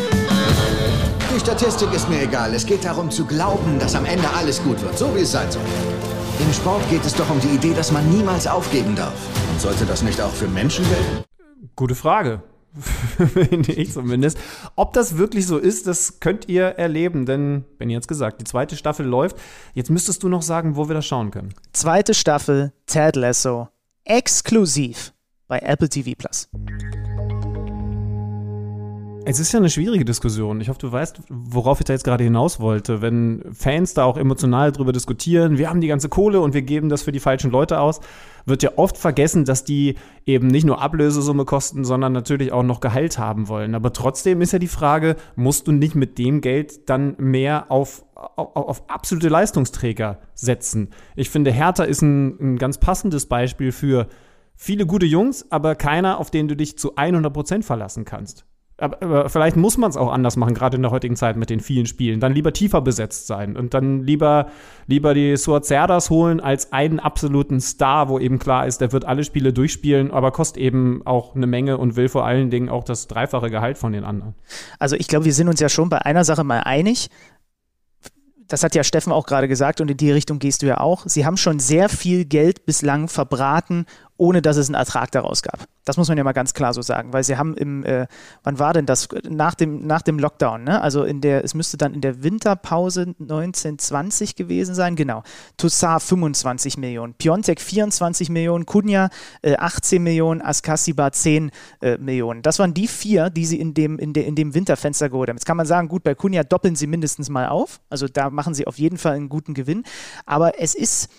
Die 1.33 1.39
Statistik 1.39 1.93
ist 1.93 2.09
mir 2.09 2.23
egal. 2.23 2.53
Es 2.53 2.65
geht 2.65 2.83
darum 2.83 3.09
zu 3.09 3.25
glauben, 3.25 3.79
dass 3.79 3.95
am 3.95 4.03
Ende 4.03 4.27
alles 4.35 4.61
gut 4.61 4.81
wird, 4.81 4.97
so 4.97 5.15
wie 5.15 5.21
es 5.21 5.31
sein 5.31 5.49
soll. 5.49 5.61
Im 6.39 6.51
Sport 6.53 6.87
geht 6.89 7.05
es 7.05 7.13
doch 7.13 7.29
um 7.29 7.39
die 7.39 7.55
Idee, 7.55 7.73
dass 7.73 7.93
man 7.93 8.09
niemals 8.09 8.45
aufgeben 8.45 8.95
darf. 8.95 9.13
Und 9.51 9.61
sollte 9.61 9.85
das 9.85 10.01
nicht 10.01 10.19
auch 10.19 10.33
für 10.33 10.47
Menschen 10.47 10.85
gelten? 10.89 11.23
Gute 11.77 11.95
Frage. 11.95 12.41
finde 13.33 13.73
ich 13.73 13.93
zumindest. 13.93 14.37
Ob 14.75 14.93
das 14.93 15.17
wirklich 15.17 15.47
so 15.47 15.57
ist, 15.57 15.87
das 15.87 16.19
könnt 16.19 16.47
ihr 16.47 16.63
erleben, 16.63 17.25
denn, 17.25 17.65
hat 17.79 18.01
es 18.01 18.07
gesagt, 18.07 18.41
die 18.41 18.45
zweite 18.45 18.75
Staffel 18.75 19.05
läuft. 19.05 19.37
Jetzt 19.73 19.89
müsstest 19.89 20.23
du 20.23 20.29
noch 20.29 20.41
sagen, 20.41 20.75
wo 20.75 20.87
wir 20.89 20.95
das 20.95 21.05
schauen 21.05 21.31
können. 21.31 21.53
Zweite 21.73 22.13
Staffel, 22.13 22.73
Ted 22.85 23.15
Lasso, 23.15 23.69
exklusiv 24.03 25.13
bei 25.47 25.59
Apple 25.59 25.89
TV 25.89 26.11
Plus. 26.17 26.49
Es 29.29 29.41
ist 29.41 29.51
ja 29.51 29.59
eine 29.59 29.69
schwierige 29.69 30.05
Diskussion. 30.05 30.61
Ich 30.61 30.69
hoffe, 30.69 30.79
du 30.79 30.89
weißt, 30.89 31.19
worauf 31.27 31.81
ich 31.81 31.85
da 31.85 31.91
jetzt 31.91 32.05
gerade 32.05 32.23
hinaus 32.23 32.61
wollte. 32.61 33.01
Wenn 33.01 33.43
Fans 33.51 33.93
da 33.93 34.05
auch 34.05 34.15
emotional 34.15 34.71
drüber 34.71 34.93
diskutieren, 34.93 35.57
wir 35.57 35.69
haben 35.69 35.81
die 35.81 35.89
ganze 35.89 36.07
Kohle 36.07 36.39
und 36.39 36.53
wir 36.53 36.61
geben 36.61 36.87
das 36.87 37.01
für 37.01 37.11
die 37.11 37.19
falschen 37.19 37.51
Leute 37.51 37.81
aus, 37.81 37.99
wird 38.47 38.63
ja 38.63 38.71
oft 38.77 38.97
vergessen, 38.97 39.45
dass 39.45 39.63
die 39.63 39.95
eben 40.25 40.47
nicht 40.47 40.65
nur 40.65 40.81
Ablösesumme 40.81 41.45
kosten, 41.45 41.85
sondern 41.85 42.13
natürlich 42.13 42.51
auch 42.51 42.63
noch 42.63 42.79
Gehalt 42.79 43.17
haben 43.17 43.47
wollen. 43.47 43.75
Aber 43.75 43.93
trotzdem 43.93 44.41
ist 44.41 44.53
ja 44.53 44.59
die 44.59 44.67
Frage, 44.67 45.17
musst 45.35 45.67
du 45.67 45.71
nicht 45.71 45.95
mit 45.95 46.17
dem 46.17 46.41
Geld 46.41 46.89
dann 46.89 47.15
mehr 47.17 47.71
auf, 47.71 48.05
auf, 48.15 48.55
auf 48.55 48.89
absolute 48.89 49.29
Leistungsträger 49.29 50.19
setzen? 50.33 50.89
Ich 51.15 51.29
finde, 51.29 51.51
Hertha 51.51 51.83
ist 51.83 52.01
ein, 52.01 52.53
ein 52.53 52.57
ganz 52.57 52.77
passendes 52.77 53.25
Beispiel 53.25 53.71
für 53.71 54.07
viele 54.55 54.85
gute 54.85 55.05
Jungs, 55.05 55.51
aber 55.51 55.75
keiner, 55.75 56.19
auf 56.19 56.31
den 56.31 56.47
du 56.47 56.55
dich 56.55 56.77
zu 56.77 56.95
100 56.95 57.31
Prozent 57.31 57.65
verlassen 57.65 58.05
kannst. 58.05 58.45
Aber, 58.79 59.01
aber, 59.01 59.29
vielleicht 59.29 59.55
muss 59.55 59.77
man 59.77 59.89
es 59.89 59.97
auch 59.97 60.11
anders 60.11 60.37
machen, 60.37 60.53
gerade 60.53 60.75
in 60.75 60.83
der 60.83 60.91
heutigen 60.91 61.15
Zeit 61.15 61.35
mit 61.35 61.49
den 61.49 61.59
vielen 61.59 61.87
Spielen. 61.87 62.19
Dann 62.19 62.33
lieber 62.33 62.53
tiefer 62.53 62.81
besetzt 62.81 63.25
sein 63.25 63.57
und 63.57 63.73
dann 63.73 64.03
lieber, 64.03 64.47
lieber 64.85 65.15
die 65.15 65.35
Suazerdas 65.35 66.11
holen 66.11 66.39
als 66.39 66.71
einen 66.73 66.99
absoluten 66.99 67.59
Star, 67.59 68.07
wo 68.07 68.19
eben 68.19 68.37
klar 68.37 68.67
ist, 68.67 68.79
der 68.79 68.91
wird 68.91 69.05
alle 69.05 69.23
Spiele 69.23 69.51
durchspielen, 69.51 70.11
aber 70.11 70.31
kostet 70.31 70.61
eben 70.61 71.01
auch 71.05 71.35
eine 71.35 71.47
Menge 71.47 71.79
und 71.79 71.95
will 71.95 72.07
vor 72.07 72.25
allen 72.25 72.51
Dingen 72.51 72.69
auch 72.69 72.83
das 72.83 73.07
dreifache 73.07 73.49
Gehalt 73.49 73.79
von 73.79 73.93
den 73.93 74.03
anderen. 74.03 74.35
Also 74.77 74.95
ich 74.95 75.07
glaube, 75.07 75.25
wir 75.25 75.33
sind 75.33 75.47
uns 75.47 75.59
ja 75.59 75.69
schon 75.69 75.89
bei 75.89 75.99
einer 75.99 76.23
Sache 76.23 76.43
mal 76.43 76.59
einig. 76.59 77.09
Das 78.47 78.63
hat 78.63 78.75
ja 78.75 78.83
Steffen 78.83 79.11
auch 79.11 79.25
gerade 79.25 79.47
gesagt 79.47 79.81
und 79.81 79.89
in 79.89 79.97
die 79.97 80.11
Richtung 80.11 80.37
gehst 80.39 80.61
du 80.61 80.67
ja 80.67 80.79
auch. 80.79 81.03
Sie 81.05 81.25
haben 81.25 81.35
schon 81.35 81.59
sehr 81.59 81.89
viel 81.89 82.25
Geld 82.25 82.65
bislang 82.65 83.09
verbraten, 83.09 83.85
ohne 84.17 84.41
dass 84.41 84.57
es 84.57 84.67
einen 84.67 84.75
Ertrag 84.75 85.11
daraus 85.11 85.41
gab. 85.41 85.67
Das 85.85 85.95
muss 85.95 86.09
man 86.09 86.17
ja 86.17 86.23
mal 86.23 86.33
ganz 86.33 86.53
klar 86.53 86.73
so 86.73 86.81
sagen, 86.81 87.13
weil 87.13 87.23
sie 87.23 87.37
haben 87.37 87.55
im, 87.55 87.85
äh, 87.85 88.07
wann 88.43 88.59
war 88.59 88.73
denn 88.73 88.85
das? 88.85 89.07
Nach 89.29 89.55
dem, 89.55 89.85
nach 89.87 90.01
dem 90.01 90.19
Lockdown, 90.19 90.63
ne? 90.63 90.81
Also 90.81 91.03
in 91.03 91.21
der, 91.21 91.43
es 91.43 91.53
müsste 91.53 91.77
dann 91.77 91.93
in 91.93 92.01
der 92.01 92.23
Winterpause 92.23 93.01
1920 93.19 94.35
gewesen 94.35 94.75
sein, 94.75 94.95
genau. 94.95 95.23
Toussaint 95.55 96.01
25 96.01 96.77
Millionen, 96.77 97.13
Piontek 97.13 97.61
24 97.61 98.29
Millionen, 98.29 98.65
Kunja 98.65 99.09
äh, 99.41 99.55
18 99.55 100.03
Millionen, 100.03 100.41
Askasiba 100.41 101.11
10 101.11 101.51
äh, 101.81 101.97
Millionen. 101.97 102.41
Das 102.41 102.59
waren 102.59 102.73
die 102.73 102.87
vier, 102.87 103.29
die 103.29 103.45
sie 103.45 103.59
in 103.59 103.73
dem, 103.73 103.97
in, 103.97 104.13
de, 104.13 104.25
in 104.25 104.35
dem 104.35 104.53
Winterfenster 104.53 105.09
geholt 105.09 105.29
haben. 105.29 105.37
Jetzt 105.37 105.45
kann 105.45 105.57
man 105.57 105.65
sagen, 105.65 105.87
gut, 105.87 106.03
bei 106.03 106.15
Kunja 106.15 106.43
doppeln 106.43 106.75
sie 106.75 106.87
mindestens 106.87 107.29
mal 107.29 107.47
auf. 107.47 107.79
Also 107.89 108.07
da 108.07 108.29
machen 108.29 108.53
sie 108.53 108.67
auf 108.67 108.77
jeden 108.77 108.97
Fall 108.97 109.15
einen 109.15 109.29
guten 109.29 109.53
Gewinn. 109.53 109.83
Aber 110.25 110.59
es 110.59 110.75
ist, 110.75 111.09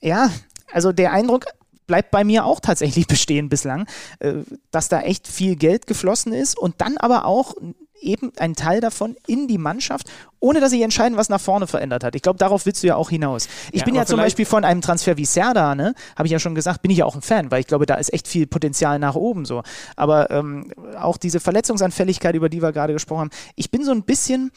ja, 0.00 0.30
also 0.72 0.92
der 0.92 1.12
Eindruck, 1.12 1.46
bleibt 1.90 2.12
bei 2.12 2.22
mir 2.22 2.44
auch 2.44 2.60
tatsächlich 2.60 3.06
bestehen 3.08 3.48
bislang, 3.48 3.86
äh, 4.20 4.34
dass 4.70 4.88
da 4.88 5.00
echt 5.00 5.26
viel 5.26 5.56
Geld 5.56 5.88
geflossen 5.88 6.32
ist 6.32 6.56
und 6.56 6.80
dann 6.80 6.96
aber 6.98 7.24
auch 7.24 7.54
eben 8.00 8.32
ein 8.38 8.54
Teil 8.54 8.80
davon 8.80 9.16
in 9.26 9.48
die 9.48 9.58
Mannschaft, 9.58 10.08
ohne 10.38 10.60
dass 10.60 10.70
sich 10.70 10.82
entscheiden, 10.82 11.18
was 11.18 11.28
nach 11.28 11.40
vorne 11.40 11.66
verändert 11.66 12.04
hat. 12.04 12.14
Ich 12.14 12.22
glaube, 12.22 12.38
darauf 12.38 12.64
willst 12.64 12.84
du 12.84 12.86
ja 12.86 12.94
auch 12.94 13.10
hinaus. 13.10 13.48
Ich 13.72 13.80
ja, 13.80 13.84
bin 13.84 13.96
ja 13.96 14.06
zum 14.06 14.18
Beispiel 14.18 14.46
von 14.46 14.64
einem 14.64 14.80
Transfer 14.80 15.16
wie 15.16 15.24
Serda, 15.24 15.74
ne, 15.74 15.94
habe 16.16 16.28
ich 16.28 16.32
ja 16.32 16.38
schon 16.38 16.54
gesagt, 16.54 16.80
bin 16.80 16.92
ich 16.92 16.98
ja 16.98 17.04
auch 17.04 17.16
ein 17.16 17.22
Fan, 17.22 17.50
weil 17.50 17.60
ich 17.60 17.66
glaube, 17.66 17.86
da 17.86 17.96
ist 17.96 18.12
echt 18.12 18.28
viel 18.28 18.46
Potenzial 18.46 19.00
nach 19.00 19.16
oben 19.16 19.44
so. 19.44 19.62
Aber 19.96 20.30
ähm, 20.30 20.72
auch 20.96 21.16
diese 21.16 21.40
Verletzungsanfälligkeit, 21.40 22.36
über 22.36 22.48
die 22.48 22.62
wir 22.62 22.70
gerade 22.70 22.92
gesprochen 22.92 23.20
haben, 23.20 23.30
ich 23.56 23.72
bin 23.72 23.84
so 23.84 23.90
ein 23.90 24.04
bisschen 24.04 24.52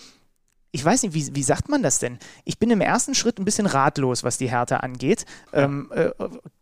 ich 0.74 0.84
weiß 0.84 1.04
nicht, 1.04 1.14
wie, 1.14 1.36
wie 1.36 1.44
sagt 1.44 1.70
man 1.70 1.84
das 1.84 2.00
denn? 2.00 2.18
Ich 2.46 2.58
bin 2.58 2.72
im 2.72 2.82
ersten 2.82 3.14
Schritt 3.14 3.38
ein 3.38 3.46
bisschen 3.46 3.68
ratlos, 3.68 4.24
was 4.24 4.40
die 4.40 4.50
Härte 4.50 4.82
angeht. 4.82 5.26
Ähm, 5.54 5.92
äh, 5.94 6.10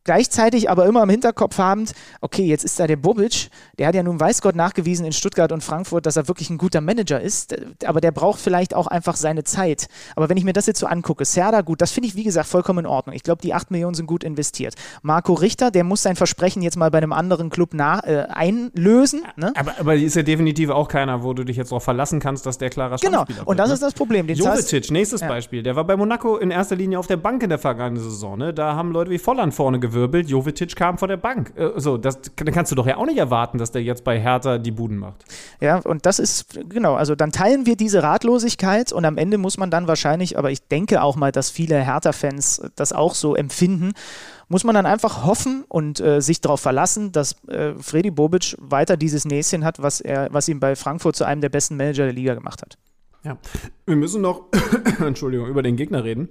gleichzeitig 0.03 0.69
aber 0.69 0.85
immer 0.85 1.03
im 1.03 1.09
Hinterkopf 1.09 1.57
habend, 1.57 1.93
okay, 2.19 2.43
jetzt 2.43 2.65
ist 2.65 2.77
da 2.77 2.87
der 2.87 2.97
Bobic, 2.97 3.49
der 3.79 3.87
hat 3.87 3.95
ja 3.95 4.03
nun 4.03 4.19
weiß 4.19 4.41
Gott 4.41 4.55
nachgewiesen 4.55 5.05
in 5.05 5.13
Stuttgart 5.13 5.53
und 5.53 5.63
Frankfurt, 5.63 6.05
dass 6.05 6.17
er 6.17 6.27
wirklich 6.27 6.49
ein 6.49 6.57
guter 6.57 6.81
Manager 6.81 7.21
ist, 7.21 7.55
aber 7.85 8.01
der 8.01 8.11
braucht 8.11 8.41
vielleicht 8.41 8.73
auch 8.73 8.87
einfach 8.87 9.15
seine 9.15 9.45
Zeit. 9.45 9.87
Aber 10.17 10.27
wenn 10.27 10.35
ich 10.35 10.43
mir 10.43 10.51
das 10.51 10.65
jetzt 10.65 10.79
so 10.79 10.87
angucke, 10.87 11.23
Serda, 11.23 11.61
gut, 11.61 11.79
das 11.79 11.91
finde 11.91 12.09
ich 12.09 12.15
wie 12.15 12.25
gesagt 12.25 12.47
vollkommen 12.47 12.79
in 12.79 12.85
Ordnung. 12.87 13.15
Ich 13.15 13.23
glaube, 13.23 13.41
die 13.41 13.53
8 13.53 13.71
Millionen 13.71 13.93
sind 13.93 14.07
gut 14.07 14.25
investiert. 14.25 14.75
Marco 15.03 15.33
Richter, 15.33 15.71
der 15.71 15.85
muss 15.85 16.01
sein 16.01 16.17
Versprechen 16.17 16.61
jetzt 16.61 16.75
mal 16.75 16.91
bei 16.91 16.97
einem 16.97 17.13
anderen 17.13 17.49
Club 17.49 17.73
nach, 17.73 18.03
äh, 18.03 18.25
einlösen. 18.29 19.23
Ne? 19.37 19.53
Aber, 19.55 19.79
aber 19.79 19.95
ist 19.95 20.15
ja 20.17 20.23
definitiv 20.23 20.69
auch 20.69 20.89
keiner, 20.89 21.23
wo 21.23 21.33
du 21.33 21.45
dich 21.45 21.55
jetzt 21.55 21.71
darauf 21.71 21.85
verlassen 21.85 22.19
kannst, 22.19 22.45
dass 22.45 22.57
der 22.57 22.69
klarer 22.69 22.97
Genau, 22.97 23.25
und 23.45 23.57
das 23.57 23.69
ist 23.69 23.81
das 23.81 23.93
Problem. 23.93 24.00
Den 24.05 24.27
zahlst- 24.27 24.71
Jovetic, 24.71 24.91
nächstes 24.91 25.21
Ja. 25.21 25.27
Beispiel. 25.27 25.63
Der 25.63 25.75
war 25.75 25.83
bei 25.83 25.95
Monaco 25.95 26.37
in 26.37 26.51
erster 26.51 26.75
Linie 26.75 26.99
auf 26.99 27.07
der 27.07 27.17
Bank 27.17 27.43
in 27.43 27.49
der 27.49 27.59
vergangenen 27.59 28.03
Saison. 28.03 28.37
Ne? 28.37 28.53
Da 28.53 28.75
haben 28.75 28.91
Leute 28.91 29.11
wie 29.11 29.17
Volland 29.19 29.53
vorne 29.53 29.79
gewirbelt. 29.79 30.29
Jovetic 30.29 30.75
kam 30.75 30.97
von 30.97 31.09
der 31.09 31.17
Bank. 31.17 31.53
Äh, 31.55 31.71
so, 31.77 31.97
das 31.97 32.19
dann 32.35 32.53
kannst 32.53 32.71
du 32.71 32.75
doch 32.75 32.87
ja 32.87 32.97
auch 32.97 33.05
nicht 33.05 33.17
erwarten, 33.17 33.57
dass 33.57 33.71
der 33.71 33.83
jetzt 33.83 34.03
bei 34.03 34.19
Hertha 34.19 34.57
die 34.57 34.71
Buden 34.71 34.97
macht. 34.97 35.25
Ja, 35.59 35.77
und 35.77 36.05
das 36.05 36.19
ist, 36.19 36.59
genau, 36.69 36.95
also 36.95 37.15
dann 37.15 37.31
teilen 37.31 37.65
wir 37.65 37.75
diese 37.75 38.03
Ratlosigkeit 38.03 38.91
und 38.91 39.05
am 39.05 39.17
Ende 39.17 39.37
muss 39.37 39.57
man 39.57 39.71
dann 39.71 39.87
wahrscheinlich, 39.87 40.37
aber 40.37 40.51
ich 40.51 40.67
denke 40.67 41.01
auch 41.01 41.15
mal, 41.15 41.31
dass 41.31 41.49
viele 41.49 41.79
Hertha-Fans 41.83 42.61
das 42.75 42.93
auch 42.93 43.15
so 43.15 43.35
empfinden, 43.35 43.93
muss 44.47 44.63
man 44.65 44.75
dann 44.75 44.85
einfach 44.85 45.23
hoffen 45.25 45.63
und 45.69 45.99
äh, 46.01 46.19
sich 46.21 46.41
darauf 46.41 46.59
verlassen, 46.59 47.11
dass 47.13 47.35
äh, 47.47 47.73
Freddy 47.79 48.11
Bobic 48.11 48.55
weiter 48.59 48.97
dieses 48.97 49.23
Näschen 49.23 49.63
hat, 49.63 49.81
was, 49.81 50.01
er, 50.01 50.27
was 50.31 50.49
ihn 50.49 50.59
bei 50.59 50.75
Frankfurt 50.75 51.15
zu 51.15 51.23
einem 51.23 51.39
der 51.41 51.49
besten 51.49 51.77
Manager 51.77 52.03
der 52.03 52.13
Liga 52.13 52.33
gemacht 52.33 52.61
hat. 52.61 52.77
Ja. 53.23 53.37
Wir 53.85 53.95
müssen 53.95 54.21
noch, 54.21 54.45
Entschuldigung, 54.99 55.47
über 55.47 55.61
den 55.61 55.75
Gegner 55.75 56.03
reden. 56.03 56.29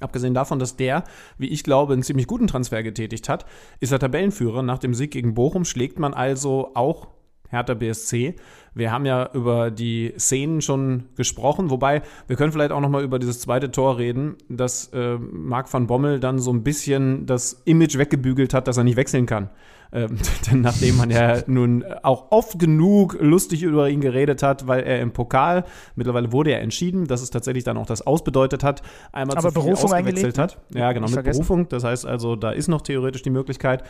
Abgesehen 0.00 0.34
davon, 0.34 0.58
dass 0.58 0.76
der, 0.76 1.04
wie 1.38 1.48
ich 1.48 1.64
glaube, 1.64 1.92
einen 1.92 2.02
ziemlich 2.02 2.26
guten 2.26 2.46
Transfer 2.46 2.82
getätigt 2.82 3.28
hat, 3.28 3.46
ist 3.80 3.92
er 3.92 3.98
Tabellenführer. 3.98 4.62
Nach 4.62 4.78
dem 4.78 4.94
Sieg 4.94 5.12
gegen 5.12 5.34
Bochum 5.34 5.64
schlägt 5.64 5.98
man 5.98 6.12
also 6.14 6.72
auch 6.74 7.08
Hertha 7.48 7.74
BSC. 7.74 8.34
Wir 8.74 8.90
haben 8.90 9.04
ja 9.04 9.30
über 9.34 9.70
die 9.70 10.14
Szenen 10.18 10.62
schon 10.62 11.04
gesprochen, 11.16 11.70
wobei 11.70 12.02
wir 12.26 12.36
können 12.36 12.50
vielleicht 12.50 12.72
auch 12.72 12.80
noch 12.80 12.88
mal 12.88 13.04
über 13.04 13.18
dieses 13.18 13.40
zweite 13.40 13.70
Tor 13.70 13.98
reden, 13.98 14.36
dass 14.48 14.88
äh, 14.94 15.18
Marc 15.18 15.72
van 15.72 15.86
Bommel 15.86 16.18
dann 16.18 16.38
so 16.38 16.52
ein 16.52 16.62
bisschen 16.62 17.26
das 17.26 17.62
Image 17.66 17.98
weggebügelt 17.98 18.54
hat, 18.54 18.66
dass 18.68 18.78
er 18.78 18.84
nicht 18.84 18.96
wechseln 18.96 19.26
kann. 19.26 19.50
Ähm, 19.92 20.16
denn 20.50 20.60
nachdem 20.62 20.96
man 20.96 21.10
ja 21.10 21.38
nun 21.46 21.84
auch 22.02 22.30
oft 22.30 22.58
genug 22.58 23.16
lustig 23.20 23.62
über 23.62 23.88
ihn 23.90 24.00
geredet 24.00 24.42
hat, 24.42 24.66
weil 24.66 24.82
er 24.82 25.00
im 25.00 25.12
Pokal, 25.12 25.64
mittlerweile 25.96 26.32
wurde 26.32 26.52
er 26.52 26.60
entschieden, 26.60 27.06
dass 27.06 27.22
es 27.22 27.30
tatsächlich 27.30 27.64
dann 27.64 27.76
auch 27.76 27.86
das 27.86 28.06
ausbedeutet 28.06 28.64
hat, 28.64 28.82
einmal 29.12 29.36
Aber 29.36 29.48
zu 29.48 29.54
viel 29.54 29.62
Berufung 29.62 29.92
ausgewechselt 29.92 30.38
hat. 30.38 30.58
Ja, 30.74 30.92
genau, 30.92 31.06
mit 31.06 31.14
vergessen. 31.14 31.40
Berufung. 31.40 31.68
Das 31.68 31.84
heißt 31.84 32.06
also, 32.06 32.36
da 32.36 32.50
ist 32.50 32.68
noch 32.68 32.80
theoretisch 32.80 33.22
die 33.22 33.30
Möglichkeit. 33.30 33.84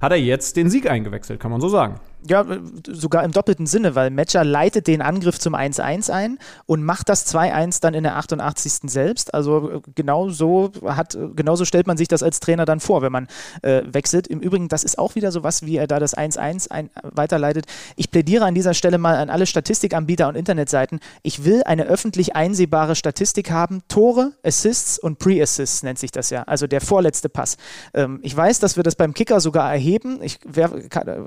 Hat 0.00 0.12
er 0.12 0.18
jetzt 0.18 0.56
den 0.56 0.68
Sieg 0.68 0.90
eingewechselt, 0.90 1.40
kann 1.40 1.50
man 1.50 1.60
so 1.60 1.68
sagen. 1.68 2.00
Ja, 2.28 2.42
äh, 2.42 2.60
sogar 2.90 3.24
im 3.24 3.32
doppelten 3.32 3.66
Sinne, 3.66 3.94
weil 3.94 4.10
Metscher 4.10 4.44
leitet 4.44 4.86
den 4.86 5.02
Angriff 5.02 5.38
zum 5.38 5.54
1-1 5.54 6.10
ein 6.10 6.38
und 6.66 6.82
macht 6.82 7.08
das 7.08 7.26
2-1 7.32 7.80
dann 7.80 7.94
in 7.94 8.02
der 8.02 8.16
88. 8.16 8.90
selbst. 8.90 9.34
Also 9.34 9.70
äh, 9.70 9.80
genau 9.94 10.28
so 10.30 10.70
hat, 10.84 11.14
äh, 11.14 11.28
genauso 11.34 11.64
stellt 11.64 11.86
man 11.86 11.96
sich 11.96 12.08
das 12.08 12.22
als 12.22 12.40
Trainer 12.40 12.64
dann 12.64 12.80
vor, 12.80 13.02
wenn 13.02 13.12
man 13.12 13.28
äh, 13.62 13.82
wechselt. 13.86 14.26
Im 14.26 14.40
Übrigen, 14.40 14.68
das 14.68 14.84
ist 14.84 14.98
auch 14.98 15.14
wieder 15.14 15.30
so 15.32 15.42
was, 15.42 15.64
wie 15.64 15.76
er 15.76 15.86
da 15.86 15.98
das 15.98 16.16
1-1 16.16 16.70
ein, 16.70 16.90
weiterleitet. 17.02 17.66
Ich 17.96 18.10
plädiere 18.10 18.44
an 18.44 18.54
dieser 18.54 18.74
Stelle 18.74 18.98
mal 18.98 19.16
an 19.16 19.30
alle 19.30 19.46
Statistikanbieter 19.46 20.28
und 20.28 20.36
Internetseiten. 20.36 21.00
Ich 21.22 21.44
will 21.44 21.62
eine 21.64 21.84
öffentlich 21.84 22.36
einsehbare 22.36 22.96
Statistik 22.96 23.50
haben. 23.50 23.82
Tore, 23.88 24.32
Assists 24.42 24.98
und 24.98 25.18
Pre-Assists 25.18 25.82
nennt 25.82 25.98
sich 25.98 26.10
das 26.10 26.30
ja. 26.30 26.42
Also 26.44 26.66
der 26.66 26.80
vorletzte 26.80 27.28
Pass. 27.28 27.56
Ähm, 27.94 28.20
ich 28.22 28.36
weiß, 28.36 28.58
dass 28.60 28.76
wir 28.76 28.82
das 28.82 28.94
beim 28.94 29.14
Kicker 29.14 29.40
sogar 29.40 29.70
erheben. 29.70 30.20
Ich, 30.22 30.38
wer, 30.44 30.70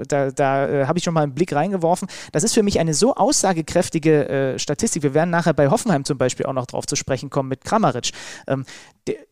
da 0.08 0.32
da 0.32 0.88
habe 0.90 1.00
ich 1.00 1.06
schon 1.06 1.14
mal 1.14 1.24
einen 1.24 1.34
Blick 1.34 1.54
reingeworfen. 1.54 2.10
Das 2.34 2.44
ist 2.44 2.54
für 2.54 2.64
mich 2.64 2.80
eine 2.80 2.94
so 2.94 3.16
aussagekräftige 3.16 4.28
äh, 4.28 4.60
Statistik. 4.60 5.04
Wir 5.04 5.14
werden 5.14 5.30
nachher 5.30 5.54
bei 5.54 5.70
Hoffenheim 5.70 6.04
zum 6.04 6.18
Beispiel 6.18 6.46
auch 6.46 6.54
noch 6.54 6.66
drauf 6.66 6.86
zu 6.86 6.98
sprechen 6.98 7.30
kommen 7.30 7.48
mit 7.48 7.64
Kramaric. 7.64 8.12
Ähm, 8.48 8.66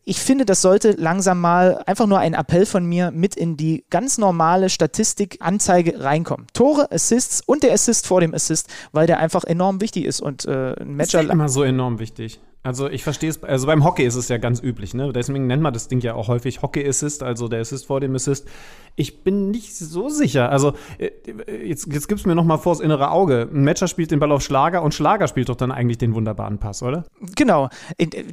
ich 0.04 0.18
finde, 0.18 0.44
das 0.44 0.62
sollte 0.62 0.92
langsam 0.92 1.40
mal 1.40 1.82
einfach 1.86 2.06
nur 2.06 2.18
ein 2.18 2.34
Appell 2.34 2.66
von 2.66 2.84
mir 2.86 3.10
mit 3.10 3.36
in 3.36 3.56
die 3.56 3.84
ganz 3.90 4.18
normale 4.18 4.70
Statistikanzeige 4.70 6.02
reinkommen. 6.02 6.46
Tore, 6.52 6.90
Assists 6.90 7.42
und 7.44 7.62
der 7.62 7.72
Assist 7.72 8.06
vor 8.06 8.20
dem 8.20 8.34
Assist, 8.34 8.68
weil 8.92 9.06
der 9.06 9.18
einfach 9.18 9.44
enorm 9.44 9.80
wichtig 9.80 10.04
ist 10.04 10.20
und 10.20 10.46
äh, 10.46 10.72
ein 10.80 10.90
Ist 11.00 11.12
Matcher. 11.12 11.22
ja 11.22 11.32
immer 11.32 11.48
so 11.48 11.62
enorm 11.62 11.98
wichtig. 11.98 12.40
Also 12.62 12.88
ich 12.88 13.04
verstehe 13.04 13.30
es, 13.30 13.42
also 13.42 13.66
beim 13.66 13.84
Hockey 13.84 14.04
ist 14.04 14.16
es 14.16 14.28
ja 14.28 14.36
ganz 14.36 14.60
üblich, 14.62 14.92
ne? 14.92 15.12
Deswegen 15.12 15.46
nennt 15.46 15.62
man 15.62 15.72
das 15.72 15.88
Ding 15.88 16.00
ja 16.00 16.14
auch 16.14 16.28
häufig 16.28 16.60
Hockey 16.60 16.86
Assist, 16.86 17.22
also 17.22 17.48
der 17.48 17.60
Assist 17.60 17.86
vor 17.86 18.00
dem 18.00 18.14
Assist. 18.14 18.48
Ich 18.98 19.22
bin 19.22 19.52
nicht 19.52 19.76
so 19.76 20.08
sicher. 20.08 20.50
Also 20.50 20.72
äh, 20.98 21.10
jetzt, 21.64 21.86
jetzt 21.86 22.08
gib's 22.08 22.26
mir 22.26 22.34
noch 22.34 22.42
mal 22.42 22.58
vors 22.58 22.80
innere 22.80 23.12
Auge. 23.12 23.48
Ein 23.52 23.62
Matcher 23.62 23.86
spielt 23.86 24.10
den 24.10 24.18
Ball 24.18 24.32
auf 24.32 24.42
Schlager 24.42 24.82
und 24.82 24.92
Schlager 24.92 25.28
spielt 25.28 25.48
doch 25.48 25.54
dann 25.54 25.70
eigentlich 25.70 25.98
den 25.98 26.16
wunderbaren 26.16 26.58
Pass, 26.58 26.82
oder? 26.82 27.04
Genau. 27.36 27.68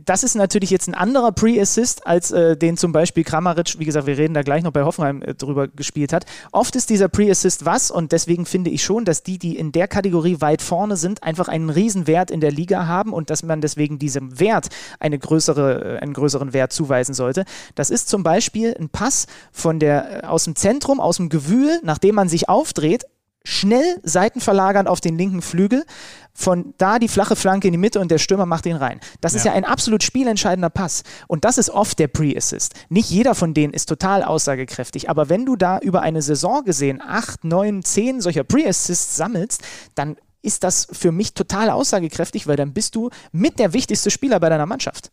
Das 0.05 0.23
ist 0.23 0.33
natürlich 0.33 0.71
jetzt 0.71 0.87
ein 0.87 0.95
anderer 0.95 1.31
Pre-Assist, 1.31 2.07
als 2.07 2.31
äh, 2.31 2.57
den 2.57 2.77
zum 2.77 2.93
Beispiel 2.93 3.23
Kramaric, 3.23 3.77
wie 3.77 3.85
gesagt, 3.85 4.07
wir 4.07 4.17
reden 4.17 4.33
da 4.33 4.41
gleich 4.41 4.63
noch 4.63 4.71
bei 4.71 4.83
Hoffenheim 4.83 5.21
äh, 5.21 5.35
drüber 5.35 5.67
gespielt 5.67 6.11
hat. 6.11 6.25
Oft 6.51 6.75
ist 6.75 6.89
dieser 6.89 7.09
Pre-Assist 7.09 7.65
was 7.65 7.91
und 7.91 8.11
deswegen 8.11 8.47
finde 8.47 8.71
ich 8.71 8.83
schon, 8.83 9.05
dass 9.05 9.21
die, 9.21 9.37
die 9.37 9.57
in 9.57 9.71
der 9.71 9.87
Kategorie 9.87 10.41
weit 10.41 10.63
vorne 10.63 10.97
sind, 10.97 11.21
einfach 11.21 11.47
einen 11.47 11.69
Riesenwert 11.69 12.31
in 12.31 12.39
der 12.39 12.51
Liga 12.51 12.87
haben 12.87 13.13
und 13.13 13.29
dass 13.29 13.43
man 13.43 13.61
deswegen 13.61 13.99
diesem 13.99 14.39
Wert 14.39 14.69
eine 14.99 15.19
größere, 15.19 15.97
äh, 15.97 15.99
einen 15.99 16.13
größeren 16.13 16.53
Wert 16.53 16.73
zuweisen 16.73 17.13
sollte. 17.13 17.45
Das 17.75 17.91
ist 17.91 18.09
zum 18.09 18.23
Beispiel 18.23 18.75
ein 18.79 18.89
Pass 18.89 19.27
von 19.51 19.77
der, 19.77 20.23
äh, 20.23 20.25
aus 20.25 20.45
dem 20.45 20.54
Zentrum, 20.55 20.99
aus 20.99 21.17
dem 21.17 21.29
Gewühl, 21.29 21.79
nachdem 21.83 22.15
man 22.15 22.29
sich 22.29 22.49
aufdreht, 22.49 23.05
schnell 23.45 23.99
seitenverlagernd 24.03 24.89
auf 24.89 24.99
den 24.99 25.17
linken 25.17 25.41
Flügel, 25.41 25.85
von 26.33 26.73
da 26.77 26.99
die 26.99 27.07
flache 27.07 27.35
Flanke 27.35 27.67
in 27.67 27.73
die 27.73 27.77
Mitte 27.77 27.99
und 27.99 28.09
der 28.11 28.17
Stürmer 28.17 28.45
macht 28.45 28.65
ihn 28.65 28.75
rein. 28.75 28.99
Das 29.21 29.35
ist 29.35 29.45
ja 29.45 29.53
ein 29.53 29.63
absolut 29.63 30.03
spielentscheidender 30.03 30.69
Pass. 30.69 31.03
Und 31.27 31.45
das 31.45 31.57
ist 31.57 31.69
oft 31.69 31.97
der 31.99 32.07
Pre-Assist. 32.07 32.73
Nicht 32.89 33.09
jeder 33.09 33.35
von 33.35 33.53
denen 33.53 33.73
ist 33.73 33.87
total 33.87 34.23
aussagekräftig, 34.23 35.09
aber 35.09 35.29
wenn 35.29 35.45
du 35.45 35.55
da 35.55 35.79
über 35.79 36.01
eine 36.01 36.21
Saison 36.21 36.65
gesehen 36.65 37.01
acht, 37.01 37.43
neun, 37.43 37.83
zehn 37.83 38.19
solcher 38.19 38.43
Pre-Assists 38.43 39.15
sammelst, 39.15 39.61
dann 39.93 40.17
ist 40.41 40.63
das 40.63 40.87
für 40.91 41.11
mich 41.11 41.33
total 41.33 41.69
aussagekräftig, 41.69 42.47
weil 42.47 42.57
dann 42.57 42.73
bist 42.73 42.95
du 42.95 43.09
mit 43.31 43.59
der 43.59 43.73
wichtigste 43.73 44.11
Spieler 44.11 44.39
bei 44.39 44.49
deiner 44.49 44.65
Mannschaft. 44.65 45.11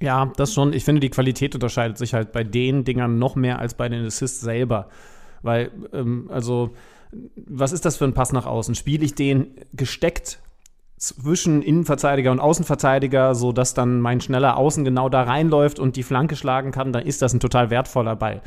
Ja, 0.00 0.32
das 0.36 0.54
schon. 0.54 0.72
Ich 0.72 0.84
finde, 0.84 1.00
die 1.00 1.10
Qualität 1.10 1.54
unterscheidet 1.54 1.98
sich 1.98 2.14
halt 2.14 2.32
bei 2.32 2.42
den 2.42 2.84
Dingern 2.84 3.18
noch 3.18 3.36
mehr 3.36 3.58
als 3.58 3.74
bei 3.74 3.88
den 3.88 4.04
Assists 4.06 4.40
selber. 4.40 4.88
Weil, 5.42 5.70
ähm, 5.92 6.30
also, 6.32 6.70
was 7.36 7.72
ist 7.72 7.84
das 7.84 7.96
für 7.96 8.04
ein 8.04 8.14
Pass 8.14 8.32
nach 8.32 8.46
außen? 8.46 8.74
Spiele 8.74 9.04
ich 9.04 9.14
den 9.14 9.54
gesteckt 9.72 10.38
zwischen 10.96 11.62
Innenverteidiger 11.62 12.30
und 12.30 12.40
Außenverteidiger, 12.40 13.34
so 13.34 13.52
dass 13.52 13.72
dann 13.72 14.00
mein 14.00 14.20
schneller 14.20 14.56
Außen 14.56 14.84
genau 14.84 15.08
da 15.08 15.22
reinläuft 15.22 15.78
und 15.78 15.96
die 15.96 16.02
Flanke 16.02 16.36
schlagen 16.36 16.72
kann, 16.72 16.92
dann 16.92 17.06
ist 17.06 17.22
das 17.22 17.32
ein 17.32 17.40
total 17.40 17.70
wertvoller 17.70 18.16
Ball. 18.16 18.42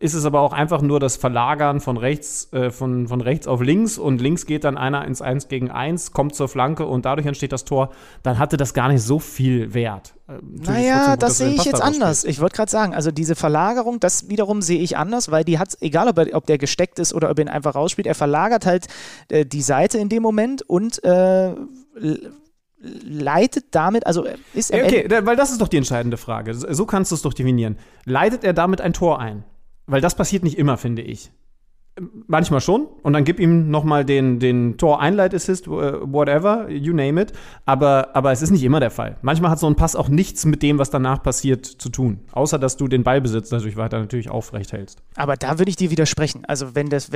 Ist 0.00 0.14
es 0.14 0.24
aber 0.24 0.40
auch 0.40 0.52
einfach 0.52 0.82
nur 0.82 0.98
das 0.98 1.14
Verlagern 1.16 1.80
von 1.80 1.96
rechts, 1.96 2.52
äh, 2.52 2.70
von, 2.70 3.06
von 3.06 3.20
rechts 3.20 3.46
auf 3.46 3.60
links 3.62 3.98
und 3.98 4.20
links 4.20 4.44
geht 4.44 4.64
dann 4.64 4.76
einer 4.76 5.04
ins 5.04 5.22
1 5.22 5.46
gegen 5.46 5.70
1, 5.70 6.10
kommt 6.12 6.34
zur 6.34 6.48
Flanke 6.48 6.86
und 6.86 7.04
dadurch 7.04 7.26
entsteht 7.26 7.52
das 7.52 7.64
Tor, 7.64 7.90
dann 8.24 8.40
hatte 8.40 8.56
das 8.56 8.74
gar 8.74 8.88
nicht 8.88 9.02
so 9.02 9.20
viel 9.20 9.72
Wert. 9.72 10.14
Ähm, 10.28 10.40
natürlich 10.56 10.68
Naja, 10.68 11.10
gut, 11.12 11.22
das 11.22 11.38
sehe 11.38 11.50
ich 11.50 11.64
jetzt 11.64 11.80
anders. 11.80 12.24
Ich 12.24 12.40
wollte 12.40 12.56
gerade 12.56 12.70
sagen, 12.70 12.94
also 12.94 13.12
diese 13.12 13.36
Verlagerung, 13.36 14.00
das 14.00 14.28
wiederum 14.28 14.60
sehe 14.60 14.80
ich 14.80 14.96
anders, 14.96 15.30
weil 15.30 15.44
die 15.44 15.60
hat, 15.60 15.76
egal 15.80 16.08
ob, 16.08 16.18
er, 16.18 16.34
ob 16.34 16.46
der 16.46 16.58
gesteckt 16.58 16.98
ist 16.98 17.14
oder 17.14 17.30
ob 17.30 17.38
er 17.38 17.44
ihn 17.44 17.48
einfach 17.48 17.76
rausspielt, 17.76 18.08
er 18.08 18.16
verlagert 18.16 18.66
halt 18.66 18.88
äh, 19.28 19.46
die 19.46 19.62
Seite 19.62 19.98
in 19.98 20.08
dem 20.08 20.22
Moment 20.24 20.62
und 20.62 21.02
äh, 21.04 21.54
leitet 22.82 23.66
damit, 23.72 24.06
also 24.06 24.24
äh, 24.24 24.36
ist 24.54 24.70
Ja, 24.72 24.84
okay, 24.84 25.02
Ende- 25.02 25.26
weil 25.26 25.36
das 25.36 25.50
ist 25.52 25.60
doch 25.60 25.68
die 25.68 25.76
entscheidende 25.76 26.16
Frage. 26.16 26.54
So 26.54 26.86
kannst 26.86 27.10
du 27.10 27.14
es 27.14 27.22
doch 27.22 27.34
definieren. 27.34 27.76
Leitet 28.04 28.42
er 28.44 28.52
damit 28.52 28.80
ein 28.80 28.92
Tor 28.92 29.20
ein? 29.20 29.44
Weil 29.90 30.00
das 30.00 30.14
passiert 30.14 30.44
nicht 30.44 30.56
immer, 30.56 30.76
finde 30.76 31.02
ich. 31.02 31.32
Manchmal 32.28 32.60
schon. 32.60 32.86
Und 33.02 33.12
dann 33.12 33.24
gib 33.24 33.40
ihm 33.40 33.70
nochmal 33.70 34.04
den, 34.04 34.38
den 34.38 34.78
Tor-Einleit-Assist, 34.78 35.66
äh, 35.66 35.70
whatever, 35.70 36.70
you 36.70 36.94
name 36.94 37.20
it. 37.20 37.32
Aber, 37.66 38.10
aber 38.14 38.30
es 38.30 38.40
ist 38.40 38.52
nicht 38.52 38.62
immer 38.62 38.78
der 38.78 38.92
Fall. 38.92 39.18
Manchmal 39.22 39.50
hat 39.50 39.58
so 39.58 39.66
ein 39.66 39.74
Pass 39.74 39.96
auch 39.96 40.08
nichts 40.08 40.46
mit 40.46 40.62
dem, 40.62 40.78
was 40.78 40.90
danach 40.90 41.22
passiert, 41.22 41.66
zu 41.66 41.88
tun. 41.88 42.20
Außer, 42.30 42.58
dass 42.58 42.76
du 42.76 42.86
den 42.86 43.02
Ballbesitz 43.02 43.50
natürlich 43.50 43.76
weiter 43.76 43.98
natürlich 43.98 44.30
aufrecht 44.30 44.72
hältst. 44.72 45.02
Aber 45.16 45.36
da 45.36 45.58
würde 45.58 45.68
ich 45.68 45.76
dir 45.76 45.90
widersprechen. 45.90 46.44
Also 46.46 46.76
wenn 46.76 46.88
das 46.88 47.10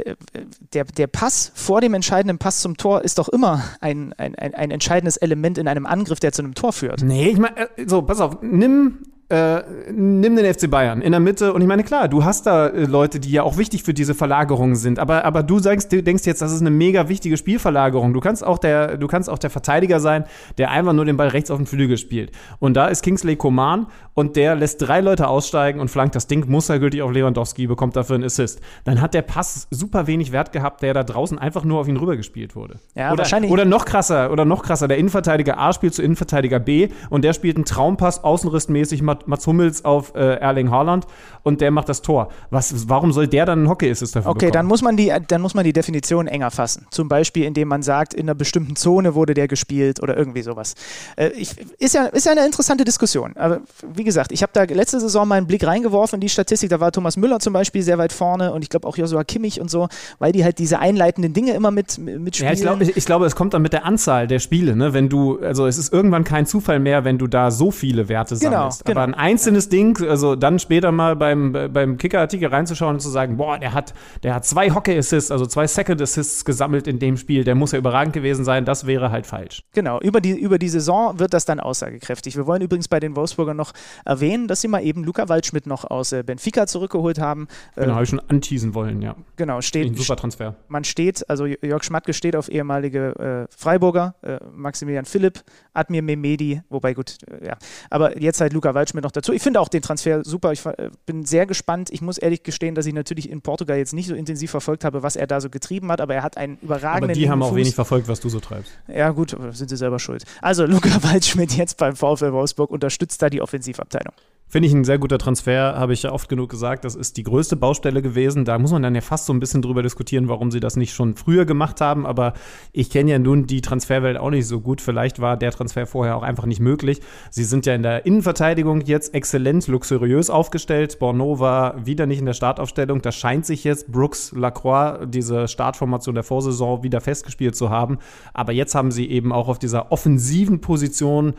der, 0.75 0.85
der 0.85 1.07
Pass 1.07 1.53
vor 1.55 1.81
dem 1.81 1.95
entscheidenden 1.95 2.39
Pass 2.39 2.61
zum 2.61 2.77
Tor 2.77 3.03
ist 3.03 3.18
doch 3.18 3.29
immer 3.29 3.62
ein, 3.81 4.12
ein, 4.14 4.35
ein, 4.35 4.55
ein 4.55 4.70
entscheidendes 4.72 5.16
Element 5.16 5.57
in 5.57 5.68
einem 5.68 5.87
Angriff, 5.87 6.18
der 6.18 6.33
zu 6.33 6.43
einem 6.43 6.55
Tor 6.55 6.72
führt. 6.72 7.03
Nee, 7.03 7.29
ich 7.29 7.39
meine, 7.39 7.57
äh, 7.77 7.87
so, 7.87 8.03
pass 8.03 8.20
auf, 8.20 8.43
nimm, 8.43 8.99
äh, 9.35 9.64
nimm 9.93 10.37
den 10.37 10.53
FC 10.53 10.70
Bayern 10.70 11.03
in 11.03 11.11
der 11.11 11.20
Mitte 11.20 11.53
und 11.53 11.61
ich 11.61 11.66
meine, 11.66 11.82
klar, 11.82 12.07
du 12.09 12.24
hast 12.24 12.47
da 12.47 12.68
äh, 12.68 12.85
Leute, 12.85 13.18
die 13.18 13.30
ja 13.32 13.43
auch 13.43 13.57
wichtig 13.57 13.82
für 13.82 13.93
diese 13.93 14.14
Verlagerungen 14.14 14.76
sind, 14.76 15.01
aber, 15.01 15.24
aber 15.24 15.43
du 15.43 15.59
sagst, 15.59 15.93
du 15.93 16.03
denkst 16.03 16.24
jetzt, 16.24 16.41
das 16.41 16.53
ist 16.53 16.61
eine 16.61 16.70
mega 16.70 17.09
wichtige 17.09 17.37
Spielverlagerung. 17.37 18.12
Du 18.12 18.20
kannst 18.20 18.45
auch 18.45 18.59
der, 18.59 18.97
du 18.97 19.09
kannst 19.09 19.28
auch 19.28 19.39
der 19.39 19.51
Verteidiger 19.51 19.99
sein, 19.99 20.24
der 20.59 20.70
einfach 20.70 20.93
nur 20.93 21.05
den 21.05 21.16
Ball 21.16 21.28
rechts 21.28 21.51
auf 21.51 21.59
den 21.59 21.66
Flügel 21.66 21.99
spielt. 21.99 22.30
Und 22.61 22.74
da 22.74 22.87
ist 22.87 23.03
Kingsley 23.03 23.35
Coman 23.37 23.87
und 24.14 24.37
der 24.37 24.55
lässt 24.55 24.80
drei 24.80 25.01
Leute 25.01 25.26
aussteigen 25.26 25.80
und 25.80 25.89
flankt 25.91 26.14
das 26.14 26.28
Ding 26.28 26.49
mustergültig 26.49 27.03
auf 27.03 27.11
Lewandowski, 27.11 27.66
bekommt 27.66 27.97
dafür 27.97 28.14
einen 28.14 28.24
Assist. 28.24 28.61
Dann 28.85 29.01
hat 29.01 29.14
der 29.14 29.22
Pass 29.22 29.66
super 29.70 30.07
wenig 30.07 30.30
Wert 30.30 30.53
gehabt, 30.53 30.82
der 30.82 30.95
da 30.95 31.03
draußen 31.03 31.39
einfach 31.39 31.64
nur 31.64 31.80
auf 31.80 31.89
ihn 31.89 31.97
rübergespielt 31.97 32.55
wurde. 32.55 32.78
Ja, 32.95 33.09
oder, 33.09 33.18
wahrscheinlich- 33.18 33.51
Oder 33.51 33.64
noch 33.64 33.85
krasser, 33.85 34.30
oder 34.30 34.45
noch 34.45 34.62
krasser, 34.62 34.87
der 34.87 34.99
Innenverteidiger 34.99 35.59
A 35.59 35.72
spielt 35.72 35.95
zu 35.95 36.03
Innenverteidiger 36.03 36.61
B 36.61 36.89
und 37.11 37.24
der 37.24 37.32
spielt 37.32 37.57
einen 37.57 37.64
Traumpass 37.64 38.22
außenrissmäßig 38.22 39.03
mal 39.03 39.18
Mats 39.27 39.47
Hummels 39.47 39.85
auf 39.85 40.14
äh, 40.14 40.37
Erling 40.37 40.70
Haaland 40.70 41.07
und 41.43 41.61
der 41.61 41.70
macht 41.70 41.89
das 41.89 42.03
Tor. 42.03 42.29
Was, 42.51 42.89
warum 42.89 43.12
soll 43.12 43.29
der 43.29 43.47
dann 43.47 43.61
einen 43.61 43.68
Hockey-Assist 43.68 44.16
dafür 44.16 44.31
Okay, 44.31 44.39
bekommen? 44.47 44.53
dann 44.53 44.66
muss, 44.66 44.83
man 44.83 44.97
die, 44.97 45.12
dann 45.29 45.43
muss 45.43 45.55
man 45.55 45.64
die 45.64 45.72
Definition 45.72 46.27
enger 46.27 46.51
fassen. 46.51 46.87
Zum 46.91 47.09
Beispiel, 47.09 47.45
indem 47.45 47.68
man 47.68 47.83
sagt, 47.83 48.14
in 48.14 48.22
einer 48.22 48.35
bestimmten 48.35 48.77
Zone 48.77 49.14
wurde 49.14 49.35
der 49.35 49.49
gespielt 49.49 50.03
oder 50.03 50.16
irgendwie 50.16 50.43
sowas. 50.43 50.75
Äh, 51.16 51.29
ich, 51.31 51.55
ist, 51.79 51.95
ja, 51.95 52.07
ist 52.07 52.27
ja 52.27 52.33
eine 52.33 52.45
interessante 52.47 52.85
Diskussion. 52.85 53.37
Aber 53.37 53.61
wie 53.95 54.05
gesagt, 54.05 54.33
ich 54.33 54.43
habe 54.43 54.51
da 54.55 54.62
letzte 54.64 55.01
Saison 55.01 55.29
mal 55.29 55.37
einen 55.37 55.47
Blick 55.47 55.66
reingeworfen 55.66 56.16
in 56.16 56.20
die 56.20 56.29
Statistik. 56.29 56.70
Da 56.70 56.81
war 56.81 56.93
Thomas 56.93 57.16
Müller 57.16 57.41
zum 57.41 57.53
Beispiel 57.53 57.83
sehr 57.83 57.99
weit 57.99 58.12
vorne 58.12 58.53
und 58.53 58.62
ich 58.62 58.68
glaube 58.70 58.89
auch 58.89 58.97
Joshua 58.97 59.25
Kimmich 59.25 59.61
und 59.61 59.70
so, 59.70 59.89
weil 60.18 60.33
die 60.33 60.45
halt 60.45 60.59
diese 60.59 60.79
einleitenden 60.79 61.33
Dinge 61.35 61.53
immer 61.53 61.70
mit, 61.70 61.99
mitspielen. 61.99 62.49
Ja, 62.49 62.55
ich 62.55 62.62
glaube, 62.62 62.83
ich, 62.85 62.97
ich 62.97 63.05
glaube, 63.05 63.27
es 63.27 63.37
kommt 63.37 63.55
dann 63.55 63.62
mit 63.62 63.72
der 63.72 63.85
Anzahl 63.85 64.27
der 64.27 64.39
Spiele, 64.39 64.75
ne? 64.77 64.93
Wenn 64.95 65.09
du, 65.09 65.39
also 65.41 65.66
es 65.66 65.79
ist 65.79 65.93
irgendwann 65.93 66.25
kein 66.25 66.47
Zufall 66.47 66.79
mehr, 66.81 67.05
wenn 67.05 67.18
du 67.18 67.27
da 67.27 67.51
so 67.51 67.70
viele 67.70 68.09
Werte 68.09 68.37
Genau, 68.39 68.51
sammelst. 68.70 68.85
genau. 68.85 69.01
Aber 69.05 69.12
ein 69.12 69.14
einzelnes 69.14 69.68
Ding, 69.68 70.00
also 70.09 70.34
dann 70.34 70.59
später 70.59 70.90
mal 70.90 71.14
beim, 71.14 71.52
beim 71.52 71.98
Kicker-Artikel 71.98 72.48
reinzuschauen 72.48 72.94
und 72.94 73.00
zu 73.00 73.11
sagen, 73.11 73.36
boah, 73.36 73.59
der 73.59 73.74
hat, 73.74 73.92
der 74.22 74.34
hat 74.34 74.46
zwei 74.46 74.70
Hockey-Assists, 74.70 75.30
also 75.30 75.44
zwei 75.46 75.66
Second-Assists 75.66 76.44
gesammelt 76.44 76.86
in 76.86 76.98
dem 76.98 77.16
Spiel, 77.16 77.44
der 77.44 77.55
muss 77.55 77.72
ja 77.72 77.78
überragend 77.78 78.14
gewesen 78.14 78.44
sein, 78.44 78.64
das 78.64 78.86
wäre 78.86 79.11
halt 79.11 79.26
falsch. 79.26 79.62
Genau, 79.74 80.00
über 80.00 80.20
die, 80.20 80.30
über 80.30 80.59
die 80.59 80.68
Saison 80.68 81.18
wird 81.18 81.34
das 81.34 81.44
dann 81.44 81.61
aussagekräftig. 81.61 82.36
Wir 82.36 82.46
wollen 82.46 82.62
übrigens 82.62 82.88
bei 82.88 83.00
den 83.00 83.14
Wolfsburgern 83.16 83.57
noch 83.57 83.72
erwähnen, 84.05 84.48
dass 84.48 84.61
sie 84.61 84.68
mal 84.68 84.80
eben 84.82 85.05
Luca 85.05 85.28
Waldschmidt 85.28 85.66
noch 85.66 85.84
aus 85.84 86.12
äh, 86.12 86.22
Benfica 86.22 86.66
zurückgeholt 86.66 87.18
haben. 87.18 87.48
Äh, 87.76 87.82
Genau, 87.82 87.94
habe 87.94 88.05
ich 88.05 88.11
schon 88.11 88.20
anteasen 88.28 88.74
wollen, 88.74 89.02
ja. 89.02 89.16
genau, 89.36 89.61
steht, 89.61 89.86
Ein 89.86 89.94
super 89.94 90.16
Transfer. 90.16 90.55
man 90.68 90.84
steht, 90.84 91.28
also 91.28 91.44
Jörg 91.44 91.84
Schmatke 91.84 92.14
steht 92.14 92.36
auf 92.36 92.48
ehemalige 92.48 93.46
äh, 93.50 93.55
Freiburger, 93.55 94.14
äh, 94.22 94.38
Maximilian 94.55 95.05
Philipp, 95.05 95.42
Admir 95.74 96.02
Mehmedi, 96.02 96.62
wobei 96.70 96.94
gut, 96.94 97.18
äh, 97.28 97.48
ja. 97.48 97.57
Aber 97.90 98.18
jetzt 98.20 98.40
halt 98.40 98.52
Luca 98.52 98.74
Waldschmidt 98.74 98.93
noch 99.03 99.11
dazu. 99.11 99.32
Ich 99.32 99.42
finde 99.42 99.61
auch 99.61 99.68
den 99.68 99.82
Transfer 99.82 100.24
super. 100.24 100.53
Ich 100.53 100.64
äh, 100.64 100.90
bin 101.07 101.24
sehr 101.24 101.47
gespannt. 101.47 101.90
Ich 101.90 102.01
muss 102.01 102.18
ehrlich 102.18 102.42
gestehen, 102.42 102.74
dass 102.74 102.86
ich 102.86 102.95
natürlich 102.95 103.28
in 103.28 103.40
Portugal 103.40 103.76
jetzt 103.76 103.92
nicht 103.92 104.09
so 104.09 104.14
intensiv 104.14 104.51
verfolgt 104.51 104.84
habe, 104.84 105.03
was 105.03 105.16
er 105.16 105.26
da 105.26 105.40
so 105.40 105.51
getrieben 105.51 105.90
hat, 105.90 106.01
aber 106.01 106.14
er 106.14 106.22
hat 106.22 106.36
einen 106.36 106.59
überragenden 106.62 107.11
Aber 107.11 107.12
die 107.12 107.28
haben 107.28 107.40
linken 107.40 107.42
auch 107.42 107.49
Fuß. 107.51 107.59
wenig 107.59 107.74
verfolgt, 107.74 108.09
was 108.09 108.20
du 108.20 108.28
so 108.28 108.40
treibst. 108.40 108.72
Ja, 108.88 109.11
gut, 109.11 109.36
sind 109.53 109.68
sie 109.68 109.76
selber 109.76 109.99
schuld. 109.99 110.24
Also, 110.40 110.66
Luca 110.66 111.03
Waldschmidt 111.03 111.57
jetzt 111.57 111.76
beim 111.78 111.97
VfL 111.97 112.32
Wolfsburg 112.32 112.70
unterstützt 112.70 113.20
da 113.22 113.30
die 113.30 113.42
Offensivabteilung. 113.42 114.14
Finde 114.47 114.68
ich 114.68 114.74
ein 114.74 114.84
sehr 114.84 114.99
guter 114.99 115.18
Transfer, 115.18 115.74
habe 115.76 115.95
ich 115.95 116.05
ja 116.05 116.12
oft 116.12 116.28
genug 116.28 116.49
gesagt. 116.49 116.84
Das 116.84 116.95
ist 116.95 117.16
die 117.16 117.24
größte 117.24 117.57
Baustelle 117.57 118.03
gewesen. 118.03 118.45
Da 118.45 118.57
muss 118.57 118.70
man 118.70 118.82
dann 118.82 118.95
ja 118.95 119.01
fast 119.01 119.26
so 119.26 119.32
ein 119.32 119.40
bisschen 119.40 119.62
drüber 119.62 119.82
diskutieren, 119.82 120.28
warum 120.28 120.53
sie 120.53 120.61
das 120.61 120.76
nicht 120.76 120.95
schon 120.95 121.16
früher 121.16 121.45
gemacht 121.45 121.80
haben. 121.80 122.07
Aber 122.07 122.34
ich 122.70 122.88
kenne 122.88 123.11
ja 123.11 123.18
nun 123.18 123.47
die 123.49 123.62
Transferwelt 123.62 124.16
auch 124.16 124.30
nicht 124.30 124.47
so 124.47 124.61
gut. 124.61 124.80
Vielleicht 124.80 125.18
war 125.18 125.36
der 125.36 125.51
Transfer 125.51 125.86
vorher 125.86 126.16
auch 126.16 126.22
einfach 126.22 126.47
nicht 126.47 126.61
möglich. 126.61 127.01
Sie 127.30 127.42
sind 127.42 127.66
ja 127.66 127.74
in 127.74 127.82
der 127.82 128.07
Innenverteidigung 128.07 128.82
jetzt 128.82 129.12
exzellent, 129.12 129.66
luxuriös 129.66 130.30
aufgestellt. 130.30 131.01
Borneau 131.01 131.40
war 131.40 131.84
wieder 131.84 132.07
nicht 132.07 132.20
in 132.20 132.26
der 132.26 132.34
Startaufstellung. 132.34 133.03
Da 133.03 133.11
scheint 133.11 133.47
sich 133.47 133.64
jetzt 133.64 133.90
Brooks 133.90 134.30
Lacroix, 134.36 135.01
diese 135.09 135.49
Startformation 135.49 136.14
der 136.14 136.22
Vorsaison, 136.22 136.84
wieder 136.84 137.01
festgespielt 137.01 137.57
zu 137.57 137.70
haben. 137.70 137.99
Aber 138.32 138.53
jetzt 138.53 138.76
haben 138.76 138.92
sie 138.92 139.11
eben 139.11 139.32
auch 139.32 139.49
auf 139.49 139.59
dieser 139.59 139.90
offensiven 139.90 140.61
Position 140.61 141.34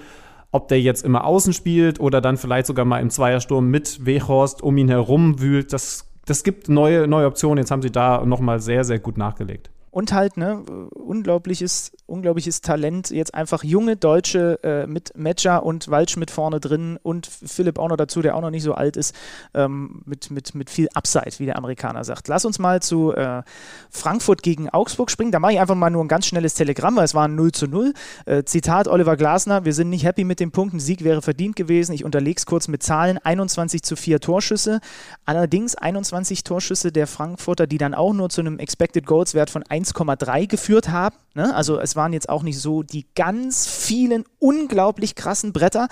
ob 0.56 0.70
der 0.70 0.80
jetzt 0.80 1.04
immer 1.04 1.26
außen 1.26 1.52
spielt 1.52 2.00
oder 2.00 2.22
dann 2.22 2.38
vielleicht 2.38 2.68
sogar 2.68 2.86
mal 2.86 3.00
im 3.00 3.10
Zweiersturm 3.10 3.70
mit 3.70 4.06
Wechhorst 4.06 4.64
um 4.64 4.78
ihn 4.78 4.88
herum 4.88 5.42
wühlt, 5.42 5.74
das, 5.74 6.06
das 6.26 6.44
gibt 6.44 6.70
neue, 6.70 7.08
neue 7.08 7.28
Optionen. 7.28 7.58
Jetzt 7.58 7.72
haben 7.72 7.82
sie 7.82 7.92
da 7.92 8.26
nochmal 8.26 8.62
sehr, 8.62 8.86
sehr 8.86 9.00
gut 9.00 9.18
nachgelegt. 9.18 9.70
Und 9.92 10.14
halt, 10.14 10.38
ne, 10.38 10.64
unglaubliches, 10.94 11.92
unglaubliches 12.08 12.62
Talent. 12.62 13.10
Jetzt 13.10 13.34
einfach 13.34 13.64
junge 13.64 13.96
Deutsche 13.96 14.60
äh, 14.64 14.88
mit 14.88 15.18
Metscher 15.18 15.64
und 15.64 15.90
Waldschmidt 15.90 16.32
vorne 16.32 16.60
drin 16.60 17.00
und 17.02 17.28
Philipp 17.28 17.80
auch 17.80 17.90
noch 17.90 17.98
dazu, 17.98 18.22
der 18.22 18.36
auch 18.36 18.42
noch 18.42 18.52
nicht 18.52 18.64
so 18.64 18.74
alt 18.74 18.98
ist, 18.98 19.16
ähm, 19.54 20.02
mit, 20.06 20.30
mit, 20.32 20.56
mit 20.56 20.70
viel 20.70 20.88
Upside, 20.94 21.34
wie 21.38 21.46
der 21.46 21.58
Amerikaner 21.58 22.04
sagt. 22.04 22.28
Lass 22.28 22.46
uns 22.46 22.60
mal 22.60 22.82
zu 22.82 23.14
äh, 23.14 23.42
Frankfurt 23.90 24.44
gegen 24.44 24.70
Augsburg 24.70 25.10
springen. 25.10 25.32
Da 25.32 25.40
mache 25.40 25.54
ich 25.54 25.60
einfach 25.60 25.76
mal 25.76 25.90
nur 25.90 26.04
ein 26.04 26.08
ganz 26.08 26.28
schnelles 26.28 26.54
Telegramm, 26.54 26.96
weil 26.96 27.06
es 27.06 27.16
war 27.16 27.28
ein 27.28 27.36
0 27.36 27.52
zu 27.52 27.68
0. 27.68 27.94
Äh, 28.26 28.44
Zitat 28.44 28.88
Oliver 28.88 29.18
Glasner, 29.18 29.66
wir 29.66 29.74
sind 29.74 29.90
nicht 29.90 30.06
happy 30.06 30.24
mit 30.24 30.40
dem 30.40 30.52
Punkt, 30.52 30.74
ein 30.74 30.80
Sieg 30.80 31.04
wäre 31.04 31.22
verdient 31.22 31.56
gewesen. 31.56 31.94
Ich 31.94 32.06
unterlege 32.06 32.38
es 32.38 32.46
kurz 32.46 32.68
mit 32.68 32.84
Zahlen, 32.84 33.18
21 33.18 33.84
zu 33.84 33.96
4 33.96 34.20
Torschüsse. 34.20 34.80
Allerdings 35.26 35.76
21 35.76 36.44
Torschüsse 36.44 36.92
der 36.92 37.08
Frankfurter, 37.08 37.68
die 37.68 37.78
dann 37.78 37.94
auch 37.94 38.14
nur 38.14 38.30
zu 38.30 38.42
einem 38.42 38.60
Expected 38.60 39.06
Goals 39.06 39.34
Wert 39.34 39.50
von 39.50 39.64
1,3 39.64 40.48
geführt 40.48 40.90
haben. 40.90 41.16
Ne? 41.36 41.54
Also 41.54 41.80
es 41.80 41.98
waren 41.98 42.14
jetzt 42.14 42.30
auch 42.30 42.44
nicht 42.44 42.60
so 42.60 42.82
die 42.82 43.06
ganz 43.14 43.68
vielen 43.68 44.24
unglaublich 44.40 45.16
krassen 45.16 45.52
Bretter. 45.52 45.90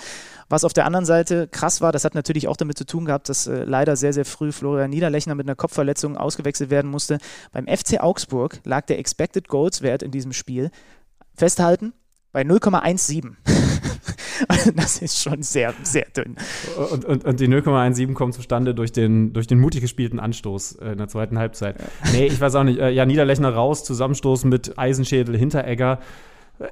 Was 0.48 0.64
auf 0.64 0.72
der 0.72 0.86
anderen 0.86 1.04
Seite 1.04 1.48
krass 1.48 1.82
war, 1.82 1.92
das 1.92 2.04
hat 2.04 2.14
natürlich 2.14 2.48
auch 2.48 2.56
damit 2.56 2.78
zu 2.78 2.86
tun 2.86 3.04
gehabt, 3.04 3.28
dass 3.28 3.46
äh, 3.46 3.64
leider 3.64 3.94
sehr, 3.96 4.14
sehr 4.14 4.24
früh 4.24 4.52
Florian 4.52 4.88
Niederlechner 4.88 5.34
mit 5.34 5.46
einer 5.46 5.54
Kopfverletzung 5.54 6.16
ausgewechselt 6.16 6.70
werden 6.70 6.90
musste. 6.90 7.18
Beim 7.52 7.66
FC 7.66 8.00
Augsburg 8.00 8.60
lag 8.64 8.86
der 8.86 8.98
Expected 8.98 9.48
Goals 9.48 9.82
Wert 9.82 10.02
in 10.02 10.10
diesem 10.10 10.32
Spiel, 10.32 10.70
festhalten, 11.34 11.92
bei 12.32 12.40
0,17. 12.40 13.34
Also 14.48 14.70
das 14.76 14.98
ist 14.98 15.20
schon 15.22 15.42
sehr, 15.42 15.74
sehr 15.82 16.06
dünn. 16.16 16.36
Und, 16.90 17.04
und, 17.04 17.24
und 17.24 17.40
die 17.40 17.48
0,17 17.48 18.14
kommt 18.14 18.34
zustande 18.34 18.74
durch 18.74 18.92
den, 18.92 19.32
durch 19.32 19.46
den 19.46 19.58
mutig 19.60 19.80
gespielten 19.80 20.20
Anstoß 20.20 20.76
äh, 20.76 20.92
in 20.92 20.98
der 20.98 21.08
zweiten 21.08 21.38
Halbzeit. 21.38 21.76
Nee, 22.12 22.26
ich 22.26 22.40
weiß 22.40 22.54
auch 22.56 22.64
nicht. 22.64 22.78
Äh, 22.78 22.90
ja, 22.90 23.06
Niederlechner 23.06 23.50
raus, 23.50 23.84
Zusammenstoß 23.84 24.44
mit 24.44 24.78
Eisenschädel, 24.78 25.36
Hinteregger. 25.36 26.00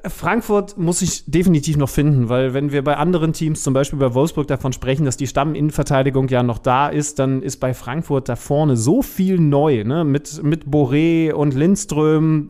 Frankfurt 0.07 0.79
muss 0.79 1.03
ich 1.03 1.25
definitiv 1.27 1.77
noch 1.77 1.89
finden, 1.89 2.29
weil 2.29 2.55
wenn 2.55 2.71
wir 2.71 2.85
bei 2.85 2.97
anderen 2.97 3.33
Teams, 3.33 3.65
zum 3.65 3.75
Beispiel 3.75 3.99
bei 3.99 4.15
Wolfsburg, 4.15 4.47
davon 4.47 4.73
sprechen, 4.73 5.05
dass 5.05 5.17
die 5.17 5.27
Stamminnenverteidigung 5.27 6.29
ja 6.29 6.45
noch 6.45 6.59
da 6.59 6.89
ist, 6.89 7.19
dann 7.19 7.43
ist 7.43 7.57
bei 7.57 7.75
Frankfurt 7.75 8.29
da 8.29 8.37
vorne 8.37 8.77
so 8.77 9.03
viel 9.03 9.41
neu, 9.41 9.83
ne? 9.83 10.05
Mit, 10.05 10.41
mit 10.45 10.67
Boré 10.67 11.33
und 11.33 11.55
Lindström, 11.55 12.47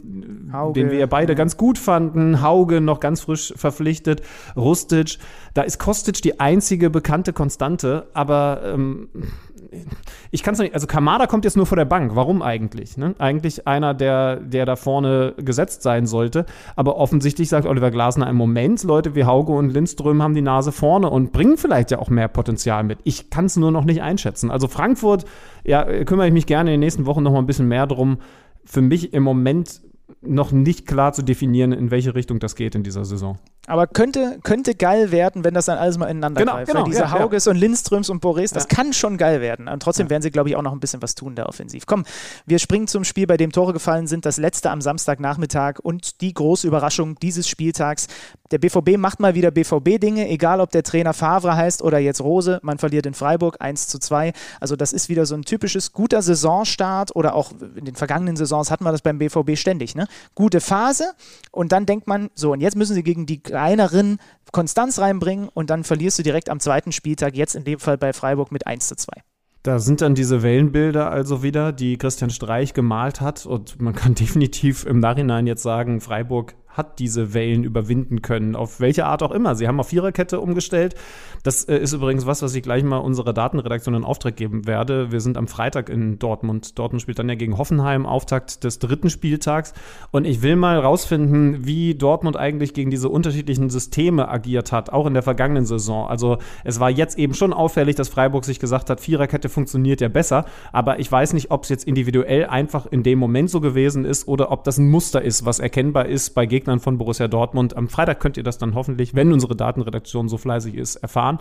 Hauge, 0.53 0.79
den 0.79 0.91
wir 0.91 0.99
ja 0.99 1.07
beide 1.07 1.33
ja. 1.33 1.37
ganz 1.37 1.57
gut 1.57 1.79
fanden, 1.79 2.43
Hauge 2.43 2.83
noch 2.83 3.01
ganz 3.01 3.23
frisch 3.23 3.55
verpflichtet, 3.57 4.21
Rustic. 4.55 5.17
Da 5.55 5.63
ist 5.63 5.79
Kostic 5.79 6.21
die 6.21 6.39
einzige 6.39 6.91
bekannte 6.91 7.33
Konstante, 7.33 8.09
aber 8.13 8.61
ähm, 8.75 9.09
ich 10.31 10.43
kann 10.43 10.55
es 10.55 10.61
nicht, 10.61 10.75
also 10.75 10.87
Kamada 10.87 11.27
kommt 11.27 11.45
jetzt 11.45 11.57
nur 11.57 11.67
vor 11.67 11.77
der 11.77 11.85
Bank. 11.85 12.15
Warum 12.15 12.43
eigentlich? 12.43 12.97
Ne? 12.97 13.15
Eigentlich 13.19 13.67
einer, 13.67 13.95
der, 13.95 14.37
der 14.37 14.67
da 14.67 14.77
vorne 14.77 15.35
gesetzt 15.37 15.83
sein 15.83 16.07
sollte. 16.07 16.47
Aber 16.77 16.97
offensichtlich 16.97 17.49
sagt 17.49 17.67
Oliver 17.67 17.91
Glasner 17.91 18.29
im 18.29 18.37
Moment, 18.37 18.83
Leute 18.85 19.15
wie 19.15 19.25
Hauge 19.25 19.53
und 19.53 19.71
Lindström 19.71 20.23
haben 20.23 20.35
die 20.35 20.43
Nase 20.43 20.73
vorne 20.73 21.11
und 21.11 21.33
bringen 21.33 21.57
vielleicht 21.57 21.91
ja 21.91 21.99
auch 21.99 22.09
mehr 22.09 22.29
Potenzial 22.29 22.85
mit. 22.85 22.99
Ich 23.05 23.31
kann 23.31 23.47
es 23.47 23.57
nur 23.57 23.71
noch 23.71 23.85
nicht 23.85 24.03
einschätzen. 24.03 24.51
Also 24.51 24.69
Frankfurt, 24.69 25.25
ja, 25.65 26.05
kümmere 26.05 26.27
ich 26.27 26.33
mich 26.33 26.47
gerne 26.47 26.71
in 26.71 26.75
den 26.75 26.81
nächsten 26.81 27.07
Wochen 27.07 27.23
noch 27.23 27.33
mal 27.33 27.39
ein 27.39 27.47
bisschen 27.47 27.69
mehr 27.69 27.87
drum. 27.87 28.19
Für 28.65 28.83
mich 28.83 29.13
im 29.13 29.23
Moment 29.23 29.81
noch 30.21 30.53
nicht 30.53 30.87
klar 30.87 31.13
zu 31.13 31.23
definieren, 31.23 31.73
in 31.73 31.91
welche 31.91 32.15
Richtung 32.15 32.39
das 32.39 32.55
geht 32.55 32.75
in 32.75 32.83
dieser 32.83 33.05
Saison. 33.05 33.39
Aber 33.69 33.87
könnte, 33.87 34.39
könnte 34.43 34.75
geil 34.75 35.13
werden, 35.13 35.45
wenn 35.45 35.55
das 35.55 35.67
dann 35.67 35.79
alles 35.79 35.97
mal 35.97 36.07
ineinander 36.07 36.41
Genau, 36.41 36.53
greift. 36.55 36.67
genau, 36.67 36.81
Weil 36.81 36.91
diese 36.91 37.03
ja, 37.03 37.07
ja. 37.07 37.13
Hauges 37.21 37.47
und 37.47 37.57
Lindströms 37.57 38.11
und 38.11 38.21
Boris, 38.21 38.51
das 38.51 38.65
Ja. 38.65 38.77
kann 38.77 38.93
schon 38.93 39.19
geil 39.19 39.41
werden. 39.41 39.69
Und 39.69 39.81
trotzdem 39.83 40.11
werden 40.11 40.23
sie, 40.23 40.31
glaube 40.33 40.49
ich, 40.49 40.57
auch 40.57 40.63
noch 40.63 40.73
ein 40.73 40.81
bisschen 40.81 41.01
was 41.01 41.15
tun 41.15 41.37
da 41.37 41.47
offensiv. 41.47 41.87
Komm, 41.87 42.05
wir 42.45 42.59
springen 42.59 42.89
zum 42.89 43.05
Spiel, 43.05 43.27
bei 43.29 43.37
dem 43.37 43.53
Tore 43.53 43.73
gefallen 43.73 44.09
sind, 44.09 44.27
das 44.27 44.37
letzte 44.37 44.71
am 44.71 44.81
Samstagnachmittag 44.81 45.79
und 45.81 46.21
die 46.23 46.35
große 46.35 46.67
Überraschung 46.67 47.17
dieses 47.21 47.47
Spieltags. 47.49 48.09
Der 48.51 48.59
BVB 48.59 48.99
macht 48.99 49.21
mal 49.21 49.35
wieder 49.35 49.51
BVB-Dinge, 49.51 50.29
egal 50.29 50.61
ob 50.61 50.71
der 50.71 50.83
Trainer 50.83 51.15
Favre 51.15 51.57
heißt 51.57 51.83
oder 51.83 51.99
jetzt 51.99 52.21
Rose. 52.21 52.59
Man 52.63 52.79
verliert 52.79 53.07
in 53.07 53.15
Freiburg 53.15 53.57
1 53.61 53.87
zu 53.89 53.99
2. 53.99 54.33
Also 54.61 54.77
das 54.77 54.93
ist 54.93 55.09
wieder 55.09 55.25
so 55.25 55.35
ein 55.35 55.43
typisches 55.43 55.93
guter 55.93 56.21
Saisonstart 56.21 57.15
oder 57.17 57.35
auch 57.35 57.53
in 57.77 57.85
den 57.85 57.95
vergangenen 57.95 58.37
Saisons 58.37 58.71
hatten 58.71 58.85
wir 58.85 58.93
das 58.93 59.03
beim 59.03 59.19
BVB 59.19 59.57
ständig. 59.57 59.95
Ne? 59.95 60.07
Gute 60.35 60.61
Phase 60.61 61.13
und 61.51 61.73
dann 61.73 61.87
denkt 61.87 62.07
man, 62.09 62.29
so 62.35 62.53
und 62.53 62.61
jetzt 62.61 62.77
müssen 62.77 62.95
sie 62.95 63.03
gegen 63.03 63.25
die 63.25 63.41
kleineren 63.53 64.17
Konstanz 64.51 64.99
reinbringen 64.99 65.51
und 65.53 65.69
dann 65.69 65.85
verlierst 65.85 66.19
du 66.19 66.23
direkt 66.23 66.49
am 66.49 66.59
zweiten 66.59 66.91
Spieltag, 66.91 67.37
jetzt 67.37 67.55
in 67.55 67.65
dem 67.65 67.79
Fall 67.79 67.99
bei 67.99 68.15
Freiburg 68.15 68.51
mit 68.51 68.67
1 68.67 68.89
zu 68.89 68.97
2. 68.97 69.13
Da 69.63 69.79
sind 69.79 70.01
dann 70.01 70.15
diese 70.15 70.43
Wellenbilder 70.43 71.11
also 71.11 71.43
wieder, 71.43 71.71
die 71.73 71.99
Christian 71.99 72.31
Streich 72.31 72.73
gemalt 72.73 73.21
hat. 73.21 73.45
Und 73.45 73.81
man 73.81 73.95
kann 73.95 74.15
definitiv 74.25 74.87
im 74.87 75.01
Nachhinein 75.01 75.47
jetzt 75.47 75.63
sagen, 75.63 76.01
Freiburg 76.01 76.55
hat 76.73 76.99
diese 76.99 77.35
Wellen 77.35 77.65
überwinden 77.65 78.23
können, 78.23 78.57
auf 78.57 78.81
welche 78.81 79.07
Art 79.07 79.23
auch 79.23 79.31
immer. 79.31 79.55
Sie 79.55 79.69
haben 79.69 79.79
auf 79.79 79.89
Viererkette 79.89 80.41
umgestellt. 80.41 80.95
Das 81.43 81.65
äh, 81.65 81.77
ist 81.77 81.93
übrigens 81.93 82.27
was, 82.27 82.43
was 82.43 82.55
ich 82.55 82.63
gleich 82.63 82.83
mal 82.83 82.99
unserer 82.99 83.33
Datenredaktion 83.33 83.95
in 83.95 84.05
Auftrag 84.05 84.37
geben 84.37 84.67
werde. 84.67 85.13
Wir 85.13 85.21
sind 85.21 85.37
am 85.37 85.49
Freitag 85.49 85.89
in 85.89 86.19
Dortmund. 86.19 86.79
Dortmund 86.79 87.03
spielt 87.03 87.19
dann 87.19 87.29
ja 87.29 87.35
gegen 87.35 87.59
Hoffenheim, 87.59 88.07
Auftakt 88.07 88.65
des 88.65 88.79
dritten 88.79 89.11
Spieltags. 89.11 89.75
Und 90.11 90.27
ich 90.27 90.43
will 90.43 90.57
mal 90.57 90.79
rausfinden, 90.79 91.67
wie 91.67 91.95
Dortmund 91.95 92.37
eigentlich 92.37 92.75
gegen 92.75 92.91
diese 92.91 93.09
unterschiedlichen 93.09 93.71
Systeme 93.71 94.29
agiert 94.29 94.73
hat, 94.73 94.91
auch 94.91 95.07
in 95.07 95.15
der 95.15 95.23
vergangenen 95.23 95.67
Saison. 95.67 96.09
Also 96.09 96.39
es 96.65 96.81
war 96.81 96.91
jetzt 96.91 97.19
eben 97.19 97.35
schon 97.35 97.53
auffällig, 97.53 97.97
dass 97.97 98.09
Freiburg 98.09 98.45
sich 98.45 98.59
gesagt 98.59 98.89
hat, 98.89 99.01
Viererkette 99.01 99.49
funktioniert 99.49 100.01
ja 100.01 100.09
besser. 100.09 100.47
Aber 100.73 101.01
ich 101.01 101.11
weiß 101.11 101.33
nicht, 101.35 101.51
ob 101.51 101.65
es 101.65 101.69
jetzt 101.69 101.85
individuell 101.85 102.47
einfach 102.47 102.87
in 102.87 103.03
dem 103.03 103.19
Moment 103.19 103.51
so 103.51 103.61
gewesen 103.61 104.05
ist 104.05 104.27
oder 104.29 104.51
ob 104.51 104.65
das 104.65 104.79
ein 104.79 104.89
Muster 104.89 105.23
ist, 105.23 105.45
was 105.45 105.59
erkennbar 105.59 106.07
ist 106.07 106.31
bei 106.31 106.47
Gegnern 106.47 106.62
von 106.81 106.99
Borussia 106.99 107.29
Dortmund. 107.29 107.77
Am 107.77 107.89
Freitag 107.89 108.21
könnt 108.21 108.37
ihr 108.37 108.43
das 108.43 108.59
dann 108.59 108.75
hoffentlich, 108.75 109.15
wenn 109.15 109.33
unsere 109.33 109.57
Datenredaktion 109.57 110.29
so 110.29 110.39
fleißig 110.39 110.75
ist, 110.75 110.97
erfahren. 110.97 111.39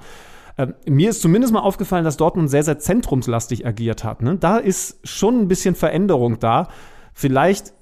Ähm, 0.58 0.74
mir 0.88 1.10
ist 1.10 1.22
zumindest 1.22 1.54
mal 1.54 1.62
aufgefallen, 1.62 2.04
dass 2.04 2.18
Dortmund 2.18 2.50
sehr, 2.50 2.64
sehr 2.64 2.80
zentrumslastig 2.80 3.66
agiert 3.66 4.04
hat. 4.04 4.22
Ne? 4.22 4.38
Da 4.38 4.58
ist 4.58 5.00
schon 5.08 5.40
ein 5.40 5.48
bisschen 5.48 5.76
Veränderung 5.76 6.40
da. 6.40 6.68
Vielleicht 7.14 7.74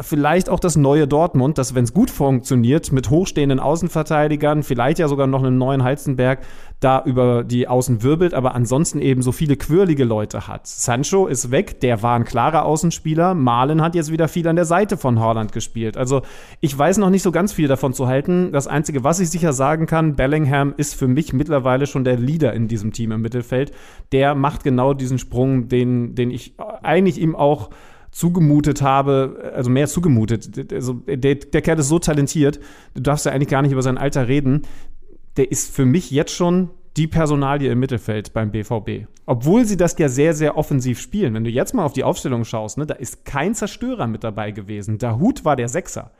vielleicht 0.00 0.48
auch 0.48 0.60
das 0.60 0.76
neue 0.76 1.06
Dortmund, 1.06 1.58
das, 1.58 1.74
wenn 1.74 1.84
es 1.84 1.92
gut 1.92 2.10
funktioniert, 2.10 2.92
mit 2.92 3.10
hochstehenden 3.10 3.60
Außenverteidigern, 3.60 4.62
vielleicht 4.62 4.98
ja 4.98 5.08
sogar 5.08 5.26
noch 5.26 5.40
einem 5.40 5.58
neuen 5.58 5.82
Heizenberg, 5.82 6.40
da 6.80 7.02
über 7.04 7.44
die 7.44 7.68
Außen 7.68 8.02
wirbelt, 8.02 8.34
aber 8.34 8.54
ansonsten 8.54 9.00
eben 9.00 9.22
so 9.22 9.30
viele 9.30 9.56
quirlige 9.56 10.04
Leute 10.04 10.48
hat. 10.48 10.66
Sancho 10.66 11.26
ist 11.26 11.50
weg, 11.50 11.80
der 11.80 12.02
war 12.02 12.16
ein 12.16 12.24
klarer 12.24 12.64
Außenspieler. 12.64 13.34
Malen 13.34 13.82
hat 13.82 13.94
jetzt 13.94 14.10
wieder 14.10 14.26
viel 14.26 14.48
an 14.48 14.56
der 14.56 14.64
Seite 14.64 14.96
von 14.96 15.20
Haaland 15.20 15.52
gespielt. 15.52 15.96
Also 15.96 16.22
ich 16.60 16.76
weiß 16.76 16.98
noch 16.98 17.10
nicht 17.10 17.22
so 17.22 17.30
ganz 17.30 17.52
viel 17.52 17.68
davon 17.68 17.92
zu 17.92 18.08
halten. 18.08 18.50
Das 18.52 18.66
Einzige, 18.66 19.04
was 19.04 19.20
ich 19.20 19.30
sicher 19.30 19.52
sagen 19.52 19.86
kann, 19.86 20.16
Bellingham 20.16 20.74
ist 20.76 20.94
für 20.94 21.08
mich 21.08 21.32
mittlerweile 21.32 21.86
schon 21.86 22.04
der 22.04 22.18
Leader 22.18 22.52
in 22.52 22.66
diesem 22.66 22.92
Team 22.92 23.12
im 23.12 23.22
Mittelfeld. 23.22 23.70
Der 24.10 24.34
macht 24.34 24.64
genau 24.64 24.92
diesen 24.92 25.18
Sprung, 25.18 25.68
den, 25.68 26.16
den 26.16 26.30
ich 26.30 26.54
eigentlich 26.82 27.20
ihm 27.20 27.36
auch 27.36 27.70
zugemutet 28.12 28.82
habe, 28.82 29.52
also 29.56 29.70
mehr 29.70 29.88
zugemutet. 29.88 30.72
Also 30.72 30.92
der, 30.92 31.34
der 31.34 31.62
Kerl 31.62 31.78
ist 31.78 31.88
so 31.88 31.98
talentiert, 31.98 32.60
du 32.94 33.00
darfst 33.00 33.26
ja 33.26 33.32
eigentlich 33.32 33.48
gar 33.48 33.62
nicht 33.62 33.72
über 33.72 33.82
sein 33.82 33.98
Alter 33.98 34.28
reden. 34.28 34.62
Der 35.36 35.50
ist 35.50 35.74
für 35.74 35.86
mich 35.86 36.10
jetzt 36.10 36.32
schon 36.32 36.70
die 36.98 37.06
Personalie 37.06 37.72
im 37.72 37.80
Mittelfeld 37.80 38.34
beim 38.34 38.50
BVB. 38.50 39.06
Obwohl 39.24 39.64
sie 39.64 39.78
das 39.78 39.96
ja 39.98 40.10
sehr, 40.10 40.34
sehr 40.34 40.58
offensiv 40.58 41.00
spielen. 41.00 41.32
Wenn 41.32 41.44
du 41.44 41.50
jetzt 41.50 41.72
mal 41.72 41.84
auf 41.84 41.94
die 41.94 42.04
Aufstellung 42.04 42.44
schaust, 42.44 42.76
ne, 42.76 42.84
da 42.84 42.94
ist 42.94 43.24
kein 43.24 43.54
Zerstörer 43.54 44.06
mit 44.06 44.24
dabei 44.24 44.50
gewesen. 44.50 44.98
Dahut 44.98 45.46
war 45.46 45.56
der 45.56 45.70
Sechser. 45.70 46.10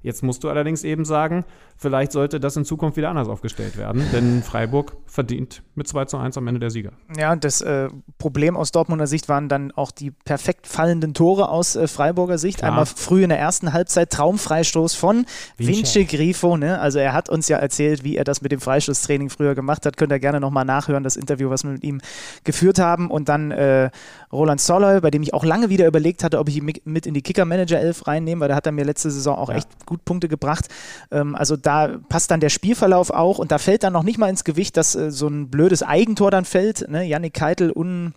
Jetzt 0.00 0.22
musst 0.22 0.44
du 0.44 0.48
allerdings 0.48 0.84
eben 0.84 1.04
sagen, 1.04 1.44
vielleicht 1.76 2.12
sollte 2.12 2.38
das 2.38 2.56
in 2.56 2.64
Zukunft 2.64 2.96
wieder 2.96 3.10
anders 3.10 3.28
aufgestellt 3.28 3.76
werden, 3.76 4.04
denn 4.12 4.42
Freiburg 4.44 4.96
verdient 5.06 5.62
mit 5.74 5.88
2 5.88 6.04
zu 6.04 6.18
1 6.18 6.36
am 6.38 6.46
Ende 6.46 6.60
der 6.60 6.70
Sieger. 6.70 6.92
Ja, 7.16 7.34
das 7.34 7.60
äh, 7.62 7.88
Problem 8.18 8.56
aus 8.56 8.70
Dortmunder 8.70 9.08
Sicht 9.08 9.28
waren 9.28 9.48
dann 9.48 9.72
auch 9.72 9.90
die 9.90 10.10
perfekt 10.10 10.68
fallenden 10.68 11.14
Tore 11.14 11.48
aus 11.48 11.74
äh, 11.74 11.88
Freiburger 11.88 12.38
Sicht. 12.38 12.58
Klar. 12.58 12.70
Einmal 12.70 12.86
früh 12.86 13.24
in 13.24 13.28
der 13.30 13.40
ersten 13.40 13.72
Halbzeit 13.72 14.10
Traumfreistoß 14.10 14.94
von 14.94 15.26
Vince 15.56 16.04
Grifo. 16.04 16.56
Ne? 16.56 16.78
Also 16.78 17.00
er 17.00 17.12
hat 17.12 17.28
uns 17.28 17.48
ja 17.48 17.58
erzählt, 17.58 18.04
wie 18.04 18.16
er 18.16 18.24
das 18.24 18.40
mit 18.40 18.52
dem 18.52 18.60
Freistoßtraining 18.60 19.30
früher 19.30 19.54
gemacht 19.56 19.84
hat. 19.84 19.96
Könnt 19.96 20.12
ihr 20.12 20.20
gerne 20.20 20.38
nochmal 20.38 20.64
nachhören, 20.64 21.02
das 21.02 21.16
Interview, 21.16 21.50
was 21.50 21.64
wir 21.64 21.72
mit 21.72 21.82
ihm 21.82 22.00
geführt 22.44 22.78
haben. 22.78 23.10
Und 23.10 23.28
dann 23.28 23.50
äh, 23.50 23.90
Roland 24.32 24.60
Soloy, 24.60 25.00
bei 25.00 25.10
dem 25.10 25.22
ich 25.22 25.34
auch 25.34 25.44
lange 25.44 25.70
wieder 25.70 25.86
überlegt 25.86 26.24
hatte, 26.24 26.38
ob 26.38 26.48
ich 26.48 26.56
ihn 26.56 26.72
mit 26.84 27.06
in 27.06 27.14
die 27.14 27.22
Kicker-Manager-Elf 27.22 28.06
reinnehme, 28.06 28.40
weil 28.40 28.48
da 28.48 28.54
hat 28.54 28.66
er 28.66 28.72
mir 28.72 28.84
letzte 28.84 29.10
Saison 29.10 29.36
auch 29.36 29.48
ja. 29.48 29.56
echt 29.56 29.86
gut 29.86 30.04
Punkte 30.04 30.28
gebracht. 30.28 30.68
Ähm, 31.10 31.34
also 31.34 31.56
da 31.56 31.98
passt 32.08 32.30
dann 32.30 32.40
der 32.40 32.50
Spielverlauf 32.50 33.10
auch 33.10 33.38
und 33.38 33.52
da 33.52 33.58
fällt 33.58 33.82
dann 33.82 33.92
noch 33.92 34.02
nicht 34.02 34.18
mal 34.18 34.28
ins 34.28 34.44
Gewicht, 34.44 34.76
dass 34.76 34.94
äh, 34.94 35.10
so 35.10 35.28
ein 35.28 35.50
blödes 35.50 35.82
Eigentor 35.82 36.30
dann 36.30 36.44
fällt. 36.44 36.88
Ne? 36.88 37.04
Yannick 37.04 37.34
Keitel 37.34 37.72
un 37.74 38.14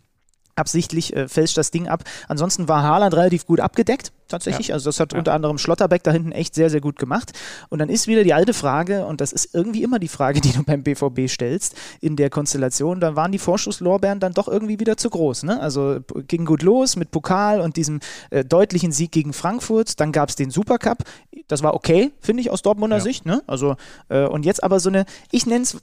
absichtlich 0.62 1.14
äh, 1.16 1.28
fälscht 1.28 1.58
das 1.58 1.72
Ding 1.72 1.88
ab. 1.88 2.04
Ansonsten 2.28 2.70
war 2.70 2.84
Haaland 2.84 3.14
relativ 3.16 3.46
gut 3.46 3.60
abgedeckt, 3.60 4.14
tatsächlich. 4.28 4.70
Ja. 4.70 4.76
Also 4.76 4.90
das 4.90 5.00
hat 5.00 5.12
ja. 5.12 5.20
unter 5.20 5.34
anderem 5.34 5.58
Schlotterbeck 5.58 6.04
da 6.04 6.12
hinten 6.12 6.32
echt 6.32 6.56
sehr, 6.56 6.70
sehr 6.70 6.80
gut 6.80 6.98
gemacht. 6.98 7.34
Und 7.70 7.80
dann 7.80 7.90
ist 7.90 8.08
wieder 8.08 8.24
die 8.24 8.34
alte 8.34 8.54
Frage, 8.54 9.06
und 9.06 9.20
das 9.20 9.34
ist 9.34 9.54
irgendwie 9.54 9.84
immer 9.84 10.00
die 10.00 10.08
Frage, 10.08 10.40
die 10.40 10.54
du 10.54 10.64
beim 10.64 10.84
BVB 10.84 11.28
stellst, 11.28 11.76
in 12.00 12.16
der 12.16 12.30
Konstellation, 12.30 13.02
da 13.02 13.16
waren 13.16 13.32
die 13.32 13.40
Vorschusslorbeeren 13.40 14.20
dann 14.20 14.34
doch 14.34 14.48
irgendwie 14.48 14.80
wieder 14.80 14.96
zu 14.96 15.10
groß. 15.10 15.44
Ne? 15.44 15.60
Also 15.60 16.00
ging 16.28 16.46
gut 16.46 16.62
los 16.62 16.96
mit 16.96 17.12
Pokal 17.12 17.60
und 17.60 17.76
diesem 17.76 18.00
äh, 18.30 18.46
deutlichen 18.46 18.92
Sieg 18.92 19.12
gegen 19.12 19.34
Frankfurt. 19.34 20.00
Dann 20.00 20.12
gab 20.12 20.30
es 20.30 20.36
den 20.36 20.52
Supercup. 20.52 21.00
Das 21.48 21.64
war 21.64 21.74
okay, 21.74 22.12
finde 22.22 22.42
ich, 22.42 22.52
aus 22.52 22.62
Dortmunder 22.62 22.98
ja. 22.98 23.04
Sicht. 23.04 23.26
Ne? 23.26 23.42
Also, 23.48 23.76
äh, 24.10 24.26
und 24.26 24.46
jetzt 24.46 24.64
aber 24.64 24.80
so 24.80 24.90
eine, 24.90 25.06
ich 25.32 25.46
nenne 25.46 25.64
es 25.64 25.78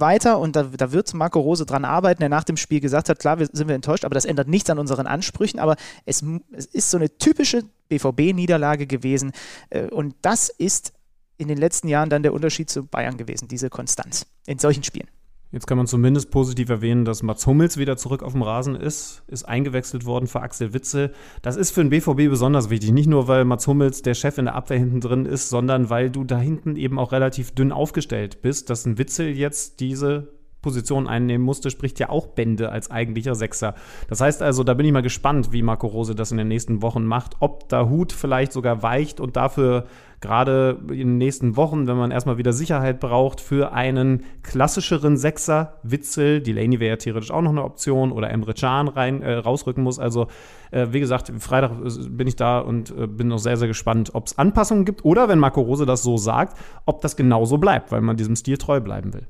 weiter 0.00 0.38
und 0.38 0.56
da, 0.56 0.64
da 0.64 0.92
wird 0.92 1.12
Marco 1.14 1.40
Rose 1.40 1.66
dran 1.66 1.84
arbeiten, 1.84 2.20
der 2.20 2.28
nach 2.28 2.44
dem 2.44 2.56
Spiel 2.56 2.80
gesagt 2.80 3.08
hat, 3.08 3.18
klar, 3.18 3.38
wir, 3.38 3.48
sind 3.52 3.68
wir 3.68 3.74
enttäuscht, 3.74 4.04
aber 4.04 4.14
das 4.14 4.24
ändert 4.24 4.48
nichts 4.48 4.70
an 4.70 4.78
unseren 4.78 5.06
Ansprüchen, 5.06 5.58
aber 5.58 5.76
es, 6.04 6.24
es 6.52 6.66
ist 6.66 6.90
so 6.90 6.96
eine 6.96 7.16
typische 7.18 7.62
BVB-Niederlage 7.88 8.86
gewesen 8.86 9.32
äh, 9.70 9.88
und 9.88 10.14
das 10.22 10.48
ist 10.48 10.92
in 11.36 11.48
den 11.48 11.58
letzten 11.58 11.88
Jahren 11.88 12.10
dann 12.10 12.22
der 12.22 12.32
Unterschied 12.32 12.68
zu 12.68 12.84
Bayern 12.84 13.16
gewesen, 13.16 13.48
diese 13.48 13.70
Konstanz 13.70 14.26
in 14.46 14.58
solchen 14.58 14.82
Spielen. 14.82 15.08
Jetzt 15.50 15.66
kann 15.66 15.78
man 15.78 15.86
zumindest 15.86 16.30
positiv 16.30 16.68
erwähnen, 16.68 17.06
dass 17.06 17.22
Mats 17.22 17.46
Hummels 17.46 17.78
wieder 17.78 17.96
zurück 17.96 18.22
auf 18.22 18.32
dem 18.32 18.42
Rasen 18.42 18.74
ist, 18.74 19.22
ist 19.28 19.48
eingewechselt 19.48 20.04
worden 20.04 20.26
für 20.26 20.42
Axel 20.42 20.74
Witze. 20.74 21.12
Das 21.40 21.56
ist 21.56 21.70
für 21.70 21.82
den 21.82 21.88
BVB 21.88 22.28
besonders 22.28 22.68
wichtig. 22.68 22.92
Nicht 22.92 23.08
nur, 23.08 23.28
weil 23.28 23.46
Mats 23.46 23.66
Hummels 23.66 24.02
der 24.02 24.12
Chef 24.12 24.36
in 24.36 24.44
der 24.44 24.54
Abwehr 24.54 24.78
hinten 24.78 25.00
drin 25.00 25.24
ist, 25.24 25.48
sondern 25.48 25.88
weil 25.88 26.10
du 26.10 26.24
da 26.24 26.38
hinten 26.38 26.76
eben 26.76 26.98
auch 26.98 27.12
relativ 27.12 27.52
dünn 27.52 27.72
aufgestellt 27.72 28.42
bist, 28.42 28.68
dass 28.68 28.84
ein 28.84 28.98
Witzel 28.98 29.28
jetzt 29.28 29.80
diese 29.80 30.37
Position 30.62 31.06
einnehmen 31.06 31.44
musste, 31.44 31.70
spricht 31.70 31.98
ja 32.00 32.08
auch 32.08 32.26
Bände 32.26 32.70
als 32.70 32.90
eigentlicher 32.90 33.34
Sechser. 33.34 33.74
Das 34.08 34.20
heißt 34.20 34.42
also, 34.42 34.64
da 34.64 34.74
bin 34.74 34.86
ich 34.86 34.92
mal 34.92 35.02
gespannt, 35.02 35.52
wie 35.52 35.62
Marco 35.62 35.86
Rose 35.86 36.14
das 36.14 36.32
in 36.32 36.38
den 36.38 36.48
nächsten 36.48 36.82
Wochen 36.82 37.04
macht, 37.04 37.36
ob 37.40 37.68
da 37.68 37.88
Hut 37.88 38.12
vielleicht 38.12 38.52
sogar 38.52 38.82
weicht 38.82 39.20
und 39.20 39.36
dafür 39.36 39.86
gerade 40.20 40.78
in 40.88 40.96
den 40.96 41.18
nächsten 41.18 41.56
Wochen, 41.56 41.86
wenn 41.86 41.96
man 41.96 42.10
erstmal 42.10 42.38
wieder 42.38 42.52
Sicherheit 42.52 42.98
braucht, 42.98 43.40
für 43.40 43.72
einen 43.72 44.24
klassischeren 44.42 45.16
Sechser, 45.16 45.78
Witzel, 45.82 46.40
Delaney 46.40 46.80
wäre 46.80 46.90
ja 46.90 46.96
theoretisch 46.96 47.30
auch 47.30 47.42
noch 47.42 47.50
eine 47.50 47.62
Option, 47.62 48.10
oder 48.10 48.30
Emre 48.30 48.54
Can 48.54 48.88
rein, 48.88 49.22
äh, 49.22 49.34
rausrücken 49.34 49.84
muss. 49.84 49.98
Also, 49.98 50.26
äh, 50.70 50.88
wie 50.90 51.00
gesagt, 51.00 51.32
Freitag 51.38 51.70
äh, 51.70 52.08
bin 52.08 52.26
ich 52.26 52.36
da 52.36 52.58
und 52.58 52.90
äh, 52.90 53.06
bin 53.06 53.28
noch 53.28 53.38
sehr, 53.38 53.56
sehr 53.56 53.68
gespannt, 53.68 54.10
ob 54.14 54.26
es 54.26 54.38
Anpassungen 54.38 54.84
gibt 54.84 55.04
oder, 55.04 55.28
wenn 55.28 55.38
Marco 55.38 55.60
Rose 55.60 55.86
das 55.86 56.02
so 56.02 56.16
sagt, 56.16 56.58
ob 56.84 57.00
das 57.00 57.16
genauso 57.16 57.58
bleibt, 57.58 57.92
weil 57.92 58.00
man 58.00 58.16
diesem 58.16 58.34
Stil 58.34 58.58
treu 58.58 58.80
bleiben 58.80 59.14
will. 59.14 59.26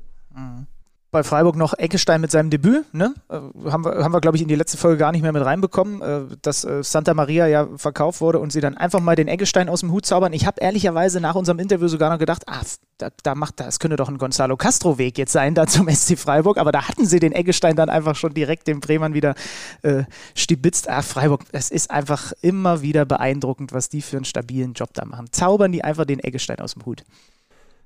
Bei 1.11 1.23
Freiburg 1.23 1.55
noch 1.55 1.73
Eckestein 1.73 2.21
mit 2.21 2.29
seinem 2.29 2.51
Debüt. 2.51 2.93
Ne? 2.93 3.15
Äh, 3.29 3.39
haben 3.71 3.83
wir, 3.83 4.03
haben 4.03 4.13
wir 4.13 4.21
glaube 4.21 4.37
ich, 4.37 4.43
in 4.43 4.47
die 4.47 4.55
letzte 4.55 4.77
Folge 4.77 4.97
gar 4.97 5.11
nicht 5.11 5.23
mehr 5.23 5.31
mit 5.31 5.43
reinbekommen, 5.43 6.01
äh, 6.01 6.21
dass 6.43 6.63
äh, 6.63 6.83
Santa 6.83 7.15
Maria 7.15 7.47
ja 7.47 7.67
verkauft 7.77 8.21
wurde 8.21 8.37
und 8.37 8.51
sie 8.51 8.61
dann 8.61 8.77
einfach 8.77 8.99
mal 8.99 9.15
den 9.15 9.27
Eckestein 9.27 9.69
aus 9.69 9.79
dem 9.79 9.91
Hut 9.91 10.05
zaubern. 10.05 10.33
Ich 10.33 10.45
habe 10.45 10.61
ehrlicherweise 10.61 11.19
nach 11.19 11.33
unserem 11.33 11.57
Interview 11.57 11.87
sogar 11.87 12.11
noch 12.11 12.19
gedacht, 12.19 12.43
ah, 12.47 12.61
da, 12.99 13.09
da 13.23 13.33
macht 13.33 13.59
das 13.59 13.79
könnte 13.79 13.95
doch 13.95 14.07
ein 14.07 14.19
Gonzalo 14.19 14.55
Castro-Weg 14.55 15.17
jetzt 15.17 15.31
sein, 15.31 15.55
da 15.55 15.65
zum 15.65 15.89
SC 15.93 16.17
Freiburg. 16.17 16.59
Aber 16.59 16.71
da 16.71 16.87
hatten 16.87 17.07
sie 17.07 17.19
den 17.19 17.31
Eckestein 17.31 17.75
dann 17.75 17.89
einfach 17.89 18.15
schon 18.15 18.35
direkt 18.35 18.67
dem 18.67 18.79
Bremern 18.79 19.15
wieder 19.15 19.33
äh, 19.81 20.03
stibitzt. 20.35 20.89
Ah, 20.89 21.01
Freiburg, 21.01 21.41
es 21.51 21.71
ist 21.71 21.89
einfach 21.89 22.33
immer 22.41 22.83
wieder 22.83 23.05
beeindruckend, 23.05 23.73
was 23.73 23.89
die 23.89 24.03
für 24.03 24.17
einen 24.17 24.25
stabilen 24.25 24.73
Job 24.73 24.89
da 24.93 25.05
machen. 25.05 25.27
Zaubern 25.31 25.71
die 25.71 25.83
einfach 25.83 26.05
den 26.05 26.19
Eckestein 26.19 26.59
aus 26.59 26.73
dem 26.73 26.85
Hut. 26.85 27.03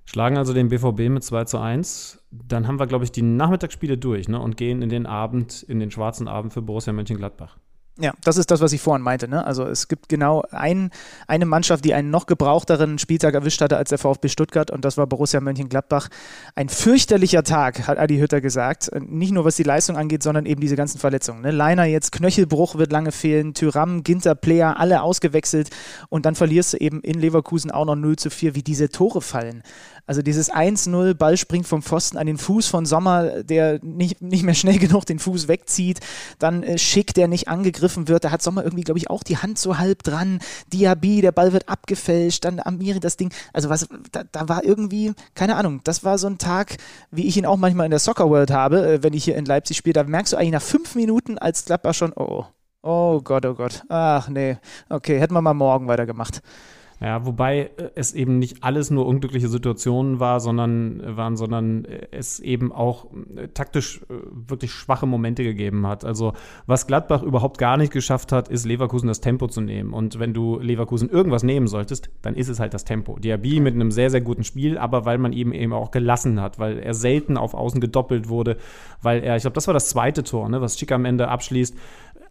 Schlagen 0.05 0.37
also 0.37 0.53
den 0.53 0.69
BVB 0.69 1.09
mit 1.09 1.23
2 1.23 1.45
zu 1.45 1.59
1. 1.59 2.23
Dann 2.31 2.67
haben 2.67 2.79
wir, 2.79 2.87
glaube 2.87 3.05
ich, 3.05 3.11
die 3.11 3.21
Nachmittagsspiele 3.21 3.97
durch 3.97 4.27
ne, 4.27 4.39
und 4.39 4.57
gehen 4.57 4.81
in 4.81 4.89
den 4.89 5.05
Abend, 5.05 5.63
in 5.63 5.79
den 5.79 5.91
schwarzen 5.91 6.27
Abend 6.27 6.53
für 6.53 6.61
Borussia 6.61 6.93
Mönchengladbach. 6.93 7.57
Ja, 7.99 8.13
das 8.23 8.37
ist 8.37 8.49
das, 8.49 8.59
was 8.59 8.73
ich 8.73 8.81
vorhin 8.81 9.03
meinte. 9.03 9.27
Ne? 9.27 9.45
Also 9.45 9.67
es 9.67 9.87
gibt 9.87 10.09
genau 10.09 10.43
ein, 10.49 10.89
eine 11.27 11.45
Mannschaft, 11.45 11.85
die 11.85 11.93
einen 11.93 12.09
noch 12.09 12.25
gebrauchteren 12.25 12.97
Spieltag 12.97 13.35
erwischt 13.35 13.61
hatte 13.61 13.77
als 13.77 13.89
der 13.89 13.99
VfB 13.99 14.29
Stuttgart 14.29 14.71
und 14.71 14.83
das 14.83 14.97
war 14.97 15.05
Borussia 15.05 15.39
Mönchengladbach. 15.39 16.09
Ein 16.55 16.69
fürchterlicher 16.69 17.43
Tag, 17.43 17.87
hat 17.87 17.99
Adi 17.99 18.17
Hütter 18.17 18.41
gesagt. 18.41 18.89
Nicht 18.99 19.31
nur 19.31 19.45
was 19.45 19.57
die 19.57 19.63
Leistung 19.63 19.95
angeht, 19.95 20.23
sondern 20.23 20.47
eben 20.47 20.59
diese 20.59 20.75
ganzen 20.75 20.97
Verletzungen. 20.97 21.41
Ne? 21.41 21.51
Leiner 21.51 21.85
jetzt, 21.85 22.11
Knöchelbruch 22.13 22.77
wird 22.77 22.91
lange 22.91 23.11
fehlen, 23.11 23.53
Tyram, 23.53 24.01
Ginter, 24.01 24.33
Player, 24.33 24.79
alle 24.79 25.03
ausgewechselt 25.03 25.69
und 26.09 26.25
dann 26.25 26.33
verlierst 26.33 26.73
du 26.73 26.77
eben 26.77 26.99
in 27.01 27.19
Leverkusen 27.19 27.69
auch 27.69 27.85
noch 27.85 27.95
0 27.95 28.15
zu 28.15 28.31
4, 28.31 28.55
wie 28.55 28.63
diese 28.63 28.89
Tore 28.89 29.21
fallen. 29.21 29.61
Also 30.05 30.21
dieses 30.21 30.51
1-0, 30.51 31.13
Ball 31.13 31.37
springt 31.37 31.65
vom 31.65 31.81
Pfosten 31.81 32.17
an 32.17 32.27
den 32.27 32.37
Fuß 32.37 32.67
von 32.67 32.85
Sommer, 32.85 33.43
der 33.43 33.79
nicht, 33.81 34.21
nicht 34.21 34.43
mehr 34.43 34.53
schnell 34.53 34.77
genug 34.79 35.05
den 35.05 35.19
Fuß 35.19 35.47
wegzieht. 35.47 36.01
Dann 36.39 36.63
äh, 36.63 36.77
Schick, 36.77 37.13
der 37.13 37.27
nicht 37.27 37.47
angegriffen 37.47 38.07
wird. 38.09 38.25
Da 38.25 38.31
hat 38.31 38.41
Sommer 38.41 38.63
irgendwie, 38.63 38.83
glaube 38.83 38.97
ich, 38.97 39.09
auch 39.09 39.23
die 39.23 39.37
Hand 39.37 39.57
so 39.57 39.77
halb 39.77 40.03
dran. 40.03 40.39
Diaby, 40.73 41.21
der 41.21 41.31
Ball 41.31 41.53
wird 41.53 41.69
abgefälscht. 41.69 42.43
Dann 42.43 42.59
Amiri, 42.59 42.99
das 42.99 43.15
Ding. 43.15 43.31
Also 43.53 43.69
was, 43.69 43.87
da, 44.11 44.23
da 44.29 44.49
war 44.49 44.65
irgendwie, 44.65 45.13
keine 45.35 45.55
Ahnung, 45.55 45.79
das 45.85 46.03
war 46.03 46.17
so 46.17 46.27
ein 46.27 46.37
Tag, 46.37 46.77
wie 47.11 47.25
ich 47.27 47.37
ihn 47.37 47.45
auch 47.45 47.57
manchmal 47.57 47.85
in 47.85 47.91
der 47.91 47.99
Soccer 47.99 48.29
World 48.29 48.51
habe, 48.51 48.85
äh, 48.85 49.03
wenn 49.03 49.13
ich 49.13 49.23
hier 49.23 49.37
in 49.37 49.45
Leipzig 49.45 49.77
spiele. 49.77 49.93
Da 49.93 50.03
merkst 50.03 50.33
du 50.33 50.37
eigentlich 50.37 50.51
nach 50.51 50.61
fünf 50.61 50.95
Minuten 50.95 51.37
als 51.37 51.63
Gladbach 51.63 51.93
schon, 51.93 52.11
oh, 52.15 52.23
oh. 52.23 52.45
Oh 52.85 53.21
Gott, 53.21 53.45
oh 53.45 53.53
Gott. 53.53 53.83
Ach 53.87 54.27
nee. 54.27 54.57
Okay, 54.89 55.17
hätten 55.17 55.33
wir 55.33 55.41
mal 55.41 55.53
morgen 55.53 55.87
weitergemacht. 55.87 56.41
Ja, 57.03 57.25
wobei 57.25 57.71
äh, 57.75 57.89
es 57.95 58.13
eben 58.13 58.39
nicht 58.39 58.63
alles 58.63 58.89
nur 58.89 59.05
unglückliche 59.05 59.49
Situationen 59.49 60.21
war, 60.21 60.39
sondern 60.39 61.01
äh, 61.01 61.17
waren, 61.17 61.35
sondern 61.35 61.83
äh, 61.83 62.07
es 62.11 62.39
eben 62.39 62.71
auch 62.71 63.07
taktisch 63.53 63.99
wirklich 64.07 64.71
schwache 64.71 65.05
Momente 65.05 65.43
gegeben 65.43 65.85
hat. 65.85 66.05
Also 66.05 66.31
was 66.65 66.87
Gladbach 66.87 67.21
überhaupt 67.21 67.57
gar 67.57 67.75
nicht 67.75 67.91
geschafft 67.91 68.31
hat, 68.31 68.47
ist 68.47 68.65
Leverkusen 68.65 69.07
das 69.07 69.19
Tempo 69.19 69.47
zu 69.47 69.59
nehmen. 69.59 69.91
Und 69.91 70.17
wenn 70.17 70.33
du 70.33 70.59
Leverkusen 70.59 71.09
irgendwas 71.09 71.43
nehmen 71.43 71.67
solltest, 71.67 72.09
dann 72.21 72.35
ist 72.35 72.47
es 72.47 72.61
halt 72.61 72.73
das 72.73 72.85
Tempo. 72.85 73.19
Diaby 73.19 73.59
mit 73.59 73.73
einem 73.73 73.91
sehr, 73.91 74.09
sehr 74.09 74.21
guten 74.21 74.45
Spiel, 74.45 74.77
aber 74.77 75.03
weil 75.03 75.17
man 75.17 75.33
ihm 75.33 75.51
eben 75.51 75.73
auch 75.73 75.91
gelassen 75.91 76.39
hat, 76.39 76.57
weil 76.57 76.79
er 76.79 76.93
selten 76.93 77.35
auf 77.35 77.53
Außen 77.53 77.81
gedoppelt 77.81 78.29
wurde, 78.29 78.55
weil 79.01 79.23
er, 79.23 79.35
ich 79.35 79.41
glaube, 79.41 79.55
das 79.55 79.67
war 79.67 79.73
das 79.73 79.89
zweite 79.89 80.23
Tor, 80.23 80.47
ne, 80.47 80.61
was 80.61 80.79
Schick 80.79 80.93
am 80.93 81.03
Ende 81.03 81.27
abschließt. 81.27 81.75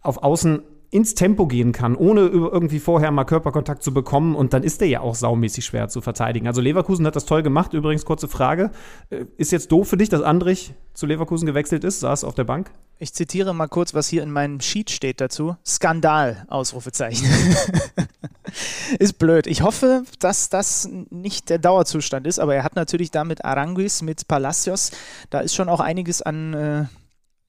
Auf 0.01 0.23
Außen 0.23 0.63
ins 0.93 1.15
Tempo 1.15 1.47
gehen 1.47 1.71
kann, 1.71 1.95
ohne 1.95 2.21
irgendwie 2.27 2.79
vorher 2.79 3.09
mal 3.09 3.23
Körperkontakt 3.23 3.81
zu 3.81 3.93
bekommen. 3.93 4.35
Und 4.35 4.53
dann 4.53 4.61
ist 4.61 4.79
der 4.79 4.87
ja 4.87 5.01
auch 5.01 5.15
saumäßig 5.15 5.65
schwer 5.65 5.89
zu 5.89 6.01
verteidigen. 6.01 6.45
Also 6.45 6.61
Leverkusen 6.61 7.05
hat 7.07 7.15
das 7.15 7.25
toll 7.25 7.41
gemacht. 7.41 7.73
Übrigens, 7.73 8.05
kurze 8.05 8.27
Frage. 8.27 8.69
Äh, 9.09 9.25
ist 9.37 9.51
jetzt 9.51 9.71
doof 9.71 9.87
für 9.87 9.97
dich, 9.97 10.09
dass 10.09 10.21
Andrich 10.21 10.75
zu 10.93 11.07
Leverkusen 11.07 11.47
gewechselt 11.47 11.83
ist? 11.83 11.99
Saß 12.01 12.23
auf 12.23 12.35
der 12.35 12.43
Bank? 12.43 12.69
Ich 12.99 13.11
zitiere 13.11 13.55
mal 13.55 13.67
kurz, 13.67 13.95
was 13.95 14.07
hier 14.07 14.21
in 14.21 14.31
meinem 14.31 14.61
Sheet 14.61 14.91
steht 14.91 15.19
dazu. 15.19 15.57
Skandal, 15.65 16.45
Ausrufezeichen. 16.47 17.27
ist 18.99 19.17
blöd. 19.17 19.47
Ich 19.47 19.63
hoffe, 19.63 20.03
dass 20.19 20.49
das 20.49 20.87
nicht 21.09 21.49
der 21.49 21.57
Dauerzustand 21.57 22.27
ist, 22.27 22.37
aber 22.37 22.53
er 22.53 22.63
hat 22.63 22.75
natürlich 22.75 23.09
da 23.09 23.23
mit 23.23 23.43
Aranguis, 23.43 24.03
mit 24.03 24.27
Palacios, 24.27 24.91
da 25.31 25.39
ist 25.39 25.55
schon 25.55 25.69
auch 25.69 25.79
einiges 25.79 26.21
an, 26.21 26.53
äh, 26.53 26.85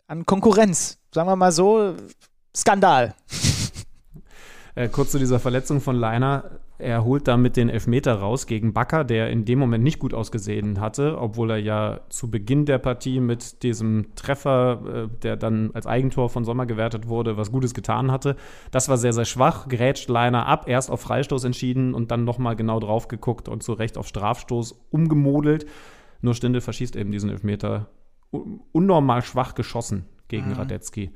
an 0.07 0.25
Konkurrenz. 0.25 0.97
Sagen 1.13 1.29
wir 1.29 1.37
mal 1.37 1.53
so, 1.53 1.95
Skandal. 2.57 3.15
Äh, 4.77 4.89
kurz 4.89 5.13
zu 5.13 5.21
dieser 5.21 5.39
Verletzung 5.39 5.81
von 5.81 5.95
Leiner. 5.95 6.59
Er 6.79 7.05
holt 7.05 7.29
damit 7.29 7.57
den 7.57 7.69
Elfmeter 7.69 8.15
raus 8.15 8.49
gegen 8.49 8.73
Bakker, 8.73 9.05
der 9.05 9.31
in 9.31 9.45
dem 9.45 9.61
Moment 9.61 9.85
nicht 9.85 10.01
gut 10.01 10.13
ausgesehen 10.13 10.81
hatte, 10.81 11.17
obwohl 11.21 11.53
er 11.53 11.59
ja 11.59 12.01
zu 12.09 12.29
Beginn 12.29 12.67
der 12.67 12.79
Partie 12.79 13.21
mit 13.21 13.63
diesem 13.63 14.17
Treffer, 14.17 15.07
äh, 15.13 15.19
der 15.23 15.37
dann 15.37 15.71
als 15.75 15.87
Eigentor 15.87 16.29
von 16.29 16.45
Sommer 16.45 16.67
gewertet 16.67 17.07
wurde, 17.07 17.37
was 17.37 17.53
Gutes 17.53 17.73
getan 17.73 18.11
hatte. 18.11 18.35
Das 18.73 18.89
war 18.89 18.97
sehr, 18.97 19.13
sehr 19.13 19.25
schwach. 19.25 19.69
Grätscht 19.69 20.09
Leiner 20.09 20.47
ab, 20.47 20.69
erst 20.69 20.91
auf 20.91 21.01
Freistoß 21.03 21.45
entschieden 21.45 21.95
und 21.95 22.11
dann 22.11 22.25
nochmal 22.25 22.57
genau 22.57 22.81
drauf 22.81 23.07
geguckt 23.07 23.49
und 23.49 23.63
zu 23.63 23.75
Recht 23.75 23.97
auf 23.97 24.09
Strafstoß 24.09 24.87
umgemodelt. 24.91 25.67
Nur 26.21 26.35
Stindel 26.35 26.61
verschießt 26.61 26.97
eben 26.97 27.13
diesen 27.13 27.31
Elfmeter 27.31 27.87
unnormal 28.73 29.23
schwach 29.23 29.55
geschossen 29.55 30.07
gegen 30.27 30.49
mhm. 30.49 30.55
Radetzky. 30.55 31.13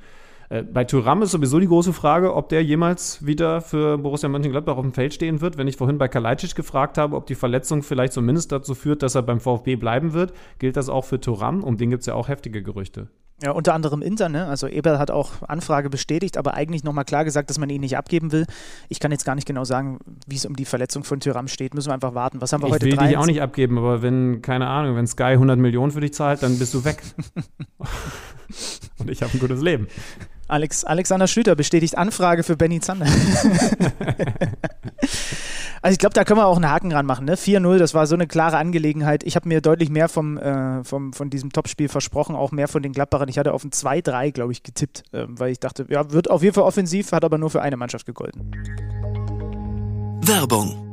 Äh, 0.49 0.62
bei 0.62 0.85
Thuram 0.85 1.23
ist 1.23 1.33
sowieso 1.33 1.59
die 1.59 1.66
große 1.66 1.93
Frage, 1.93 2.35
ob 2.35 2.49
der 2.49 2.62
jemals 2.65 3.25
wieder 3.25 3.61
für 3.61 3.99
Borussia 3.99 4.29
Mönchengladbach 4.29 4.77
auf 4.77 4.83
dem 4.83 4.93
Feld 4.93 5.15
stehen 5.15 5.41
wird. 5.41 5.59
Wenn 5.59 5.69
ich 5.69 5.77
vorhin 5.77 5.99
bei 5.99 6.09
Kalajdzic 6.09 6.55
gefragt 6.55 6.99
habe, 6.99 7.16
ob 7.16 7.27
die 7.27 7.35
Verletzung 7.35 7.83
vielleicht 7.83 8.12
zumindest 8.12 8.53
dazu 8.53 8.75
führt, 8.75 9.03
dass 9.03 9.15
er 9.15 9.23
beim 9.23 9.41
VfB 9.41 9.77
bleiben 9.77 10.12
wird, 10.12 10.33
gilt 10.59 10.77
das 10.77 10.89
auch 10.89 11.05
für 11.05 11.20
Thuram. 11.20 11.62
Um 11.62 11.77
den 11.77 11.91
gibt 11.91 12.01
es 12.01 12.07
ja 12.07 12.15
auch 12.15 12.29
heftige 12.29 12.62
Gerüchte. 12.62 13.09
Ja, 13.41 13.53
unter 13.53 13.73
anderem 13.73 14.03
Inter, 14.03 14.29
ne? 14.29 14.47
Also 14.47 14.66
Eberl 14.66 14.99
hat 14.99 15.12
auch 15.12 15.43
Anfrage 15.47 15.91
bestätigt, 15.91 16.37
aber 16.37 16.55
eigentlich 16.55 16.83
nochmal 16.83 17.05
klar 17.05 17.25
gesagt, 17.25 17.51
dass 17.51 17.59
man 17.59 17.70
ihn 17.70 17.83
nicht 17.83 17.97
abgeben 17.97 18.33
will. 18.33 18.47
Ich 18.89 18.99
kann 18.99 19.12
jetzt 19.12 19.25
gar 19.25 19.37
nicht 19.37 19.47
genau 19.47 19.62
sagen, 19.62 20.01
wie 20.27 20.35
es 20.35 20.45
um 20.45 20.57
die 20.57 20.65
Verletzung 20.65 21.05
von 21.05 21.20
Thuram 21.20 21.47
steht. 21.47 21.73
Müssen 21.73 21.91
wir 21.91 21.95
einfach 21.95 22.15
warten. 22.15 22.41
Was 22.41 22.53
haben 22.53 22.62
wir 22.62 22.66
ich 22.66 22.73
heute? 22.73 22.89
Ich 22.89 22.99
will 22.99 23.07
dich 23.07 23.16
auch 23.16 23.27
nicht 23.27 23.41
abgeben, 23.41 23.79
aber 23.79 24.03
wenn, 24.03 24.43
keine 24.43 24.66
Ahnung, 24.66 24.97
wenn 24.97 25.07
Sky 25.07 25.35
100 25.35 25.57
Millionen 25.57 25.93
für 25.93 26.01
dich 26.01 26.15
zahlt, 26.15 26.43
dann 26.43 26.59
bist 26.59 26.75
du 26.75 26.85
weg. 26.85 27.01
Und 28.99 29.09
ich 29.09 29.23
habe 29.23 29.33
ein 29.33 29.39
gutes 29.39 29.62
Leben. 29.62 29.87
Alex, 30.49 30.85
Alexander 30.85 31.27
Schlüter 31.27 31.55
bestätigt 31.55 31.97
Anfrage 31.99 32.43
für 32.43 32.57
Benny 32.57 32.81
Zander. 32.81 33.07
also 35.83 35.93
ich 35.93 35.99
glaube, 35.99 36.15
da 36.15 36.25
können 36.25 36.41
wir 36.41 36.47
auch 36.47 36.57
einen 36.57 36.70
Haken 36.70 36.89
dran 36.89 37.05
machen. 37.05 37.27
Ne? 37.27 37.37
4-0, 37.37 37.77
das 37.77 37.93
war 37.93 38.07
so 38.07 38.15
eine 38.15 38.27
klare 38.27 38.57
Angelegenheit. 38.57 39.25
Ich 39.25 39.37
habe 39.37 39.47
mir 39.47 39.61
deutlich 39.61 39.91
mehr 39.91 40.09
vom, 40.09 40.39
äh, 40.39 40.83
vom, 40.85 41.12
von 41.12 41.29
diesem 41.29 41.53
Topspiel 41.53 41.89
versprochen, 41.89 42.35
auch 42.35 42.51
mehr 42.51 42.66
von 42.66 42.83
den 42.83 42.93
Gladbachern. 42.93 43.29
Ich 43.29 43.39
hatte 43.39 43.53
auf 43.53 43.62
ein 43.62 43.70
2-3, 43.70 44.33
glaube 44.33 44.53
ich, 44.53 44.62
getippt, 44.62 45.05
äh, 45.12 45.27
weil 45.29 45.53
ich 45.53 45.61
dachte, 45.61 45.87
ja, 45.91 46.11
wird 46.11 46.31
auf 46.31 46.43
jeden 46.43 46.55
Fall 46.55 46.65
offensiv, 46.65 47.12
hat 47.12 47.25
aber 47.25 47.37
nur 47.37 47.51
für 47.51 47.61
eine 47.61 47.77
Mannschaft 47.77 48.07
gegolten. 48.07 48.51
Werbung 50.23 50.88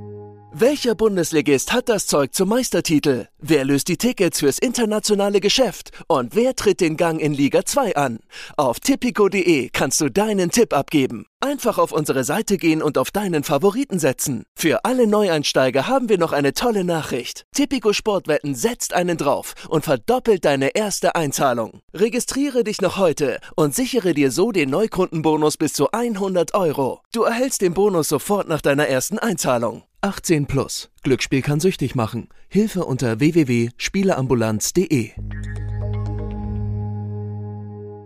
welcher 0.60 0.96
Bundesligist 0.96 1.74
hat 1.74 1.90
das 1.90 2.08
Zeug 2.08 2.34
zum 2.34 2.48
Meistertitel? 2.48 3.28
Wer 3.40 3.66
löst 3.66 3.90
die 3.90 3.98
Tickets 3.98 4.40
fürs 4.40 4.58
internationale 4.58 5.42
Geschäft? 5.42 5.92
Und 6.08 6.34
wer 6.34 6.56
tritt 6.56 6.80
den 6.80 6.96
Gang 6.96 7.20
in 7.20 7.34
Liga 7.34 7.66
2 7.66 7.98
an? 7.98 8.20
Auf 8.56 8.80
tipico.de 8.80 9.70
kannst 9.74 10.00
du 10.00 10.10
deinen 10.10 10.52
Tipp 10.52 10.74
abgeben. 10.74 11.26
Einfach 11.42 11.78
auf 11.78 11.92
unsere 11.92 12.24
Seite 12.24 12.58
gehen 12.58 12.82
und 12.82 12.98
auf 12.98 13.12
deinen 13.12 13.44
Favoriten 13.44 14.00
setzen. 14.00 14.46
Für 14.56 14.86
alle 14.86 15.08
Neueinsteiger 15.08 15.88
haben 15.88 16.08
wir 16.08 16.18
noch 16.18 16.32
eine 16.32 16.54
tolle 16.54 16.86
Nachricht. 16.86 17.44
Tipico 17.54 17.92
Sportwetten 17.92 18.56
setzt 18.56 18.94
einen 18.94 19.18
drauf 19.18 19.56
und 19.68 19.84
verdoppelt 19.84 20.46
deine 20.46 20.70
erste 20.74 21.16
Einzahlung. 21.16 21.82
Registriere 21.94 22.64
dich 22.64 22.82
noch 22.82 22.98
heute 22.98 23.40
und 23.56 23.76
sichere 23.76 24.14
dir 24.14 24.32
so 24.32 24.54
den 24.54 24.70
Neukundenbonus 24.70 25.58
bis 25.58 25.74
zu 25.74 25.92
100 25.92 26.54
Euro. 26.54 27.02
Du 27.12 27.24
erhältst 27.24 27.62
den 27.62 27.74
Bonus 27.74 28.08
sofort 28.08 28.48
nach 28.48 28.62
deiner 28.62 28.88
ersten 28.88 29.20
Einzahlung. 29.20 29.84
18 30.06 30.46
plus. 30.46 30.92
Glücksspiel 31.02 31.42
kann 31.42 31.60
süchtig 31.60 31.96
machen. 31.96 32.28
Hilfe 32.48 32.86
unter 32.86 33.20
www.spieleambulanz.de. 33.20 35.10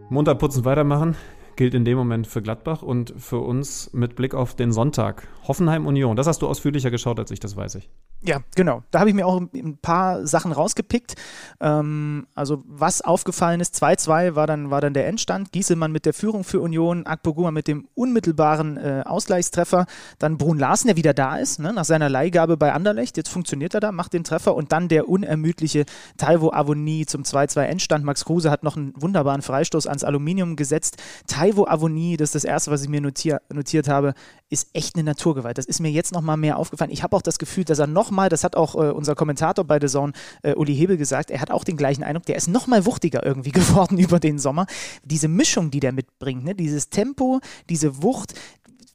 Munter 0.09 0.35
putzen 0.35 0.63
weitermachen 0.63 1.17
gilt 1.59 1.73
in 1.73 1.83
dem 1.83 1.97
Moment 1.97 2.25
für 2.25 2.41
Gladbach 2.41 2.83
und 2.83 3.13
für 3.17 3.39
uns 3.39 3.91
mit 3.91 4.15
Blick 4.15 4.33
auf 4.33 4.55
den 4.55 4.71
Sonntag. 4.71 5.27
Hoffenheim 5.45 5.85
Union. 5.85 6.15
Das 6.15 6.25
hast 6.25 6.41
du 6.41 6.47
ausführlicher 6.47 6.89
geschaut 6.89 7.19
als 7.19 7.31
ich, 7.31 7.41
das 7.41 7.57
weiß 7.57 7.75
ich. 7.75 7.89
Ja, 8.21 8.39
genau. 8.53 8.83
Da 8.91 8.99
habe 8.99 9.09
ich 9.09 9.15
mir 9.15 9.25
auch 9.25 9.39
ein 9.39 9.77
paar 9.81 10.27
Sachen 10.27 10.51
rausgepickt. 10.51 11.15
Ähm, 11.61 12.27
also 12.35 12.63
was 12.67 13.01
aufgefallen 13.01 13.61
ist, 13.61 13.81
2-2 13.81 14.35
war 14.35 14.45
dann, 14.45 14.69
war 14.69 14.81
dann 14.81 14.93
der 14.93 15.07
Endstand. 15.07 15.53
Gieselmann 15.53 15.93
mit 15.93 16.05
der 16.05 16.13
Führung 16.13 16.43
für 16.43 16.59
Union, 16.59 17.05
Akpoguma 17.05 17.51
mit 17.51 17.69
dem 17.69 17.87
unmittelbaren 17.95 18.75
äh, 18.75 19.03
Ausgleichstreffer. 19.05 19.85
Dann 20.17 20.37
Brun 20.37 20.59
Larsen, 20.59 20.87
der 20.87 20.97
wieder 20.97 21.13
da 21.13 21.37
ist, 21.37 21.59
ne, 21.59 21.71
nach 21.71 21.85
seiner 21.85 22.09
Leihgabe 22.09 22.57
bei 22.57 22.73
Anderlecht. 22.73 23.15
Jetzt 23.15 23.29
funktioniert 23.29 23.73
er 23.73 23.79
da, 23.79 23.93
macht 23.93 24.11
den 24.11 24.25
Treffer. 24.25 24.53
Und 24.53 24.73
dann 24.73 24.89
der 24.89 25.07
unermüdliche 25.07 25.85
Taiwo 26.17 26.51
Avoni 26.51 27.05
zum 27.05 27.23
2-2 27.23 27.61
Endstand. 27.61 28.03
Max 28.03 28.25
Kruse 28.25 28.51
hat 28.51 28.63
noch 28.63 28.75
einen 28.75 28.91
wunderbaren 28.97 29.41
Freistoß 29.41 29.87
ans 29.87 30.03
Aluminium 30.03 30.57
gesetzt. 30.57 30.97
Taiwo 31.27 31.67
Avoni, 31.67 32.17
das 32.17 32.29
ist 32.29 32.35
das 32.35 32.43
Erste, 32.43 32.71
was 32.71 32.83
ich 32.83 32.89
mir 32.89 32.99
notier, 32.99 33.41
notiert 33.49 33.87
habe, 33.87 34.13
ist 34.49 34.69
echt 34.73 34.95
eine 34.95 35.03
Naturgewalt. 35.03 35.57
Das 35.57 35.65
ist 35.65 35.79
mir 35.79 35.91
jetzt 35.91 36.11
noch 36.11 36.21
mal 36.21 36.37
mehr 36.37 36.57
aufgefallen. 36.57 36.91
Ich 36.91 37.03
habe 37.03 37.15
auch 37.15 37.21
das 37.21 37.37
Gefühl, 37.37 37.63
dass 37.63 37.79
er 37.79 37.87
noch 37.87 38.08
mal, 38.11 38.29
das 38.29 38.43
hat 38.43 38.55
auch 38.55 38.75
äh, 38.75 38.91
unser 38.91 39.15
Kommentator 39.15 39.65
bei 39.65 39.79
The 39.79 39.87
Zone, 39.87 40.13
äh, 40.43 40.53
Uli 40.53 40.75
Hebel, 40.75 40.97
gesagt, 40.97 41.31
er 41.31 41.41
hat 41.41 41.51
auch 41.51 41.63
den 41.63 41.77
gleichen 41.77 42.03
Eindruck, 42.03 42.25
der 42.25 42.35
ist 42.35 42.47
noch 42.47 42.67
mal 42.67 42.85
wuchtiger 42.85 43.25
irgendwie 43.25 43.51
geworden 43.59 43.97
über 43.97 44.19
den 44.19 44.39
Sommer. 44.39 44.65
Diese 45.03 45.27
Mischung, 45.27 45.71
die 45.71 45.79
der 45.79 45.91
mitbringt, 45.91 46.43
ne? 46.43 46.55
dieses 46.55 46.89
Tempo, 46.89 47.39
diese 47.69 48.03
Wucht, 48.03 48.33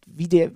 wie 0.06 0.28
der 0.28 0.50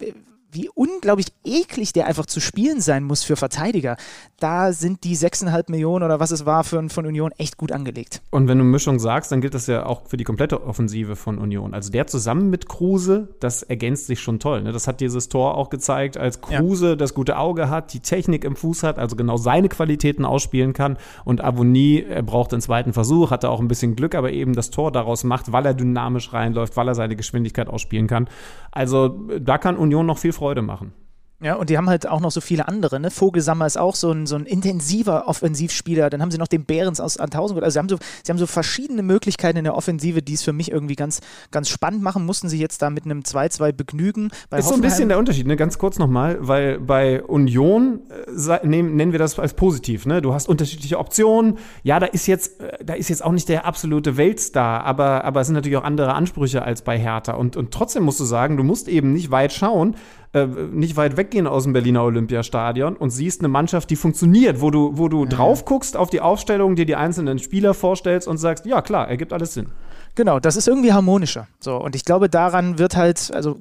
wie 0.58 0.68
unglaublich 0.74 1.28
eklig 1.44 1.92
der 1.92 2.06
einfach 2.06 2.26
zu 2.26 2.40
spielen 2.40 2.80
sein 2.80 3.04
muss 3.04 3.22
für 3.22 3.36
Verteidiger. 3.36 3.96
Da 4.40 4.72
sind 4.72 5.04
die 5.04 5.16
6,5 5.16 5.70
Millionen 5.70 6.04
oder 6.04 6.18
was 6.18 6.32
es 6.32 6.46
war 6.46 6.64
für, 6.64 6.88
von 6.88 7.06
Union 7.06 7.30
echt 7.38 7.56
gut 7.56 7.70
angelegt. 7.70 8.22
Und 8.30 8.48
wenn 8.48 8.58
du 8.58 8.64
Mischung 8.64 8.98
sagst, 8.98 9.30
dann 9.30 9.40
gilt 9.40 9.54
das 9.54 9.68
ja 9.68 9.86
auch 9.86 10.08
für 10.08 10.16
die 10.16 10.24
komplette 10.24 10.64
Offensive 10.64 11.14
von 11.14 11.38
Union. 11.38 11.74
Also 11.74 11.92
der 11.92 12.08
zusammen 12.08 12.50
mit 12.50 12.68
Kruse, 12.68 13.28
das 13.38 13.62
ergänzt 13.62 14.06
sich 14.06 14.20
schon 14.20 14.40
toll. 14.40 14.62
Ne? 14.62 14.72
Das 14.72 14.88
hat 14.88 15.00
dieses 15.00 15.28
Tor 15.28 15.56
auch 15.56 15.70
gezeigt, 15.70 16.16
als 16.16 16.40
Kruse 16.40 16.90
ja. 16.90 16.96
das 16.96 17.14
gute 17.14 17.38
Auge 17.38 17.70
hat, 17.70 17.92
die 17.92 18.00
Technik 18.00 18.44
im 18.44 18.56
Fuß 18.56 18.82
hat, 18.82 18.98
also 18.98 19.14
genau 19.14 19.36
seine 19.36 19.68
Qualitäten 19.68 20.24
ausspielen 20.24 20.72
kann. 20.72 20.98
Und 21.24 21.44
Avonie, 21.44 22.04
braucht 22.22 22.50
den 22.50 22.60
zweiten 22.60 22.92
Versuch, 22.92 23.30
hatte 23.30 23.48
auch 23.48 23.60
ein 23.60 23.68
bisschen 23.68 23.94
Glück, 23.94 24.16
aber 24.16 24.32
eben 24.32 24.54
das 24.54 24.70
Tor 24.70 24.90
daraus 24.90 25.22
macht, 25.22 25.52
weil 25.52 25.66
er 25.66 25.74
dynamisch 25.74 26.32
reinläuft, 26.32 26.76
weil 26.76 26.88
er 26.88 26.96
seine 26.96 27.14
Geschwindigkeit 27.14 27.68
ausspielen 27.68 28.08
kann. 28.08 28.28
Also 28.72 29.08
da 29.40 29.58
kann 29.58 29.76
Union 29.76 30.06
noch 30.06 30.18
viel 30.18 30.32
Freude 30.32 30.47
machen. 30.62 30.92
Ja, 31.40 31.54
und 31.54 31.70
die 31.70 31.78
haben 31.78 31.88
halt 31.88 32.08
auch 32.08 32.18
noch 32.18 32.32
so 32.32 32.40
viele 32.40 32.66
andere. 32.66 32.98
Ne? 32.98 33.12
Vogelsammer 33.12 33.64
ist 33.64 33.78
auch 33.78 33.94
so 33.94 34.10
ein, 34.10 34.26
so 34.26 34.34
ein 34.34 34.44
intensiver 34.44 35.28
Offensivspieler. 35.28 36.10
Dann 36.10 36.20
haben 36.20 36.32
sie 36.32 36.38
noch 36.38 36.48
den 36.48 36.64
Behrens 36.64 36.98
aus 36.98 37.16
Antausend. 37.16 37.62
Also 37.62 37.74
sie 37.74 37.78
haben, 37.78 37.88
so, 37.88 37.96
sie 38.24 38.32
haben 38.32 38.38
so 38.38 38.46
verschiedene 38.46 39.02
Möglichkeiten 39.02 39.56
in 39.56 39.62
der 39.62 39.76
Offensive, 39.76 40.20
die 40.20 40.34
es 40.34 40.42
für 40.42 40.52
mich 40.52 40.72
irgendwie 40.72 40.96
ganz, 40.96 41.20
ganz 41.52 41.68
spannend 41.68 42.02
machen. 42.02 42.26
Mussten 42.26 42.48
sie 42.48 42.58
jetzt 42.58 42.82
da 42.82 42.90
mit 42.90 43.04
einem 43.04 43.20
2-2 43.20 43.70
begnügen. 43.70 44.30
Bei 44.50 44.58
ist 44.58 44.64
Hoffenheim 44.64 44.64
so 44.64 44.74
ein 44.74 44.80
bisschen 44.80 45.08
der 45.10 45.18
Unterschied, 45.18 45.46
ne? 45.46 45.54
ganz 45.54 45.78
kurz 45.78 46.00
nochmal, 46.00 46.38
weil 46.40 46.80
bei 46.80 47.22
Union 47.22 48.00
äh, 48.10 48.66
nehmen, 48.66 48.96
nennen 48.96 49.12
wir 49.12 49.20
das 49.20 49.38
als 49.38 49.54
positiv. 49.54 50.06
Ne? 50.06 50.20
Du 50.20 50.34
hast 50.34 50.48
unterschiedliche 50.48 50.98
Optionen. 50.98 51.58
Ja, 51.84 52.00
da 52.00 52.06
ist 52.06 52.26
jetzt, 52.26 52.60
äh, 52.60 52.84
da 52.84 52.94
ist 52.94 53.10
jetzt 53.10 53.24
auch 53.24 53.32
nicht 53.32 53.48
der 53.48 53.64
absolute 53.64 54.16
Weltstar, 54.16 54.82
aber, 54.82 55.22
aber 55.24 55.42
es 55.42 55.46
sind 55.46 55.54
natürlich 55.54 55.76
auch 55.76 55.84
andere 55.84 56.14
Ansprüche 56.14 56.62
als 56.64 56.82
bei 56.82 56.98
Hertha. 56.98 57.34
Und, 57.34 57.56
und 57.56 57.70
trotzdem 57.70 58.02
musst 58.02 58.18
du 58.18 58.24
sagen, 58.24 58.56
du 58.56 58.64
musst 58.64 58.88
eben 58.88 59.12
nicht 59.12 59.30
weit 59.30 59.52
schauen, 59.52 59.94
äh, 60.32 60.46
nicht 60.46 60.96
weit 60.96 61.16
weggehen 61.16 61.46
aus 61.46 61.64
dem 61.64 61.72
Berliner 61.72 62.04
Olympiastadion 62.04 62.96
und 62.96 63.10
siehst 63.10 63.40
eine 63.40 63.48
Mannschaft, 63.48 63.90
die 63.90 63.96
funktioniert, 63.96 64.60
wo 64.60 64.70
du, 64.70 64.96
wo 64.98 65.08
du 65.08 65.24
mhm. 65.24 65.30
drauf 65.30 65.64
guckst 65.64 65.96
auf 65.96 66.10
die 66.10 66.20
Aufstellung, 66.20 66.76
dir 66.76 66.86
die 66.86 66.96
einzelnen 66.96 67.38
Spieler 67.38 67.74
vorstellst 67.74 68.28
und 68.28 68.38
sagst, 68.38 68.66
ja 68.66 68.82
klar, 68.82 69.08
ergibt 69.08 69.32
alles 69.32 69.54
Sinn. 69.54 69.68
Genau, 70.14 70.40
das 70.40 70.56
ist 70.56 70.68
irgendwie 70.68 70.92
harmonischer. 70.92 71.46
So, 71.60 71.76
und 71.76 71.94
ich 71.94 72.04
glaube, 72.04 72.28
daran 72.28 72.78
wird 72.78 72.96
halt, 72.96 73.30
also 73.32 73.58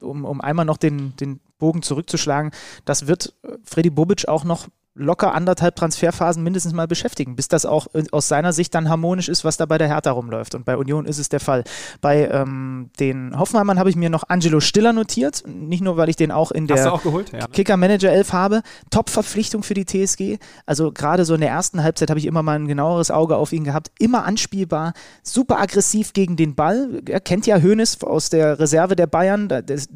um, 0.00 0.24
um 0.24 0.40
einmal 0.40 0.64
noch 0.64 0.76
den, 0.76 1.14
den 1.16 1.40
Bogen 1.58 1.82
zurückzuschlagen, 1.82 2.50
das 2.84 3.06
wird 3.06 3.34
Freddy 3.64 3.90
Bobic 3.90 4.28
auch 4.28 4.44
noch 4.44 4.68
locker 4.94 5.34
anderthalb 5.34 5.76
Transferphasen 5.76 6.42
mindestens 6.42 6.74
mal 6.74 6.86
beschäftigen, 6.86 7.34
bis 7.34 7.48
das 7.48 7.64
auch 7.64 7.86
äh, 7.94 8.04
aus 8.12 8.28
seiner 8.28 8.52
Sicht 8.52 8.74
dann 8.74 8.88
harmonisch 8.88 9.28
ist, 9.28 9.44
was 9.44 9.56
da 9.56 9.66
bei 9.66 9.78
der 9.78 9.88
Hertha 9.88 10.10
rumläuft. 10.10 10.54
Und 10.54 10.64
bei 10.64 10.76
Union 10.76 11.06
ist 11.06 11.18
es 11.18 11.28
der 11.28 11.40
Fall. 11.40 11.64
Bei 12.00 12.28
ähm, 12.28 12.90
den 13.00 13.38
Hoffenheimern 13.38 13.78
habe 13.78 13.88
ich 13.88 13.96
mir 13.96 14.10
noch 14.10 14.24
Angelo 14.28 14.60
Stiller 14.60 14.92
notiert. 14.92 15.44
Nicht 15.46 15.82
nur, 15.82 15.96
weil 15.96 16.10
ich 16.10 16.16
den 16.16 16.30
auch 16.30 16.50
in 16.50 16.66
der 16.66 16.76
ja, 16.76 17.00
ne? 17.04 17.48
Kicker-Manager 17.52 18.10
11 18.10 18.32
habe. 18.32 18.62
Top-Verpflichtung 18.90 19.62
für 19.62 19.74
die 19.74 19.86
TSG. 19.86 20.38
Also 20.66 20.92
gerade 20.92 21.24
so 21.24 21.34
in 21.34 21.40
der 21.40 21.50
ersten 21.50 21.82
Halbzeit 21.82 22.10
habe 22.10 22.20
ich 22.20 22.26
immer 22.26 22.42
mal 22.42 22.58
ein 22.58 22.68
genaueres 22.68 23.10
Auge 23.10 23.36
auf 23.36 23.52
ihn 23.52 23.64
gehabt. 23.64 23.90
Immer 23.98 24.24
anspielbar, 24.24 24.92
super 25.22 25.58
aggressiv 25.58 26.12
gegen 26.12 26.36
den 26.36 26.54
Ball. 26.54 27.00
Er 27.08 27.20
kennt 27.20 27.46
ja 27.46 27.60
Hoeneß 27.62 28.02
aus 28.04 28.28
der 28.28 28.58
Reserve 28.58 28.94
der 28.94 29.06
Bayern. 29.06 29.48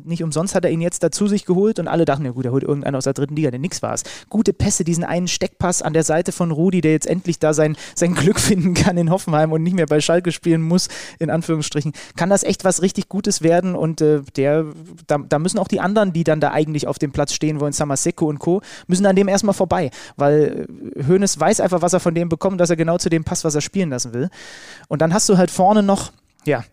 nicht 0.04 0.22
umsonst 0.22 0.54
hat 0.54 0.64
er 0.64 0.70
ihn 0.70 0.80
jetzt 0.80 1.02
dazu 1.02 1.26
sich 1.26 1.44
geholt 1.44 1.78
und 1.78 1.88
alle 1.88 2.06
dachten, 2.06 2.24
ja 2.24 2.30
gut, 2.30 2.46
er 2.46 2.52
holt 2.52 2.64
irgendeinen 2.64 2.96
aus 2.96 3.04
der 3.04 3.12
dritten 3.12 3.36
Liga, 3.36 3.50
der 3.50 3.60
nix 3.60 3.82
war 3.82 3.92
es. 3.92 4.04
Gute 4.30 4.54
Pässe, 4.54 4.85
diesen 4.86 5.04
einen 5.04 5.28
Steckpass 5.28 5.82
an 5.82 5.92
der 5.92 6.04
Seite 6.04 6.32
von 6.32 6.50
Rudi, 6.50 6.80
der 6.80 6.92
jetzt 6.92 7.06
endlich 7.06 7.38
da 7.38 7.52
sein, 7.52 7.76
sein 7.94 8.14
Glück 8.14 8.40
finden 8.46 8.74
kann 8.74 8.96
in 8.96 9.10
Hoffenheim 9.10 9.52
und 9.52 9.62
nicht 9.62 9.74
mehr 9.74 9.86
bei 9.86 10.00
Schalke 10.00 10.32
spielen 10.32 10.62
muss, 10.62 10.88
in 11.18 11.30
Anführungsstrichen, 11.30 11.92
kann 12.16 12.30
das 12.30 12.42
echt 12.42 12.64
was 12.64 12.82
richtig 12.82 13.08
Gutes 13.08 13.42
werden 13.42 13.74
und 13.74 14.00
äh, 14.00 14.22
der, 14.36 14.64
da, 15.06 15.18
da, 15.18 15.38
müssen 15.38 15.58
auch 15.58 15.68
die 15.68 15.80
anderen, 15.80 16.12
die 16.12 16.24
dann 16.24 16.40
da 16.40 16.52
eigentlich 16.52 16.86
auf 16.86 16.98
dem 16.98 17.12
Platz 17.12 17.32
stehen 17.32 17.60
wollen, 17.60 17.72
Samaseko 17.72 18.26
und 18.26 18.38
Co., 18.38 18.62
müssen 18.86 19.06
an 19.06 19.16
dem 19.16 19.28
erstmal 19.28 19.54
vorbei, 19.54 19.90
weil 20.16 20.66
äh, 20.96 21.04
Hoeneß 21.04 21.38
weiß 21.38 21.60
einfach, 21.60 21.82
was 21.82 21.92
er 21.92 22.00
von 22.00 22.14
dem 22.14 22.28
bekommt, 22.28 22.60
dass 22.60 22.70
er 22.70 22.76
genau 22.76 22.98
zu 22.98 23.10
dem 23.10 23.24
passt, 23.24 23.44
was 23.44 23.54
er 23.54 23.60
spielen 23.60 23.90
lassen 23.90 24.14
will. 24.14 24.30
Und 24.88 25.02
dann 25.02 25.12
hast 25.12 25.28
du 25.28 25.36
halt 25.36 25.50
vorne 25.50 25.82
noch, 25.82 26.12
ja, 26.44 26.64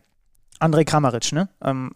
André 0.60 0.86
Kramaric, 0.86 1.32
ne? 1.32 1.50
Ähm, 1.62 1.92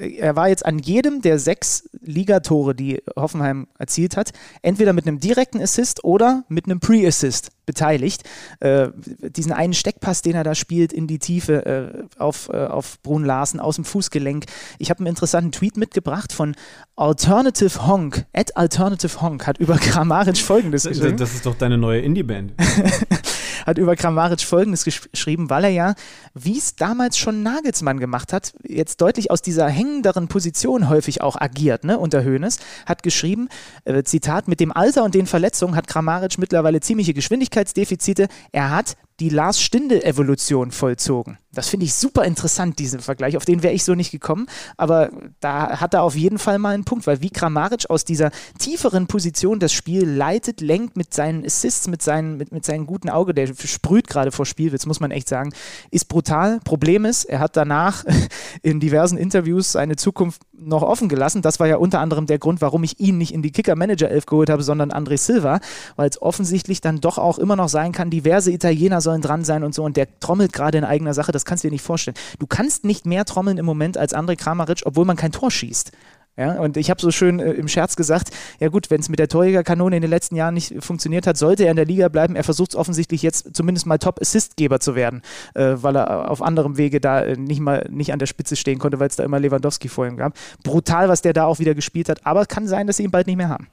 er 0.00 0.36
war 0.36 0.48
jetzt 0.48 0.64
an 0.64 0.78
jedem 0.78 1.20
der 1.22 1.38
sechs 1.38 1.88
Ligatore, 2.00 2.74
die 2.74 3.02
Hoffenheim 3.16 3.68
erzielt 3.78 4.16
hat, 4.16 4.32
entweder 4.62 4.92
mit 4.92 5.06
einem 5.06 5.20
direkten 5.20 5.60
Assist 5.60 6.04
oder 6.04 6.44
mit 6.48 6.64
einem 6.64 6.80
Pre-Assist 6.80 7.50
beteiligt. 7.66 8.24
Äh, 8.60 8.88
diesen 9.20 9.52
einen 9.52 9.74
Steckpass, 9.74 10.22
den 10.22 10.34
er 10.34 10.42
da 10.42 10.54
spielt 10.54 10.92
in 10.92 11.06
die 11.06 11.18
Tiefe 11.18 11.66
äh, 11.66 12.20
auf, 12.20 12.48
äh, 12.52 12.66
auf 12.66 13.00
Brun 13.02 13.24
Larsen 13.24 13.60
aus 13.60 13.76
dem 13.76 13.84
Fußgelenk. 13.84 14.46
Ich 14.78 14.90
habe 14.90 15.00
einen 15.00 15.08
interessanten 15.08 15.52
Tweet 15.52 15.76
mitgebracht 15.76 16.32
von 16.32 16.56
Alternative 16.96 17.86
Honk. 17.86 18.26
At 18.32 18.56
Alternative 18.56 19.20
Honk 19.20 19.46
hat 19.46 19.58
über 19.58 19.76
Kramaric 19.78 20.38
folgendes 20.38 20.84
geschrieben. 20.84 21.16
Das 21.16 21.34
ist 21.34 21.46
doch 21.46 21.54
deine 21.54 21.78
neue 21.78 22.00
Indie-Band. 22.00 22.54
hat 23.66 23.78
über 23.78 23.96
Kramaric 23.96 24.40
folgendes 24.40 24.84
geschrieben, 24.84 25.50
weil 25.50 25.64
er 25.64 25.70
ja, 25.70 25.94
wie 26.34 26.58
es 26.58 26.76
damals 26.76 27.18
schon 27.18 27.42
Nagelsmann 27.42 27.98
gemacht 27.98 28.32
hat, 28.32 28.52
jetzt 28.62 29.00
deutlich 29.00 29.30
aus 29.30 29.42
dieser 29.42 29.68
hängenderen 29.68 30.28
Position 30.28 30.88
häufig 30.88 31.22
auch 31.22 31.40
agiert, 31.40 31.84
ne, 31.84 31.98
unter 31.98 32.24
Hoeneß, 32.24 32.58
hat 32.86 33.02
geschrieben, 33.02 33.48
äh, 33.84 34.02
Zitat, 34.02 34.48
mit 34.48 34.60
dem 34.60 34.72
Alter 34.72 35.04
und 35.04 35.14
den 35.14 35.26
Verletzungen 35.26 35.76
hat 35.76 35.86
Kramaric 35.86 36.38
mittlerweile 36.38 36.80
ziemliche 36.80 37.14
Geschwindigkeitsdefizite. 37.14 38.28
Er 38.52 38.70
hat 38.70 38.96
die 39.20 39.28
Lars 39.28 39.60
Stindl-Evolution 39.60 40.70
vollzogen. 40.70 41.38
Das 41.52 41.68
finde 41.68 41.86
ich 41.86 41.94
super 41.94 42.24
interessant, 42.24 42.78
diesen 42.78 43.00
Vergleich. 43.00 43.36
Auf 43.36 43.44
den 43.44 43.64
wäre 43.64 43.74
ich 43.74 43.82
so 43.82 43.96
nicht 43.96 44.12
gekommen. 44.12 44.46
Aber 44.76 45.10
da 45.40 45.80
hat 45.80 45.94
er 45.94 46.02
auf 46.02 46.14
jeden 46.14 46.38
Fall 46.38 46.58
mal 46.60 46.74
einen 46.74 46.84
Punkt, 46.84 47.08
weil 47.08 47.22
wie 47.22 47.30
Kramaric 47.30 47.90
aus 47.90 48.04
dieser 48.04 48.30
tieferen 48.58 49.08
Position 49.08 49.58
das 49.58 49.72
Spiel 49.72 50.08
leitet, 50.08 50.60
lenkt 50.60 50.96
mit 50.96 51.12
seinen 51.12 51.44
Assists, 51.44 51.88
mit, 51.88 52.02
seinen, 52.02 52.36
mit, 52.36 52.52
mit 52.52 52.64
seinem 52.64 52.86
guten 52.86 53.08
Auge, 53.08 53.34
der 53.34 53.48
sprüht 53.48 54.06
gerade 54.06 54.30
vor 54.30 54.46
Spielwitz, 54.46 54.86
muss 54.86 55.00
man 55.00 55.10
echt 55.10 55.28
sagen, 55.28 55.52
ist 55.90 56.06
brutal. 56.06 56.60
Problem 56.60 57.04
ist, 57.04 57.24
er 57.24 57.40
hat 57.40 57.56
danach 57.56 58.04
in 58.62 58.78
diversen 58.78 59.18
Interviews 59.18 59.72
seine 59.72 59.96
Zukunft 59.96 60.42
noch 60.60 60.82
offen 60.82 61.08
gelassen. 61.08 61.42
Das 61.42 61.58
war 61.58 61.66
ja 61.66 61.76
unter 61.76 62.00
anderem 62.00 62.26
der 62.26 62.38
Grund, 62.38 62.60
warum 62.60 62.84
ich 62.84 63.00
ihn 63.00 63.18
nicht 63.18 63.32
in 63.32 63.42
die 63.42 63.50
Kicker-Manager-Elf 63.50 64.26
geholt 64.26 64.50
habe, 64.50 64.62
sondern 64.62 64.92
André 64.92 65.16
Silva, 65.16 65.60
weil 65.96 66.08
es 66.08 66.20
offensichtlich 66.20 66.80
dann 66.80 67.00
doch 67.00 67.18
auch 67.18 67.38
immer 67.38 67.56
noch 67.56 67.68
sein 67.68 67.92
kann, 67.92 68.10
diverse 68.10 68.52
Italiener 68.52 69.00
sollen 69.00 69.22
dran 69.22 69.44
sein 69.44 69.64
und 69.64 69.74
so 69.74 69.84
und 69.84 69.96
der 69.96 70.06
trommelt 70.20 70.52
gerade 70.52 70.78
in 70.78 70.84
eigener 70.84 71.14
Sache. 71.14 71.32
Das 71.32 71.39
kannst 71.44 71.64
du 71.64 71.68
dir 71.68 71.72
nicht 71.72 71.84
vorstellen. 71.84 72.16
Du 72.38 72.46
kannst 72.46 72.84
nicht 72.84 73.06
mehr 73.06 73.24
trommeln 73.24 73.58
im 73.58 73.66
Moment 73.66 73.96
als 73.98 74.14
André 74.14 74.36
Kramaric, 74.36 74.82
obwohl 74.84 75.04
man 75.04 75.16
kein 75.16 75.32
Tor 75.32 75.50
schießt. 75.50 75.92
Ja, 76.36 76.58
und 76.58 76.78
ich 76.78 76.88
habe 76.88 77.00
so 77.00 77.10
schön 77.10 77.38
äh, 77.38 77.52
im 77.52 77.68
Scherz 77.68 77.96
gesagt, 77.96 78.30
ja 78.60 78.68
gut, 78.68 78.90
wenn 78.90 79.00
es 79.00 79.10
mit 79.10 79.18
der 79.18 79.28
Torjägerkanone 79.28 79.96
in 79.96 80.00
den 80.00 80.10
letzten 80.10 80.36
Jahren 80.36 80.54
nicht 80.54 80.74
funktioniert 80.82 81.26
hat, 81.26 81.36
sollte 81.36 81.64
er 81.64 81.70
in 81.70 81.76
der 81.76 81.84
Liga 81.84 82.08
bleiben. 82.08 82.34
Er 82.34 82.44
versucht 82.44 82.70
es 82.70 82.76
offensichtlich 82.76 83.22
jetzt 83.22 83.54
zumindest 83.54 83.86
mal 83.86 83.98
Top-Assistgeber 83.98 84.80
zu 84.80 84.94
werden, 84.94 85.20
äh, 85.54 85.74
weil 85.74 85.96
er 85.96 86.30
auf 86.30 86.40
anderem 86.40 86.78
Wege 86.78 86.98
da 86.98 87.20
äh, 87.22 87.36
nicht 87.36 87.60
mal 87.60 87.86
nicht 87.90 88.12
an 88.12 88.18
der 88.18 88.26
Spitze 88.26 88.56
stehen 88.56 88.78
konnte, 88.78 88.98
weil 89.00 89.08
es 89.08 89.16
da 89.16 89.24
immer 89.24 89.38
Lewandowski 89.38 89.88
vor 89.88 90.06
ihm 90.06 90.16
gab. 90.16 90.32
Brutal, 90.62 91.10
was 91.10 91.20
der 91.20 91.34
da 91.34 91.44
auch 91.44 91.58
wieder 91.58 91.74
gespielt 91.74 92.08
hat, 92.08 92.24
aber 92.24 92.42
es 92.42 92.48
kann 92.48 92.66
sein, 92.66 92.86
dass 92.86 92.96
sie 92.96 93.04
ihn 93.04 93.10
bald 93.10 93.26
nicht 93.26 93.36
mehr 93.36 93.50
haben. 93.50 93.68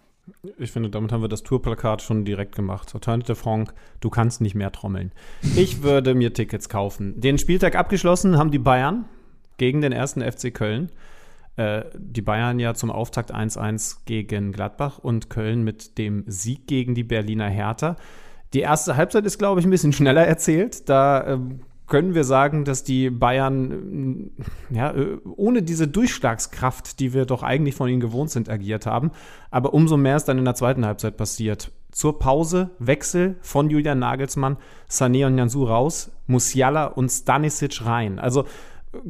Ich 0.57 0.71
finde, 0.71 0.89
damit 0.89 1.11
haben 1.11 1.21
wir 1.21 1.29
das 1.29 1.43
Tourplakat 1.43 2.01
schon 2.01 2.25
direkt 2.25 2.55
gemacht. 2.55 2.93
Alternative 2.93 3.35
Frank, 3.35 3.73
du 4.01 4.09
kannst 4.09 4.41
nicht 4.41 4.55
mehr 4.55 4.71
trommeln. 4.71 5.11
Ich 5.55 5.83
würde 5.83 6.15
mir 6.15 6.33
Tickets 6.33 6.69
kaufen. 6.69 7.19
Den 7.19 7.37
Spieltag 7.37 7.75
abgeschlossen 7.75 8.37
haben 8.37 8.51
die 8.51 8.59
Bayern 8.59 9.05
gegen 9.57 9.81
den 9.81 9.91
ersten 9.91 10.21
FC 10.21 10.53
Köln. 10.53 10.91
Äh, 11.55 11.85
die 11.95 12.21
Bayern 12.21 12.59
ja 12.59 12.73
zum 12.73 12.91
Auftakt 12.91 13.33
1-1 13.33 13.99
gegen 14.05 14.51
Gladbach 14.51 14.99
und 14.99 15.29
Köln 15.29 15.63
mit 15.63 15.97
dem 15.97 16.23
Sieg 16.27 16.67
gegen 16.67 16.93
die 16.93 17.03
Berliner 17.03 17.49
Hertha. 17.49 17.95
Die 18.53 18.61
erste 18.61 18.95
Halbzeit 18.95 19.25
ist, 19.25 19.37
glaube 19.37 19.59
ich, 19.59 19.65
ein 19.65 19.71
bisschen 19.71 19.93
schneller 19.93 20.25
erzählt. 20.25 20.87
Da 20.87 21.25
ähm, 21.27 21.61
können 21.87 22.13
wir 22.13 22.25
sagen, 22.25 22.65
dass 22.65 22.83
die 22.83 23.09
Bayern 23.09 24.31
ja, 24.69 24.91
äh, 24.91 25.17
ohne 25.35 25.63
diese 25.63 25.87
Durchschlagskraft, 25.87 26.99
die 26.99 27.13
wir 27.13 27.25
doch 27.25 27.43
eigentlich 27.43 27.75
von 27.75 27.89
ihnen 27.89 28.01
gewohnt 28.01 28.29
sind, 28.29 28.49
agiert 28.49 28.85
haben. 28.85 29.11
Aber 29.51 29.73
umso 29.73 29.97
mehr 29.97 30.17
ist 30.17 30.25
dann 30.25 30.37
in 30.37 30.45
der 30.45 30.55
zweiten 30.55 30.85
Halbzeit 30.85 31.17
passiert. 31.17 31.71
Zur 31.91 32.19
Pause 32.19 32.71
Wechsel 32.79 33.37
von 33.41 33.69
Julian 33.69 33.99
Nagelsmann, 33.99 34.57
Sané 34.89 35.25
und 35.25 35.37
Jansu 35.37 35.63
raus, 35.63 36.11
Musiala 36.27 36.85
und 36.85 37.09
Stanisic 37.09 37.85
rein. 37.85 38.19
Also 38.19 38.45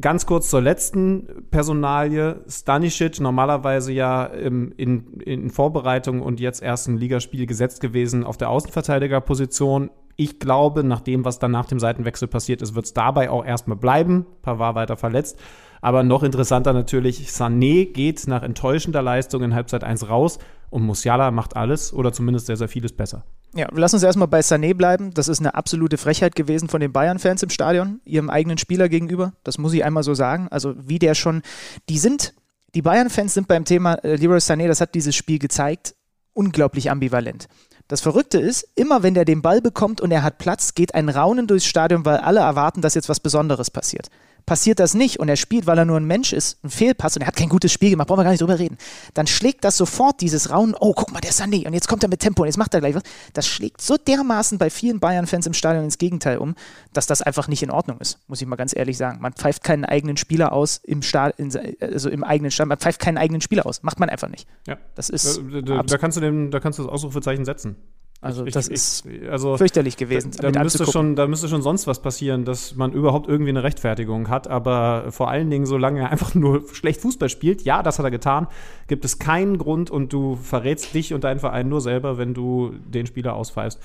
Ganz 0.00 0.26
kurz 0.26 0.50
zur 0.50 0.60
letzten 0.60 1.46
Personalie. 1.50 2.40
Stanisic, 2.48 3.20
normalerweise 3.20 3.92
ja 3.92 4.24
in, 4.24 4.72
in 4.72 5.50
Vorbereitung 5.50 6.20
und 6.20 6.40
jetzt 6.40 6.62
erst 6.62 6.88
im 6.88 6.96
Ligaspiel 6.96 7.46
gesetzt 7.46 7.80
gewesen 7.80 8.24
auf 8.24 8.36
der 8.36 8.50
Außenverteidigerposition. 8.50 9.90
Ich 10.16 10.40
glaube, 10.40 10.82
nach 10.82 11.00
dem, 11.00 11.24
was 11.24 11.38
dann 11.38 11.52
nach 11.52 11.66
dem 11.66 11.78
Seitenwechsel 11.78 12.28
passiert 12.28 12.62
ist, 12.62 12.74
wird 12.74 12.86
es 12.86 12.94
dabei 12.94 13.30
auch 13.30 13.44
erstmal 13.44 13.76
bleiben. 13.76 14.26
Pavard 14.42 14.74
weiter 14.74 14.96
verletzt. 14.96 15.38
Aber 15.80 16.02
noch 16.02 16.22
interessanter 16.22 16.72
natürlich, 16.72 17.28
Sané 17.28 17.92
geht 17.92 18.26
nach 18.26 18.42
enttäuschender 18.42 19.02
Leistung 19.02 19.42
in 19.44 19.54
Halbzeit 19.54 19.84
1 19.84 20.08
raus 20.08 20.38
und 20.70 20.82
Musiala 20.82 21.30
macht 21.30 21.56
alles 21.56 21.92
oder 21.92 22.12
zumindest 22.12 22.46
sehr, 22.46 22.56
sehr 22.56 22.68
vieles 22.68 22.92
besser. 22.92 23.24
Ja, 23.54 23.66
lass 23.72 23.94
uns 23.94 24.02
erstmal 24.02 24.28
bei 24.28 24.40
Sané 24.40 24.74
bleiben. 24.74 25.14
Das 25.14 25.28
ist 25.28 25.40
eine 25.40 25.54
absolute 25.54 25.96
Frechheit 25.96 26.36
gewesen 26.36 26.68
von 26.68 26.80
den 26.80 26.92
Bayern-Fans 26.92 27.42
im 27.42 27.50
Stadion, 27.50 28.00
ihrem 28.04 28.30
eigenen 28.30 28.58
Spieler 28.58 28.88
gegenüber. 28.88 29.32
Das 29.42 29.58
muss 29.58 29.72
ich 29.72 29.84
einmal 29.84 30.02
so 30.02 30.14
sagen. 30.14 30.48
Also, 30.50 30.74
wie 30.76 30.98
der 30.98 31.14
schon, 31.14 31.42
die 31.88 31.98
sind, 31.98 32.34
die 32.74 32.82
Bayern-Fans 32.82 33.34
sind 33.34 33.48
beim 33.48 33.64
Thema 33.64 33.94
äh, 34.04 34.16
Leroy 34.16 34.38
Sané, 34.38 34.68
das 34.68 34.80
hat 34.80 34.94
dieses 34.94 35.16
Spiel 35.16 35.38
gezeigt, 35.38 35.94
unglaublich 36.34 36.90
ambivalent. 36.90 37.48
Das 37.88 38.02
Verrückte 38.02 38.38
ist, 38.38 38.68
immer 38.74 39.02
wenn 39.02 39.14
der 39.14 39.24
den 39.24 39.40
Ball 39.40 39.62
bekommt 39.62 40.02
und 40.02 40.10
er 40.10 40.22
hat 40.22 40.36
Platz, 40.36 40.74
geht 40.74 40.94
ein 40.94 41.08
Raunen 41.08 41.46
durchs 41.46 41.66
Stadion, 41.66 42.04
weil 42.04 42.18
alle 42.18 42.40
erwarten, 42.40 42.82
dass 42.82 42.94
jetzt 42.94 43.08
was 43.08 43.18
Besonderes 43.18 43.70
passiert 43.70 44.10
passiert 44.48 44.80
das 44.80 44.94
nicht 44.94 45.20
und 45.20 45.28
er 45.28 45.36
spielt, 45.36 45.66
weil 45.66 45.76
er 45.76 45.84
nur 45.84 45.98
ein 45.98 46.06
Mensch 46.06 46.32
ist, 46.32 46.64
ein 46.64 46.70
Fehlpass 46.70 47.16
und 47.16 47.22
er 47.22 47.28
hat 47.28 47.36
kein 47.36 47.50
gutes 47.50 47.70
Spiel 47.70 47.90
gemacht, 47.90 48.08
brauchen 48.08 48.20
wir 48.20 48.24
gar 48.24 48.30
nicht 48.30 48.40
drüber 48.40 48.58
reden, 48.58 48.78
dann 49.12 49.26
schlägt 49.26 49.62
das 49.62 49.76
sofort 49.76 50.22
dieses 50.22 50.50
Raunen, 50.50 50.74
oh, 50.80 50.94
guck 50.94 51.12
mal, 51.12 51.20
der 51.20 51.32
Sané 51.32 51.66
und 51.66 51.74
jetzt 51.74 51.86
kommt 51.86 52.02
er 52.02 52.08
mit 52.08 52.20
Tempo 52.20 52.42
und 52.42 52.48
jetzt 52.48 52.56
macht 52.56 52.72
er 52.72 52.80
gleich 52.80 52.94
was. 52.94 53.02
Das 53.34 53.46
schlägt 53.46 53.82
so 53.82 53.98
dermaßen 53.98 54.56
bei 54.56 54.70
vielen 54.70 55.00
Bayern-Fans 55.00 55.46
im 55.46 55.52
Stadion 55.52 55.84
ins 55.84 55.98
Gegenteil 55.98 56.38
um, 56.38 56.54
dass 56.94 57.06
das 57.06 57.20
einfach 57.20 57.46
nicht 57.46 57.62
in 57.62 57.70
Ordnung 57.70 57.98
ist, 57.98 58.20
muss 58.26 58.40
ich 58.40 58.48
mal 58.48 58.56
ganz 58.56 58.74
ehrlich 58.74 58.96
sagen. 58.96 59.20
Man 59.20 59.34
pfeift 59.34 59.62
keinen 59.62 59.84
eigenen 59.84 60.16
Spieler 60.16 60.52
aus 60.52 60.80
im 60.82 61.02
Stadion, 61.02 61.52
also 61.82 62.08
im 62.08 62.24
eigenen 62.24 62.50
Stadion, 62.50 62.68
man 62.70 62.78
pfeift 62.78 63.00
keinen 63.00 63.18
eigenen 63.18 63.42
Spieler 63.42 63.66
aus, 63.66 63.82
macht 63.82 64.00
man 64.00 64.08
einfach 64.08 64.28
nicht. 64.28 64.48
Ja. 64.66 64.78
Das 64.94 65.10
ist 65.10 65.42
da, 65.52 65.60
da, 65.60 65.82
da 65.82 65.98
kannst 65.98 66.16
du 66.16 66.22
dem, 66.22 66.50
da 66.50 66.58
kannst 66.58 66.78
du 66.78 66.84
das 66.84 66.90
Ausrufezeichen 66.90 67.44
setzen. 67.44 67.76
Also 68.20 68.44
ich, 68.44 68.52
das 68.52 68.66
ich, 68.66 68.74
ist 68.74 69.04
also, 69.30 69.56
fürchterlich 69.56 69.96
gewesen. 69.96 70.32
Da, 70.40 70.50
da 70.50 70.64
müsste 70.64 70.84
schon, 70.86 71.14
da 71.14 71.28
müsste 71.28 71.48
schon 71.48 71.62
sonst 71.62 71.86
was 71.86 72.02
passieren, 72.02 72.44
dass 72.44 72.74
man 72.74 72.92
überhaupt 72.92 73.28
irgendwie 73.28 73.50
eine 73.50 73.62
Rechtfertigung 73.62 74.28
hat. 74.28 74.48
Aber 74.48 75.12
vor 75.12 75.30
allen 75.30 75.48
Dingen, 75.50 75.66
solange 75.66 76.00
er 76.00 76.10
einfach 76.10 76.34
nur 76.34 76.64
schlecht 76.72 77.00
Fußball 77.00 77.28
spielt, 77.28 77.62
ja, 77.62 77.82
das 77.84 77.98
hat 77.98 78.04
er 78.04 78.10
getan, 78.10 78.48
gibt 78.88 79.04
es 79.04 79.20
keinen 79.20 79.56
Grund 79.56 79.90
und 79.90 80.12
du 80.12 80.34
verrätst 80.34 80.94
dich 80.94 81.14
und 81.14 81.22
deinen 81.22 81.38
Verein 81.38 81.68
nur 81.68 81.80
selber, 81.80 82.18
wenn 82.18 82.34
du 82.34 82.74
den 82.86 83.06
Spieler 83.06 83.34
auspfeifst. 83.34 83.80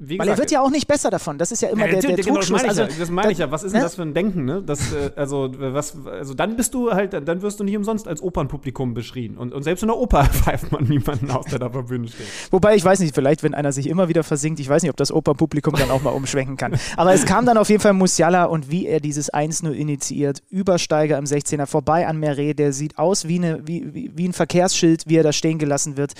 Wie 0.00 0.16
Weil 0.16 0.28
er 0.28 0.38
wird 0.38 0.52
ja 0.52 0.60
auch 0.60 0.70
nicht 0.70 0.86
besser 0.86 1.10
davon. 1.10 1.38
Das 1.38 1.50
ist 1.50 1.60
ja 1.60 1.70
immer 1.70 1.86
Ja, 1.86 1.92
der, 1.92 2.00
der 2.00 2.10
natürlich, 2.10 2.26
genau, 2.26 2.38
das 2.38 2.48
Trugschluss. 2.48 2.62
meine 2.62 2.72
ich, 2.72 2.80
Also, 2.80 2.92
ja. 2.94 2.98
das 3.00 3.10
meine 3.10 3.32
ich 3.32 3.38
ja. 3.38 3.50
Was 3.50 3.64
ist 3.64 3.72
denn 3.72 3.80
ne? 3.80 3.84
das 3.84 3.96
für 3.96 4.02
ein 4.02 4.14
Denken, 4.14 4.44
ne? 4.44 4.62
Das, 4.62 4.92
äh, 4.92 5.10
also, 5.16 5.50
was, 5.58 5.96
also 6.06 6.34
dann 6.34 6.54
bist 6.54 6.72
du 6.74 6.92
halt, 6.92 7.14
dann 7.14 7.42
wirst 7.42 7.58
du 7.58 7.64
nicht 7.64 7.76
umsonst 7.76 8.06
als 8.06 8.22
Opernpublikum 8.22 8.94
beschrien. 8.94 9.36
Und, 9.36 9.52
und 9.52 9.64
selbst 9.64 9.82
in 9.82 9.88
der 9.88 9.96
Oper 9.96 10.24
pfeift 10.32 10.70
man 10.70 10.84
niemanden 10.84 11.30
aus, 11.32 11.46
der 11.46 11.58
da 11.58 11.66
auf 11.66 11.72
der 11.72 11.82
Bühne 11.82 12.06
steht. 12.06 12.26
Wobei, 12.52 12.76
ich 12.76 12.84
weiß 12.84 13.00
nicht, 13.00 13.12
vielleicht, 13.12 13.42
wenn 13.42 13.54
einer 13.54 13.72
sich 13.72 13.88
immer 13.88 14.08
wieder 14.08 14.22
versinkt, 14.22 14.60
ich 14.60 14.68
weiß 14.68 14.82
nicht, 14.82 14.90
ob 14.90 14.96
das 14.96 15.10
Opernpublikum 15.10 15.74
dann 15.74 15.90
auch 15.90 16.02
mal 16.02 16.10
umschwenken 16.10 16.56
kann. 16.56 16.78
Aber 16.96 17.12
es 17.12 17.26
kam 17.26 17.44
dann 17.44 17.58
auf 17.58 17.68
jeden 17.68 17.82
Fall 17.82 17.92
Musiala 17.92 18.44
und 18.44 18.70
wie 18.70 18.86
er 18.86 19.00
dieses 19.00 19.32
1-0 19.32 19.68
initiiert, 19.72 20.42
Übersteiger 20.48 21.18
im 21.18 21.24
16er, 21.24 21.66
vorbei 21.66 22.06
an 22.06 22.18
Meret, 22.18 22.60
der 22.60 22.72
sieht 22.72 22.98
aus 22.98 23.26
wie, 23.26 23.38
eine, 23.38 23.66
wie, 23.66 24.12
wie, 24.14 24.28
ein 24.28 24.32
Verkehrsschild, 24.32 25.08
wie 25.08 25.16
er 25.16 25.24
da 25.24 25.32
stehen 25.32 25.58
gelassen 25.58 25.96
wird. 25.96 26.12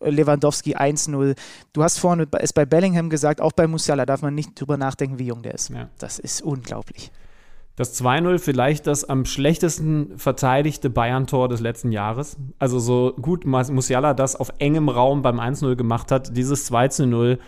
Lewandowski 0.00 0.76
1-0. 0.76 1.34
Du 1.72 1.82
hast 1.82 1.98
vorne 1.98 2.28
es 2.38 2.52
bei 2.52 2.64
Bellingham 2.64 3.10
gesagt, 3.10 3.23
auch 3.40 3.52
bei 3.52 3.66
Musiala 3.66 4.06
darf 4.06 4.22
man 4.22 4.34
nicht 4.34 4.58
drüber 4.60 4.76
nachdenken, 4.76 5.18
wie 5.18 5.26
jung 5.26 5.42
der 5.42 5.54
ist. 5.54 5.70
Ja. 5.70 5.88
Das 5.98 6.18
ist 6.18 6.42
unglaublich. 6.42 7.10
Das 7.76 8.00
2-0 8.00 8.38
vielleicht 8.38 8.86
das 8.86 9.04
am 9.04 9.24
schlechtesten 9.24 10.16
verteidigte 10.16 10.90
Bayern-Tor 10.90 11.48
des 11.48 11.60
letzten 11.60 11.90
Jahres. 11.90 12.36
Also 12.60 12.78
so 12.78 13.14
gut 13.20 13.44
Musiala 13.44 14.14
das 14.14 14.36
auf 14.36 14.52
engem 14.58 14.88
Raum 14.88 15.22
beim 15.22 15.40
1-0 15.40 15.74
gemacht 15.74 16.12
hat, 16.12 16.36
dieses 16.36 16.70
2-0. 16.70 17.38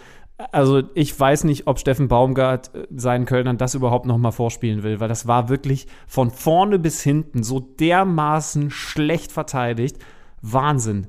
Also 0.51 0.83
ich 0.95 1.19
weiß 1.19 1.45
nicht, 1.45 1.69
ob 1.69 1.79
Steffen 1.79 2.09
Baumgart 2.09 2.75
äh, 2.75 2.87
seinen 2.95 3.25
Kölnern 3.25 3.57
das 3.57 3.75
überhaupt 3.75 4.05
noch 4.05 4.19
mal 4.19 4.33
vorspielen 4.33 4.83
will, 4.83 5.01
weil 5.01 5.09
das 5.09 5.27
war 5.27 5.49
wirklich 5.49 5.87
von 6.07 6.31
vorne 6.31 6.79
bis 6.79 7.03
hinten 7.03 7.43
so 7.43 7.61
dermaßen 7.61 8.71
schlecht 8.71 9.33
verteidigt. 9.33 9.97
Wahnsinn. 10.43 11.07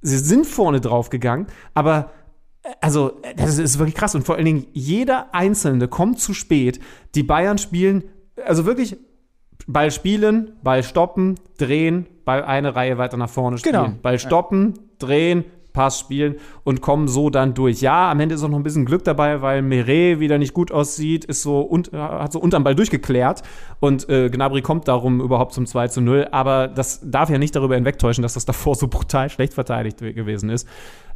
Sie 0.00 0.18
sind 0.18 0.46
vorne 0.46 0.80
drauf 0.80 1.10
gegangen, 1.10 1.46
aber 1.74 2.10
also, 2.80 3.20
das 3.36 3.58
ist 3.58 3.78
wirklich 3.78 3.96
krass. 3.96 4.14
Und 4.14 4.24
vor 4.24 4.36
allen 4.36 4.44
Dingen, 4.44 4.66
jeder 4.72 5.34
Einzelne 5.34 5.88
kommt 5.88 6.20
zu 6.20 6.34
spät. 6.34 6.80
Die 7.14 7.22
Bayern 7.22 7.58
spielen, 7.58 8.04
also 8.44 8.66
wirklich, 8.66 8.96
Ball 9.66 9.90
spielen, 9.90 10.52
Ball 10.62 10.82
stoppen, 10.82 11.36
drehen, 11.58 12.06
Ball 12.24 12.44
eine 12.44 12.74
Reihe 12.74 12.98
weiter 12.98 13.16
nach 13.16 13.30
vorne 13.30 13.58
spielen. 13.58 13.74
Genau. 13.74 13.94
Ball 14.02 14.18
stoppen, 14.18 14.74
drehen, 14.98 15.44
Pass 15.72 15.98
spielen 15.98 16.36
und 16.64 16.82
kommen 16.82 17.08
so 17.08 17.30
dann 17.30 17.54
durch. 17.54 17.80
Ja, 17.80 18.10
am 18.10 18.20
Ende 18.20 18.34
ist 18.34 18.42
auch 18.42 18.48
noch 18.48 18.58
ein 18.58 18.62
bisschen 18.62 18.84
Glück 18.84 19.04
dabei, 19.04 19.40
weil 19.40 19.62
Meret 19.62 20.20
wieder 20.20 20.38
nicht 20.38 20.52
gut 20.52 20.70
aussieht, 20.70 21.24
ist 21.24 21.42
so 21.42 21.60
und, 21.60 21.92
hat 21.92 22.32
so 22.32 22.40
unterm 22.40 22.62
Ball 22.62 22.74
durchgeklärt 22.74 23.42
und 23.80 24.08
äh, 24.08 24.28
Gnabry 24.28 24.60
kommt 24.60 24.86
darum 24.88 25.20
überhaupt 25.20 25.54
zum 25.54 25.64
2 25.64 25.88
zu 25.88 26.00
0. 26.02 26.28
Aber 26.30 26.68
das 26.68 27.00
darf 27.02 27.30
ja 27.30 27.38
nicht 27.38 27.56
darüber 27.56 27.74
hinwegtäuschen, 27.74 28.22
dass 28.22 28.34
das 28.34 28.44
davor 28.44 28.74
so 28.74 28.88
brutal 28.88 29.30
schlecht 29.30 29.54
verteidigt 29.54 29.98
gewesen 29.98 30.50
ist. 30.50 30.68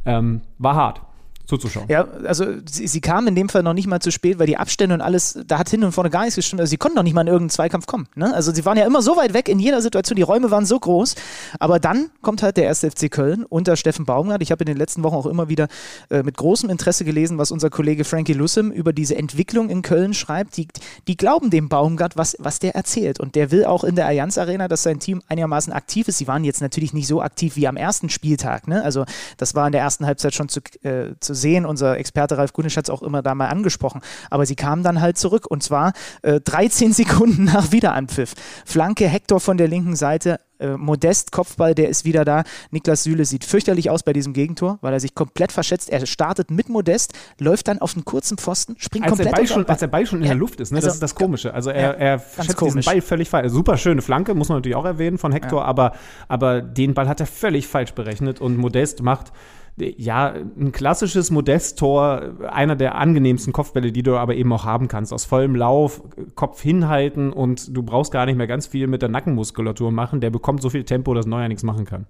Ähm, 0.05 0.41
war 0.57 0.75
hart 0.75 1.01
zuzuschauen. 1.47 1.85
Ja, 1.87 2.07
also 2.25 2.45
sie, 2.69 2.87
sie 2.87 3.01
kamen 3.01 3.29
in 3.29 3.35
dem 3.35 3.49
Fall 3.49 3.63
noch 3.63 3.73
nicht 3.73 3.87
mal 3.87 4.01
zu 4.01 4.11
spät, 4.11 4.37
weil 4.37 4.47
die 4.47 4.57
Abstände 4.57 4.93
und 4.93 5.01
alles, 5.01 5.39
da 5.47 5.57
hat 5.57 5.69
hin 5.69 5.83
und 5.83 5.93
vorne 5.93 6.09
gar 6.09 6.21
nichts 6.21 6.35
gestimmt. 6.35 6.59
Also 6.59 6.69
sie 6.69 6.77
konnten 6.77 6.97
noch 6.97 7.03
nicht 7.03 7.13
mal 7.13 7.21
in 7.21 7.27
irgendeinen 7.27 7.49
Zweikampf 7.49 7.87
kommen. 7.87 8.07
Ne? 8.15 8.33
Also 8.33 8.53
sie 8.53 8.65
waren 8.65 8.77
ja 8.77 8.85
immer 8.85 9.01
so 9.01 9.15
weit 9.15 9.33
weg 9.33 9.47
in 9.47 9.59
jeder 9.59 9.81
Situation, 9.81 10.17
die 10.17 10.23
Räume 10.23 10.51
waren 10.51 10.65
so 10.65 10.77
groß. 10.77 11.15
Aber 11.59 11.79
dann 11.79 12.09
kommt 12.21 12.43
halt 12.43 12.57
der 12.57 12.65
erste 12.65 12.91
FC 12.91 13.09
Köln 13.09 13.45
unter 13.45 13.77
Steffen 13.77 14.05
Baumgart. 14.05 14.41
Ich 14.41 14.51
habe 14.51 14.63
in 14.63 14.67
den 14.67 14.77
letzten 14.77 15.03
Wochen 15.03 15.15
auch 15.15 15.25
immer 15.25 15.47
wieder 15.47 15.67
äh, 16.09 16.21
mit 16.21 16.35
großem 16.35 16.69
Interesse 16.69 17.05
gelesen, 17.05 17.37
was 17.37 17.51
unser 17.51 17.69
Kollege 17.69 18.03
Frankie 18.03 18.33
Lussim 18.33 18.71
über 18.71 18.91
diese 18.91 19.15
Entwicklung 19.15 19.69
in 19.69 19.81
Köln 19.83 20.13
schreibt. 20.13 20.57
Die, 20.57 20.67
die 21.07 21.15
glauben 21.15 21.49
dem 21.49 21.69
Baumgart, 21.69 22.17
was, 22.17 22.35
was 22.39 22.59
der 22.59 22.75
erzählt. 22.75 23.21
Und 23.21 23.35
der 23.35 23.51
will 23.51 23.63
auch 23.63 23.85
in 23.85 23.95
der 23.95 24.05
Allianz 24.05 24.37
Arena, 24.37 24.67
dass 24.67 24.83
sein 24.83 24.99
Team 24.99 25.21
einigermaßen 25.29 25.71
aktiv 25.71 26.09
ist. 26.09 26.17
Sie 26.17 26.27
waren 26.27 26.43
jetzt 26.43 26.61
natürlich 26.61 26.93
nicht 26.93 27.07
so 27.07 27.21
aktiv 27.21 27.55
wie 27.55 27.67
am 27.67 27.77
ersten 27.77 28.09
Spieltag. 28.09 28.67
Ne? 28.67 28.83
Also 28.83 29.05
das 29.37 29.55
war 29.55 29.65
in 29.67 29.71
der 29.71 29.81
ersten 29.81 30.05
Halbzeit 30.05 30.33
schon 30.33 30.49
zu, 30.49 30.59
äh, 30.83 31.15
zu 31.21 31.36
sehen. 31.37 31.65
Unser 31.65 31.97
Experte 31.97 32.37
Ralf 32.37 32.51
Gunisch 32.53 32.75
hat 32.75 32.85
es 32.85 32.89
auch 32.89 33.01
immer 33.01 33.21
da 33.21 33.33
mal 33.35 33.47
angesprochen. 33.47 34.01
Aber 34.29 34.45
sie 34.45 34.55
kamen 34.55 34.83
dann 34.83 34.99
halt 35.01 35.17
zurück 35.17 35.45
und 35.49 35.63
zwar 35.63 35.93
äh, 36.23 36.41
13 36.41 36.91
Sekunden 36.93 37.45
nach 37.45 37.71
Wiederanpfiff. 37.71 38.33
Flanke 38.65 39.07
Hector 39.07 39.39
von 39.39 39.57
der 39.57 39.67
linken 39.67 39.95
Seite. 39.95 40.39
Äh, 40.59 40.69
Modest, 40.75 41.31
Kopfball, 41.31 41.75
der 41.75 41.87
ist 41.87 42.03
wieder 42.03 42.25
da. 42.25 42.43
Niklas 42.71 43.03
Süle 43.03 43.25
sieht 43.25 43.45
fürchterlich 43.45 43.91
aus 43.91 44.01
bei 44.01 44.11
diesem 44.11 44.33
Gegentor, 44.33 44.79
weil 44.81 44.91
er 44.91 44.99
sich 44.99 45.13
komplett 45.13 45.51
verschätzt. 45.51 45.91
Er 45.91 46.03
startet 46.07 46.49
mit 46.49 46.67
Modest, 46.67 47.13
läuft 47.39 47.67
dann 47.67 47.77
auf 47.77 47.93
einen 47.93 48.05
kurzen 48.05 48.39
Pfosten, 48.39 48.75
springt 48.79 49.05
Als 49.05 49.17
der, 49.17 49.27
komplett 49.27 49.35
Ball 49.35 49.43
auf 49.43 49.47
den 49.49 49.53
schon, 49.53 49.69
als 49.69 49.79
der 49.81 49.87
Ball 49.87 50.05
schon 50.07 50.19
in 50.19 50.23
Ja. 50.25 50.29
der 50.29 50.37
Luft 50.39 50.59
ist, 50.59 50.71
ne? 50.71 50.77
Also, 50.77 50.87
das 50.87 50.95
ist 50.95 51.03
das 51.03 51.13
Komische. 51.13 51.53
Also 51.53 51.69
er, 51.69 51.81
ja, 51.81 51.91
er 51.91 52.17
schätzt 52.19 52.39
diesen 52.39 52.55
komisch. 52.55 52.85
Ball 52.87 53.01
völlig 53.01 53.29
falsch. 53.29 53.51
Super 53.51 53.77
schöne 53.77 54.01
Flanke, 54.01 54.33
muss 54.33 54.49
man 54.49 54.57
natürlich 54.57 54.75
auch 54.77 54.85
erwähnen 54.85 55.19
von 55.19 55.31
Hector, 55.31 55.63
aber, 55.63 55.91
aber 56.27 56.61
den 56.63 56.95
Ball 56.95 57.07
hat 57.07 57.19
er 57.19 57.27
völlig 57.27 57.67
falsch 57.67 57.91
berechnet 57.93 58.41
und 58.41 58.57
Modest 58.57 59.03
macht 59.03 59.31
ja, 59.79 60.33
ein 60.59 60.71
klassisches 60.71 61.29
Modest-Tor, 61.29 62.35
einer 62.49 62.75
der 62.75 62.95
angenehmsten 62.95 63.53
Kopfbälle, 63.53 63.91
die 63.91 64.03
du 64.03 64.17
aber 64.17 64.35
eben 64.35 64.51
auch 64.51 64.65
haben 64.65 64.87
kannst. 64.87 65.13
Aus 65.13 65.25
vollem 65.25 65.55
Lauf, 65.55 66.01
Kopf 66.35 66.61
hinhalten 66.61 67.31
und 67.31 67.75
du 67.75 67.83
brauchst 67.83 68.11
gar 68.11 68.25
nicht 68.25 68.37
mehr 68.37 68.47
ganz 68.47 68.67
viel 68.67 68.87
mit 68.87 69.01
der 69.01 69.09
Nackenmuskulatur 69.09 69.91
machen. 69.91 70.19
Der 70.19 70.31
bekommt 70.31 70.61
so 70.61 70.69
viel 70.69 70.83
Tempo, 70.83 71.13
dass 71.13 71.25
Neuer 71.25 71.47
nichts 71.47 71.63
machen 71.63 71.85
kann. 71.85 72.07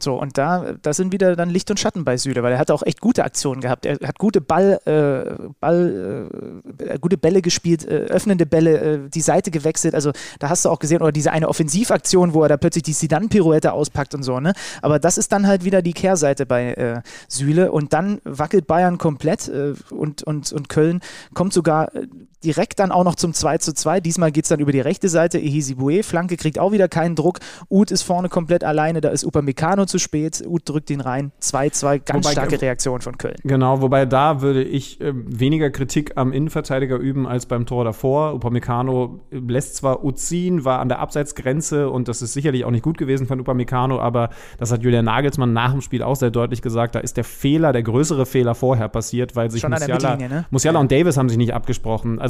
So, 0.00 0.14
und 0.20 0.38
da, 0.38 0.74
da 0.80 0.92
sind 0.92 1.12
wieder 1.12 1.34
dann 1.34 1.50
Licht 1.50 1.70
und 1.70 1.80
Schatten 1.80 2.04
bei 2.04 2.16
Süle, 2.16 2.42
weil 2.42 2.52
er 2.52 2.58
hat 2.58 2.70
auch 2.70 2.82
echt 2.84 3.00
gute 3.00 3.24
Aktionen 3.24 3.60
gehabt. 3.60 3.84
Er 3.84 3.98
hat 4.06 4.18
gute 4.18 4.40
Ball, 4.40 4.78
äh, 4.84 5.48
Ball, 5.60 6.30
äh, 6.78 6.98
gute 6.98 7.18
Bälle 7.18 7.42
gespielt, 7.42 7.84
äh, 7.84 8.04
öffnende 8.04 8.46
Bälle, 8.46 8.78
äh, 8.78 9.08
die 9.08 9.20
Seite 9.20 9.50
gewechselt. 9.50 9.94
Also 9.94 10.12
da 10.38 10.50
hast 10.50 10.64
du 10.64 10.68
auch 10.68 10.78
gesehen, 10.78 11.02
oder 11.02 11.12
diese 11.12 11.32
eine 11.32 11.48
Offensivaktion, 11.48 12.32
wo 12.32 12.42
er 12.42 12.48
da 12.48 12.56
plötzlich 12.56 12.84
die 12.84 12.92
Sidan-Pirouette 12.92 13.72
auspackt 13.72 14.14
und 14.14 14.22
so, 14.22 14.38
ne? 14.40 14.52
Aber 14.82 14.98
das 14.98 15.18
ist 15.18 15.32
dann 15.32 15.46
halt 15.46 15.64
wieder 15.64 15.82
die 15.82 15.94
Kehrseite 15.94 16.46
bei 16.46 16.74
äh, 16.74 17.02
Süle. 17.28 17.72
Und 17.72 17.92
dann 17.92 18.20
wackelt 18.24 18.66
Bayern 18.66 18.98
komplett 18.98 19.48
äh, 19.48 19.74
und, 19.90 20.22
und, 20.22 20.52
und 20.52 20.68
Köln 20.68 21.00
kommt 21.34 21.52
sogar 21.52 21.94
äh, 21.94 22.06
direkt 22.44 22.78
dann 22.78 22.92
auch 22.92 23.04
noch 23.04 23.14
zum 23.14 23.32
2 23.32 23.58
zu 23.58 23.72
2. 23.74 24.00
Diesmal 24.00 24.30
geht 24.32 24.44
es 24.44 24.48
dann 24.48 24.60
über 24.60 24.72
die 24.72 24.80
rechte 24.80 25.08
Seite. 25.08 25.38
Ehisi 25.38 25.74
Boué, 25.74 26.02
Flanke 26.02 26.36
kriegt 26.36 26.58
auch 26.58 26.72
wieder 26.72 26.88
keinen 26.88 27.14
Druck. 27.16 27.38
Uth 27.70 27.90
ist 27.90 28.02
vorne 28.02 28.28
komplett 28.28 28.64
alleine, 28.64 29.00
da 29.00 29.08
ist 29.08 29.24
Upamecano 29.24 29.86
zu 29.86 29.98
spät. 29.98 30.42
Uth 30.46 30.68
drückt 30.68 30.90
ihn 30.90 31.00
rein. 31.00 31.32
2-2, 31.42 31.98
ganz 32.04 32.24
Wobei- 32.26 32.32
starke 32.32 32.60
Reaktion 32.62 33.00
von 33.00 33.18
Köln. 33.18 33.36
Genau, 33.44 33.80
wobei 33.80 34.06
da 34.06 34.40
würde 34.40 34.62
ich 34.62 35.00
äh, 35.00 35.12
weniger 35.14 35.70
Kritik 35.70 36.12
am 36.16 36.32
Innenverteidiger 36.32 36.96
üben 36.96 37.26
als 37.26 37.46
beim 37.46 37.66
Tor 37.66 37.84
davor. 37.84 38.34
Upamecano 38.34 39.20
lässt 39.30 39.76
zwar 39.76 40.04
Uth 40.04 40.18
ziehen, 40.18 40.64
war 40.64 40.78
an 40.80 40.88
der 40.88 40.98
Abseitsgrenze 41.00 41.90
und 41.90 42.08
das 42.08 42.22
ist 42.22 42.32
sicherlich 42.32 42.64
auch 42.64 42.70
nicht 42.70 42.82
gut 42.82 42.98
gewesen 42.98 43.26
von 43.26 43.40
Upamecano, 43.40 44.00
aber 44.00 44.30
das 44.58 44.70
hat 44.72 44.82
Julian 44.82 45.04
Nagelsmann 45.04 45.52
nach 45.52 45.72
dem 45.72 45.80
Spiel 45.80 46.02
auch 46.02 46.16
sehr 46.16 46.30
deutlich 46.30 46.62
gesagt, 46.62 46.94
da 46.94 47.00
ist 47.00 47.16
der 47.16 47.24
Fehler, 47.24 47.72
der 47.72 47.82
größere 47.82 48.26
Fehler 48.26 48.54
vorher 48.54 48.88
passiert, 48.88 49.34
weil 49.36 49.50
sich 49.50 49.66
Musiala, 49.66 50.16
ne? 50.16 50.44
Musiala 50.50 50.78
und 50.80 50.92
Davis 50.92 51.16
haben 51.16 51.28
sich 51.28 51.38
nicht 51.38 51.52
abgesprochen. 51.54 52.18
Also 52.18 52.27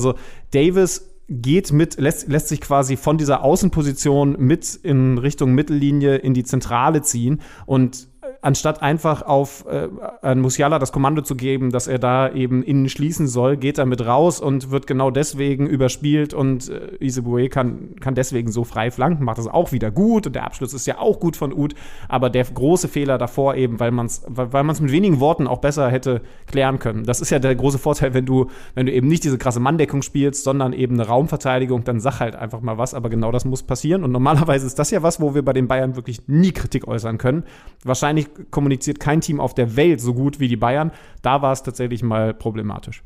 Davis 0.53 1.09
geht 1.29 1.73
mit, 1.73 1.99
lässt, 1.99 2.29
lässt 2.29 2.49
sich 2.49 2.61
quasi 2.61 2.97
von 2.97 3.19
dieser 3.19 3.45
Außenposition 3.45 4.37
mit 4.39 4.75
in 4.83 5.19
Richtung 5.19 5.55
Mittellinie 5.55 6.17
in 6.17 6.33
die 6.33 6.45
Zentrale 6.45 7.03
ziehen 7.03 7.43
und 7.67 8.09
anstatt 8.41 8.83
einfach 8.83 9.23
auf 9.23 9.65
äh, 9.69 9.89
an 10.23 10.41
Musiala 10.41 10.79
das 10.79 10.93
Kommando 10.93 11.23
zu 11.23 11.35
geben, 11.35 11.71
dass 11.71 11.89
er 11.89 11.99
da 11.99 12.31
eben 12.31 12.63
innen 12.63 12.89
schließen 12.89 13.27
soll, 13.27 13.57
geht 13.57 13.79
er 13.79 13.87
mit 13.87 14.05
raus 14.05 14.41
und 14.41 14.71
wird 14.71 14.87
genau 14.87 15.11
deswegen 15.11 15.67
überspielt 15.67 16.35
und 16.35 16.69
äh, 16.69 16.97
Isebue 17.01 17.49
kann, 17.49 17.97
kann 18.01 18.15
deswegen 18.15 18.53
so 18.53 18.65
frei 18.65 18.91
flanken, 18.91 19.25
macht 19.25 19.39
das 19.39 19.49
auch 19.49 19.73
wieder 19.73 19.91
gut 19.91 20.27
und 20.27 20.37
der 20.37 20.45
Abschluss 20.45 20.73
ist 20.73 20.87
ja 20.87 20.99
auch 20.99 21.19
gut 21.19 21.37
von 21.37 21.53
Uth, 21.53 21.75
aber 22.09 22.31
der 22.31 22.45
große 22.45 22.89
Fehler 22.89 23.19
davor 23.19 23.57
eben, 23.57 23.81
weil 23.81 23.91
man 23.91 24.07
es 24.07 24.23
weil 24.29 24.65
man's 24.65 24.81
mit 24.81 24.93
wenigen 24.93 25.21
Worten 25.21 25.47
auch 25.47 25.59
besser 25.59 25.91
hätte 25.91 26.23
klären 26.47 26.79
können. 26.79 27.05
Das 27.05 27.21
ist 27.21 27.31
ja 27.31 27.39
der 27.39 27.55
große 27.55 27.79
Vorteil, 27.79 28.15
wenn 28.15 28.27
du, 28.27 28.47
wenn 28.75 28.87
du 28.87 28.93
eben 28.93 29.09
nicht 29.09 29.25
diese 29.25 29.39
krasse 29.39 29.61
Manndeckung 29.61 30.03
spielst, 30.03 30.45
sondern 30.45 30.73
eben 30.73 30.95
eine 30.95 31.09
Raumverteidigung, 31.09 31.85
dann 31.85 31.99
sag 31.99 32.21
halt 32.21 32.37
einfach 32.37 32.61
mal 32.61 32.79
was, 32.79 32.95
aber 32.95 33.11
genau 33.11 33.33
das 33.33 33.45
muss 33.45 33.65
passieren 33.65 34.05
und 34.05 34.13
normalerweise 34.13 34.67
ist 34.67 34.79
das 34.79 34.91
ja 34.91 35.03
was, 35.03 35.21
wo 35.21 35.35
wir 35.35 35.45
bei 35.45 35.53
den 35.53 35.67
Bayern 35.67 35.97
wirklich 35.97 36.29
nie 36.29 36.53
Kritik 36.53 36.87
äußern 36.87 37.19
können. 37.19 37.45
Wahrscheinlich 37.85 38.28
kommuniziert 38.51 39.01
kein 39.01 39.21
Team 39.21 39.41
auf 39.41 39.55
der 39.55 39.77
Welt 39.77 40.01
so 40.01 40.15
gut 40.15 40.41
wie 40.41 40.49
die 40.49 40.57
Bayern. 40.57 40.93
Da 41.23 41.43
war 41.43 41.53
es 41.53 41.63
tatsächlich 41.63 42.03
mal 42.03 42.35
problematisch. 42.35 43.03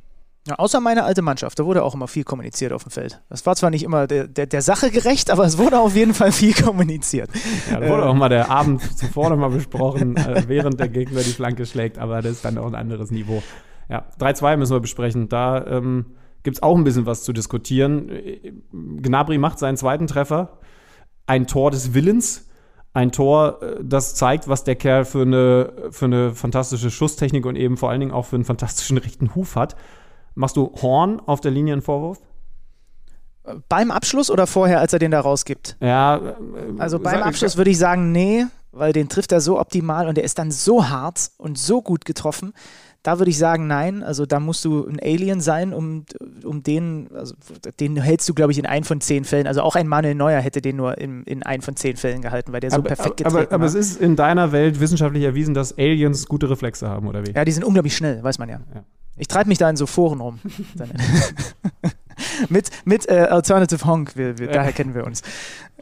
Ja, 0.49 0.57
außer 0.57 0.81
meine 0.81 1.05
alte 1.05 1.23
Mannschaft, 1.23 1.61
da 1.61 1.65
wurde 1.65 1.85
auch 1.85 1.95
immer 1.95 2.09
viel 2.09 2.25
kommuniziert 2.25 2.73
auf 2.73 2.83
dem 2.83 2.91
Feld. 2.91 3.23
Das 3.29 3.47
war 3.47 3.55
zwar 3.55 3.71
nicht 3.71 3.85
immer 3.85 4.09
der, 4.09 4.27
der, 4.27 4.47
der 4.47 4.61
Sache 4.61 4.91
gerecht, 4.91 5.31
aber 5.31 5.45
es 5.45 5.57
wurde 5.57 5.79
auf 5.79 5.95
jeden 5.95 6.15
Fall 6.15 6.33
viel 6.33 6.53
kommuniziert. 6.53 7.31
Ja, 7.71 7.79
da 7.79 7.89
wurde 7.89 8.07
auch 8.07 8.15
mal 8.15 8.29
der 8.29 8.51
Abend 8.51 8.83
zuvor 8.99 9.31
noch 9.31 9.37
mal 9.37 9.51
besprochen, 9.51 10.17
äh, 10.17 10.43
während 10.49 10.81
der 10.81 10.89
Gegner 10.89 11.21
die 11.21 11.31
Flanke 11.31 11.65
schlägt, 11.65 11.99
aber 11.99 12.23
das 12.23 12.33
ist 12.33 12.45
dann 12.45 12.59
auch 12.59 12.67
ein 12.67 12.75
anderes 12.75 13.13
Niveau. 13.13 13.41
Ja, 13.89 14.05
3-2 14.19 14.57
müssen 14.57 14.75
wir 14.75 14.81
besprechen. 14.81 15.29
Da 15.29 15.65
ähm, 15.65 16.07
gibt 16.43 16.57
es 16.57 16.63
auch 16.63 16.77
ein 16.77 16.83
bisschen 16.83 17.07
was 17.07 17.23
zu 17.23 17.33
diskutieren. 17.33 18.09
Äh, 18.09 18.53
Gnabry 18.73 19.39
macht 19.39 19.61
seinen 19.61 19.77
zweiten 19.77 20.09
Treffer. 20.09 20.59
Ein 21.27 21.47
Tor 21.47 21.71
des 21.71 21.95
Willens. 21.95 22.49
Ein 22.95 23.11
Tor, 23.13 23.63
äh, 23.63 23.77
das 23.83 24.15
zeigt, 24.15 24.49
was 24.49 24.65
der 24.65 24.77
Kerl 24.77 25.05
für 25.05 25.23
eine, 25.23 25.73
für 25.91 26.05
eine 26.07 26.35
fantastische 26.35 26.91
Schusstechnik 26.91 27.47
und 27.47 27.57
eben 27.57 27.77
vor 27.77 27.91
allen 27.91 28.01
Dingen 28.01 28.13
auch 28.13 28.27
für 28.27 28.37
einen 28.37 28.45
fantastischen 28.45 28.99
rechten 28.99 29.35
Huf 29.35 29.57
hat. 29.57 29.77
Machst 30.35 30.57
du 30.57 30.73
Horn 30.81 31.21
auf 31.21 31.41
der 31.41 31.51
Linie 31.51 31.73
einen 31.75 31.83
Vorwurf? 31.83 32.19
Beim 33.69 33.91
Abschluss 33.91 34.31
oder 34.31 34.47
vorher, 34.47 34.79
als 34.81 34.93
er 34.93 34.99
den 35.01 35.11
da 35.11 35.21
rausgibt? 35.21 35.77
Ja. 35.81 36.17
äh, 36.19 36.35
Also 36.79 36.99
beim 37.01 37.15
sag- 37.19 37.27
Abschluss 37.27 37.57
würde 37.57 37.71
ich 37.71 37.79
sagen, 37.79 38.13
nee. 38.13 38.47
weil 38.71 38.93
den 38.93 39.09
trifft 39.09 39.33
er 39.33 39.41
so 39.41 39.59
optimal 39.59 40.07
und 40.09 40.17
der 40.17 40.25
ist 40.25 40.39
dann 40.39 40.51
so 40.51 40.89
hart 40.89 41.31
und 41.39 41.59
so 41.59 41.83
gut 41.83 42.05
getroffen. 42.05 42.53
Da 43.03 43.19
würde 43.19 43.31
ich 43.31 43.39
sagen, 43.39 43.67
nein. 43.67 44.03
Also 44.03 44.27
da 44.27 44.39
musst 44.39 44.65
du 44.65 44.87
ein 44.87 45.01
Alien 45.01 45.41
sein, 45.41 45.73
um, 45.73 46.05
um 46.45 46.63
den, 46.63 47.09
also 47.15 47.35
den 47.81 47.97
hältst 47.97 48.29
du, 48.29 48.35
glaube 48.35 48.53
ich, 48.53 48.59
in 48.59 48.67
ein 48.67 48.85
von 48.85 49.01
zehn 49.01 49.25
Fällen. 49.25 49.49
Also 49.49 49.63
auch 49.63 49.75
ein 49.75 49.89
Manuel 49.89 50.15
Neuer 50.15 50.41
hätte 50.41 50.63
den 50.63 50.77
nur 50.77 50.99
in, 50.99 51.25
in 51.25 51.43
ein 51.43 51.63
von 51.63 51.75
zehn 51.75 51.97
Fällen 51.97 52.23
gehalten, 52.23 52.53
weil 52.53 52.61
der 52.61 52.71
so 52.71 52.77
aber, 52.77 52.89
perfekt 52.89 53.27
aber, 53.27 53.41
getreten 53.41 53.55
aber 53.55 53.63
war. 53.63 53.69
es 53.69 53.75
ist 53.75 54.01
in 54.01 54.15
deiner 54.15 54.53
Welt 54.53 54.79
wissenschaftlich 54.79 55.25
erwiesen, 55.25 55.53
dass 55.53 55.77
Aliens 55.77 56.27
gute 56.27 56.49
Reflexe 56.49 56.89
haben, 56.89 57.09
oder 57.09 57.27
wie? 57.27 57.33
ja, 57.33 57.45
die 57.45 57.53
sind 57.53 57.65
unglaublich 57.65 57.97
schnell, 57.97 58.23
weiß 58.23 58.39
man 58.39 58.49
ja. 58.49 58.61
Ja. 58.75 58.85
Ich 59.17 59.29
treibe 59.29 59.49
mich 59.49 59.59
da 59.59 59.69
in 59.69 59.77
so 59.77 59.87
Foren 59.87 60.21
rum. 60.21 60.39
mit 62.49 62.71
mit 62.85 63.09
äh, 63.09 63.27
Alternative 63.31 63.85
Honk, 63.85 64.17
wir, 64.17 64.39
wir, 64.39 64.49
daher 64.49 64.73
kennen 64.73 64.95
wir 64.95 65.05
uns. 65.05 65.23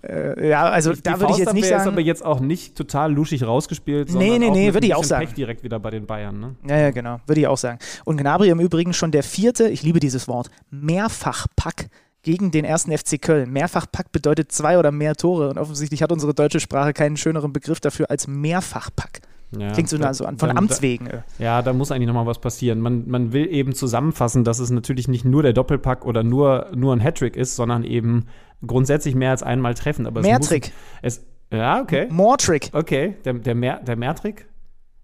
Äh, 0.02 0.48
ja, 0.48 0.64
also 0.68 0.92
Die 0.92 1.02
da 1.02 1.20
würde 1.20 1.32
ich 1.32 1.38
jetzt 1.38 1.52
nicht 1.52 1.64
Faustabwehr 1.64 1.76
ist 1.76 1.84
sagen. 1.84 1.90
aber 1.90 2.00
jetzt 2.00 2.24
auch 2.24 2.40
nicht 2.40 2.74
total 2.76 3.12
luschig 3.12 3.42
rausgespielt, 3.46 4.08
Nee, 4.08 4.12
sondern 4.12 4.38
nee, 4.40 4.50
nee, 4.50 4.64
mit 4.66 4.74
würde 4.74 4.86
ich 4.86 4.94
auch 4.94 5.04
sagen. 5.04 5.26
Pech 5.26 5.34
direkt 5.34 5.62
wieder 5.62 5.78
bei 5.78 5.90
den 5.90 6.06
Bayern, 6.06 6.40
ne? 6.40 6.54
Ja, 6.66 6.78
ja, 6.78 6.90
genau. 6.90 7.20
Würde 7.26 7.40
ich 7.40 7.46
auch 7.46 7.58
sagen. 7.58 7.78
Und 8.04 8.16
Gnabry 8.16 8.48
im 8.48 8.60
Übrigen 8.60 8.92
schon 8.94 9.10
der 9.10 9.22
vierte, 9.22 9.68
ich 9.68 9.82
liebe 9.82 10.00
dieses 10.00 10.26
Wort, 10.28 10.50
Mehrfachpack 10.70 11.88
gegen 12.22 12.50
den 12.50 12.64
ersten 12.64 12.96
FC 12.96 13.20
Köln. 13.20 13.50
Mehrfachpack 13.50 14.12
bedeutet 14.12 14.52
zwei 14.52 14.78
oder 14.78 14.92
mehr 14.92 15.14
Tore 15.16 15.48
und 15.50 15.58
offensichtlich 15.58 16.02
hat 16.02 16.12
unsere 16.12 16.34
deutsche 16.34 16.60
Sprache 16.60 16.92
keinen 16.92 17.16
schöneren 17.16 17.52
Begriff 17.52 17.80
dafür 17.80 18.10
als 18.10 18.26
Mehrfachpack. 18.26 19.20
Ja, 19.58 19.72
Klingt 19.72 19.88
so, 19.88 19.98
da- 19.98 20.14
so 20.14 20.24
an, 20.26 20.38
von 20.38 20.48
dann- 20.48 20.58
Amts 20.58 20.80
wegen. 20.80 21.06
äh. 21.08 21.22
Ja, 21.38 21.60
da 21.62 21.72
muss 21.72 21.90
eigentlich 21.90 22.06
nochmal 22.06 22.26
was 22.26 22.40
passieren. 22.40 22.80
Man, 22.80 23.08
man 23.08 23.32
will 23.32 23.46
eben 23.52 23.74
zusammenfassen, 23.74 24.44
dass 24.44 24.60
es 24.60 24.70
natürlich 24.70 25.08
nicht 25.08 25.24
nur 25.24 25.42
der 25.42 25.52
Doppelpack 25.52 26.06
oder 26.06 26.22
nur, 26.22 26.68
nur 26.74 26.94
ein 26.94 27.00
Hattrick 27.00 27.36
ist, 27.36 27.56
sondern 27.56 27.82
eben 27.82 28.26
grundsätzlich 28.64 29.14
mehr 29.14 29.30
als 29.30 29.42
einmal 29.42 29.74
treffen. 29.74 30.06
Aber 30.06 30.20
es 30.20 30.26
Mehrtrick. 30.26 30.66
Muss, 30.66 30.72
es, 31.02 31.26
ja, 31.52 31.80
okay. 31.80 32.06
More-Trick. 32.10 32.70
Okay, 32.72 33.16
der, 33.24 33.32
der, 33.34 33.54
Mehr, 33.56 33.80
der 33.80 33.96
Mehrtrick? 33.96 34.46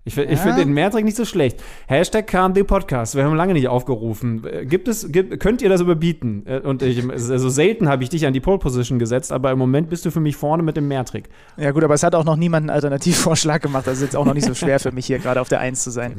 Ich, 0.09 0.17
ich 0.17 0.31
Ja. 0.31 0.37
finde 0.37 0.59
den 0.65 0.73
Mehrtrick 0.73 1.05
nicht 1.05 1.17
so 1.17 1.25
schlecht. 1.25 1.61
Hashtag 1.89 2.29
KMD 2.29 2.65
Podcast. 2.65 3.17
Wir 3.17 3.25
haben 3.25 3.35
lange 3.35 3.55
nicht 3.55 3.67
aufgerufen. 3.67 4.47
Gibt 4.69 4.87
es, 4.87 5.11
gibt, 5.11 5.41
könnt 5.41 5.61
ihr 5.63 5.69
das 5.69 5.81
überbieten? 5.81 6.45
Äh, 6.47 6.61
Und 6.61 6.81
ich, 6.83 7.03
also 7.11 7.49
selten 7.49 7.89
habe 7.89 8.05
ich 8.05 8.09
dich 8.09 8.25
an 8.25 8.33
die 8.33 8.39
Pole 8.41 8.59
Position 8.59 9.01
gesetzt, 9.01 9.33
aber 9.33 9.51
im 9.51 9.59
Moment 9.59 9.91
bist 9.91 10.05
du 10.07 10.13
für 10.13 10.21
mich 10.21 10.37
vorne 10.37 10.63
mit 10.63 10.77
dem 10.77 10.87
Mehrtrick. 10.87 11.29
Ja 11.57 11.73
gut, 11.73 11.83
aber 11.83 11.95
es 11.95 12.05
hat 12.05 12.15
auch 12.15 12.25
noch 12.25 12.37
niemand 12.37 12.63
einen 12.63 12.71
Alternativvorschlag 12.71 13.61
gemacht. 13.61 13.89
Also 13.89 13.99
ist 14.05 14.13
jetzt 14.13 14.17
auch 14.17 14.25
noch 14.25 14.35
nicht 14.35 14.47
so 14.47 14.55
schwer 14.55 14.79
für 14.79 14.93
mich 14.93 15.07
hier 15.07 15.19
gerade 15.19 15.41
auf 15.41 15.49
der 15.49 15.59
Eins 15.59 15.83
zu 15.83 15.91
sein. 15.91 16.15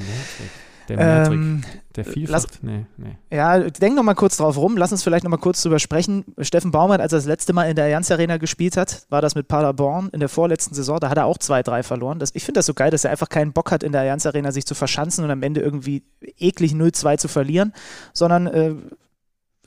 Der 0.88 0.98
Mehrtrick. 0.98 1.34
Ähm, 1.40 1.62
der 1.96 2.06
Vielfalt. 2.06 2.30
lass- 2.30 2.62
nee, 2.62 2.86
nee. 2.98 3.18
Ja, 3.36 3.58
denk 3.60 3.96
noch 3.96 4.04
mal 4.04 4.14
kurz 4.14 4.38
drauf 4.38 4.56
rum. 4.58 4.78
Lass 4.78 4.92
uns 4.92 5.04
vielleicht 5.04 5.24
noch 5.24 5.32
mal 5.32 5.38
kurz 5.38 5.62
drüber 5.62 5.80
sprechen. 5.80 6.24
Steffen 6.40 6.72
Baumgart, 6.72 7.02
als 7.02 7.12
er 7.14 7.18
das 7.20 7.26
letzte 7.26 7.54
Mal 7.54 7.70
in 7.70 7.76
der 7.76 7.86
Allianz 7.86 8.12
Arena 8.12 8.38
gespielt 8.38 8.78
hat, 8.78 9.06
war 9.10 9.22
das 9.22 9.36
mit 9.36 9.48
Paderborn 9.48 10.10
in 10.14 10.20
der 10.20 10.30
vorletzten 10.30 10.76
Saison. 10.76 11.00
Da 11.00 11.10
hat 11.10 11.18
er 11.18 11.26
auch 11.26 11.38
zwei, 11.40 11.64
drei 11.64 11.84
verloren. 11.84 12.20
Das, 12.20 12.32
ich 12.34 12.44
finde 12.46 12.60
das 12.60 12.66
so 12.68 12.74
geil, 12.74 12.92
dass 12.92 13.04
er 13.04 13.12
einfach 13.12 13.30
keinen 13.30 13.54
Bock 13.54 13.72
hat, 13.72 13.84
in 13.84 13.92
der 13.92 14.02
Allianz 14.02 14.26
Arena 14.26 14.52
sich 14.52 14.66
zu 14.66 14.76
verschanzen 14.76 15.24
und 15.24 15.32
am 15.32 15.44
Ende 15.44 15.62
irgendwie 15.62 16.04
eklig 16.38 16.74
0-2 16.74 17.18
zu 17.18 17.28
verlieren, 17.28 17.74
sondern 18.14 18.48
äh, 18.48 18.76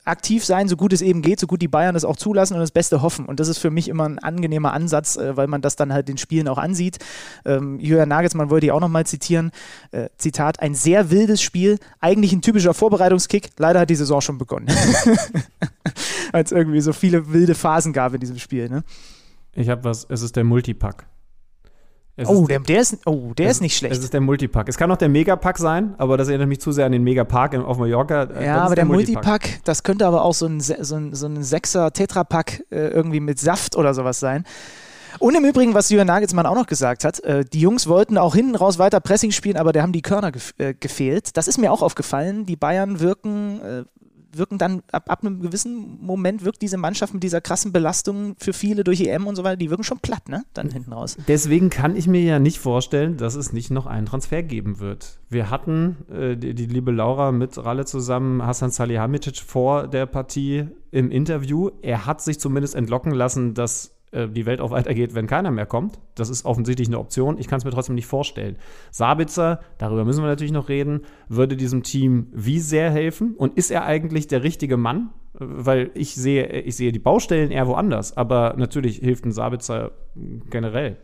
aktiv 0.04 0.44
sein, 0.44 0.68
so 0.68 0.76
gut 0.76 0.92
es 0.92 1.02
eben 1.02 1.22
geht, 1.22 1.40
so 1.40 1.46
gut 1.46 1.62
die 1.62 1.68
Bayern 1.68 1.94
das 1.94 2.04
auch 2.04 2.16
zulassen 2.16 2.54
und 2.54 2.60
das 2.60 2.70
Beste 2.70 3.02
hoffen. 3.02 3.26
Und 3.26 3.40
das 3.40 3.48
ist 3.48 3.58
für 3.58 3.70
mich 3.70 3.88
immer 3.88 4.08
ein 4.08 4.18
angenehmer 4.18 4.72
Ansatz, 4.72 5.16
äh, 5.16 5.36
weil 5.36 5.46
man 5.46 5.62
das 5.62 5.76
dann 5.76 5.92
halt 5.92 6.08
den 6.08 6.18
Spielen 6.18 6.48
auch 6.48 6.58
ansieht. 6.58 6.98
Ähm, 7.44 7.78
Julian 7.80 8.08
Nagelsmann 8.08 8.50
wollte 8.50 8.66
ich 8.66 8.72
auch 8.72 8.80
nochmal 8.80 9.06
zitieren. 9.06 9.50
Äh, 9.92 10.08
Zitat, 10.16 10.60
ein 10.60 10.74
sehr 10.74 11.10
wildes 11.10 11.42
Spiel, 11.42 11.78
eigentlich 12.00 12.32
ein 12.32 12.42
typischer 12.42 12.74
Vorbereitungskick. 12.74 13.50
Leider 13.58 13.80
hat 13.80 13.90
die 13.90 13.96
Saison 13.96 14.20
schon 14.20 14.38
begonnen. 14.38 14.68
Es 16.32 16.52
irgendwie 16.52 16.80
so 16.80 16.92
viele 16.92 17.32
wilde 17.32 17.54
Phasen 17.54 17.92
gab 17.92 18.14
in 18.14 18.20
diesem 18.20 18.38
Spiel. 18.38 18.68
Ne? 18.68 18.84
Ich 19.52 19.68
habe 19.68 19.82
was, 19.84 20.06
es 20.08 20.22
ist 20.22 20.36
der 20.36 20.44
Multipack. 20.44 21.06
Es 22.16 22.28
Oh, 22.28 22.42
ist 22.42 22.50
der, 22.50 22.60
der, 22.60 22.80
ist, 22.80 22.98
oh, 23.06 23.32
der 23.36 23.50
ist 23.50 23.62
nicht 23.62 23.76
schlecht. 23.76 23.96
Es 23.96 24.04
ist 24.04 24.12
der 24.12 24.20
Multipack. 24.20 24.68
Es 24.68 24.76
kann 24.76 24.90
auch 24.90 24.96
der 24.98 25.08
Megapack 25.08 25.56
sein, 25.58 25.94
aber 25.96 26.16
das 26.18 26.28
erinnert 26.28 26.48
mich 26.48 26.60
zu 26.60 26.70
sehr 26.72 26.84
an 26.86 26.92
den 26.92 27.02
Megapark 27.02 27.54
in- 27.54 27.62
auf 27.62 27.78
Mallorca. 27.78 28.24
Äh, 28.24 28.26
das 28.34 28.44
Ja, 28.44 28.60
aber 28.62 28.74
der 28.74 28.84
Multipack, 28.84 29.60
das 29.64 29.82
könnte 29.82 30.06
aber 30.06 30.22
auch 30.24 30.34
so 30.34 30.46
ein, 30.46 30.60
so 30.60 30.96
ein, 30.96 31.14
so 31.14 31.26
ein 31.26 31.42
Sechser 31.42 31.92
Tetrapack 31.92 32.64
äh, 32.70 32.88
irgendwie 32.88 33.20
mit 33.20 33.38
Saft 33.38 33.74
oder 33.76 33.94
sowas 33.94 34.20
sein. 34.20 34.44
Und 35.18 35.34
im 35.34 35.44
Übrigen, 35.44 35.74
was 35.74 35.88
Jürgen 35.90 36.06
Nagelsmann 36.06 36.46
auch 36.46 36.54
noch 36.54 36.66
gesagt 36.66 37.04
hat, 37.04 37.20
äh, 37.24 37.44
die 37.44 37.60
Jungs 37.60 37.88
wollten 37.88 38.16
auch 38.18 38.34
hinten 38.34 38.54
raus 38.54 38.78
weiter 38.78 39.00
Pressing 39.00 39.32
spielen, 39.32 39.56
aber 39.56 39.72
da 39.72 39.82
haben 39.82 39.92
die 39.92 40.02
Körner 40.02 40.30
gef 40.30 40.54
äh, 40.58 40.74
gefehlt. 40.74 41.36
Das 41.36 41.48
ist 41.48 41.58
mir 41.58 41.72
auch 41.72 41.82
aufgefallen. 41.82 42.46
Die 42.46 42.56
Bayern 42.56 43.00
wirken, 43.00 43.60
äh, 43.60 43.84
wirken 44.32 44.58
dann 44.58 44.82
ab, 44.92 45.10
ab 45.10 45.24
einem 45.24 45.40
gewissen 45.40 45.98
Moment, 46.00 46.44
wirkt 46.44 46.62
diese 46.62 46.76
Mannschaft 46.76 47.14
mit 47.14 47.22
dieser 47.22 47.40
krassen 47.40 47.72
Belastung 47.72 48.36
für 48.38 48.52
viele 48.52 48.84
durch 48.84 49.00
EM 49.00 49.26
und 49.26 49.36
so 49.36 49.44
weiter, 49.44 49.56
die 49.56 49.70
wirken 49.70 49.84
schon 49.84 49.98
platt, 49.98 50.28
ne? 50.28 50.44
Dann 50.54 50.70
hinten 50.70 50.92
raus. 50.92 51.16
Deswegen 51.28 51.70
kann 51.70 51.96
ich 51.96 52.06
mir 52.06 52.22
ja 52.22 52.38
nicht 52.38 52.58
vorstellen, 52.58 53.16
dass 53.16 53.34
es 53.34 53.52
nicht 53.52 53.70
noch 53.70 53.86
einen 53.86 54.06
Transfer 54.06 54.42
geben 54.42 54.80
wird. 54.80 55.18
Wir 55.28 55.50
hatten 55.50 55.96
äh, 56.10 56.36
die, 56.36 56.54
die 56.54 56.66
liebe 56.66 56.90
Laura 56.90 57.32
mit 57.32 57.58
Ralle 57.58 57.84
zusammen, 57.84 58.44
Hassan 58.44 58.70
Salihamidzic 58.70 59.38
vor 59.38 59.88
der 59.88 60.06
Partie 60.06 60.66
im 60.90 61.10
Interview. 61.10 61.70
Er 61.82 62.06
hat 62.06 62.20
sich 62.20 62.40
zumindest 62.40 62.74
entlocken 62.74 63.12
lassen, 63.12 63.54
dass 63.54 63.99
äh, 64.12 64.28
die 64.28 64.46
Welt 64.46 64.60
auch 64.60 64.70
weitergeht, 64.70 65.14
wenn 65.14 65.26
keiner 65.26 65.50
mehr 65.50 65.66
kommt. 65.66 65.98
Das 66.14 66.28
ist 66.30 66.44
offensichtlich 66.44 66.88
eine 66.88 66.98
Option. 66.98 67.38
Ich 67.38 67.48
kann 67.48 67.58
es 67.58 67.64
mir 67.64 67.70
trotzdem 67.70 67.94
nicht 67.94 68.06
vorstellen. 68.06 68.56
Sabitzer, 68.90 69.60
darüber 69.78 70.04
müssen 70.04 70.22
wir 70.22 70.28
natürlich 70.28 70.52
noch 70.52 70.68
reden, 70.68 71.02
würde 71.28 71.56
diesem 71.56 71.82
Team 71.82 72.28
wie 72.32 72.58
sehr 72.60 72.90
helfen? 72.90 73.34
Und 73.36 73.56
ist 73.56 73.70
er 73.70 73.84
eigentlich 73.84 74.26
der 74.28 74.42
richtige 74.42 74.76
Mann? 74.76 75.10
Weil 75.34 75.90
ich 75.94 76.14
sehe, 76.16 76.48
ich 76.62 76.76
sehe 76.76 76.90
die 76.92 76.98
Baustellen 76.98 77.50
eher 77.52 77.66
woanders, 77.68 78.16
aber 78.16 78.54
natürlich 78.58 78.96
hilft 78.98 79.24
ein 79.24 79.32
Sabitzer 79.32 79.92
generell. 80.50 80.96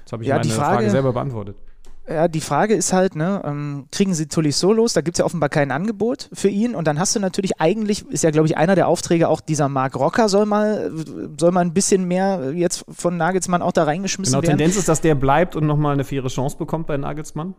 Jetzt 0.00 0.12
habe 0.12 0.22
ich 0.22 0.28
Ja, 0.28 0.34
meine 0.36 0.46
die 0.46 0.52
Frage, 0.52 0.74
Frage- 0.76 0.90
selber 0.90 1.12
beantwortet. 1.14 1.56
Ja, 2.06 2.28
die 2.28 2.42
Frage 2.42 2.74
ist 2.74 2.92
halt, 2.92 3.16
ne, 3.16 3.40
ähm, 3.44 3.86
kriegen 3.90 4.12
sie 4.12 4.26
Tolisso 4.26 4.72
los? 4.74 4.92
Da 4.92 5.00
gibt 5.00 5.16
es 5.16 5.20
ja 5.20 5.24
offenbar 5.24 5.48
kein 5.48 5.70
Angebot 5.70 6.28
für 6.34 6.48
ihn. 6.48 6.74
Und 6.74 6.86
dann 6.86 6.98
hast 6.98 7.16
du 7.16 7.20
natürlich 7.20 7.60
eigentlich, 7.60 8.06
ist 8.10 8.24
ja, 8.24 8.30
glaube 8.30 8.46
ich, 8.46 8.58
einer 8.58 8.74
der 8.74 8.88
Aufträge 8.88 9.28
auch 9.28 9.40
dieser 9.40 9.70
Marc 9.70 9.96
Rocker 9.96 10.28
soll 10.28 10.44
mal, 10.44 10.92
soll 11.38 11.50
mal 11.50 11.62
ein 11.62 11.72
bisschen 11.72 12.04
mehr 12.04 12.52
jetzt 12.54 12.84
von 12.90 13.16
Nagelsmann 13.16 13.62
auch 13.62 13.72
da 13.72 13.84
reingeschmissen 13.84 14.32
Genau, 14.32 14.42
werden. 14.42 14.58
Tendenz 14.58 14.76
ist, 14.76 14.88
dass 14.88 15.00
der 15.00 15.14
bleibt 15.14 15.56
und 15.56 15.66
nochmal 15.66 15.94
eine 15.94 16.04
faire 16.04 16.28
Chance 16.28 16.58
bekommt 16.58 16.86
bei 16.86 16.98
Nagelsmann. 16.98 17.54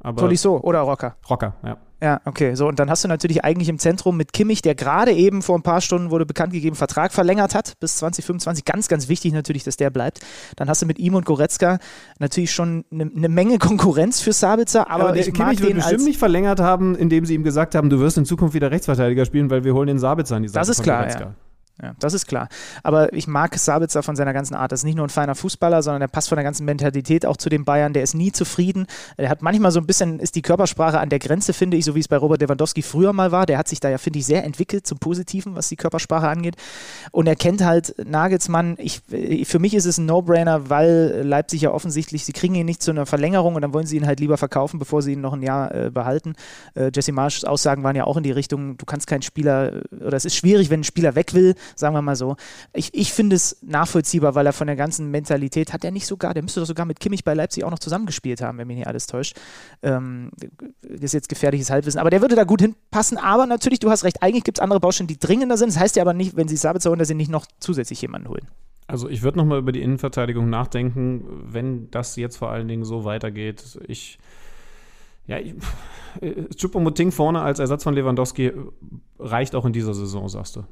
Aber 0.00 0.22
Tolisso 0.22 0.58
oder 0.58 0.80
Rocker. 0.80 1.16
Rocker, 1.28 1.54
ja. 1.62 1.76
Ja, 2.04 2.20
okay. 2.26 2.54
So, 2.54 2.68
und 2.68 2.78
dann 2.78 2.90
hast 2.90 3.02
du 3.02 3.08
natürlich 3.08 3.44
eigentlich 3.44 3.70
im 3.70 3.78
Zentrum 3.78 4.18
mit 4.18 4.34
Kimmich, 4.34 4.60
der 4.60 4.74
gerade 4.74 5.10
eben 5.12 5.40
vor 5.40 5.56
ein 5.56 5.62
paar 5.62 5.80
Stunden 5.80 6.10
wurde 6.10 6.26
bekannt 6.26 6.52
gegeben, 6.52 6.76
Vertrag 6.76 7.14
verlängert 7.14 7.54
hat 7.54 7.72
bis 7.80 7.96
2025. 7.96 8.66
Ganz, 8.66 8.88
ganz 8.88 9.08
wichtig 9.08 9.32
natürlich, 9.32 9.64
dass 9.64 9.78
der 9.78 9.88
bleibt. 9.88 10.20
Dann 10.56 10.68
hast 10.68 10.82
du 10.82 10.86
mit 10.86 10.98
ihm 10.98 11.14
und 11.14 11.24
Goretzka 11.24 11.78
natürlich 12.18 12.52
schon 12.52 12.84
eine 12.92 13.06
ne 13.06 13.30
Menge 13.30 13.56
Konkurrenz 13.64 14.20
für 14.20 14.34
Sabitzer, 14.34 14.90
aber, 14.90 15.04
Aber 15.04 15.12
der 15.12 15.26
ich 15.26 15.32
Kimmich 15.32 15.62
wird 15.62 15.76
bestimmt 15.76 16.04
nicht 16.04 16.18
verlängert 16.18 16.60
haben, 16.60 16.94
indem 16.94 17.24
sie 17.24 17.36
ihm 17.36 17.42
gesagt 17.42 17.74
haben, 17.74 17.88
du 17.88 17.98
wirst 18.00 18.18
in 18.18 18.26
Zukunft 18.26 18.54
wieder 18.54 18.70
Rechtsverteidiger 18.70 19.24
spielen, 19.24 19.48
weil 19.48 19.64
wir 19.64 19.72
holen 19.72 19.86
den 19.86 19.98
Sabitzer 19.98 20.36
an 20.36 20.42
die 20.42 20.50
Seite 20.50 20.60
Das 20.60 20.68
ist 20.68 20.82
klar, 20.82 21.04
Goretzka. 21.04 21.24
ja. 21.24 21.34
Ja, 21.82 21.92
das 21.98 22.14
ist 22.14 22.28
klar. 22.28 22.48
Aber 22.84 23.12
ich 23.12 23.26
mag 23.26 23.58
Sabitzer 23.58 24.04
von 24.04 24.14
seiner 24.14 24.32
ganzen 24.32 24.54
Art. 24.54 24.70
Das 24.70 24.80
ist 24.80 24.84
nicht 24.84 24.94
nur 24.94 25.04
ein 25.04 25.10
feiner 25.10 25.34
Fußballer, 25.34 25.82
sondern 25.82 26.02
er 26.02 26.08
passt 26.08 26.28
von 26.28 26.36
der 26.36 26.44
ganzen 26.44 26.64
Mentalität 26.64 27.26
auch 27.26 27.36
zu 27.36 27.48
den 27.48 27.64
Bayern. 27.64 27.92
Der 27.92 28.04
ist 28.04 28.14
nie 28.14 28.30
zufrieden. 28.30 28.86
Er 29.16 29.28
hat 29.28 29.42
manchmal 29.42 29.72
so 29.72 29.80
ein 29.80 29.86
bisschen, 29.86 30.20
ist 30.20 30.36
die 30.36 30.42
Körpersprache 30.42 31.00
an 31.00 31.08
der 31.08 31.18
Grenze, 31.18 31.52
finde 31.52 31.76
ich, 31.76 31.84
so 31.84 31.96
wie 31.96 32.00
es 32.00 32.06
bei 32.06 32.16
Robert 32.16 32.40
Lewandowski 32.40 32.82
früher 32.82 33.12
mal 33.12 33.32
war. 33.32 33.46
Der 33.46 33.58
hat 33.58 33.66
sich 33.66 33.80
da 33.80 33.90
ja, 33.90 33.98
finde 33.98 34.20
ich, 34.20 34.26
sehr 34.26 34.44
entwickelt 34.44 34.86
zum 34.86 34.98
Positiven, 34.98 35.56
was 35.56 35.68
die 35.68 35.74
Körpersprache 35.74 36.28
angeht. 36.28 36.54
Und 37.10 37.26
er 37.26 37.34
kennt 37.34 37.64
halt 37.64 37.96
Nagelsmann. 38.06 38.76
Ich, 38.78 39.02
für 39.44 39.58
mich 39.58 39.74
ist 39.74 39.86
es 39.86 39.98
ein 39.98 40.06
No-Brainer, 40.06 40.70
weil 40.70 41.22
Leipzig 41.24 41.62
ja 41.62 41.72
offensichtlich, 41.72 42.24
sie 42.24 42.32
kriegen 42.32 42.54
ihn 42.54 42.66
nicht 42.66 42.82
zu 42.84 42.92
einer 42.92 43.04
Verlängerung 43.04 43.56
und 43.56 43.62
dann 43.62 43.74
wollen 43.74 43.86
sie 43.86 43.96
ihn 43.96 44.06
halt 44.06 44.20
lieber 44.20 44.38
verkaufen, 44.38 44.78
bevor 44.78 45.02
sie 45.02 45.14
ihn 45.14 45.20
noch 45.20 45.32
ein 45.32 45.42
Jahr 45.42 45.74
äh, 45.74 45.90
behalten. 45.90 46.34
Äh, 46.74 46.92
Jesse 46.94 47.10
Marschs 47.10 47.42
Aussagen 47.42 47.82
waren 47.82 47.96
ja 47.96 48.04
auch 48.04 48.16
in 48.16 48.22
die 48.22 48.30
Richtung, 48.30 48.76
du 48.76 48.84
kannst 48.86 49.08
keinen 49.08 49.22
Spieler, 49.22 49.82
oder 49.90 50.16
es 50.16 50.24
ist 50.24 50.36
schwierig, 50.36 50.70
wenn 50.70 50.80
ein 50.80 50.84
Spieler 50.84 51.16
weg 51.16 51.34
will, 51.34 51.56
sagen 51.74 51.94
wir 51.94 52.02
mal 52.02 52.16
so. 52.16 52.36
Ich, 52.72 52.90
ich 52.92 53.12
finde 53.12 53.36
es 53.36 53.58
nachvollziehbar, 53.62 54.34
weil 54.34 54.46
er 54.46 54.52
von 54.52 54.66
der 54.66 54.76
ganzen 54.76 55.10
Mentalität 55.10 55.72
hat 55.72 55.84
er 55.84 55.90
nicht 55.90 56.06
sogar, 56.06 56.34
der 56.34 56.42
müsste 56.42 56.60
doch 56.60 56.66
sogar 56.66 56.86
mit 56.86 57.00
Kimmich 57.00 57.24
bei 57.24 57.34
Leipzig 57.34 57.64
auch 57.64 57.70
noch 57.70 57.78
zusammengespielt 57.78 58.40
haben, 58.40 58.58
wenn 58.58 58.66
mich 58.66 58.76
nicht 58.76 58.86
alles 58.86 59.06
täuscht. 59.06 59.36
Ähm, 59.82 60.30
das 60.82 61.02
ist 61.02 61.12
jetzt 61.14 61.28
gefährliches 61.28 61.70
Halbwissen, 61.70 62.00
aber 62.00 62.10
der 62.10 62.20
würde 62.20 62.34
da 62.34 62.44
gut 62.44 62.60
hinpassen. 62.60 63.18
Aber 63.18 63.46
natürlich, 63.46 63.78
du 63.78 63.90
hast 63.90 64.04
recht, 64.04 64.22
eigentlich 64.22 64.44
gibt 64.44 64.58
es 64.58 64.62
andere 64.62 64.80
Baustellen, 64.80 65.08
die 65.08 65.18
dringender 65.18 65.56
sind. 65.56 65.70
Das 65.70 65.78
heißt 65.78 65.96
ja 65.96 66.02
aber 66.02 66.14
nicht, 66.14 66.36
wenn 66.36 66.48
sie 66.48 66.56
Sabitzer 66.56 66.90
holen, 66.90 66.98
dass 66.98 67.08
sie 67.08 67.14
nicht 67.14 67.30
noch 67.30 67.46
zusätzlich 67.60 68.00
jemanden 68.02 68.28
holen. 68.28 68.48
Also 68.86 69.08
ich 69.08 69.22
würde 69.22 69.38
nochmal 69.38 69.58
über 69.58 69.72
die 69.72 69.82
Innenverteidigung 69.82 70.50
nachdenken, 70.50 71.24
wenn 71.46 71.90
das 71.90 72.16
jetzt 72.16 72.36
vor 72.36 72.50
allen 72.50 72.68
Dingen 72.68 72.84
so 72.84 73.04
weitergeht. 73.04 73.78
Ich, 73.86 74.18
ja, 75.26 75.38
ich, 75.38 75.54
äh, 76.20 77.10
vorne 77.10 77.40
als 77.40 77.58
Ersatz 77.58 77.82
von 77.82 77.94
Lewandowski 77.94 78.52
reicht 79.18 79.54
auch 79.54 79.64
in 79.64 79.72
dieser 79.72 79.94
Saison, 79.94 80.28
sagst 80.28 80.56
du. 80.56 80.64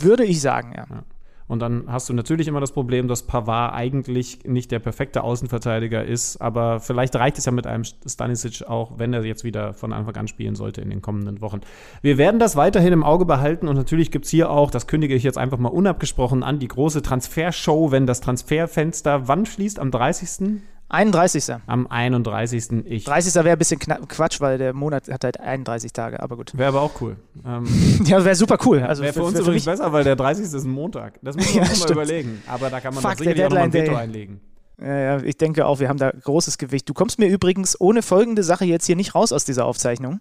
Würde 0.00 0.24
ich 0.24 0.40
sagen, 0.40 0.74
ja. 0.76 1.04
Und 1.46 1.60
dann 1.60 1.84
hast 1.88 2.08
du 2.08 2.14
natürlich 2.14 2.48
immer 2.48 2.60
das 2.60 2.72
Problem, 2.72 3.06
dass 3.06 3.24
Pavard 3.24 3.74
eigentlich 3.74 4.44
nicht 4.44 4.70
der 4.70 4.78
perfekte 4.78 5.22
Außenverteidiger 5.22 6.02
ist, 6.02 6.40
aber 6.40 6.80
vielleicht 6.80 7.14
reicht 7.16 7.36
es 7.36 7.44
ja 7.44 7.52
mit 7.52 7.66
einem 7.66 7.84
Stanisic 7.84 8.62
auch, 8.66 8.98
wenn 8.98 9.12
er 9.12 9.24
jetzt 9.24 9.44
wieder 9.44 9.74
von 9.74 9.92
Anfang 9.92 10.16
an 10.16 10.28
spielen 10.28 10.56
sollte 10.56 10.80
in 10.80 10.88
den 10.88 11.02
kommenden 11.02 11.42
Wochen. 11.42 11.60
Wir 12.00 12.16
werden 12.16 12.40
das 12.40 12.56
weiterhin 12.56 12.94
im 12.94 13.04
Auge 13.04 13.26
behalten 13.26 13.68
und 13.68 13.76
natürlich 13.76 14.10
gibt 14.10 14.24
es 14.24 14.30
hier 14.30 14.48
auch, 14.50 14.70
das 14.70 14.86
kündige 14.86 15.14
ich 15.14 15.22
jetzt 15.22 15.36
einfach 15.36 15.58
mal 15.58 15.68
unabgesprochen 15.68 16.42
an, 16.42 16.60
die 16.60 16.68
große 16.68 17.02
Transfershow, 17.02 17.90
wenn 17.90 18.06
das 18.06 18.22
Transferfenster 18.22 19.28
wann 19.28 19.44
schließt? 19.44 19.78
Am 19.78 19.90
30. 19.90 20.62
31. 20.88 21.56
Am 21.66 21.86
31. 21.86 22.84
Ich. 22.86 23.04
30. 23.04 23.34
wäre 23.36 23.50
ein 23.50 23.58
bisschen 23.58 23.80
Quatsch, 23.80 24.40
weil 24.40 24.58
der 24.58 24.74
Monat 24.74 25.08
hat 25.08 25.24
halt 25.24 25.40
31 25.40 25.92
Tage, 25.92 26.22
aber 26.22 26.36
gut. 26.36 26.56
Wäre 26.56 26.68
aber 26.68 26.82
auch 26.82 27.00
cool. 27.00 27.16
Ähm, 27.44 27.66
ja, 28.04 28.24
wäre 28.24 28.36
super 28.36 28.58
cool. 28.64 28.82
Also 28.82 29.02
wäre 29.02 29.12
für, 29.12 29.20
für, 29.20 29.26
uns 29.26 29.36
für 29.36 29.42
übrigens 29.42 29.64
besser, 29.64 29.92
weil 29.92 30.04
der 30.04 30.16
30. 30.16 30.44
ist 30.44 30.54
ein 30.54 30.70
Montag. 30.70 31.18
Das 31.22 31.36
müssen 31.36 31.54
wir 31.54 31.62
ja, 31.62 31.78
mal 31.78 31.90
überlegen. 31.90 32.42
Aber 32.46 32.70
da 32.70 32.80
kann 32.80 32.94
man 32.94 33.02
Fuck, 33.02 33.12
doch 33.12 33.18
sicherlich 33.18 33.44
auch 33.44 33.50
noch 33.50 33.56
ein 33.58 33.72
Veto 33.72 33.92
Day. 33.92 34.00
einlegen. 34.00 34.40
Ja, 34.80 34.98
ja, 34.98 35.22
ich 35.22 35.36
denke 35.36 35.66
auch, 35.66 35.78
wir 35.78 35.88
haben 35.88 35.98
da 35.98 36.10
großes 36.10 36.58
Gewicht. 36.58 36.88
Du 36.88 36.94
kommst 36.94 37.18
mir 37.18 37.28
übrigens 37.28 37.80
ohne 37.80 38.02
folgende 38.02 38.42
Sache 38.42 38.64
jetzt 38.64 38.86
hier 38.86 38.96
nicht 38.96 39.14
raus 39.14 39.32
aus 39.32 39.44
dieser 39.44 39.66
Aufzeichnung. 39.66 40.20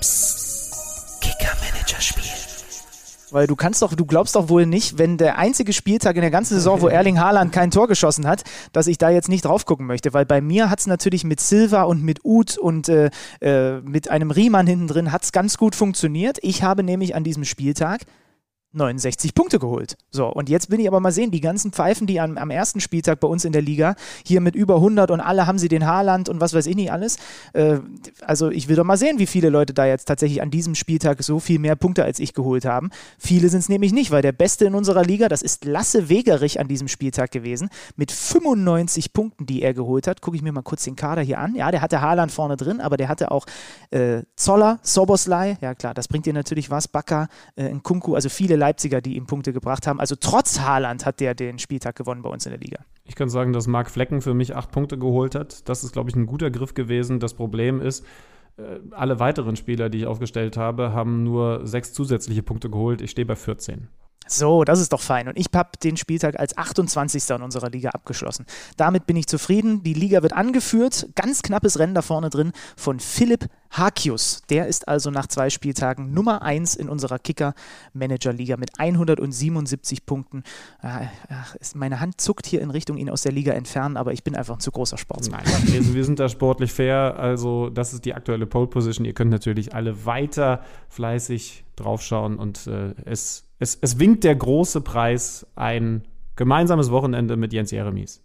Psst. 0.00 0.41
Weil 3.32 3.46
du 3.46 3.56
kannst 3.56 3.82
doch, 3.82 3.94
du 3.94 4.04
glaubst 4.04 4.36
doch 4.36 4.48
wohl 4.48 4.66
nicht, 4.66 4.98
wenn 4.98 5.16
der 5.16 5.38
einzige 5.38 5.72
Spieltag 5.72 6.16
in 6.16 6.22
der 6.22 6.30
ganzen 6.30 6.54
Saison, 6.54 6.80
wo 6.80 6.88
Erling 6.92 7.18
Haaland 7.18 7.52
kein 7.52 7.70
Tor 7.70 7.88
geschossen 7.88 8.26
hat, 8.26 8.44
dass 8.72 8.86
ich 8.86 8.98
da 8.98 9.10
jetzt 9.10 9.28
nicht 9.28 9.44
drauf 9.44 9.64
gucken 9.64 9.86
möchte. 9.86 10.12
Weil 10.12 10.26
bei 10.26 10.40
mir 10.40 10.70
hat 10.70 10.80
es 10.80 10.86
natürlich 10.86 11.24
mit 11.24 11.40
Silva 11.40 11.82
und 11.84 12.02
mit 12.02 12.20
Uth 12.24 12.58
und 12.58 12.88
äh, 12.88 13.10
äh, 13.40 13.80
mit 13.80 14.10
einem 14.10 14.30
Riemann 14.30 14.66
hinten 14.66 14.86
drin 14.86 15.12
hat 15.12 15.24
es 15.24 15.32
ganz 15.32 15.56
gut 15.56 15.74
funktioniert. 15.74 16.38
Ich 16.42 16.62
habe 16.62 16.82
nämlich 16.82 17.14
an 17.14 17.24
diesem 17.24 17.44
Spieltag 17.44 18.02
69 18.72 19.34
Punkte 19.34 19.58
geholt. 19.58 19.96
So, 20.10 20.26
und 20.26 20.48
jetzt 20.48 20.70
bin 20.70 20.80
ich 20.80 20.88
aber 20.88 21.00
mal 21.00 21.12
sehen, 21.12 21.30
die 21.30 21.40
ganzen 21.40 21.72
Pfeifen, 21.72 22.06
die 22.06 22.20
am, 22.20 22.38
am, 22.38 22.50
ersten 22.50 22.80
Spieltag 22.80 23.20
bei 23.20 23.28
uns 23.28 23.44
in 23.44 23.52
der 23.52 23.62
Liga, 23.62 23.94
hier 24.24 24.40
mit 24.40 24.54
über 24.54 24.76
100 24.76 25.10
und 25.10 25.20
alle 25.20 25.46
haben 25.46 25.58
sie 25.58 25.68
den 25.68 25.86
Haarland 25.86 26.28
und 26.28 26.40
was 26.40 26.54
weiß 26.54 26.66
ich 26.66 26.76
nicht 26.76 26.92
alles. 26.92 27.16
Äh, 27.52 27.78
also 28.22 28.50
ich 28.50 28.68
will 28.68 28.76
doch 28.76 28.84
mal 28.84 28.96
sehen, 28.96 29.18
wie 29.18 29.26
viele 29.26 29.50
Leute 29.50 29.74
da 29.74 29.86
jetzt 29.86 30.06
tatsächlich 30.06 30.42
an 30.42 30.50
diesem 30.50 30.74
Spieltag 30.74 31.22
so 31.22 31.38
viel 31.38 31.58
mehr 31.58 31.76
Punkte 31.76 32.04
als 32.04 32.18
ich 32.18 32.34
geholt 32.34 32.64
haben. 32.64 32.90
Viele 33.18 33.48
sind 33.48 33.60
es 33.60 33.68
nämlich 33.68 33.92
nicht, 33.92 34.10
weil 34.10 34.22
der 34.22 34.32
Beste 34.32 34.64
in 34.64 34.74
unserer 34.74 35.04
Liga, 35.04 35.28
das 35.28 35.42
ist 35.42 35.64
Lasse 35.64 36.08
Wegerich 36.08 36.60
an 36.60 36.68
diesem 36.68 36.88
Spieltag 36.88 37.30
gewesen, 37.30 37.68
mit 37.96 38.10
95 38.10 39.12
Punkten, 39.12 39.46
die 39.46 39.62
er 39.62 39.74
geholt 39.74 40.06
hat. 40.06 40.20
Gucke 40.20 40.36
ich 40.36 40.42
mir 40.42 40.52
mal 40.52 40.62
kurz 40.62 40.84
den 40.84 40.96
Kader 40.96 41.22
hier 41.22 41.38
an. 41.38 41.54
Ja, 41.54 41.70
der 41.70 41.82
hatte 41.82 42.00
Haarland 42.00 42.32
vorne 42.32 42.56
drin, 42.56 42.80
aber 42.80 42.96
der 42.96 43.08
hatte 43.08 43.30
auch 43.30 43.46
äh, 43.90 44.22
Zoller, 44.36 44.78
Soboslai, 44.82 45.58
ja 45.60 45.74
klar, 45.74 45.94
das 45.94 46.08
bringt 46.08 46.26
dir 46.26 46.32
natürlich 46.32 46.70
was, 46.70 46.88
Bakker, 46.88 47.28
äh, 47.56 47.68
Nkunku, 47.68 48.14
also 48.14 48.28
viele 48.28 48.56
Leipziger, 48.62 49.00
die 49.00 49.16
ihm 49.16 49.26
Punkte 49.26 49.52
gebracht 49.52 49.88
haben. 49.88 49.98
Also 49.98 50.14
trotz 50.14 50.60
Haaland 50.60 51.04
hat 51.04 51.18
der 51.18 51.34
den 51.34 51.58
Spieltag 51.58 51.96
gewonnen 51.96 52.22
bei 52.22 52.30
uns 52.30 52.46
in 52.46 52.52
der 52.52 52.60
Liga. 52.60 52.84
Ich 53.04 53.16
kann 53.16 53.28
sagen, 53.28 53.52
dass 53.52 53.66
Marc 53.66 53.90
Flecken 53.90 54.22
für 54.22 54.34
mich 54.34 54.54
acht 54.54 54.70
Punkte 54.70 54.98
geholt 54.98 55.34
hat. 55.34 55.68
Das 55.68 55.82
ist, 55.82 55.92
glaube 55.92 56.10
ich, 56.10 56.16
ein 56.16 56.26
guter 56.26 56.50
Griff 56.50 56.74
gewesen. 56.74 57.18
Das 57.18 57.34
Problem 57.34 57.80
ist, 57.80 58.06
äh, 58.56 58.78
alle 58.92 59.18
weiteren 59.18 59.56
Spieler, 59.56 59.90
die 59.90 59.98
ich 59.98 60.06
aufgestellt 60.06 60.56
habe, 60.56 60.92
haben 60.92 61.24
nur 61.24 61.66
sechs 61.66 61.92
zusätzliche 61.92 62.44
Punkte 62.44 62.70
geholt. 62.70 63.02
Ich 63.02 63.10
stehe 63.10 63.26
bei 63.26 63.34
14. 63.34 63.88
So, 64.26 64.64
das 64.64 64.80
ist 64.80 64.92
doch 64.92 65.00
fein. 65.00 65.28
Und 65.28 65.38
ich 65.38 65.46
habe 65.54 65.70
den 65.82 65.96
Spieltag 65.96 66.38
als 66.38 66.56
28. 66.56 67.30
in 67.30 67.42
unserer 67.42 67.70
Liga 67.70 67.90
abgeschlossen. 67.90 68.46
Damit 68.76 69.06
bin 69.06 69.16
ich 69.16 69.26
zufrieden. 69.26 69.82
Die 69.82 69.94
Liga 69.94 70.22
wird 70.22 70.32
angeführt. 70.32 71.08
Ganz 71.14 71.42
knappes 71.42 71.78
Rennen 71.78 71.94
da 71.94 72.02
vorne 72.02 72.30
drin 72.30 72.52
von 72.76 73.00
Philipp 73.00 73.48
Hakius. 73.72 74.42
Der 74.50 74.66
ist 74.66 74.86
also 74.86 75.10
nach 75.10 75.26
zwei 75.26 75.50
Spieltagen 75.50 76.12
Nummer 76.12 76.42
1 76.42 76.76
in 76.76 76.88
unserer 76.88 77.18
Kicker-Manager-Liga 77.18 78.56
mit 78.56 78.78
177 78.78 80.06
Punkten. 80.06 80.42
Ach, 80.80 81.56
meine 81.74 82.00
Hand 82.00 82.20
zuckt 82.20 82.46
hier 82.46 82.60
in 82.60 82.70
Richtung 82.70 82.98
ihn 82.98 83.08
aus 83.08 83.22
der 83.22 83.32
Liga 83.32 83.52
entfernen, 83.52 83.96
aber 83.96 84.12
ich 84.12 84.24
bin 84.24 84.36
einfach 84.36 84.54
ein 84.54 84.60
zu 84.60 84.70
großer 84.70 84.98
Sportsmann. 84.98 85.40
Also 85.40 85.94
wir 85.94 86.04
sind 86.04 86.20
da 86.20 86.28
sportlich 86.28 86.72
fair. 86.72 87.16
Also, 87.18 87.70
das 87.70 87.94
ist 87.94 88.04
die 88.04 88.14
aktuelle 88.14 88.46
Pole-Position. 88.46 89.06
Ihr 89.06 89.14
könnt 89.14 89.30
natürlich 89.30 89.74
alle 89.74 90.04
weiter 90.04 90.62
fleißig 90.88 91.64
draufschauen 91.76 92.38
und 92.38 92.66
äh, 92.66 92.94
es, 93.04 93.44
es, 93.62 93.78
es 93.80 94.00
winkt 94.00 94.24
der 94.24 94.34
große 94.34 94.80
Preis, 94.80 95.46
ein 95.54 96.02
gemeinsames 96.34 96.90
Wochenende 96.90 97.36
mit 97.36 97.52
Jens 97.52 97.70
Jeremies. 97.70 98.24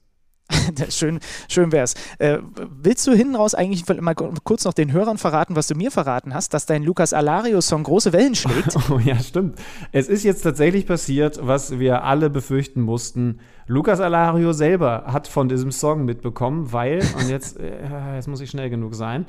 schön, 0.90 1.20
schön 1.48 1.72
wär's. 1.72 1.94
Äh, 2.18 2.40
willst 2.82 3.06
du 3.06 3.12
hinten 3.12 3.36
raus 3.36 3.54
eigentlich 3.54 3.86
mal 4.02 4.16
kurz 4.16 4.66
noch 4.66 4.74
den 4.74 4.94
Hörern 4.94 5.18
verraten, 5.18 5.56
was 5.56 5.68
du 5.68 5.76
mir 5.76 5.92
verraten 5.92 6.34
hast, 6.34 6.54
dass 6.54 6.66
dein 6.66 6.84
Lukas 6.84 7.14
Alario-Song 7.14 7.84
große 7.84 8.14
Wellen 8.14 8.34
schlägt? 8.34 8.76
Oh 8.90 9.00
ja, 9.00 9.20
stimmt. 9.20 9.60
Es 9.92 10.08
ist 10.08 10.24
jetzt 10.24 10.42
tatsächlich 10.42 10.88
passiert, 10.88 11.40
was 11.46 11.78
wir 11.78 12.04
alle 12.04 12.30
befürchten 12.30 12.82
mussten. 12.82 13.40
Lukas 13.68 14.00
Alario 14.00 14.54
selber 14.54 15.04
hat 15.08 15.28
von 15.28 15.50
diesem 15.50 15.72
Song 15.72 16.06
mitbekommen, 16.06 16.72
weil, 16.72 17.04
und 17.20 17.30
jetzt, 17.30 17.60
äh, 17.60 18.16
jetzt 18.16 18.28
muss 18.28 18.40
ich 18.40 18.50
schnell 18.50 18.70
genug 18.70 18.96
sein, 18.96 19.26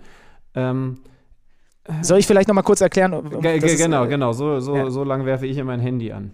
ähm, 0.54 1.00
soll 2.02 2.18
ich 2.18 2.26
vielleicht 2.26 2.48
noch 2.48 2.54
mal 2.54 2.62
kurz 2.62 2.80
erklären? 2.80 3.12
Um, 3.14 3.30
genau, 3.30 3.50
ist, 3.50 3.80
äh, 3.80 4.06
genau. 4.08 4.32
So, 4.32 4.60
so, 4.60 4.76
ja. 4.76 4.90
so 4.90 5.04
lange 5.04 5.24
werfe 5.24 5.46
ich 5.46 5.56
in 5.56 5.66
mein 5.66 5.80
Handy 5.80 6.12
an. 6.12 6.32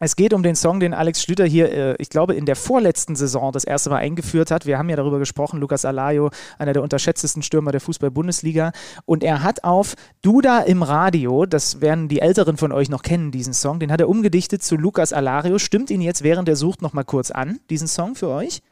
Es 0.00 0.14
geht 0.14 0.32
um 0.32 0.44
den 0.44 0.54
Song, 0.54 0.78
den 0.78 0.94
Alex 0.94 1.22
Schlüter 1.22 1.44
hier, 1.44 1.72
äh, 1.72 1.96
ich 1.98 2.08
glaube, 2.08 2.34
in 2.34 2.46
der 2.46 2.54
vorletzten 2.54 3.16
Saison 3.16 3.50
das 3.52 3.64
erste 3.64 3.90
Mal 3.90 3.96
eingeführt 3.96 4.50
hat. 4.50 4.64
Wir 4.64 4.78
haben 4.78 4.88
ja 4.88 4.96
darüber 4.96 5.18
gesprochen, 5.18 5.58
Lukas 5.58 5.84
Alayo, 5.84 6.30
einer 6.56 6.72
der 6.72 6.82
unterschätztesten 6.82 7.42
Stürmer 7.42 7.72
der 7.72 7.80
Fußball-Bundesliga. 7.80 8.72
Und 9.06 9.24
er 9.24 9.42
hat 9.42 9.64
auf 9.64 9.96
Duda 10.22 10.60
im 10.60 10.84
Radio, 10.84 11.46
das 11.46 11.80
werden 11.80 12.08
die 12.08 12.20
Älteren 12.20 12.56
von 12.56 12.70
euch 12.70 12.88
noch 12.88 13.02
kennen, 13.02 13.32
diesen 13.32 13.54
Song, 13.54 13.80
den 13.80 13.90
hat 13.90 14.00
er 14.00 14.08
umgedichtet 14.08 14.62
zu 14.62 14.76
Lukas 14.76 15.12
Alario. 15.12 15.58
Stimmt 15.58 15.90
ihn 15.90 16.00
jetzt 16.00 16.22
während 16.22 16.48
er 16.48 16.56
sucht 16.56 16.80
noch 16.80 16.92
mal 16.92 17.04
kurz 17.04 17.32
an, 17.32 17.58
diesen 17.68 17.88
Song 17.88 18.14
für 18.14 18.28
euch? 18.28 18.62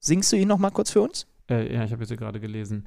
Singst 0.00 0.32
du 0.32 0.36
ihn 0.36 0.48
noch 0.48 0.58
mal 0.58 0.70
kurz 0.70 0.90
für 0.90 1.02
uns? 1.02 1.26
Äh, 1.50 1.74
ja, 1.74 1.84
ich 1.84 1.92
habe 1.92 2.02
jetzt 2.02 2.16
gerade 2.16 2.40
gelesen. 2.40 2.86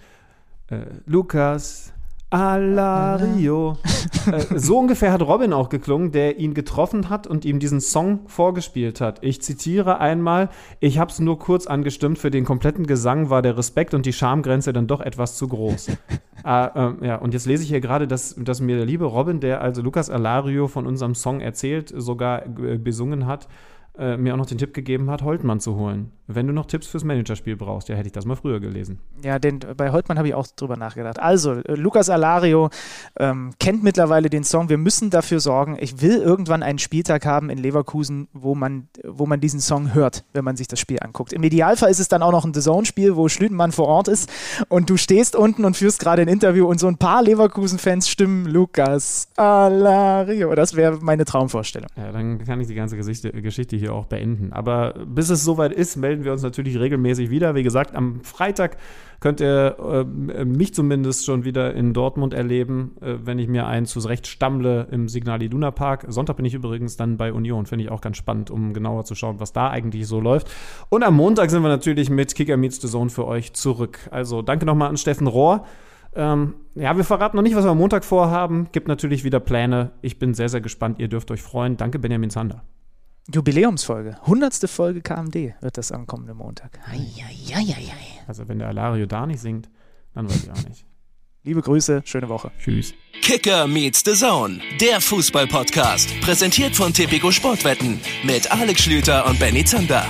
Äh, 0.70 0.86
Lukas 1.06 1.94
Alario. 2.30 3.78
äh, 4.32 4.60
so 4.60 4.78
ungefähr 4.78 5.14
hat 5.14 5.22
Robin 5.22 5.54
auch 5.54 5.70
geklungen, 5.70 6.12
der 6.12 6.40
ihn 6.40 6.54
getroffen 6.54 7.10
hat 7.10 7.26
und 7.26 7.45
ihm 7.45 7.60
diesen 7.60 7.80
Song 7.80 8.28
vorgespielt 8.28 8.99
hat. 8.99 9.20
Ich 9.24 9.41
zitiere 9.41 9.99
einmal, 9.99 10.49
ich 10.82 10.99
habe 10.99 11.10
es 11.10 11.20
nur 11.20 11.40
kurz 11.40 11.68
angestimmt, 11.68 12.18
für 12.18 12.30
den 12.30 12.44
kompletten 12.44 12.86
Gesang 12.86 13.30
war 13.30 13.41
der 13.41 13.58
Respekt 13.58 13.94
und 13.94 14.06
die 14.06 14.12
Schamgrenze 14.12 14.74
dann 14.74 14.88
doch 14.88 14.99
etwas 14.99 15.38
zu 15.38 15.48
groß. 15.48 15.88
äh, 15.88 15.94
äh, 16.44 17.08
ja, 17.08 17.16
und 17.16 17.34
jetzt 17.34 17.45
lese 17.45 17.64
ich 17.64 17.70
hier 17.70 17.82
gerade, 17.82 18.08
dass, 18.08 18.36
dass 18.38 18.60
mir 18.60 18.76
der 18.76 18.86
liebe 18.86 19.06
Robin, 19.06 19.40
der 19.40 19.62
also 19.62 19.82
Lukas 19.82 20.10
Alario 20.10 20.68
von 20.68 20.86
unserem 20.86 21.16
Song 21.16 21.40
erzählt, 21.40 21.94
sogar 21.95 22.45
äh, 22.45 22.78
besungen 22.78 23.26
hat, 23.26 23.48
äh, 23.98 24.18
mir 24.18 24.34
auch 24.34 24.38
noch 24.38 24.45
den 24.45 24.57
Tipp 24.57 24.74
gegeben 24.74 25.10
hat, 25.10 25.24
Holtmann 25.24 25.60
zu 25.60 25.76
holen. 25.76 26.11
Wenn 26.28 26.45
du 26.45 26.53
noch 26.53 26.65
Tipps 26.65 26.88
fürs 26.88 27.03
Managerspiel 27.03 27.56
brauchst, 27.56 27.88
ja, 27.90 27.95
hätte 27.95 28.07
ich 28.07 28.14
das 28.14 28.26
mal 28.26 28.36
früher 28.36 28.60
gelesen. 28.60 28.99
Ja, 29.24 29.40
den, 29.40 29.60
bei 29.78 29.91
Holtmann 29.91 30.18
habe 30.18 30.28
ich 30.28 30.34
auch 30.34 30.45
drüber 30.48 30.76
nachgedacht. 30.76 31.19
Also, 31.19 31.53
äh, 31.53 31.76
Lukas 31.76 32.10
Alario 32.10 32.69
ähm, 33.18 33.53
kennt 33.60 33.84
mittlerweile 33.84 34.30
den 34.30 34.44
Song. 34.44 34.69
Wir 34.69 34.78
müssen 34.78 35.10
dafür 35.10 35.40
sorgen. 35.40 35.78
Ich 35.80 36.02
will 36.02 36.18
irgendwann 36.18 36.64
einen 36.64 36.80
Spieltag 36.80 37.26
haben 37.26 37.49
in 37.49 37.57
Leverkusen, 37.57 38.28
wo 38.34 38.56
man, 38.56 38.90
wo 39.06 39.26
man 39.26 39.40
diesen 39.40 39.61
Song 39.61 39.94
hört, 39.94 40.26
wenn 40.34 40.44
man 40.44 40.57
sich 40.57 40.68
das 40.68 40.80
Spiel 40.80 40.99
anguckt. 41.02 41.34
Im 41.34 41.44
Idealfall 41.44 41.90
ist 41.90 41.99
es 41.99 42.10
dann 42.10 42.22
auch 42.22 42.32
noch 42.32 42.45
ein 42.45 42.53
The 42.53 42.61
Zone-Spiel, 42.61 43.15
wo 43.15 43.30
Schlütenmann 43.30 43.72
vor 43.72 43.88
Ort 43.88 44.10
ist 44.10 44.30
und 44.68 44.90
du 44.90 44.98
stehst 44.98 45.36
unten 45.36 45.64
und 45.65 45.78
führst 45.78 45.99
gerade 45.99 46.22
ein 46.22 46.28
Interview 46.28 46.68
und 46.68 46.80
so 46.80 46.88
ein 46.88 46.98
paar 46.98 47.24
Leverkusen-Fans 47.24 48.10
stimmen 48.10 48.45
Lukas 48.45 49.30
Alario. 49.38 50.53
Das 50.56 50.76
wäre 50.76 50.99
meine 51.02 51.26
Traumvorstellung. 51.26 51.90
Ja, 51.95 52.11
dann 52.11 52.44
kann 52.44 52.60
ich 52.60 52.68
die 52.68 52.76
ganze 52.76 52.98
Geschichte, 52.98 53.32
Geschichte 53.32 53.76
hier 53.88 53.96
auch 53.96 54.06
beenden. 54.06 54.54
Aber 54.54 54.94
bis 55.06 55.30
es 55.30 55.44
soweit 55.44 55.72
ist, 55.72 55.96
melden 55.96 56.24
wir 56.24 56.32
uns 56.32 56.44
natürlich 56.44 56.80
regelmäßig 56.80 57.30
wieder. 57.30 57.56
Wie 57.56 57.64
gesagt, 57.64 57.96
am 57.96 58.22
Freitag 58.22 58.78
könnt 59.20 59.42
ihr 59.42 59.78
äh, 59.80 60.46
mich 60.46 60.74
zumindest 60.74 61.26
schon 61.26 61.44
wieder 61.44 61.74
in 61.74 61.94
Dortmund 61.94 62.34
erleben, 62.34 62.96
äh, 63.02 63.16
wenn 63.24 63.40
ich 63.40 63.48
mir 63.48 63.66
einen 63.66 63.86
zurecht 63.86 64.28
stammle 64.28 64.88
im 64.92 65.10
Signal 65.10 65.42
Iduna 65.42 65.72
Park. 65.72 66.06
Sonntag 66.08 66.36
bin 66.36 66.46
ich 66.46 66.54
übrigens 66.54 66.98
dann 66.98 67.18
bei 67.18 67.34
Union. 67.34 67.66
Finde 67.66 67.86
ich 67.86 67.92
auch 67.92 68.02
ganz 68.02 68.18
spannend, 68.18 68.52
um 68.52 68.74
genauer 68.74 69.06
zu 69.06 69.16
schauen, 69.16 69.40
was 69.40 69.54
da 69.54 69.70
eigentlich 69.70 70.08
so 70.08 70.20
läuft. 70.20 70.52
Und 70.90 71.04
am 71.04 71.16
Montag 71.16 71.50
sind 71.50 71.64
wir 71.64 71.70
natürlich 71.70 72.10
mit 72.10 72.36
Kicker 72.36 72.58
Meets 72.58 72.82
the 72.82 72.88
Zone 72.88 73.10
für 73.10 73.26
euch 73.26 73.54
zurück. 73.54 74.00
Also 74.12 74.42
danke 74.42 74.66
nochmal 74.66 74.90
an 74.90 74.98
Steffen 74.98 75.28
Rohr. 75.28 75.66
Ähm, 76.16 76.56
ja, 76.76 76.96
wir 76.96 77.04
verraten 77.04 77.38
noch 77.38 77.44
nicht, 77.44 77.56
was 77.56 77.64
wir 77.64 77.72
am 77.72 77.78
Montag 77.78 78.04
vorhaben. 78.04 78.70
Gibt 78.72 78.88
natürlich 78.88 79.24
wieder 79.24 79.40
Pläne. 79.40 79.92
Ich 80.02 80.20
bin 80.20 80.34
sehr, 80.34 80.50
sehr 80.50 80.62
gespannt. 80.62 81.00
Ihr 81.00 81.08
dürft 81.08 81.32
euch 81.32 81.42
freuen. 81.42 81.78
Danke, 81.78 82.00
Benjamin 82.00 82.30
Zander. 82.30 82.64
Jubiläumsfolge. 83.34 84.18
Hundertste 84.26 84.68
Folge 84.68 85.02
KMD 85.02 85.54
wird 85.62 85.78
das 85.78 85.91
am 85.91 86.08
kommenden 86.08 86.38
Montag. 86.38 86.80
Eieieiei. 86.88 87.91
Also 88.26 88.48
wenn 88.48 88.60
der 88.60 88.70
Alario 88.70 89.06
da 89.06 89.26
nicht 89.26 89.41
singt, 89.41 89.70
dann 90.14 90.30
weiß 90.30 90.44
ich 90.44 90.52
auch 90.52 90.70
nicht. 90.70 90.86
Liebe 91.44 91.62
Grüße, 91.62 92.02
schöne 92.06 92.30
Woche. 92.30 92.52
Tschüss. 92.60 92.94
Kicker 93.22 93.68
meets 93.68 94.02
the 94.06 94.14
Zone, 94.14 94.60
der 94.82 94.99
Fußball-Podcast. 94.99 96.10
Präsentiert 96.22 96.76
von 96.76 96.94
Tipico 96.94 97.32
Sportwetten 97.32 97.99
mit 98.24 98.52
Alex 98.52 98.84
Schlüter 98.84 99.26
und 99.26 99.40
Benny 99.40 99.64
Zander. 99.64 100.06